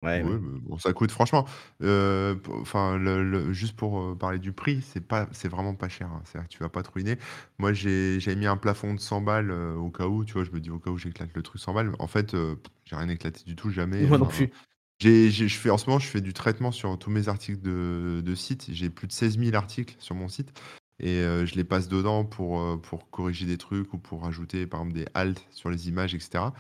Ouais, 0.02 0.23
Ouais, 0.23 0.39
bon, 0.39 0.78
ça 0.78 0.93
coûte 0.93 1.10
franchement, 1.10 1.44
heu, 1.82 2.40
enfin, 2.60 2.97
le 2.98 3.28
le 3.28 3.52
juste 3.52 3.74
pour, 3.74 4.16
parler 4.16 4.39
du 4.39 4.52
prix, 4.52 4.81
c'est 4.81 5.01
pas 5.01 5.28
c'est 5.32 5.48
vraiment 5.48 5.74
pas 5.74 5.89
cher, 5.89 6.06
hein. 6.06 6.23
C'est-à-dire 6.24 6.48
que 6.48 6.52
tu 6.55 6.60
vas 6.60 6.69
pas 6.69 6.85
te 6.85 6.90
ruiner. 6.93 7.19
Moi, 7.59 7.73
j'ai 7.73 8.20
j'avais 8.20 8.36
mis 8.36 8.47
un 8.47 8.56
plafond 8.56 8.94
de 8.94 9.01
100 9.01 9.20
balles, 9.23 9.51
au 9.51 9.90
cas 9.90 10.06
où, 10.06 10.24
tu 10.24 10.35
vois? 10.35 10.44
Je 10.44 10.52
me 10.52 10.60
dis: 10.60 10.70
«Au 10.70 10.78
cas 10.78 10.90
où 10.90 10.98
j'éclate 10.98 11.31
le 11.35 11.43
truc 11.43 11.60
100 11.60 11.74
balles». 11.74 11.93
En 11.98 12.06
fait, 12.06 12.36
j'ai 12.85 12.94
rien 12.97 13.09
éclaté 13.09 13.43
du 13.44 13.56
tout, 13.56 13.70
jamais, 13.70 14.06
Moi 14.06 14.19
non 14.19 14.27
plus. 14.27 14.52
j'ai 15.01 15.31
j'ai 15.31 15.48
je 15.48 15.59
fais 15.59 15.70
en 15.70 15.78
ce 15.78 15.86
moment, 15.86 15.98
je 15.98 16.06
fais 16.06 16.20
du 16.20 16.32
traitement 16.32 16.70
sur 16.70 16.97
tous 16.97 17.10
mes 17.10 17.28
articles 17.28 17.60
de 17.60 18.23
de 18.24 18.35
site. 18.36 18.66
J'ai 18.70 18.90
plus 18.90 19.09
de 19.09 19.12
16 19.12 19.36
000 19.36 19.56
articles 19.56 19.97
sur 19.98 20.15
mon 20.15 20.28
site 20.28 20.52
et 21.01 21.20
heu, 21.23 21.47
je 21.47 21.55
les 21.55 21.65
passe 21.65 21.89
dedans 21.89 22.25
pour, 22.25 22.61
heu, 22.61 22.81
pour 22.81 23.11
corriger 23.11 23.47
des 23.47 23.59
trucs 23.59 23.93
ou 23.95 23.99
pour 23.99 24.23
rajouter, 24.23 24.66
par 24.66 24.81
exemple, 24.81 24.97
des 24.99 25.07
halts 25.15 25.47
sur 25.51 25.70
les 25.70 25.89
images 25.89 26.15
et 26.15 26.20
cetera. 26.20 26.55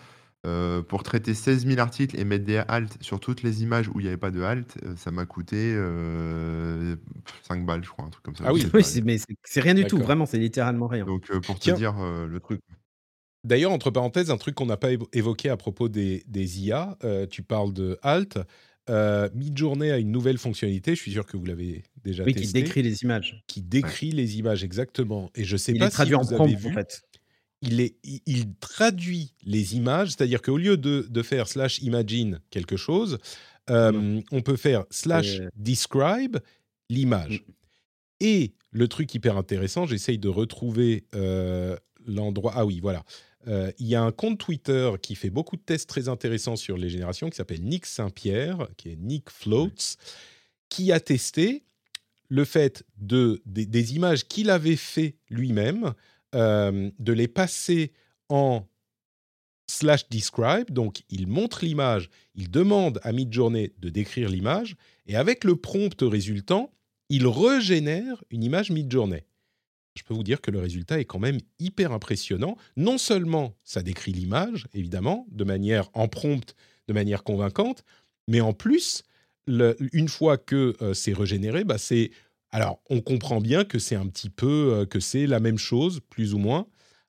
Euh, 0.46 0.82
pour 0.82 1.02
traiter 1.02 1.34
16 1.34 1.66
000 1.66 1.80
articles 1.80 2.18
et 2.18 2.24
mettre 2.24 2.44
des 2.44 2.58
halts 2.68 2.96
sur 3.00 3.18
toutes 3.18 3.42
les 3.42 3.62
images 3.64 3.88
où 3.88 3.98
il 3.98 4.04
n'y 4.04 4.08
avait 4.08 4.16
pas 4.16 4.30
de 4.30 4.40
halt, 4.40 4.78
euh, 4.84 4.94
ça 4.94 5.10
m'a 5.10 5.26
coûté 5.26 5.74
5 5.74 5.80
euh, 5.80 7.64
balles, 7.64 7.82
je 7.84 7.90
crois, 7.90 8.04
un 8.04 8.10
truc 8.10 8.24
comme 8.24 8.36
ça. 8.36 8.44
Ah 8.46 8.52
oui, 8.52 8.64
mais 9.04 9.18
c'est 9.44 9.60
rien 9.60 9.74
du 9.74 9.84
tout, 9.84 9.98
vraiment, 9.98 10.26
c'est 10.26 10.38
littéralement 10.38 10.86
rien. 10.86 11.04
Donc, 11.06 11.26
pour 11.40 11.58
te 11.58 11.70
dire 11.70 11.94
le 11.98 12.38
truc. 12.38 12.60
D'ailleurs, 13.44 13.72
entre 13.72 13.90
parenthèses, 13.90 14.30
un 14.30 14.36
truc 14.36 14.54
qu'on 14.54 14.66
n'a 14.66 14.76
pas 14.76 14.90
évoqué 15.12 15.48
à 15.48 15.56
propos 15.56 15.88
des, 15.88 16.22
des 16.26 16.60
IA, 16.60 16.96
tu 17.30 17.42
parles 17.42 17.72
de 17.72 17.98
halt. 18.02 18.38
Midjourney 19.34 19.90
a 19.90 19.98
une 19.98 20.10
nouvelle 20.10 20.38
fonctionnalité, 20.38 20.94
je 20.94 21.00
suis 21.00 21.12
sûr 21.12 21.26
que 21.26 21.36
vous 21.36 21.44
l'avez 21.44 21.82
déjà 22.04 22.24
oui, 22.24 22.34
testé. 22.34 22.58
qui 22.58 22.64
décrit 22.64 22.82
les 22.82 23.02
images. 23.02 23.42
Qui 23.46 23.62
décrit 23.62 24.12
les 24.12 24.38
images, 24.38 24.64
exactement. 24.64 25.30
Et 25.34 25.44
je 25.44 25.56
sais 25.56 25.72
il 25.72 25.78
pas 25.78 25.90
traduit 25.90 26.16
si 26.22 26.34
vous 26.34 26.34
en 26.34 26.44
avez 26.44 26.54
vu. 26.54 26.70
en 26.70 26.72
fait 26.72 27.02
il, 27.62 28.54
traduit 28.60 29.34
les 29.44 29.76
images, 29.76 30.10
c'est-à-dire 30.10 30.42
qu'au 30.42 30.56
lieu 30.56 30.76
de, 30.76 31.22
faire 31.22 31.48
slash 31.48 31.80
imagine 31.82 32.40
quelque 32.50 32.76
chose, 32.76 33.18
euh, 33.70 34.20
on 34.30 34.42
peut 34.42 34.56
faire 34.56 34.84
slash 34.90 35.40
describe 35.54 36.38
l'image. 36.88 37.44
Mm. 37.46 37.52
Et 38.20 38.54
le 38.70 38.88
truc 38.88 39.14
hyper 39.14 39.36
intéressant, 39.36 39.86
j'essaye 39.86 40.18
de 40.18 40.28
retrouver 40.28 41.04
euh, 41.14 41.76
l'endroit. 42.06 42.52
Ah 42.54 42.64
oui, 42.66 42.80
voilà. 42.80 43.04
Euh, 43.48 43.72
il 43.78 43.86
y 43.86 43.94
a 43.94 44.02
un 44.02 44.12
compte 44.12 44.38
Twitter 44.38 44.90
qui 45.00 45.14
fait 45.14 45.30
beaucoup 45.30 45.56
de 45.56 45.62
tests 45.62 45.88
très 45.88 46.08
intéressants 46.08 46.56
sur 46.56 46.76
les 46.76 46.90
générations, 46.90 47.30
qui 47.30 47.36
s'appelle 47.36 47.62
Nick 47.62 47.86
Saint-Pierre, 47.86 48.68
qui 48.76 48.90
est 48.90 48.96
Nick 48.96 49.30
Floats, 49.30 49.96
qui 50.68 50.92
a 50.92 51.00
testé 51.00 51.64
le 52.28 52.44
fait 52.44 52.84
de, 52.98 53.40
des 53.46 53.94
images 53.94 54.28
qu'il 54.28 54.50
avait 54.50 54.76
fait 54.76 55.16
lui-même 55.30 55.94
euh, 56.34 56.90
de 56.98 57.12
les 57.12 57.28
passer 57.28 57.92
en 58.28 58.66
slash 59.66 60.08
describe. 60.10 60.70
Donc, 60.70 61.02
il 61.08 61.26
montre 61.26 61.64
l'image, 61.64 62.10
il 62.34 62.50
demande 62.50 63.00
à 63.02 63.12
Midjourney 63.12 63.72
de 63.78 63.88
décrire 63.88 64.28
l'image, 64.28 64.76
et 65.06 65.16
avec 65.16 65.44
le 65.44 65.56
prompt 65.56 66.02
résultant, 66.02 66.70
il 67.08 67.26
régénère 67.26 68.22
une 68.30 68.44
image 68.44 68.70
Midjourney. 68.70 69.24
Je 69.98 70.04
peux 70.04 70.14
vous 70.14 70.22
dire 70.22 70.40
que 70.40 70.50
le 70.50 70.60
résultat 70.60 71.00
est 71.00 71.04
quand 71.04 71.18
même 71.18 71.38
hyper 71.58 71.92
impressionnant. 71.92 72.56
Non 72.76 72.98
seulement 72.98 73.54
ça 73.64 73.82
décrit 73.82 74.12
l'image, 74.12 74.66
évidemment, 74.72 75.26
de 75.30 75.44
manière 75.44 75.90
en 75.92 76.08
prompt, 76.08 76.54
de 76.86 76.92
manière 76.92 77.24
convaincante, 77.24 77.84
mais 78.28 78.40
en 78.40 78.52
plus, 78.52 79.02
une 79.46 80.08
fois 80.08 80.36
que 80.36 80.76
euh, 80.82 80.94
c'est 80.94 81.14
régénéré, 81.14 81.64
bah 81.64 81.78
c'est 81.78 82.10
alors, 82.50 82.80
on 82.88 83.00
comprend 83.00 83.40
bien 83.40 83.64
que 83.64 83.78
c'est 83.78 83.94
un 83.94 84.06
petit 84.06 84.30
peu, 84.30 84.72
euh, 84.72 84.86
que 84.86 85.00
c'est 85.00 85.26
la 85.26 85.40
même 85.40 85.58
chose, 85.58 86.00
plus 86.08 86.32
ou 86.32 86.38
moins, 86.38 86.66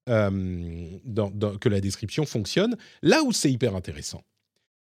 euh, 0.09 0.97
que 1.61 1.69
la 1.69 1.79
description 1.79 2.25
fonctionne. 2.25 2.75
Là 3.01 3.23
où 3.23 3.31
c'est 3.31 3.51
hyper 3.51 3.75
intéressant, 3.75 4.23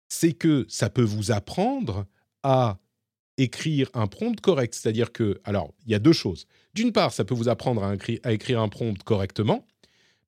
c'est 0.09 0.33
que 0.33 0.67
ça 0.69 0.91
peut 0.91 1.05
vous 1.05 1.31
apprendre 1.31 2.07
à 2.43 2.79
écrire 3.43 3.89
un 3.95 4.07
prompt 4.07 4.41
correct. 4.41 4.75
C'est-à-dire 4.75 5.13
que, 5.13 5.41
alors, 5.45 5.73
il 5.87 5.93
y 5.93 5.95
a 5.95 5.99
deux 5.99 6.13
choses. 6.13 6.47
D'une 6.75 6.93
part, 6.93 7.13
ça 7.13 7.25
peut 7.25 7.35
vous 7.35 7.49
apprendre 7.49 7.83
à, 7.83 8.33
écrire 8.33 8.61
un 8.61 8.69
prompt 8.69 9.03
correctement, 9.03 9.67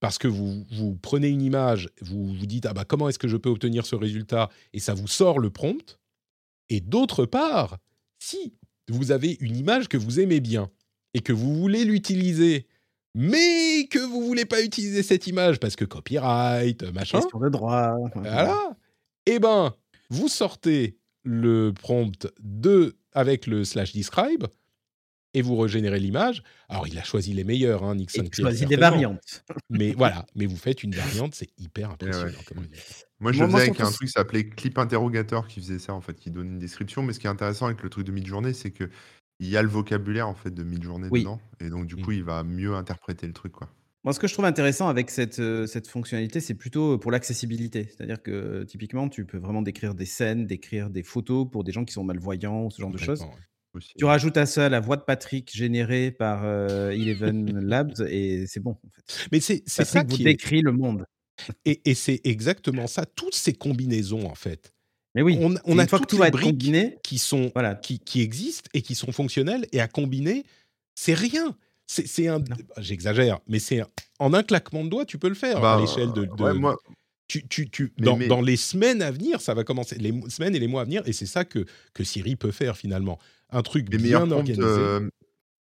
parce 0.00 0.18
que 0.18 0.28
vous, 0.28 0.64
vous 0.72 0.96
prenez 0.96 1.28
une 1.28 1.42
image, 1.42 1.88
vous 2.00 2.34
vous 2.34 2.46
dites, 2.46 2.66
ah 2.66 2.72
bah, 2.72 2.84
comment 2.84 3.08
est-ce 3.08 3.18
que 3.18 3.28
je 3.28 3.36
peux 3.36 3.50
obtenir 3.50 3.86
ce 3.86 3.94
résultat, 3.94 4.50
et 4.72 4.80
ça 4.80 4.94
vous 4.94 5.06
sort 5.06 5.38
le 5.38 5.50
prompt. 5.50 5.98
Et 6.68 6.80
d'autre 6.80 7.26
part, 7.26 7.78
si 8.18 8.54
vous 8.88 9.12
avez 9.12 9.36
une 9.40 9.56
image 9.56 9.88
que 9.88 9.96
vous 9.96 10.18
aimez 10.18 10.40
bien 10.40 10.70
et 11.14 11.20
que 11.20 11.32
vous 11.32 11.54
voulez 11.54 11.84
l'utiliser, 11.84 12.66
mais 13.14 13.86
que 13.90 13.98
vous 13.98 14.22
voulez 14.22 14.46
pas 14.46 14.62
utiliser 14.62 15.02
cette 15.02 15.26
image 15.26 15.60
parce 15.60 15.76
que 15.76 15.84
copyright, 15.84 16.82
machin. 16.94 17.20
Question 17.20 17.40
de 17.40 17.50
droit. 17.50 17.94
Voilà. 18.14 18.76
Eh 19.26 19.38
ben, 19.38 19.74
vous 20.08 20.28
sortez 20.28 20.96
le 21.22 21.72
prompt 21.72 22.26
de 22.40 22.96
avec 23.12 23.46
le 23.46 23.64
slash 23.64 23.92
describe 23.92 24.46
et 25.34 25.42
vous 25.42 25.56
régénérez 25.56 25.98
l'image. 25.98 26.42
Alors, 26.68 26.86
il 26.86 26.98
a 26.98 27.04
choisi 27.04 27.32
les 27.32 27.44
meilleurs, 27.44 27.84
hein, 27.84 27.94
Nixon. 27.94 28.22
Il 28.22 28.28
a 28.28 28.36
choisi 28.36 28.66
des 28.66 28.76
variantes. 28.76 29.44
mais 29.70 29.92
voilà, 29.92 30.26
mais 30.34 30.46
vous 30.46 30.56
faites 30.56 30.82
une 30.82 30.94
variante, 30.94 31.34
c'est 31.34 31.48
hyper 31.58 31.90
impressionnant. 31.92 32.38
Moi, 33.20 33.32
je 33.32 33.44
faisais 33.44 33.56
avec 33.56 33.80
un 33.80 33.90
truc 33.90 34.08
qui 34.08 34.12
s'appelait 34.12 34.48
Clip 34.48 34.78
Interrogator 34.78 35.46
qui 35.46 35.60
faisait 35.60 35.78
ça, 35.78 35.94
en 35.94 36.00
fait, 36.00 36.18
qui 36.18 36.30
donne 36.30 36.48
une 36.48 36.58
description. 36.58 37.02
Mais 37.02 37.12
ce 37.12 37.20
qui 37.20 37.26
est 37.26 37.30
intéressant 37.30 37.66
avec 37.66 37.82
le 37.82 37.88
truc 37.88 38.06
de 38.06 38.12
mid-journée, 38.12 38.52
c'est 38.52 38.72
que 38.72 38.90
il 39.38 39.48
y 39.48 39.56
a 39.56 39.62
le 39.62 39.68
vocabulaire 39.68 40.28
en 40.28 40.34
fait 40.34 40.52
de 40.52 40.62
mid-journée 40.62 41.10
dedans, 41.10 41.40
et 41.58 41.68
donc 41.68 41.86
du 41.86 41.96
coup, 41.96 42.12
il 42.12 42.22
va 42.22 42.44
mieux 42.44 42.74
interpréter 42.76 43.26
le 43.26 43.32
truc, 43.32 43.52
quoi. 43.52 43.68
Moi, 44.04 44.12
ce 44.12 44.18
que 44.18 44.26
je 44.26 44.32
trouve 44.32 44.44
intéressant 44.46 44.88
avec 44.88 45.10
cette, 45.10 45.38
euh, 45.38 45.66
cette 45.66 45.86
fonctionnalité, 45.86 46.40
c'est 46.40 46.54
plutôt 46.54 46.98
pour 46.98 47.12
l'accessibilité. 47.12 47.86
C'est-à-dire 47.88 48.20
que 48.20 48.64
typiquement, 48.64 49.08
tu 49.08 49.24
peux 49.24 49.38
vraiment 49.38 49.62
décrire 49.62 49.94
des 49.94 50.06
scènes, 50.06 50.46
décrire 50.46 50.90
des 50.90 51.04
photos 51.04 51.48
pour 51.48 51.62
des 51.62 51.70
gens 51.70 51.84
qui 51.84 51.92
sont 51.92 52.02
malvoyants, 52.02 52.68
ce 52.70 52.80
genre 52.80 52.90
de 52.90 52.98
choses. 52.98 53.24
Tu 53.96 54.04
rajoutes 54.04 54.36
à 54.36 54.44
ça 54.44 54.68
la 54.68 54.80
voix 54.80 54.96
de 54.96 55.02
Patrick 55.02 55.54
générée 55.54 56.10
par 56.10 56.42
euh, 56.44 56.90
Eleven 56.90 57.58
Labs 57.66 58.06
et 58.08 58.46
c'est 58.46 58.60
bon. 58.60 58.72
En 58.72 58.90
fait. 58.90 59.28
Mais 59.30 59.40
c'est 59.40 59.62
ça 59.66 60.04
qui 60.04 60.24
décrit 60.24 60.62
le 60.62 60.72
monde. 60.72 61.06
Et, 61.64 61.80
et 61.90 61.94
c'est 61.94 62.20
exactement 62.24 62.86
ça. 62.86 63.06
Toutes 63.06 63.34
ces 63.34 63.54
combinaisons, 63.54 64.26
en 64.26 64.34
fait. 64.34 64.74
Mais 65.14 65.22
oui, 65.22 65.38
on, 65.40 65.54
on 65.64 65.78
a 65.78 65.86
toutes 65.86 66.06
tout 66.06 66.22
les 66.22 66.30
briques 66.30 67.02
qui 67.02 67.18
sont 67.18 67.50
voilà. 67.54 67.74
qui, 67.74 67.98
qui, 67.98 68.22
existent 68.22 68.70
et 68.74 68.82
qui 68.82 68.94
sont 68.94 69.12
fonctionnelles 69.12 69.66
et 69.72 69.80
à 69.80 69.88
combiner, 69.88 70.44
c'est 70.94 71.14
rien. 71.14 71.56
C'est 71.86 72.28
un, 72.28 72.42
j'exagère, 72.78 73.40
mais 73.48 73.58
c'est 73.58 73.82
en 74.18 74.32
un 74.32 74.42
claquement 74.42 74.84
de 74.84 74.88
doigts, 74.88 75.04
tu 75.04 75.18
peux 75.18 75.28
le 75.28 75.34
faire 75.34 75.60
bah, 75.60 75.74
à 75.74 75.80
l'échelle 75.80 76.12
de. 76.12 76.24
de 76.24 76.52
moi, 76.52 76.78
tu, 77.28 77.46
tu, 77.46 77.68
tu 77.70 77.92
dans, 77.98 78.16
dans, 78.16 78.40
les 78.40 78.56
semaines 78.56 79.02
à 79.02 79.10
venir, 79.10 79.40
ça 79.40 79.54
va 79.54 79.64
commencer, 79.64 79.96
les 79.98 80.12
semaines 80.28 80.54
et 80.54 80.58
les 80.58 80.68
mois 80.68 80.82
à 80.82 80.84
venir, 80.84 81.02
et 81.06 81.12
c'est 81.12 81.26
ça 81.26 81.44
que, 81.44 81.64
que 81.94 82.04
Siri 82.04 82.36
peut 82.36 82.50
faire 82.50 82.76
finalement 82.76 83.18
un 83.50 83.62
truc 83.62 83.88
bien 83.88 84.30
organisé. 84.30 84.62
Euh, 84.62 85.08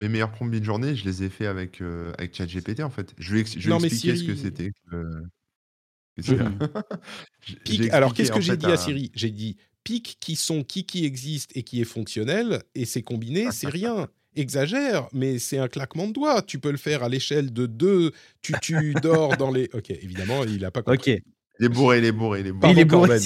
mes 0.01 0.09
meilleurs 0.09 0.31
prompts 0.31 0.51
de 0.51 0.63
journée, 0.63 0.95
je 0.95 1.05
les 1.05 1.23
ai 1.23 1.29
fait 1.29 1.45
avec, 1.45 1.81
euh, 1.81 2.11
avec 2.17 2.35
ChatGPT 2.35 2.81
en 2.81 2.89
fait. 2.89 3.13
Je 3.17 3.33
lui 3.33 3.41
ai, 3.41 3.45
je 3.45 3.71
expliqué 3.71 4.15
ce 4.15 4.23
que 4.23 4.35
c'était. 4.35 4.71
alors 7.91 8.13
qu'est-ce 8.13 8.31
que 8.31 8.41
j'ai 8.41 8.57
dit 8.57 8.65
à... 8.65 8.77
Siri? 8.77 9.11
J'ai 9.15 9.31
dit 9.31 9.57
pic 9.83 10.17
qui 10.19 10.35
sont 10.35 10.63
qui 10.63 10.85
qui 10.85 11.05
existe 11.05 11.51
et 11.55 11.63
qui 11.63 11.81
est 11.81 11.85
fonctionnel 11.85 12.63
et 12.75 12.85
c'est 12.85 13.01
combiné, 13.01 13.51
c'est 13.51 13.69
rien. 13.69 14.07
Exagère, 14.35 15.07
mais 15.13 15.39
c'est 15.39 15.57
un 15.57 15.67
claquement 15.67 16.07
de 16.07 16.13
doigts. 16.13 16.41
Tu 16.41 16.59
peux 16.59 16.71
le 16.71 16.77
faire 16.77 17.03
à 17.03 17.09
l'échelle 17.09 17.51
de 17.51 17.65
deux. 17.65 18.11
Tu, 18.41 18.53
tu 18.61 18.93
dors 19.03 19.35
dans 19.37 19.51
les. 19.51 19.69
Ok, 19.73 19.89
évidemment, 19.89 20.43
il 20.43 20.61
n'a 20.61 20.71
pas 20.71 20.81
compris. 20.81 21.15
Ok. 21.15 21.21
Il 21.59 21.65
est 21.65 21.69
bourré, 21.69 21.99
il 21.99 22.05
est 22.05 22.11
bourré, 22.11 22.39
il 22.39 22.47
est 22.47 22.51
bourré. 22.51 22.71
Il 22.71 22.79
est 22.79 22.85
bourré. 22.85 23.19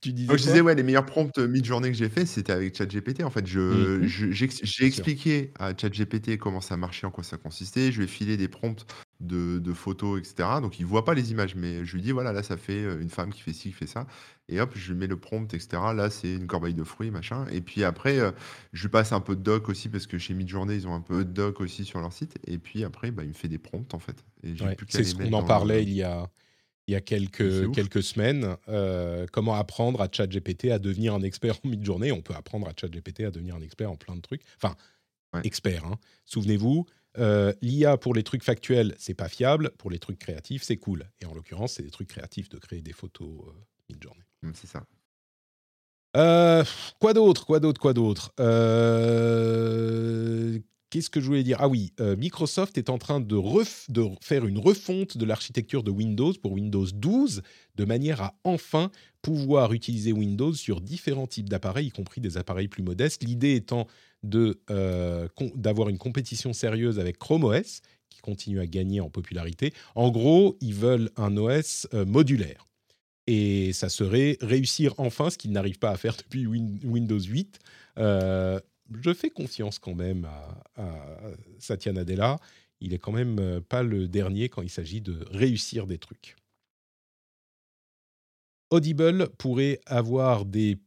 Tu, 0.00 0.12
disais 0.12 0.32
je 0.32 0.42
disais, 0.42 0.60
ouais, 0.62 0.74
les 0.74 0.82
meilleurs 0.82 1.04
prompts 1.04 1.38
mid-journée 1.38 1.88
que 1.88 1.96
j'ai 1.96 2.08
fait, 2.08 2.24
c'était 2.24 2.52
avec 2.52 2.74
ChatGPT. 2.74 3.22
En 3.22 3.30
fait, 3.30 3.46
je, 3.46 3.60
mmh 3.60 4.06
j'ai 4.06 4.86
expliqué 4.86 5.52
à 5.58 5.76
ChatGPT 5.76 6.38
comment 6.38 6.62
ça 6.62 6.78
marchait, 6.78 7.06
en 7.06 7.10
quoi 7.10 7.22
ça 7.22 7.36
consistait. 7.36 7.92
Je 7.92 7.98
lui 7.98 8.04
ai 8.04 8.08
filé 8.08 8.36
des 8.38 8.48
prompts 8.48 8.86
de, 9.20 9.58
de 9.58 9.72
photos, 9.74 10.18
etc. 10.18 10.48
Donc, 10.62 10.80
il 10.80 10.86
voit 10.86 11.04
pas 11.04 11.12
les 11.12 11.30
images, 11.32 11.54
mais 11.54 11.84
je 11.84 11.94
lui 11.94 12.02
dis, 12.02 12.12
voilà, 12.12 12.32
là, 12.32 12.42
ça 12.42 12.56
fait 12.56 12.82
une 12.82 13.10
femme 13.10 13.30
qui 13.30 13.42
fait 13.42 13.52
ci, 13.52 13.68
qui 13.68 13.72
fait 13.72 13.86
ça. 13.86 14.06
Et 14.50 14.60
hop, 14.60 14.72
je 14.74 14.92
lui 14.92 14.98
mets 14.98 15.06
le 15.06 15.18
prompt, 15.18 15.52
etc. 15.54 15.82
Là, 15.94 16.10
c'est 16.10 16.34
une 16.34 16.46
corbeille 16.46 16.74
de 16.74 16.84
fruits, 16.84 17.10
machin. 17.10 17.46
Et 17.50 17.60
puis 17.60 17.84
après, 17.84 18.18
je 18.72 18.82
lui 18.82 18.88
passe 18.90 19.12
un 19.12 19.20
peu 19.20 19.36
de 19.36 19.42
doc 19.42 19.68
aussi, 19.68 19.88
parce 19.88 20.06
que 20.06 20.18
chez 20.18 20.34
Midjourney, 20.34 20.74
ils 20.74 20.88
ont 20.88 20.94
un 20.94 21.00
peu 21.00 21.24
de 21.24 21.30
doc 21.30 21.60
aussi 21.60 21.84
sur 21.84 22.00
leur 22.00 22.12
site. 22.12 22.36
Et 22.46 22.58
puis 22.58 22.84
après, 22.84 23.10
bah, 23.10 23.22
il 23.22 23.28
me 23.28 23.34
fait 23.34 23.48
des 23.48 23.58
prompts, 23.58 23.94
en 23.94 23.98
fait. 23.98 24.24
c'est 24.88 25.04
ce 25.04 25.14
qu'on 25.14 25.32
en 25.32 25.44
parlait 25.44 25.82
il 25.82 25.92
y 25.92 26.02
a 26.02 26.28
il 26.90 26.92
y 26.92 26.96
a 26.96 27.00
quelques, 27.00 27.70
quelques 27.72 28.02
semaines, 28.02 28.56
euh, 28.68 29.24
comment 29.32 29.54
apprendre 29.54 30.00
à 30.00 30.08
ChatGPT 30.10 30.72
à 30.72 30.80
devenir 30.80 31.14
un 31.14 31.22
expert 31.22 31.56
en 31.64 31.68
mid-journée. 31.68 32.10
On 32.10 32.20
peut 32.20 32.34
apprendre 32.34 32.66
à 32.66 32.72
ChatGPT 32.76 33.20
à 33.20 33.30
devenir 33.30 33.54
un 33.54 33.60
expert 33.60 33.88
en 33.88 33.96
plein 33.96 34.16
de 34.16 34.20
trucs. 34.20 34.42
Enfin, 34.56 34.74
expert, 35.44 35.84
hein. 35.84 35.98
souvenez-vous. 36.24 36.86
Euh, 37.18 37.52
L'IA 37.62 37.96
pour 37.96 38.12
les 38.12 38.24
trucs 38.24 38.42
factuels, 38.42 38.96
c'est 38.98 39.14
pas 39.14 39.28
fiable. 39.28 39.70
Pour 39.78 39.92
les 39.92 40.00
trucs 40.00 40.18
créatifs, 40.18 40.64
c'est 40.64 40.78
cool. 40.78 41.08
Et 41.20 41.26
en 41.26 41.34
l'occurrence, 41.34 41.74
c'est 41.74 41.84
des 41.84 41.90
trucs 41.90 42.08
créatifs 42.08 42.48
de 42.48 42.58
créer 42.58 42.82
des 42.82 42.92
photos 42.92 43.28
euh, 43.28 43.52
mid-journée. 43.88 44.24
Mmh, 44.24 44.29
c'est 44.54 44.66
ça. 44.66 44.84
quoi 46.98 47.14
d'autre 47.14 47.46
Quoi 47.46 47.60
d'autre 47.60 47.80
Quoi 47.80 47.92
d'autre? 47.92 48.32
Qu'est-ce 50.90 51.08
que 51.08 51.20
je 51.20 51.26
voulais 51.26 51.44
dire? 51.44 51.58
Ah 51.60 51.68
oui, 51.68 51.92
euh, 52.00 52.16
Microsoft 52.16 52.76
est 52.76 52.90
en 52.90 52.98
train 52.98 53.20
de, 53.20 53.36
de, 53.92 54.08
faire 54.20 54.44
une 54.44 54.58
refonte 54.58 55.16
de 55.16 55.24
l'architecture 55.24 55.84
de 55.84 55.92
Windows 55.92 56.32
pour 56.42 56.50
Windows 56.50 56.84
12, 56.84 57.42
de 57.76 57.84
manière 57.84 58.20
à 58.22 58.34
enfin 58.42 58.90
pouvoir 59.22 59.72
utiliser 59.72 60.12
Windows 60.12 60.52
sur 60.52 60.80
différents 60.80 61.28
types 61.28 61.48
d'appareils, 61.48 61.86
y 61.86 61.90
compris 61.92 62.20
des 62.20 62.36
appareils 62.36 62.66
plus 62.66 62.82
modestes. 62.82 63.22
L'idée 63.22 63.54
étant 63.54 63.86
euh, 64.34 65.28
d'avoir 65.54 65.90
une 65.90 65.98
compétition 65.98 66.52
sérieuse 66.52 66.98
avec 66.98 67.18
Chrome 67.18 67.44
OS, 67.44 67.82
qui 68.08 68.20
continue 68.20 68.58
à 68.58 68.66
gagner 68.66 69.00
en 69.00 69.10
popularité. 69.10 69.72
En 69.94 70.10
gros, 70.10 70.58
ils 70.60 70.74
veulent 70.74 71.10
un 71.16 71.36
OS 71.36 71.86
euh, 71.94 72.04
modulaire. 72.04 72.66
Et 73.32 73.72
ça 73.72 73.88
serait 73.88 74.38
réussir 74.40 74.94
enfin 74.98 75.30
ce 75.30 75.38
qu'ils 75.38 75.52
n'arrivent 75.52 75.78
pas 75.78 75.90
à 75.90 75.96
faire 75.96 76.16
depuis 76.16 76.46
Windows 76.46 77.20
8 77.20 77.60
je 79.02 79.14
fais 79.14 79.30
confiance 79.30 79.78
quand 79.78 79.94
même 79.94 80.26
à, 80.76 80.96
Satya 81.58 81.92
Nadella. 81.92 82.38
Il 82.80 82.94
est 82.94 82.98
quand 82.98 83.12
même 83.12 83.38
euh, 83.38 83.60
pas 83.60 83.82
le 83.82 84.08
dernier 84.08 84.48
quand 84.48 84.62
il 84.62 84.70
s'agit 84.70 85.00
de 85.00 85.24
réussir 85.30 85.86
des 85.86 85.98
trucs. 85.98 86.36
Audible 88.70 89.28
pourrait 89.36 89.80
avoir 89.86 90.44
des 90.44 90.78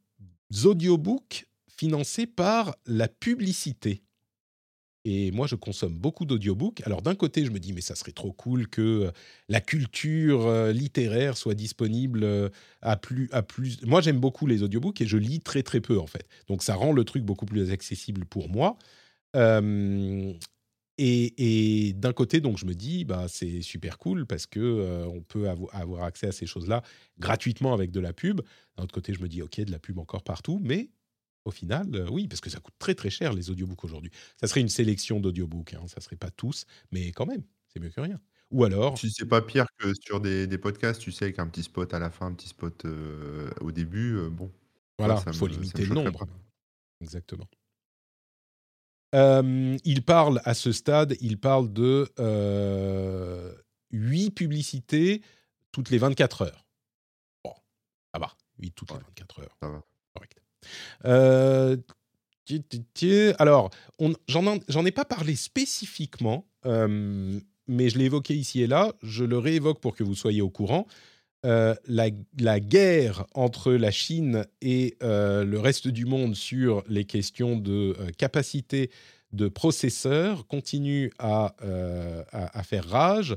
audiobooks 0.63 1.45
financés 1.67 2.25
par 2.25 2.75
la 2.85 3.07
publicité. 3.07 4.02
Et 5.05 5.31
moi, 5.31 5.47
je 5.47 5.55
consomme 5.55 5.97
beaucoup 5.97 6.25
d'audiobooks. 6.25 6.81
Alors, 6.85 7.01
d'un 7.01 7.15
côté, 7.15 7.45
je 7.45 7.51
me 7.51 7.59
dis, 7.59 7.73
mais 7.73 7.81
ça 7.81 7.93
serait 7.95 8.13
trop 8.13 8.31
cool 8.31 8.69
que 8.69 8.81
euh, 8.81 9.11
la 9.49 9.59
culture 9.59 10.47
euh, 10.47 10.71
littéraire 10.71 11.35
soit 11.35 11.55
disponible 11.55 12.23
euh, 12.23 12.49
à 12.81 12.95
plus, 12.95 13.27
à 13.33 13.43
plus. 13.43 13.81
Moi, 13.83 13.99
j'aime 13.99 14.19
beaucoup 14.19 14.47
les 14.47 14.63
audiobooks 14.63 15.01
et 15.01 15.05
je 15.05 15.17
lis 15.17 15.41
très, 15.41 15.61
très 15.61 15.81
peu, 15.81 15.99
en 15.99 16.07
fait. 16.07 16.25
Donc, 16.47 16.63
ça 16.63 16.75
rend 16.75 16.93
le 16.93 17.03
truc 17.03 17.23
beaucoup 17.23 17.45
plus 17.45 17.69
accessible 17.71 18.25
pour 18.25 18.47
moi. 18.49 18.77
et, 20.97 21.93
d'un 21.97 22.13
côté, 22.13 22.39
donc, 22.39 22.57
je 22.57 22.65
me 22.65 22.73
dis, 22.73 23.03
bah, 23.03 23.25
c'est 23.27 23.61
super 23.61 23.97
cool 23.97 24.25
parce 24.25 24.45
que 24.45 25.05
on 25.07 25.21
peut 25.21 25.49
avoir 25.49 26.03
accès 26.03 26.27
à 26.27 26.31
ces 26.31 26.45
choses-là 26.45 26.81
gratuitement 27.19 27.73
avec 27.73 27.91
de 27.91 27.99
la 27.99 28.13
pub. 28.13 28.41
D'un 28.77 28.83
autre 28.83 28.93
côté, 28.93 29.13
je 29.13 29.19
me 29.19 29.27
dis, 29.27 29.41
ok, 29.41 29.59
de 29.61 29.71
la 29.71 29.79
pub 29.79 29.99
encore 29.99 30.23
partout, 30.23 30.59
mais 30.63 30.89
au 31.45 31.51
final, 31.51 31.93
euh, 31.93 32.07
oui, 32.09 32.27
parce 32.27 32.41
que 32.41 32.49
ça 32.49 32.59
coûte 32.59 32.75
très 32.79 32.95
très 32.95 33.09
cher 33.09 33.33
les 33.33 33.49
audiobooks 33.49 33.83
aujourd'hui. 33.83 34.11
Ça 34.39 34.47
serait 34.47 34.61
une 34.61 34.69
sélection 34.69 35.19
d'audiobooks, 35.19 35.73
hein, 35.73 35.83
ça 35.87 36.01
serait 36.01 36.15
pas 36.15 36.31
tous, 36.31 36.65
mais 36.91 37.11
quand 37.11 37.25
même, 37.25 37.43
c'est 37.67 37.79
mieux 37.79 37.89
que 37.89 38.01
rien. 38.01 38.19
Ou 38.51 38.63
alors. 38.63 38.97
Si 38.97 39.11
c'est 39.11 39.25
pas 39.25 39.41
pire 39.41 39.65
que 39.77 39.93
sur 39.93 40.21
des, 40.21 40.57
podcasts, 40.57 41.01
tu 41.01 41.11
sais, 41.11 41.33
qu'un 41.33 41.47
petit 41.47 41.63
spot 41.63 41.93
à 41.93 41.99
la 41.99 42.09
fin, 42.09 42.27
un 42.27 42.33
petit 42.33 42.47
spot 42.47 42.85
euh, 42.85 43.49
au 43.61 43.71
début, 43.71 44.15
euh, 44.15 44.29
bon. 44.29 44.51
Voilà, 44.99 45.21
il 45.27 45.33
faut 45.33 45.47
limiter 45.47 45.85
le 45.85 45.95
nombre. 45.95 46.27
Exactement. 47.01 47.49
il 49.13 50.03
parle 50.05 50.41
à 50.45 50.53
ce 50.53 50.71
stade, 50.71 51.17
il 51.19 51.39
parle 51.39 51.73
de 51.73 52.07
8 53.91 54.31
publicités 54.31 55.21
toutes 55.71 55.89
les 55.89 55.97
24 55.97 56.43
heures. 56.43 56.65
Bon, 57.43 57.53
ça 58.13 58.19
va. 58.19 58.31
8 58.59 58.71
toutes 58.71 58.91
les 58.91 58.97
24 58.97 59.39
heures. 59.39 59.57
Ça 59.59 59.69
va. 59.69 59.83
Euh, 61.05 61.77
alors, 63.39 63.69
j'en 64.27 64.85
ai 64.85 64.91
pas 64.91 65.05
parlé 65.05 65.35
spécifiquement, 65.35 66.45
euh, 66.65 67.39
mais 67.67 67.89
je 67.89 67.97
l'ai 67.97 68.05
évoqué 68.05 68.35
ici 68.35 68.61
et 68.61 68.67
là. 68.67 68.93
Je 69.01 69.23
le 69.23 69.37
réévoque 69.37 69.79
pour 69.79 69.95
que 69.95 70.03
vous 70.03 70.15
soyez 70.15 70.41
au 70.41 70.49
courant. 70.49 70.85
Euh, 71.45 71.75
la, 71.87 72.59
guerre 72.59 73.25
entre 73.33 73.73
la 73.73 73.91
Chine 73.91 74.45
et 74.61 74.97
le 75.01 75.57
reste 75.57 75.87
du 75.87 76.05
monde 76.05 76.35
sur 76.35 76.83
les 76.87 77.05
questions 77.05 77.57
de 77.57 77.95
capacité 78.17 78.89
de 79.31 79.47
processeurs 79.47 80.45
continue 80.47 81.11
à, 81.19 81.55
faire 82.63 82.87
rage. 82.87 83.35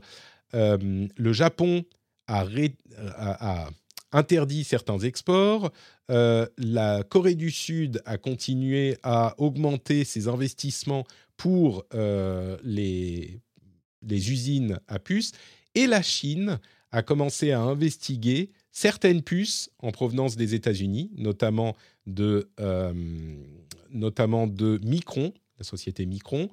le 0.52 1.32
Japon 1.32 1.84
a, 2.26 2.44
a 2.44 3.70
interdit 4.12 4.64
certains 4.64 4.98
exports. 4.98 5.72
Euh, 6.10 6.46
la 6.58 7.02
Corée 7.02 7.34
du 7.34 7.50
Sud 7.50 8.00
a 8.04 8.18
continué 8.18 8.96
à 9.02 9.34
augmenter 9.38 10.04
ses 10.04 10.28
investissements 10.28 11.04
pour 11.36 11.84
euh, 11.94 12.56
les, 12.62 13.40
usines 14.10 14.78
à 14.88 14.98
puces. 14.98 15.32
Et 15.74 15.86
la 15.86 16.02
Chine 16.02 16.58
a 16.92 17.02
commencé 17.02 17.52
à 17.52 17.60
investiguer 17.60 18.50
certaines 18.70 19.22
puces 19.22 19.70
en 19.80 19.90
provenance 19.90 20.36
des 20.36 20.54
États-Unis, 20.54 21.10
notamment 21.16 21.76
de, 22.06 22.48
euh, 22.60 22.92
notamment 23.90 24.46
de 24.46 24.80
Micron, 24.84 25.32
la 25.58 25.64
société 25.64 26.06
Micron, 26.06 26.48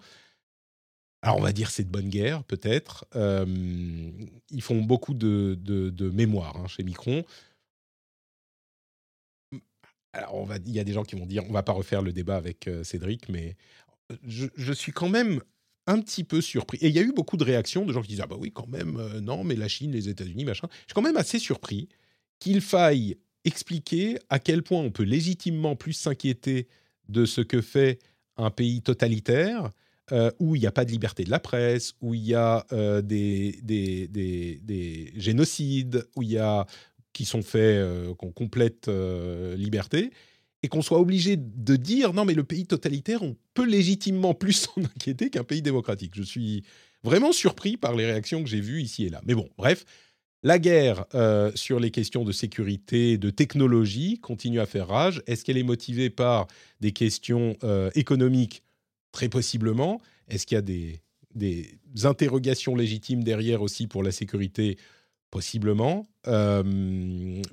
alors 1.23 1.37
on 1.37 1.41
va 1.41 1.53
dire 1.53 1.71
c'est 1.71 1.85
de 1.85 1.89
bonne 1.89 2.09
guerre 2.09 2.43
peut-être. 2.43 3.05
ils 3.15 4.61
font 4.61 4.81
beaucoup 4.81 5.13
de, 5.13 5.57
de, 5.59 6.09
mémoire 6.09 6.57
hein, 6.57 6.67
chez 6.67 6.83
Micron. 6.83 7.23
Alors 10.11 10.47
il 10.65 10.73
y 10.73 10.79
a 10.79 10.83
des 10.83 10.93
gens 10.93 11.03
qui 11.03 11.15
vont 11.15 11.25
dire, 11.25 11.43
on 11.49 11.53
va 11.53 11.63
pas 11.63 11.71
refaire 11.71 12.01
le 12.01 12.11
débat 12.11 12.35
avec 12.35 12.69
Cédric, 12.83 13.29
mais 13.29 13.55
je, 14.27 14.73
suis 14.73 14.91
quand 14.91 15.09
même 15.09 15.41
un 15.87 15.99
petit 16.01 16.25
peu 16.25 16.41
surpris. 16.41 16.77
Et 16.81 16.89
il 16.89 16.93
y 16.93 16.99
a 16.99 17.01
eu 17.01 17.13
beaucoup 17.13 17.37
de 17.37 17.43
réactions 17.43 17.85
de 17.85 17.93
gens 17.93 18.01
qui 18.01 18.09
disent 18.09 18.21
ah 18.21 18.27
bah 18.27 18.35
oui 18.37 18.51
quand 18.51 18.67
même 18.67 19.01
non 19.19 19.45
mais 19.45 19.55
la 19.55 19.69
Chine, 19.69 19.93
les 19.93 20.09
États-Unis 20.09 20.43
machin. 20.43 20.67
Je 20.71 20.77
suis 20.87 20.93
quand 20.93 21.01
même 21.01 21.17
assez 21.17 21.39
surpris 21.39 21.87
qu'il 22.39 22.59
faille 22.59 23.17
expliquer 23.45 24.17
à 24.29 24.39
quel 24.39 24.61
point 24.61 24.81
on 24.81 24.91
peut 24.91 25.03
légitimement 25.03 25.77
plus 25.77 25.93
s'inquiéter 25.93 26.67
de 27.07 27.25
ce 27.25 27.39
que 27.41 27.61
fait 27.61 27.99
un 28.37 28.51
pays 28.51 28.81
totalitaire 28.81 29.71
euh, 30.13 30.29
où 30.37 30.55
il 30.55 30.59
n'y 30.59 30.67
a 30.67 30.71
pas 30.71 30.85
de 30.85 30.91
liberté 30.91 31.23
de 31.23 31.31
la 31.31 31.39
presse, 31.39 31.95
où 31.99 32.13
il 32.13 32.23
y 32.23 32.35
a 32.35 32.67
euh, 32.71 33.01
des, 33.01 33.59
des, 33.63 34.07
des, 34.07 35.11
génocides, 35.15 36.07
où 36.15 36.21
il 36.21 36.33
y 36.33 36.37
a 36.37 36.67
qui 37.13 37.25
sont 37.25 37.41
faits 37.41 37.61
euh, 37.61 38.13
qu'on 38.13 38.31
complète 38.31 38.91
liberté, 39.57 40.11
et 40.61 40.67
qu'on 40.67 40.83
soit 40.83 40.99
obligé 40.99 41.35
de 41.35 41.75
dire 41.75 42.13
non 42.13 42.25
mais 42.25 42.35
le 42.35 42.43
pays 42.43 42.67
totalitaire, 42.67 43.23
on 43.23 43.35
peut 43.55 43.65
légitimement 43.65 44.35
plus 44.35 44.53
s'en 44.67 44.83
inquiéter 44.83 45.31
qu'un 45.31 45.43
pays 45.43 45.63
démocratique. 45.63 46.11
Je 46.15 46.21
suis 46.21 46.63
vraiment 47.03 47.31
surpris 47.31 47.75
par 47.75 47.95
les 47.95 48.05
réactions 48.05 48.43
que 48.43 48.49
j'ai 48.49 48.61
vues 48.61 48.83
ici 48.83 49.05
et 49.05 49.09
là. 49.09 49.19
Mais 49.25 49.33
bon, 49.33 49.49
bref, 49.57 49.83
la 50.43 50.59
guerre 50.59 51.05
sur 51.55 51.79
les 51.79 51.89
questions 51.89 52.23
de 52.23 52.31
sécurité, 52.31 53.17
de 53.17 53.31
technologie 53.31 54.19
continue 54.19 54.59
à 54.59 54.67
faire 54.67 54.89
rage. 54.89 55.23
Est-ce 55.25 55.43
qu'elle 55.43 55.57
est 55.57 55.63
motivée 55.63 56.11
par 56.11 56.47
des 56.81 56.91
questions 56.91 57.57
économiques 57.95 58.61
Très 59.13 59.29
possiblement. 59.29 60.01
Est-ce 60.27 60.45
qu'il 60.45 60.55
y 60.55 60.59
a 60.59 60.61
des, 60.61 60.99
des, 61.33 61.79
interrogations 62.03 62.75
légitimes 62.75 63.23
derrière 63.23 63.61
aussi 63.61 63.87
pour 63.87 64.03
la 64.03 64.11
sécurité? 64.11 64.77
Possiblement. 65.31 66.05
Euh, 66.27 66.61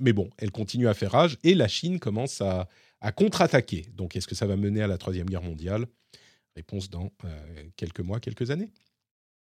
mais 0.01 0.13
bon, 0.13 0.29
elle 0.39 0.51
continue 0.51 0.89
à 0.89 0.95
faire 0.95 1.13
rage 1.13 1.39
et 1.45 1.55
la 1.55 1.69
Chine 1.69 1.99
commence 1.99 2.41
à, 2.41 2.69
à 3.01 3.13
contre-attaquer. 3.13 3.87
Donc, 3.95 4.17
est-ce 4.17 4.27
que 4.27 4.35
ça 4.35 4.47
va 4.47 4.57
mener 4.57 4.83
à 4.83 4.87
la 4.87 4.99
Troisième 4.99 5.29
Guerre 5.29 5.43
mondiale? 5.43 5.87
Réponse 6.57 6.91
dans 6.91 7.11
euh, 7.25 7.65
quelques 7.77 8.01
mois, 8.01 8.21
quelques 8.21 8.51
années. 8.51 8.71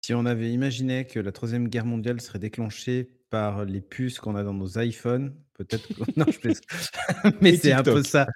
Si 0.03 0.13
on 0.13 0.25
avait 0.25 0.51
imaginé 0.51 1.05
que 1.05 1.19
la 1.19 1.31
Troisième 1.31 1.67
Guerre 1.67 1.85
mondiale 1.85 2.21
serait 2.21 2.39
déclenchée 2.39 3.09
par 3.29 3.65
les 3.65 3.81
puces 3.81 4.19
qu'on 4.19 4.35
a 4.35 4.43
dans 4.43 4.53
nos 4.53 4.79
iPhones, 4.79 5.33
peut-être 5.53 5.87
que... 5.87 5.93
non, 6.19 6.25
je 6.27 7.31
Mais 7.41 7.55
c'est 7.55 7.71
un 7.71 7.83
peu 7.83 8.03
ça. 8.03 8.27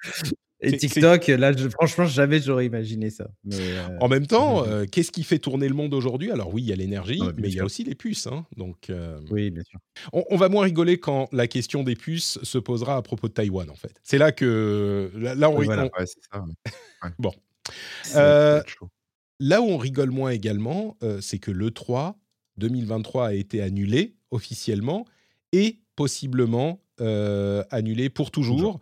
Et 0.66 0.76
TikTok, 0.76 1.26
là, 1.28 1.52
franchement, 1.70 2.06
jamais 2.06 2.40
j'aurais 2.40 2.66
imaginé 2.66 3.10
ça. 3.10 3.28
Euh, 3.52 3.88
en 4.00 4.08
même 4.08 4.26
temps, 4.26 4.66
euh, 4.66 4.84
qu'est-ce 4.84 5.12
qui 5.12 5.22
fait 5.22 5.38
tourner 5.38 5.68
le 5.68 5.74
monde 5.74 5.94
aujourd'hui? 5.94 6.30
Alors 6.30 6.52
oui, 6.52 6.62
il 6.62 6.68
y 6.68 6.72
a 6.72 6.76
l'énergie, 6.76 7.20
ah 7.22 7.30
mais 7.36 7.48
il 7.48 7.54
y 7.54 7.60
a 7.60 7.64
aussi 7.64 7.84
les 7.84 7.94
puces. 7.94 8.26
Hein, 8.26 8.46
donc, 8.56 8.90
euh, 8.90 9.20
oui, 9.30 9.50
bien 9.50 9.62
sûr. 9.62 9.78
On, 10.12 10.36
va 10.36 10.48
moins 10.48 10.64
rigoler 10.64 10.98
quand 10.98 11.28
la 11.32 11.46
question 11.46 11.82
des 11.82 11.94
puces 11.94 12.38
se 12.42 12.58
posera 12.58 12.96
à 12.96 13.02
propos 13.02 13.28
de 13.28 13.32
Taïwan, 13.32 13.70
en 13.70 13.74
fait. 13.74 13.94
C'est 14.02 14.18
là 14.18 14.32
que... 14.32 15.10
Là, 15.14 15.50
on 15.50 15.56
rigole. 15.56 15.90
bon. 17.18 17.32
là 18.14 19.60
où 19.60 19.64
on 19.64 19.78
rigole 19.78 20.10
moins 20.10 20.30
également, 20.30 20.96
c'est 21.20 21.38
que 21.38 21.50
l'E3 21.50 22.14
2023 22.58 23.28
a 23.28 23.34
été 23.34 23.62
annulé 23.62 24.16
officiellement 24.30 25.06
et 25.52 25.78
possiblement 25.94 26.82
annulé 26.98 28.10
pour 28.10 28.30
toujours. 28.30 28.80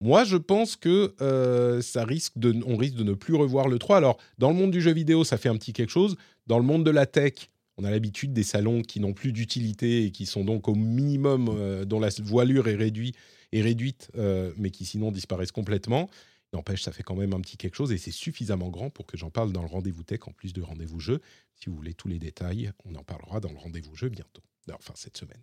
Moi, 0.00 0.24
je 0.24 0.36
pense 0.36 0.76
que 0.76 1.14
euh, 1.20 1.80
ça 1.80 2.04
risque 2.04 2.36
de, 2.36 2.54
on 2.66 2.76
risque 2.76 2.96
de 2.96 3.04
ne 3.04 3.14
plus 3.14 3.34
revoir 3.34 3.68
le 3.68 3.78
3. 3.78 3.96
Alors, 3.96 4.18
dans 4.38 4.50
le 4.50 4.56
monde 4.56 4.70
du 4.70 4.80
jeu 4.80 4.92
vidéo, 4.92 5.24
ça 5.24 5.38
fait 5.38 5.48
un 5.48 5.56
petit 5.56 5.72
quelque 5.72 5.90
chose. 5.90 6.16
Dans 6.46 6.58
le 6.58 6.64
monde 6.64 6.84
de 6.84 6.90
la 6.90 7.06
tech, 7.06 7.50
on 7.76 7.84
a 7.84 7.90
l'habitude 7.90 8.32
des 8.32 8.42
salons 8.42 8.82
qui 8.82 9.00
n'ont 9.00 9.14
plus 9.14 9.32
d'utilité 9.32 10.04
et 10.04 10.10
qui 10.10 10.26
sont 10.26 10.44
donc 10.44 10.68
au 10.68 10.74
minimum, 10.74 11.48
euh, 11.48 11.84
dont 11.84 12.00
la 12.00 12.10
voilure 12.22 12.68
est, 12.68 12.74
réduite, 12.74 13.16
est 13.52 13.62
réduite 13.62 14.10
euh, 14.16 14.52
mais 14.56 14.70
qui 14.70 14.84
sinon 14.84 15.10
disparaissent 15.10 15.52
complètement. 15.52 16.08
N'empêche, 16.52 16.82
ça 16.82 16.92
fait 16.92 17.02
quand 17.02 17.16
même 17.16 17.32
un 17.32 17.40
petit 17.40 17.56
quelque 17.56 17.74
chose 17.74 17.90
et 17.90 17.98
c'est 17.98 18.12
suffisamment 18.12 18.68
grand 18.68 18.90
pour 18.90 19.06
que 19.06 19.16
j'en 19.16 19.30
parle 19.30 19.52
dans 19.52 19.62
le 19.62 19.68
rendez-vous 19.68 20.04
tech 20.04 20.20
en 20.26 20.32
plus 20.32 20.52
de 20.52 20.62
rendez-vous 20.62 21.00
jeu. 21.00 21.20
Si 21.54 21.68
vous 21.68 21.76
voulez 21.76 21.94
tous 21.94 22.08
les 22.08 22.18
détails, 22.18 22.70
on 22.84 22.94
en 22.94 23.02
parlera 23.02 23.40
dans 23.40 23.50
le 23.50 23.58
rendez-vous 23.58 23.96
jeu 23.96 24.08
bientôt. 24.08 24.42
Enfin, 24.72 24.92
cette 24.96 25.16
semaine. 25.16 25.42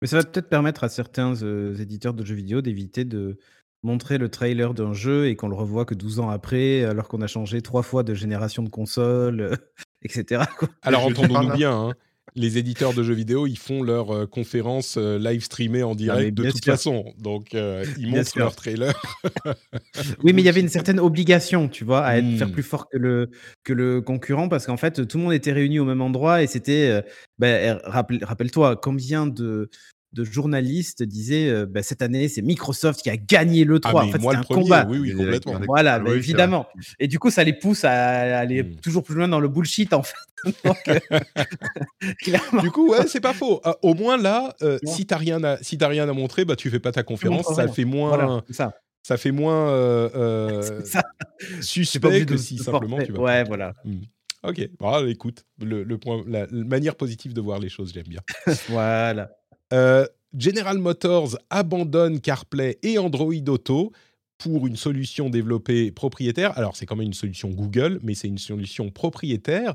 Mais 0.00 0.08
ça 0.08 0.16
va 0.16 0.24
peut-être 0.24 0.48
permettre 0.48 0.84
à 0.84 0.88
certains, 0.88 1.34
éditeurs 1.34 2.14
de 2.14 2.24
jeux 2.24 2.34
vidéo 2.34 2.60
d'éviter 2.60 3.04
de 3.04 3.38
montrer 3.82 4.18
le 4.18 4.28
trailer 4.28 4.74
d'un 4.74 4.92
jeu 4.92 5.28
et 5.28 5.36
qu'on 5.36 5.48
le 5.48 5.54
revoit 5.54 5.84
que 5.84 5.94
12 5.94 6.20
ans 6.20 6.30
après, 6.30 6.84
alors 6.84 7.08
qu'on 7.08 7.20
a 7.20 7.26
changé 7.26 7.62
trois 7.62 7.82
fois 7.82 8.02
de 8.02 8.14
génération 8.14 8.62
de 8.62 8.68
console, 8.68 9.56
etc. 10.02 10.42
Alors 10.82 11.06
entendons-nous 11.06 11.52
bien, 11.54 11.72
hein 11.72 11.94
les 12.34 12.58
éditeurs 12.58 12.94
de 12.94 13.02
jeux 13.02 13.14
vidéo, 13.14 13.46
ils 13.46 13.58
font 13.58 13.82
leur 13.82 14.10
euh, 14.10 14.26
conférence 14.26 14.96
euh, 14.96 15.18
live 15.18 15.42
streamée 15.42 15.82
en 15.82 15.94
direct 15.94 16.34
de 16.34 16.50
toute 16.50 16.64
façon. 16.64 17.12
Donc, 17.18 17.54
euh, 17.54 17.84
ils 17.98 18.08
montrent 18.08 18.38
leur 18.38 18.54
trailer. 18.54 18.94
oui, 20.22 20.32
mais 20.32 20.42
il 20.42 20.44
y 20.44 20.48
avait 20.48 20.60
une 20.60 20.68
certaine 20.68 21.00
obligation, 21.00 21.68
tu 21.68 21.84
vois, 21.84 22.04
à 22.04 22.18
être, 22.18 22.36
faire 22.36 22.48
hmm. 22.48 22.52
plus 22.52 22.62
fort 22.62 22.88
que 22.88 22.98
le, 22.98 23.30
que 23.64 23.72
le 23.72 24.00
concurrent 24.00 24.48
parce 24.48 24.66
qu'en 24.66 24.76
fait, 24.76 25.06
tout 25.06 25.18
le 25.18 25.24
monde 25.24 25.32
était 25.32 25.52
réuni 25.52 25.78
au 25.78 25.84
même 25.84 26.00
endroit 26.00 26.42
et 26.42 26.46
c'était. 26.46 27.02
Ben, 27.38 27.78
rappelle-toi, 27.84 28.76
combien 28.76 29.26
de, 29.26 29.70
de 30.12 30.24
journalistes 30.24 31.02
disaient 31.02 31.66
bah, 31.66 31.82
cette 31.82 32.02
année 32.02 32.28
c'est 32.28 32.42
Microsoft 32.42 33.02
qui 33.02 33.10
a 33.10 33.16
gagné 33.16 33.64
le 33.64 33.78
3 33.78 34.00
ah, 34.00 34.04
en 34.04 34.10
fait 34.10 34.20
c'est 34.20 34.36
un 34.36 34.42
combat 34.42 34.86
oui, 34.88 34.98
oui, 34.98 35.12
complètement. 35.12 35.60
voilà 35.66 36.02
ah 36.04 36.10
évidemment 36.10 36.66
et 36.98 37.08
du 37.08 37.18
coup 37.18 37.30
ça 37.30 37.44
les 37.44 37.52
pousse 37.52 37.84
à 37.84 38.38
aller 38.38 38.62
hmm. 38.62 38.76
toujours 38.76 39.02
plus 39.02 39.14
loin 39.14 39.28
dans 39.28 39.40
le 39.40 39.48
bullshit 39.48 39.92
en 39.92 40.02
fait 40.02 40.14
du 42.62 42.70
coup 42.70 42.90
ouais 42.90 43.06
c'est 43.06 43.20
pas 43.20 43.34
faux 43.34 43.60
ah, 43.64 43.76
au 43.82 43.94
moins 43.94 44.16
là 44.16 44.54
euh, 44.62 44.78
si 44.84 45.06
t'as 45.06 45.18
rien 45.18 45.42
à 45.44 45.58
si 45.62 45.76
as 45.80 45.88
rien 45.88 46.08
à 46.08 46.12
montrer 46.12 46.44
bah 46.44 46.56
tu 46.56 46.70
fais 46.70 46.80
pas 46.80 46.92
ta 46.92 47.02
conférence 47.02 47.54
ça 47.54 47.68
fait 47.68 47.84
moins 47.84 48.42
ça. 48.50 48.72
ça. 49.02 49.16
fait 49.16 49.32
moins 49.32 49.70
euh, 49.70 50.08
euh 50.14 50.82
suspect 51.60 52.24
que 52.24 52.36
si 52.36 52.58
simplement 52.58 52.98
tu 53.02 53.12
vas 53.12 53.20
ouais 53.20 53.44
voilà 53.44 53.74
hmm. 53.84 54.00
Ok, 54.44 54.60
écoute, 55.08 55.44
le, 55.60 55.82
le 55.82 55.98
point, 55.98 56.22
la, 56.28 56.46
manière 56.52 56.94
positive 56.94 57.34
de 57.34 57.40
voir 57.40 57.58
les 57.58 57.68
choses, 57.68 57.92
j'aime 57.92 58.06
bien. 58.06 58.20
voilà. 58.68 59.32
Euh, 59.72 60.06
General 60.36 60.78
Motors 60.78 61.38
abandonne 61.50 62.20
CarPlay 62.20 62.78
et 62.82 62.98
Android 62.98 63.32
Auto 63.48 63.92
pour 64.36 64.66
une 64.66 64.76
solution 64.76 65.30
développée 65.30 65.90
propriétaire. 65.90 66.56
Alors, 66.56 66.76
c'est 66.76 66.86
quand 66.86 66.96
même 66.96 67.08
une 67.08 67.14
solution 67.14 67.48
Google, 67.50 67.98
mais 68.02 68.14
c'est 68.14 68.28
une 68.28 68.38
solution 68.38 68.90
propriétaire. 68.90 69.74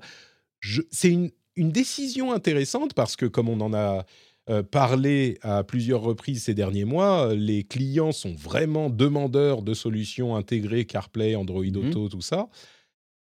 C'est 0.91 1.11
une, 1.11 1.31
décision 1.57 2.31
intéressante 2.31 2.93
parce 2.93 3.15
que, 3.15 3.25
comme 3.25 3.49
on 3.49 3.61
en 3.61 3.73
a 3.73 4.05
euh, 4.49 4.63
parlé 4.63 5.37
à 5.41 5.63
plusieurs 5.63 6.01
reprises 6.01 6.43
ces 6.43 6.53
derniers 6.53 6.85
mois, 6.85 7.33
les 7.35 7.63
clients 7.63 8.11
sont 8.11 8.33
vraiment 8.33 8.89
demandeurs 8.89 9.61
de 9.61 9.73
solutions 9.73 10.35
intégrées 10.35 10.85
CarPlay, 10.85 11.35
Android 11.35 11.63
mmh 11.63 11.89
Auto, 11.89 12.09
tout 12.09 12.21
ça. 12.21 12.47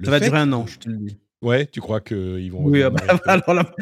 ça 0.02 0.10
va 0.10 0.20
durer 0.20 0.38
un 0.38 0.52
an, 0.52 0.66
je 0.66 0.78
te 0.78 0.88
le 0.88 0.96
dis. 0.96 1.16
Ouais, 1.42 1.66
tu 1.66 1.80
crois 1.80 2.00
qu'ils 2.00 2.50
vont. 2.50 2.64
Oui, 2.64 2.82
ah 2.82 2.90
bah, 2.90 3.02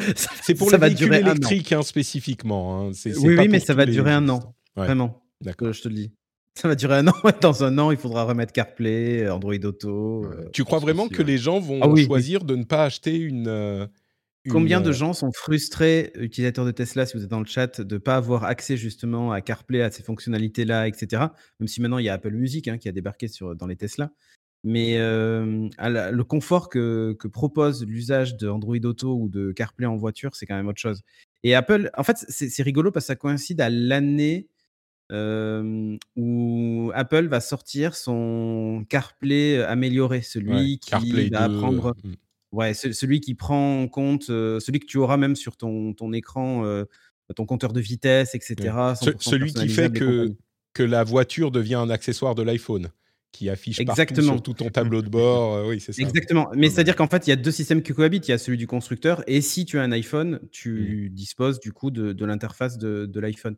c'est 0.43 0.55
pour 0.55 0.69
ça 0.69 0.77
les 0.77 0.89
véhicules 0.89 1.13
électriques 1.13 1.71
hein, 1.71 1.81
spécifiquement. 1.81 2.87
Hein. 2.87 2.91
oui, 3.05 3.37
oui, 3.37 3.47
mais 3.47 3.59
ça 3.59 3.73
va 3.73 3.85
durer 3.85 4.11
un 4.11 4.27
an. 4.29 4.55
Vraiment. 4.75 5.23
D'accord. 5.41 5.71
Je 5.71 5.81
te 5.81 5.87
le 5.87 5.95
dis. 5.95 6.11
Ça 6.53 6.67
va 6.67 6.75
durer 6.75 6.97
un 6.97 7.07
an. 7.07 7.13
Dans 7.41 7.63
un 7.63 7.77
an, 7.77 7.91
il 7.91 7.97
faudra 7.97 8.23
remettre 8.23 8.53
CarPlay, 8.53 9.29
Android 9.29 9.53
Auto. 9.63 10.25
Euh, 10.25 10.49
tu 10.53 10.63
crois 10.63 10.79
vraiment 10.79 11.07
que 11.07 11.21
les 11.21 11.37
gens 11.37 11.59
vont 11.59 11.79
ah 11.81 12.03
choisir 12.05 12.43
de 12.43 12.55
ne 12.55 12.63
pas 12.63 12.85
acheter 12.85 13.15
une, 13.15 13.47
euh, 13.47 13.85
Combien 14.49 14.79
de 14.79 14.89
euh, 14.89 14.93
gens 14.93 15.13
sont 15.13 15.31
frustrés, 15.31 16.11
utilisateurs 16.15 16.65
de 16.65 16.71
Tesla, 16.71 17.05
si 17.05 17.17
vous 17.17 17.23
êtes 17.23 17.29
dans 17.29 17.39
le 17.39 17.45
chat, 17.45 17.81
de 17.81 17.95
ne 17.95 17.99
pas 17.99 18.15
avoir 18.15 18.43
accès 18.43 18.77
justement 18.77 19.31
à 19.31 19.41
CarPlay, 19.41 19.81
à 19.81 19.89
ces 19.89 20.03
fonctionnalités-là, 20.03 20.87
etc. 20.87 21.23
Même 21.59 21.67
si 21.67 21.81
maintenant 21.81 21.97
il 21.97 22.05
y 22.05 22.09
a 22.09 22.13
Apple 22.13 22.31
Music 22.31 22.67
hein, 22.67 22.77
qui 22.77 22.87
a 22.87 22.91
débarqué 22.91 23.27
sur, 23.27 23.55
dans 23.55 23.65
les 23.65 23.75
Tesla. 23.75 24.11
Mais 24.67 24.97
le 24.97 26.21
confort 26.23 26.69
que, 26.69 27.15
propose 27.31 27.85
l'usage 27.85 28.35
d'Android 28.35 28.83
Auto 28.83 29.15
ou 29.15 29.29
de 29.29 29.51
CarPlay 29.51 29.85
en 29.85 29.95
voiture, 29.95 30.35
c'est 30.35 30.47
quand 30.47 30.55
même 30.55 30.67
autre 30.67 30.81
chose. 30.81 31.03
Et 31.43 31.53
Apple, 31.53 31.91
en 31.95 32.03
fait, 32.03 32.25
c'est 32.27 32.63
rigolo 32.63 32.91
parce 32.91 33.05
que 33.05 33.07
ça 33.09 33.15
coïncide 33.15 33.61
à 33.61 33.69
l'année 33.69 34.47
où 35.11 36.91
Apple 36.95 37.27
va 37.27 37.39
sortir 37.41 37.95
son 37.95 38.83
CarPlay 38.89 39.61
amélioré, 39.63 40.23
celui 40.23 40.79
qui 40.79 41.29
va 41.29 41.47
prendre. 41.47 41.95
Mmh. 42.03 42.13
Ouais, 42.51 42.73
celui 42.73 43.19
qui 43.19 43.35
prend 43.35 43.83
en 43.83 43.87
compte, 43.87 44.23
celui 44.23 44.79
que 44.79 44.87
tu 44.87 44.97
auras 44.97 45.17
même 45.17 45.35
sur 45.35 45.57
ton, 45.57 45.93
ton 45.93 46.11
écran, 46.11 46.63
ton 47.35 47.45
compteur 47.45 47.71
de 47.71 47.81
vitesse, 47.81 48.33
etc. 48.33 48.73
celui 49.19 49.53
qui 49.53 49.69
fait 49.69 49.93
que, 49.93 50.33
que 50.73 50.81
la 50.81 51.03
voiture 51.03 51.51
devient 51.51 51.75
un 51.75 51.91
accessoire 51.91 52.33
de 52.33 52.41
l'iPhone 52.41 52.89
qui 53.35 53.49
affiche 53.49 53.79
Exactement. 53.79 54.33
sur 54.33 54.43
tout 54.43 54.53
ton 54.53 54.69
tableau 54.69 55.01
de 55.01 55.09
bord. 55.09 55.55
Euh, 55.55 55.67
oui, 55.67 55.81
c'est 55.81 55.91
ça. 55.91 56.01
Exactement. 56.01 56.49
Mais 56.55 56.69
c'est-à-dire 56.69 56.95
qu'en 56.95 57.07
fait, 57.07 57.27
il 57.27 57.31
y 57.31 57.33
a 57.33 57.35
deux 57.35 57.51
systèmes 57.51 57.83
qui 57.83 57.93
cohabitent. 57.93 58.27
Il 58.27 58.31
y 58.31 58.33
a 58.33 58.37
celui 58.37 58.57
du 58.57 58.65
constructeur 58.65 59.23
et 59.27 59.41
si 59.41 59.65
tu 59.65 59.77
as 59.77 59.83
un 59.83 59.91
iPhone, 59.91 60.39
tu 60.51 61.09
mmh. 61.09 61.13
disposes 61.13 61.59
du 61.59 61.73
coup 61.73 61.91
de, 61.91 62.25
l'interface 62.25 62.77
de, 62.77 63.19
l'iPhone. 63.19 63.57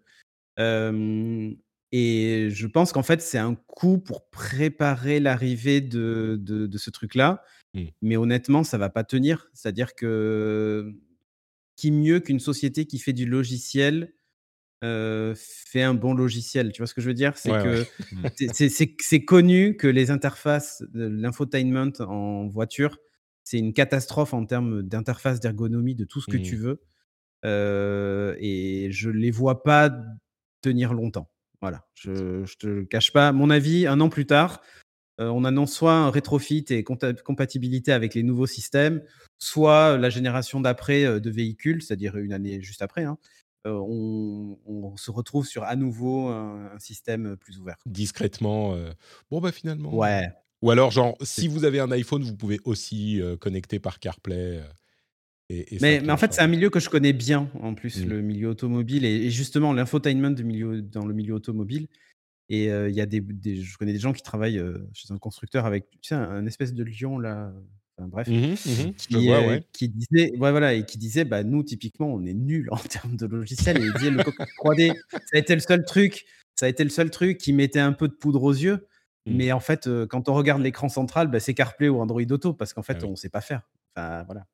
et 0.58 2.50
je 2.50 2.68
pense 2.68 2.92
qu'en 2.92 3.04
fait, 3.04 3.22
c'est 3.22 3.38
un 3.38 3.56
coup 3.56 4.00
pour 4.00 4.30
préparer 4.30 5.20
l'arrivée 5.20 5.82
de, 5.82 6.70
ce 6.76 6.90
truc-là. 6.90 7.44
Mmh. 7.76 7.84
Mais 8.02 8.18
honnêtement, 8.18 8.64
ça 8.64 8.80
va 8.80 8.90
pas 8.90 9.04
tenir. 9.04 9.48
C'est-à-dire 9.54 9.94
que 9.94 10.92
qui 11.76 11.92
mieux 11.92 12.20
qu'une 12.20 12.40
société 12.40 12.86
qui 12.86 12.98
fait 12.98 13.14
du 13.14 13.28
logiciel 13.28 14.14
fait 14.82 15.82
un 15.82 15.94
bon 15.94 16.14
logiciel. 16.14 16.72
Tu 16.72 16.82
vois 16.82 16.88
ce 16.88 16.94
que 16.94 17.02
je 17.02 17.08
veux 17.08 17.14
dire? 17.14 17.38
C'est 17.38 17.50
que 17.50 17.86
c'est 19.00 19.26
connu 19.26 19.78
que 19.78 19.88
les 19.88 20.12
interfaces, 20.12 20.84
l'infotainment 20.94 21.94
en 22.00 22.48
voiture, 22.48 22.98
c'est 23.44 23.60
une 23.60 23.74
catastrophe 23.74 24.34
en 24.34 24.46
termes 24.46 24.84
d'interface, 24.84 25.40
d'ergonomie, 25.40 25.96
de 25.96 26.06
tout 26.06 26.22
ce 26.22 26.30
que 26.30 26.38
tu 26.38 26.58
mmh. 26.58 26.60
veux. 26.60 26.82
et 28.40 28.90
je 28.92 29.10
les 29.10 29.32
vois 29.32 29.64
pas 29.64 29.92
tenir 30.62 30.94
longtemps. 30.94 31.30
Voilà, 31.62 31.88
je, 31.96 32.46
je 32.46 32.58
te 32.58 32.84
cache 32.84 33.12
pas. 33.12 33.32
Mon 33.32 33.50
avis, 33.50 33.88
un 33.88 34.00
an 34.00 34.10
plus 34.10 34.28
tard, 34.28 34.62
on 35.18 35.44
annonce 35.46 35.74
soit 35.74 35.94
un 35.94 36.12
rétrofit 36.12 36.66
et 36.70 36.84
compatibilité 36.84 37.92
avec 37.92 38.14
les 38.14 38.22
nouveaux 38.22 38.46
systèmes, 38.46 39.02
soit 39.40 39.98
la 39.98 40.12
génération 40.12 40.62
d'après 40.62 41.20
de 41.20 41.30
véhicules, 41.32 41.82
c'est-à-dire 41.82 42.18
une 42.18 42.34
année 42.34 42.62
juste 42.62 42.84
après, 42.84 43.04
hein, 43.04 43.18
on, 43.68 44.96
se 44.98 45.12
retrouve 45.12 45.46
sur 45.46 45.64
à 45.64 45.76
nouveau 45.76 46.30
un, 46.30 46.78
système 46.80 47.36
plus 47.38 47.60
ouvert. 47.60 47.78
Discrètement. 47.86 48.76
bon, 49.30 49.42
bah 49.42 49.52
finalement. 49.52 49.94
Ouais. 49.94 50.30
Ou 50.62 50.72
alors, 50.72 50.92
genre, 50.92 51.16
si 51.22 51.48
vous 51.48 51.66
avez 51.66 51.80
un 51.80 51.92
iPhone, 51.92 52.24
vous 52.24 52.36
pouvez 52.36 52.60
aussi 52.64 53.22
connecter 53.40 53.80
par 53.80 54.00
CarPlay. 54.00 54.62
Et, 55.50 55.78
mais, 55.82 56.10
en 56.10 56.18
fait, 56.18 56.34
c'est 56.34 56.42
un 56.42 56.48
milieu 56.48 56.70
que 56.70 56.80
je 56.80 56.90
connais 56.90 57.14
bien, 57.14 57.50
en 57.62 57.74
plus, 57.74 58.04
mmh. 58.04 58.10
le 58.10 58.22
milieu 58.22 58.50
automobile 58.50 59.06
et, 59.06 59.30
justement 59.30 59.72
l'infotainment 59.72 60.36
milieu, 60.44 60.82
dans 60.82 61.06
le 61.06 61.14
milieu 61.14 61.36
automobile. 61.36 61.88
Et 62.50 62.66
il 62.66 62.96
y 62.96 63.02
a 63.02 63.06
des, 63.06 63.22
je 63.62 63.78
connais 63.78 63.94
des 63.94 64.00
gens 64.00 64.14
qui 64.14 64.24
travaillent 64.24 64.64
chez 64.94 65.14
un 65.14 65.18
constructeur 65.18 65.66
avec, 65.66 65.90
tu 66.02 66.10
sais, 66.10 66.16
un 66.16 66.46
espèce 66.46 66.74
de 66.74 66.84
lion 66.84 67.20
là, 67.20 67.54
bref, 68.00 68.28
mmh 68.28 68.34
mmh 68.34 68.94
qui, 69.74 69.90
disait, 69.90 70.32
ouais, 70.38 70.52
voilà, 70.52 70.74
et 70.74 70.86
qui 70.86 70.98
disait, 70.98 71.26
bah, 71.26 71.44
nous, 71.44 71.64
typiquement, 71.64 72.14
on 72.14 72.26
est 72.26 72.34
nuls 72.34 72.68
en 72.72 72.78
termes 72.78 73.16
de 73.16 73.26
logiciel. 73.26 73.78
Et 73.78 73.86
il 73.86 73.94
disait, 73.94 74.12
le 74.12 74.24
3D, 74.24 74.94
ça 75.12 75.20
a 75.34 75.38
été 75.38 75.56
le 75.56 75.62
seul 75.62 75.86
truc, 75.86 76.26
ça 76.56 76.66
a 76.66 76.70
été 76.70 76.84
le 76.84 76.90
seul 76.90 77.10
truc 77.10 77.38
qui 77.38 77.54
mettait 77.54 77.80
un 77.80 77.94
peu 77.94 78.08
de 78.08 78.14
poudre 78.14 78.44
aux 78.44 78.54
yeux. 78.54 78.88
Mmh. 79.26 79.36
Mais 79.36 79.52
en 79.52 79.60
fait, 79.60 79.90
quand 80.08 80.30
on 80.30 80.34
regarde 80.34 80.62
l'écran 80.62 80.90
central, 80.90 81.28
bah, 81.28 81.40
c'est 81.40 81.54
CarPlay 81.54 81.90
ou 81.90 82.00
Android 82.00 82.22
Auto, 82.30 82.54
parce 82.54 82.74
qu'en 82.74 82.84
fait, 82.84 83.00
ah 83.02 83.06
on 83.06 83.12
ne 83.12 83.16
sait 83.16 83.30
pas 83.30 83.42
faire. 83.42 83.62
Enfin, 83.96 84.24
voilà. 84.24 84.46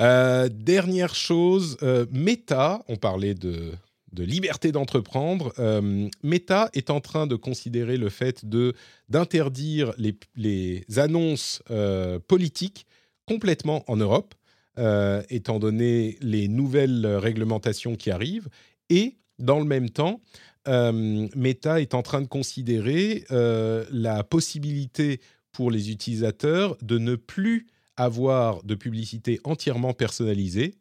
Euh, 0.00 0.48
dernière 0.48 1.14
chose, 1.14 1.76
euh, 1.82 2.06
Meta, 2.10 2.82
on 2.88 2.96
parlait 2.96 3.34
de 3.34 3.72
de 4.12 4.24
liberté 4.24 4.72
d'entreprendre, 4.72 5.52
euh, 5.58 6.08
Meta 6.22 6.70
est 6.72 6.90
en 6.90 7.00
train 7.00 7.26
de 7.26 7.36
considérer 7.36 7.96
le 7.96 8.08
fait 8.08 8.44
de 8.44 8.74
d'interdire 9.08 9.92
les, 9.96 10.84
annonces 10.96 11.62
euh, 11.70 12.18
politiques 12.18 12.86
complètement 13.26 13.84
en 13.88 13.96
Europe, 13.96 14.34
euh, 14.78 15.22
étant 15.30 15.58
donné 15.58 16.18
les 16.20 16.48
nouvelles 16.48 17.06
réglementations 17.06 17.96
qui 17.96 18.10
arrivent, 18.10 18.48
et 18.88 19.16
dans 19.38 19.58
le 19.58 19.64
même 19.64 19.90
temps, 19.90 20.20
Meta 20.66 21.80
est 21.80 21.94
en 21.94 22.02
train 22.02 22.20
de 22.20 22.26
considérer 22.26 23.24
la 23.30 24.22
possibilité 24.22 25.20
pour 25.52 25.70
les 25.70 25.90
utilisateurs 25.90 26.76
de 26.82 26.98
ne 26.98 27.16
plus 27.16 27.66
avoir 27.96 28.62
de 28.62 28.74
publicité 28.74 29.40
entièrement 29.44 29.94
personnalisée 29.94 30.74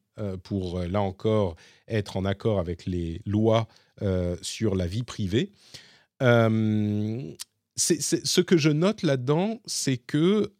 pour, 0.43 0.79
euh, 0.79 0.87
là 0.87 1.01
encore, 1.01 1.55
être 1.87 2.17
en 2.17 2.25
accord 2.25 2.59
avec 2.59 2.85
les 2.85 3.21
lois 3.25 3.67
euh, 4.01 4.35
sur 4.41 4.75
la 4.75 4.87
vie 4.87 5.03
privée. 5.03 5.51
ce 6.21 7.35
que 8.41 8.57
je 8.57 8.69
note 8.69 9.03
là-dedans, 9.03 9.61
c'est 9.65 9.97
que, 9.97 10.51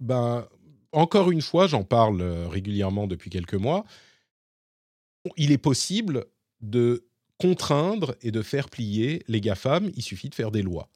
ben, 0.00 0.46
encore 0.92 1.30
une 1.30 1.42
fois, 1.42 1.66
j'en 1.66 1.84
parle 1.84 2.22
régulièrement 2.22 3.06
depuis 3.06 3.30
quelques 3.30 3.54
mois, 3.54 3.84
il 5.36 5.52
est 5.52 5.58
possible 5.58 6.24
de 6.60 7.04
contraindre 7.38 8.14
et 8.22 8.30
de 8.30 8.42
faire 8.42 8.68
plier 8.68 9.22
les 9.28 9.40
GAFAM, 9.40 9.90
il 9.94 10.02
suffit 10.02 10.28
de 10.28 10.34
faire 10.34 10.50
des 10.50 10.62
lois. 10.62 10.88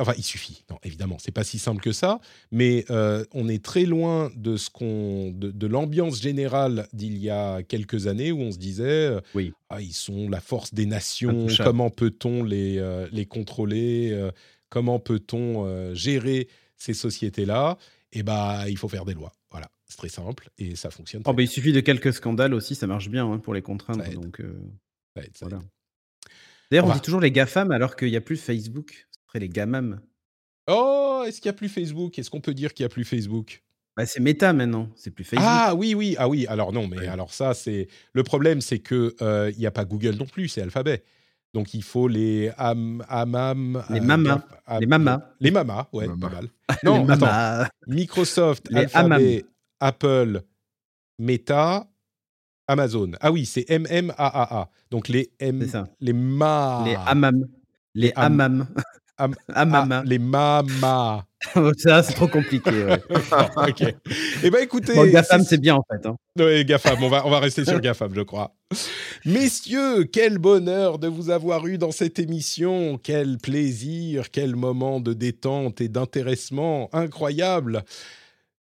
Enfin, 0.00 0.14
il 0.16 0.24
suffit. 0.24 0.64
Non, 0.70 0.78
évidemment, 0.82 1.18
c'est 1.20 1.30
pas 1.30 1.44
si 1.44 1.58
simple 1.58 1.82
que 1.82 1.92
ça, 1.92 2.20
mais 2.50 2.86
euh, 2.88 3.22
on 3.34 3.48
est 3.48 3.62
très 3.62 3.84
loin 3.84 4.32
de 4.34 4.56
ce 4.56 4.70
qu'on, 4.70 5.30
de, 5.30 5.66
l'ambiance 5.66 6.22
générale 6.22 6.88
d'il 6.94 7.18
y 7.18 7.28
a 7.28 7.62
quelques 7.62 8.06
années 8.06 8.32
où 8.32 8.40
on 8.40 8.50
se 8.50 8.56
disait, 8.56 8.84
euh, 8.84 9.20
oui, 9.34 9.52
ah, 9.68 9.82
ils 9.82 9.92
sont 9.92 10.30
la 10.30 10.40
force 10.40 10.72
des 10.72 10.86
nations. 10.86 11.48
Comment 11.58 11.90
peut-on 11.90 12.42
les 12.42 12.78
euh, 12.78 13.06
les 13.12 13.26
contrôler 13.26 14.30
Comment 14.70 15.00
peut-on 15.00 15.94
gérer 15.94 16.48
ces 16.76 16.94
sociétés-là? 16.94 17.76
Eh 18.12 18.22
ben, 18.22 18.64
il 18.68 18.78
faut 18.78 18.88
faire 18.88 19.04
des 19.04 19.14
lois. 19.14 19.32
Voilà, 19.50 19.68
c'est 19.86 19.98
très 19.98 20.08
simple 20.08 20.48
et 20.56 20.76
ça 20.76 20.90
fonctionne. 20.90 21.22
Oh, 21.26 21.34
bah, 21.34 21.42
il 21.42 21.48
suffit 21.48 21.72
de 21.72 21.80
quelques 21.80 22.14
scandales 22.14 22.54
aussi, 22.54 22.74
ça 22.74 22.86
marche 22.86 23.10
bien 23.10 23.30
hein, 23.30 23.38
pour 23.38 23.52
les 23.52 23.62
contraindre. 23.62 24.08
Donc, 24.14 24.40
D'ailleurs, 26.70 26.86
on 26.86 26.94
dit 26.94 27.00
toujours 27.00 27.20
les 27.20 27.32
GAFAM 27.32 27.70
alors 27.70 27.96
qu'il 27.96 28.08
n'y 28.08 28.16
a 28.16 28.20
plus 28.20 28.36
Facebook. 28.36 29.08
Après, 29.30 29.38
les 29.38 29.48
GAMAM. 29.48 30.00
Oh, 30.66 31.22
est-ce 31.24 31.40
qu'il 31.40 31.48
n'y 31.48 31.54
a 31.54 31.56
plus 31.56 31.68
Facebook? 31.68 32.18
Est-ce 32.18 32.30
qu'on 32.30 32.40
peut 32.40 32.52
dire 32.52 32.74
qu'il 32.74 32.82
n'y 32.82 32.86
a 32.86 32.88
plus 32.88 33.04
Facebook? 33.04 33.62
Bah, 33.96 34.04
c'est 34.04 34.18
Meta 34.18 34.52
maintenant, 34.52 34.88
c'est 34.96 35.12
plus 35.12 35.22
Facebook. 35.22 35.46
Ah 35.48 35.72
oui, 35.76 35.94
oui, 35.94 36.16
ah 36.18 36.28
oui. 36.28 36.48
Alors 36.48 36.72
non, 36.72 36.88
mais 36.88 37.06
alors 37.06 37.32
ça, 37.32 37.54
c'est 37.54 37.86
le 38.12 38.24
problème, 38.24 38.60
c'est 38.60 38.80
que 38.80 39.14
euh, 39.22 39.52
il 39.52 39.60
n'y 39.60 39.66
a 39.66 39.70
pas 39.70 39.84
Google 39.84 40.16
non 40.16 40.26
plus, 40.26 40.48
c'est 40.48 40.62
Alphabet. 40.62 41.04
Donc 41.54 41.74
il 41.74 41.84
faut 41.84 42.08
les 42.08 42.50
am, 42.56 43.04
amam, 43.08 43.84
les 43.88 44.00
mamas, 44.00 44.42
les 44.80 44.86
mamas, 44.86 45.20
les 45.38 45.52
mamas, 45.52 45.86
ouais, 45.92 46.08
pas 46.08 46.28
mal. 46.28 46.48
Non, 46.82 47.08
attends. 47.08 47.68
Microsoft, 47.86 48.66
Alphabet, 48.74 49.44
Apple, 49.78 50.42
Meta, 51.20 51.86
Amazon. 52.66 53.12
Ah 53.20 53.30
oui, 53.30 53.46
c'est 53.46 53.64
MMAAA. 53.70 54.68
Donc 54.90 55.06
les 55.06 55.30
M, 55.38 55.64
les 56.00 56.12
ma, 56.12 56.82
les 56.84 56.96
amam, 57.06 57.46
les 57.94 58.12
amam. 58.16 58.66
Ah, 59.54 60.02
les 60.04 60.18
mamas. 60.18 61.24
Ça, 61.78 62.02
c'est 62.02 62.14
trop 62.14 62.28
compliqué. 62.28 62.70
ok. 63.56 63.94
Eh 64.42 64.50
ben, 64.50 64.62
écoutez. 64.62 64.94
GAFAM, 65.10 65.42
c'est 65.42 65.58
bien 65.58 65.76
en 65.76 65.84
fait. 65.90 66.06
Hein. 66.06 66.16
Oui, 66.38 66.64
GAFAM, 66.64 67.02
on 67.02 67.08
va, 67.08 67.26
on 67.26 67.30
va 67.30 67.40
rester 67.40 67.64
sur 67.64 67.80
GAFAM, 67.80 68.14
je 68.14 68.20
crois. 68.20 68.54
Messieurs, 69.24 70.04
quel 70.04 70.38
bonheur 70.38 70.98
de 70.98 71.08
vous 71.08 71.30
avoir 71.30 71.66
eu 71.66 71.78
dans 71.78 71.92
cette 71.92 72.18
émission. 72.18 72.98
Quel 73.02 73.38
plaisir, 73.38 74.30
quel 74.30 74.54
moment 74.54 75.00
de 75.00 75.14
détente 75.14 75.80
et 75.80 75.88
d'intéressement 75.88 76.90
incroyable. 76.92 77.84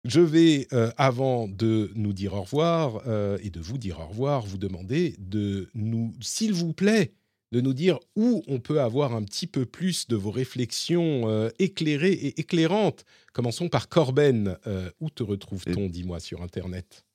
Je 0.04 0.20
vais, 0.20 0.68
euh, 0.72 0.90
avant 0.98 1.48
de 1.48 1.90
nous 1.96 2.12
dire 2.12 2.34
au 2.34 2.42
revoir 2.42 3.02
euh, 3.08 3.38
et 3.42 3.50
de 3.50 3.58
vous 3.58 3.76
dire 3.76 3.98
au 4.00 4.06
revoir, 4.06 4.42
vous 4.46 4.58
demander 4.58 5.16
de 5.18 5.68
nous, 5.74 6.12
s'il 6.20 6.52
vous 6.52 6.72
plaît, 6.72 7.12
de 7.56 7.62
nous 7.62 7.72
dire 7.72 7.98
où 8.16 8.42
on 8.48 8.60
peut 8.60 8.82
avoir 8.82 9.14
un 9.14 9.22
petit 9.22 9.46
peu 9.46 9.64
plus 9.64 10.08
de 10.08 10.16
vos 10.16 10.30
réflexions 10.30 11.22
euh, 11.30 11.48
éclairées 11.58 12.12
et 12.12 12.38
éclairantes. 12.38 13.06
Commençons 13.32 13.70
par 13.70 13.88
Corben. 13.88 14.58
Euh, 14.66 14.90
où 15.00 15.08
te 15.08 15.22
retrouve-t-on, 15.22 15.88
dis-moi, 15.88 16.20
sur 16.20 16.42
Internet? 16.42 17.06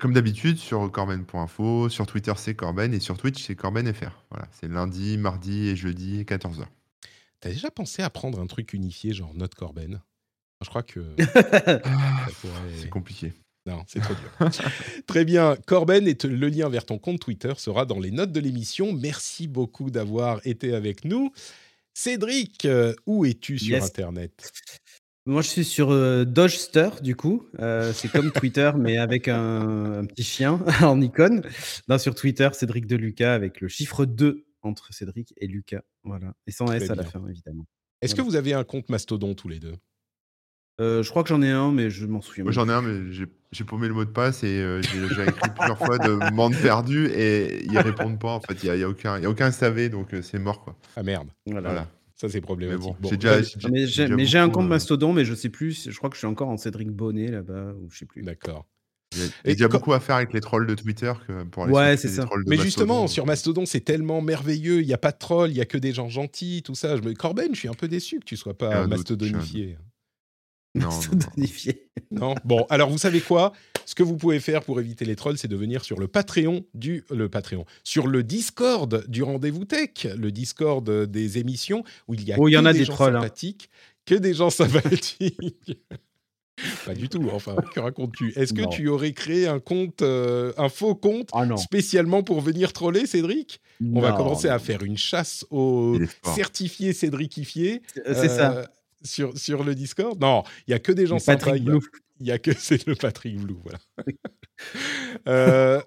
Comme 0.00 0.14
d'habitude, 0.14 0.56
sur 0.56 0.90
corben.info, 0.90 1.90
sur 1.90 2.06
Twitter 2.06 2.32
c'est 2.36 2.54
Corben 2.54 2.94
et 2.94 3.00
sur 3.00 3.18
Twitch 3.18 3.42
c'est 3.42 3.56
CorbenFR. 3.56 4.24
Voilà, 4.30 4.48
c'est 4.52 4.68
lundi, 4.68 5.18
mardi 5.18 5.68
et 5.68 5.76
jeudi, 5.76 6.22
14h. 6.22 6.64
T'as 7.40 7.50
déjà 7.50 7.70
pensé 7.70 8.02
à 8.02 8.08
prendre 8.08 8.40
un 8.40 8.46
truc 8.46 8.72
unifié, 8.72 9.12
genre 9.12 9.34
Note 9.34 9.54
Corben? 9.54 10.00
Je 10.62 10.68
crois 10.68 10.82
que. 10.82 11.14
C'est 12.80 12.90
compliqué. 12.90 13.32
Non, 13.68 13.84
c'est 13.86 14.00
trop 14.00 14.14
dur. 14.14 14.50
Très 15.06 15.26
bien. 15.26 15.56
Corben, 15.66 16.08
et 16.08 16.16
le 16.24 16.48
lien 16.48 16.70
vers 16.70 16.86
ton 16.86 16.98
compte 16.98 17.20
Twitter 17.20 17.52
sera 17.58 17.84
dans 17.84 18.00
les 18.00 18.10
notes 18.10 18.32
de 18.32 18.40
l'émission. 18.40 18.94
Merci 18.94 19.46
beaucoup 19.46 19.90
d'avoir 19.90 20.40
été 20.46 20.74
avec 20.74 21.04
nous. 21.04 21.30
Cédric, 21.92 22.64
euh, 22.64 22.94
où 23.06 23.26
es-tu 23.26 23.58
sur 23.58 23.82
Internet? 23.82 24.52
Moi, 25.26 25.42
je 25.42 25.48
suis 25.48 25.64
sur 25.66 25.90
euh, 25.90 26.24
Dodgester, 26.24 26.88
du 27.02 27.14
coup. 27.14 27.46
Euh, 27.58 27.92
c'est 27.92 28.10
comme 28.10 28.32
Twitter, 28.32 28.70
mais 28.78 28.96
avec 28.96 29.28
un, 29.28 30.06
petit 30.06 30.22
chien 30.22 30.64
en 30.80 30.98
icône. 31.02 31.42
Là, 31.88 31.98
sur 31.98 32.14
Twitter, 32.14 32.48
Cédric 32.54 32.86
de 32.86 32.96
Lucas, 32.96 33.34
avec 33.34 33.60
le 33.60 33.68
chiffre 33.68 34.06
2 34.06 34.46
entre 34.62 34.94
Cédric 34.94 35.34
et 35.36 35.46
Lucas. 35.46 35.82
Voilà. 36.04 36.32
Et 36.46 36.52
sans 36.52 36.72
S 36.72 36.88
à 36.88 36.94
la 36.94 37.04
fin, 37.04 37.22
évidemment. 37.28 37.66
Est-ce 38.00 38.14
que 38.14 38.22
vous 38.22 38.36
avez 38.36 38.54
un 38.54 38.64
compte 38.64 38.88
Mastodon 38.88 39.34
tous 39.34 39.48
les 39.48 39.58
deux? 39.58 39.74
Euh, 40.80 41.02
je 41.02 41.10
crois 41.10 41.24
que 41.24 41.28
j'en 41.28 41.42
ai 41.42 41.50
un, 41.50 41.72
mais 41.72 41.90
je 41.90 42.06
m'en 42.06 42.20
souviens. 42.20 42.44
Moi, 42.44 42.52
j'en 42.52 42.68
ai 42.68 42.72
un, 42.72 42.82
mais 42.82 43.12
j'ai 43.50 43.64
paumé 43.64 43.88
le 43.88 43.94
mot 43.94 44.04
de 44.04 44.10
passe 44.10 44.44
et 44.44 44.60
euh, 44.60 44.80
j'ai 44.82 45.22
écrit 45.22 45.50
plusieurs 45.56 45.78
fois 45.78 45.98
de 45.98 46.32
monde 46.32 46.54
perdu 46.54 47.06
et 47.06 47.64
ils 47.64 47.78
répondent 47.78 48.18
pas. 48.18 48.30
En 48.30 48.40
fait, 48.40 48.62
il 48.62 48.66
n'y 48.66 48.70
a, 48.70 48.76
y 48.76 48.84
a, 48.84 48.88
aucun, 48.88 49.18
y 49.18 49.26
a 49.26 49.30
aucun 49.30 49.50
SAV, 49.50 49.88
donc 49.88 50.14
euh, 50.14 50.22
c'est 50.22 50.38
mort. 50.38 50.62
Quoi. 50.62 50.76
Ah 50.94 51.02
merde. 51.02 51.28
Voilà. 51.46 51.88
Ça, 52.14 52.28
c'est 52.28 52.40
problématique. 52.40 52.94
Mais, 53.00 53.16
déjà, 53.86 54.08
mais 54.08 54.24
j'ai 54.24 54.38
un 54.38 54.50
compte 54.50 54.68
Mastodon, 54.68 55.12
mais 55.12 55.24
je 55.24 55.34
sais 55.34 55.48
plus. 55.48 55.88
Je 55.88 55.96
crois 55.96 56.10
que 56.10 56.16
je 56.16 56.18
suis 56.18 56.26
encore 56.26 56.48
en 56.48 56.56
Cédric 56.56 56.90
Bonnet 56.90 57.28
là-bas, 57.28 57.74
ou 57.80 57.88
je 57.90 57.98
sais 57.98 58.06
plus. 58.06 58.22
D'accord. 58.22 58.66
Il 59.14 59.22
y 59.22 59.24
a, 59.24 59.54
déjà 59.54 59.68
beaucoup 59.68 59.94
à 59.94 60.00
faire 60.00 60.16
avec 60.16 60.34
les 60.34 60.40
trolls 60.40 60.66
de 60.66 60.74
Twitter 60.74 61.12
que 61.26 61.44
pour 61.44 61.64
aller 61.64 61.72
ouais, 61.72 61.96
c'est 61.96 62.08
ça. 62.08 62.28
Mais 62.46 62.58
justement, 62.58 63.06
sur 63.06 63.24
Mastodon, 63.24 63.66
c'est 63.66 63.80
tellement 63.80 64.20
merveilleux. 64.20 64.82
Il 64.82 64.86
n'y 64.86 64.92
a 64.92 64.98
pas 64.98 65.12
de 65.12 65.18
trolls, 65.18 65.50
il 65.50 65.56
y 65.56 65.60
a 65.60 65.64
que 65.64 65.78
des 65.78 65.92
gens 65.92 66.08
gentils, 66.08 66.62
tout 66.62 66.74
ça. 66.74 66.96
Je 66.96 67.02
me... 67.02 67.14
Corben, 67.14 67.54
je 67.54 67.58
suis 67.58 67.68
un 67.68 67.74
peu 67.74 67.88
déçu 67.88 68.20
que 68.20 68.24
tu 68.24 68.36
sois 68.36 68.56
pas 68.56 68.86
mastodonifié. 68.86 69.78
Non, 70.74 70.90
non, 72.10 72.34
Bon, 72.44 72.66
alors 72.70 72.90
vous 72.90 72.98
savez 72.98 73.20
quoi? 73.20 73.52
Ce 73.86 73.94
que 73.94 74.02
vous 74.02 74.16
pouvez 74.16 74.38
faire 74.38 74.62
pour 74.62 74.80
éviter 74.80 75.04
les 75.04 75.16
trolls, 75.16 75.38
c'est 75.38 75.48
de 75.48 75.56
venir 75.56 75.84
sur 75.84 75.98
le 75.98 76.08
Patreon 76.08 76.64
du 76.74 77.04
le 77.10 77.28
Patreon, 77.28 77.64
sur 77.84 78.06
le 78.06 78.22
Discord 78.22 79.04
du 79.08 79.22
Rendez-vous 79.22 79.64
Tech, 79.64 80.06
le 80.16 80.30
Discord 80.30 80.88
des 81.06 81.38
émissions 81.38 81.84
où 82.06 82.14
il 82.14 82.24
y 82.24 82.32
a 82.32 82.36
que 82.36 82.48
y 82.50 82.56
en 82.58 82.66
a 82.66 82.72
des, 82.72 82.80
des 82.80 82.84
gens 82.84 82.94
trolls, 82.94 83.16
hein. 83.16 83.20
sympathiques, 83.22 83.70
que 84.04 84.14
des 84.14 84.34
gens 84.34 84.50
sympathiques. 84.50 85.78
Pas 86.84 86.94
du 86.94 87.08
tout, 87.08 87.28
enfin, 87.32 87.54
que 87.72 87.80
racontes-tu? 87.80 88.32
Est-ce 88.36 88.52
que 88.52 88.68
tu 88.68 88.88
aurais 88.88 89.12
créé 89.12 89.46
un 89.46 89.60
compte, 89.60 90.02
euh, 90.02 90.52
un 90.56 90.68
faux 90.68 90.94
compte, 90.94 91.28
ah 91.32 91.46
spécialement 91.56 92.22
pour 92.22 92.40
venir 92.40 92.72
troller 92.72 93.06
Cédric? 93.06 93.60
On 93.94 94.00
va 94.00 94.12
commencer 94.12 94.48
à 94.48 94.58
faire 94.58 94.82
une 94.82 94.98
chasse 94.98 95.46
aux 95.50 95.98
certifiés 96.34 96.92
Cédricifiés. 96.92 97.82
C'est 98.04 98.28
ça. 98.28 98.68
Sur, 99.02 99.36
sur 99.38 99.62
le 99.62 99.74
Discord 99.74 100.20
Non, 100.20 100.42
il 100.66 100.72
y 100.72 100.74
a 100.74 100.78
que 100.78 100.92
des 100.92 101.06
gens 101.06 101.18
sympas. 101.18 101.56
Il 101.56 102.26
y, 102.26 102.32
a 102.32 102.38
que 102.38 102.50
c'est 102.58 102.84
le 102.86 102.96
Patrick 102.96 103.36
Blue, 103.38 103.56
voilà. 103.62 103.78
Euh, 105.28 105.80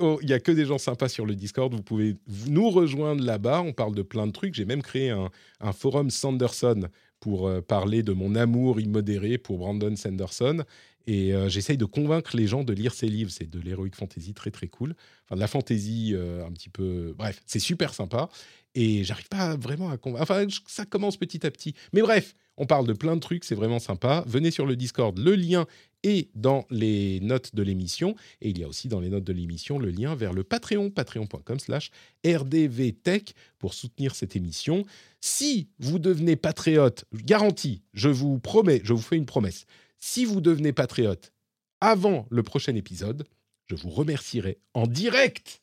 oh, 0.00 0.18
il 0.22 0.28
y 0.28 0.32
a 0.32 0.40
que 0.40 0.50
des 0.50 0.64
gens 0.64 0.78
sympas 0.78 1.08
sur 1.08 1.24
le 1.24 1.36
Discord. 1.36 1.72
Vous 1.72 1.84
pouvez 1.84 2.16
nous 2.48 2.68
rejoindre 2.68 3.22
là-bas. 3.24 3.62
On 3.62 3.72
parle 3.72 3.94
de 3.94 4.02
plein 4.02 4.26
de 4.26 4.32
trucs. 4.32 4.54
J'ai 4.54 4.64
même 4.64 4.82
créé 4.82 5.10
un, 5.10 5.30
un 5.60 5.72
forum 5.72 6.10
Sanderson 6.10 6.88
pour 7.20 7.46
euh, 7.46 7.60
parler 7.60 8.02
de 8.02 8.12
mon 8.12 8.34
amour 8.34 8.80
immodéré 8.80 9.38
pour 9.38 9.58
Brandon 9.58 9.94
Sanderson. 9.94 10.64
Et 11.06 11.32
euh, 11.32 11.48
j'essaye 11.48 11.76
de 11.76 11.84
convaincre 11.84 12.36
les 12.36 12.48
gens 12.48 12.64
de 12.64 12.72
lire 12.72 12.92
ses 12.92 13.06
livres. 13.06 13.30
C'est 13.30 13.48
de 13.48 13.60
l'heroic 13.60 13.92
fantasy 13.94 14.34
très 14.34 14.50
très 14.50 14.66
cool. 14.66 14.96
Enfin, 15.26 15.36
de 15.36 15.40
la 15.40 15.46
fantasy 15.46 16.14
un 16.16 16.50
petit 16.50 16.70
peu. 16.70 17.14
Bref, 17.16 17.40
c'est 17.46 17.60
super 17.60 17.94
sympa. 17.94 18.28
Et 18.74 19.04
j'arrive 19.04 19.28
pas 19.28 19.56
vraiment 19.56 19.90
à 19.90 19.96
convaincre. 19.96 20.22
Enfin, 20.22 20.44
ça 20.66 20.86
commence 20.86 21.16
petit 21.16 21.46
à 21.46 21.52
petit. 21.52 21.74
Mais 21.92 22.02
bref, 22.02 22.34
on 22.58 22.66
parle 22.66 22.86
de 22.86 22.92
plein 22.92 23.14
de 23.14 23.20
trucs, 23.20 23.44
c'est 23.44 23.54
vraiment 23.54 23.78
sympa. 23.78 24.24
Venez 24.26 24.50
sur 24.50 24.66
le 24.66 24.76
Discord, 24.76 25.16
le 25.18 25.34
lien 25.34 25.66
est 26.02 26.28
dans 26.34 26.66
les 26.70 27.20
notes 27.20 27.54
de 27.54 27.62
l'émission. 27.62 28.14
Et 28.40 28.50
il 28.50 28.58
y 28.58 28.64
a 28.64 28.68
aussi 28.68 28.88
dans 28.88 29.00
les 29.00 29.08
notes 29.08 29.24
de 29.24 29.32
l'émission 29.32 29.78
le 29.78 29.90
lien 29.90 30.14
vers 30.14 30.32
le 30.32 30.44
Patreon, 30.44 30.90
patreon.com 30.90 31.58
slash 31.58 31.90
rdvtech 32.24 33.34
pour 33.58 33.74
soutenir 33.74 34.14
cette 34.14 34.36
émission. 34.36 34.84
Si 35.20 35.68
vous 35.78 35.98
devenez 35.98 36.36
patriote, 36.36 37.04
garantie, 37.14 37.82
je 37.94 38.08
vous 38.08 38.38
promets, 38.38 38.80
je 38.84 38.92
vous 38.92 39.02
fais 39.02 39.16
une 39.16 39.26
promesse. 39.26 39.64
Si 39.98 40.24
vous 40.24 40.40
devenez 40.40 40.72
patriote 40.72 41.32
avant 41.80 42.26
le 42.30 42.42
prochain 42.42 42.74
épisode, 42.74 43.24
je 43.66 43.76
vous 43.76 43.90
remercierai 43.90 44.58
en 44.74 44.86
direct. 44.86 45.62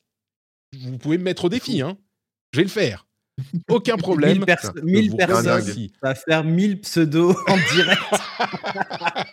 Vous 0.78 0.98
pouvez 0.98 1.18
me 1.18 1.24
mettre 1.24 1.46
au 1.46 1.48
défi, 1.48 1.80
hein. 1.80 1.98
Je 2.52 2.60
vais 2.60 2.64
le 2.64 2.70
faire. 2.70 3.06
Aucun 3.68 3.96
problème. 3.96 4.38
1000 4.82 5.16
personnes. 5.16 5.62
Ça 6.02 6.08
va 6.08 6.14
faire 6.14 6.44
1000 6.44 6.80
pseudos 6.80 7.36
en 7.48 7.56
direct. 7.74 8.00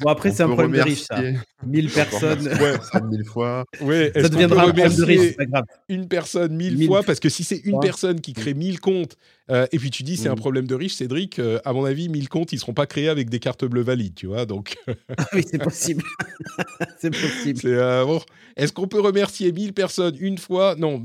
bon, 0.00 0.10
après, 0.10 0.30
c'est 0.30 0.42
un 0.42 0.48
problème 0.48 0.72
de 0.72 0.80
riche, 0.80 1.02
ça. 1.02 1.20
1000 1.66 1.90
personnes. 1.90 2.46
Ouais, 2.46 3.00
1000 3.10 3.24
fois. 3.24 3.64
Ouais, 3.80 4.12
ça 4.14 4.28
deviendra 4.28 4.62
un 4.62 4.64
problème 4.66 4.94
de 4.94 5.04
riche, 5.04 5.34
c'est 5.38 5.46
grave. 5.46 5.64
Une 5.88 6.08
personne 6.08 6.54
1000 6.54 6.86
fois, 6.86 7.02
parce 7.02 7.20
que 7.20 7.28
si 7.28 7.44
c'est 7.44 7.58
une 7.64 7.80
personne 7.80 8.20
qui 8.20 8.32
crée 8.32 8.54
1000 8.54 8.80
comptes, 8.80 9.16
euh, 9.50 9.66
et 9.72 9.78
puis 9.78 9.90
tu 9.90 10.02
dis 10.02 10.16
c'est 10.16 10.28
un 10.28 10.34
mm. 10.34 10.36
problème 10.36 10.66
de 10.66 10.74
riche, 10.74 10.94
Cédric, 10.94 11.38
euh, 11.38 11.58
à 11.64 11.72
mon 11.72 11.84
avis, 11.84 12.08
1000 12.08 12.28
comptes, 12.28 12.52
ils 12.52 12.56
ne 12.56 12.60
seront 12.60 12.74
pas 12.74 12.86
créés 12.86 13.08
avec 13.08 13.28
des 13.28 13.38
cartes 13.38 13.64
bleues 13.64 13.82
valides, 13.82 14.14
tu 14.14 14.26
vois. 14.26 14.46
Donc... 14.46 14.76
Ah 15.18 15.26
oui, 15.34 15.44
c'est 15.48 15.62
possible. 15.62 16.02
c'est 16.98 17.10
possible. 17.10 17.60
Euh, 17.64 18.04
bon. 18.04 18.20
Est-ce 18.56 18.72
qu'on 18.72 18.88
peut 18.88 19.00
remercier 19.00 19.52
1000 19.52 19.72
personnes 19.72 20.16
une 20.18 20.38
fois? 20.38 20.74
Non. 20.76 21.04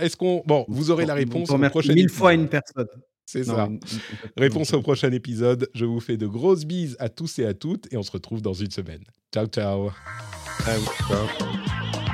Est-ce 0.00 0.16
qu'on. 0.16 0.42
Bon, 0.46 0.64
vous 0.68 0.90
aurez 0.90 1.06
la 1.06 1.14
réponse 1.14 1.50
au 1.50 1.58
prochain 1.58 1.92
1000 1.92 2.08
fois 2.08 2.32
une 2.34 2.48
personne. 2.48 2.86
C'est 3.32 3.44
ça. 3.44 3.66
Réponse 4.36 4.74
au 4.74 4.82
prochain 4.82 5.10
épisode. 5.10 5.70
Je 5.74 5.86
vous 5.86 6.00
fais 6.00 6.18
de 6.18 6.26
grosses 6.26 6.66
bises 6.66 6.96
à 6.98 7.08
tous 7.08 7.38
et 7.38 7.46
à 7.46 7.54
toutes 7.54 7.90
et 7.90 7.96
on 7.96 8.02
se 8.02 8.10
retrouve 8.10 8.42
dans 8.42 8.52
une 8.52 8.70
semaine. 8.70 9.02
Ciao, 9.32 9.46
ciao. 9.46 9.90
ciao. 10.66 12.11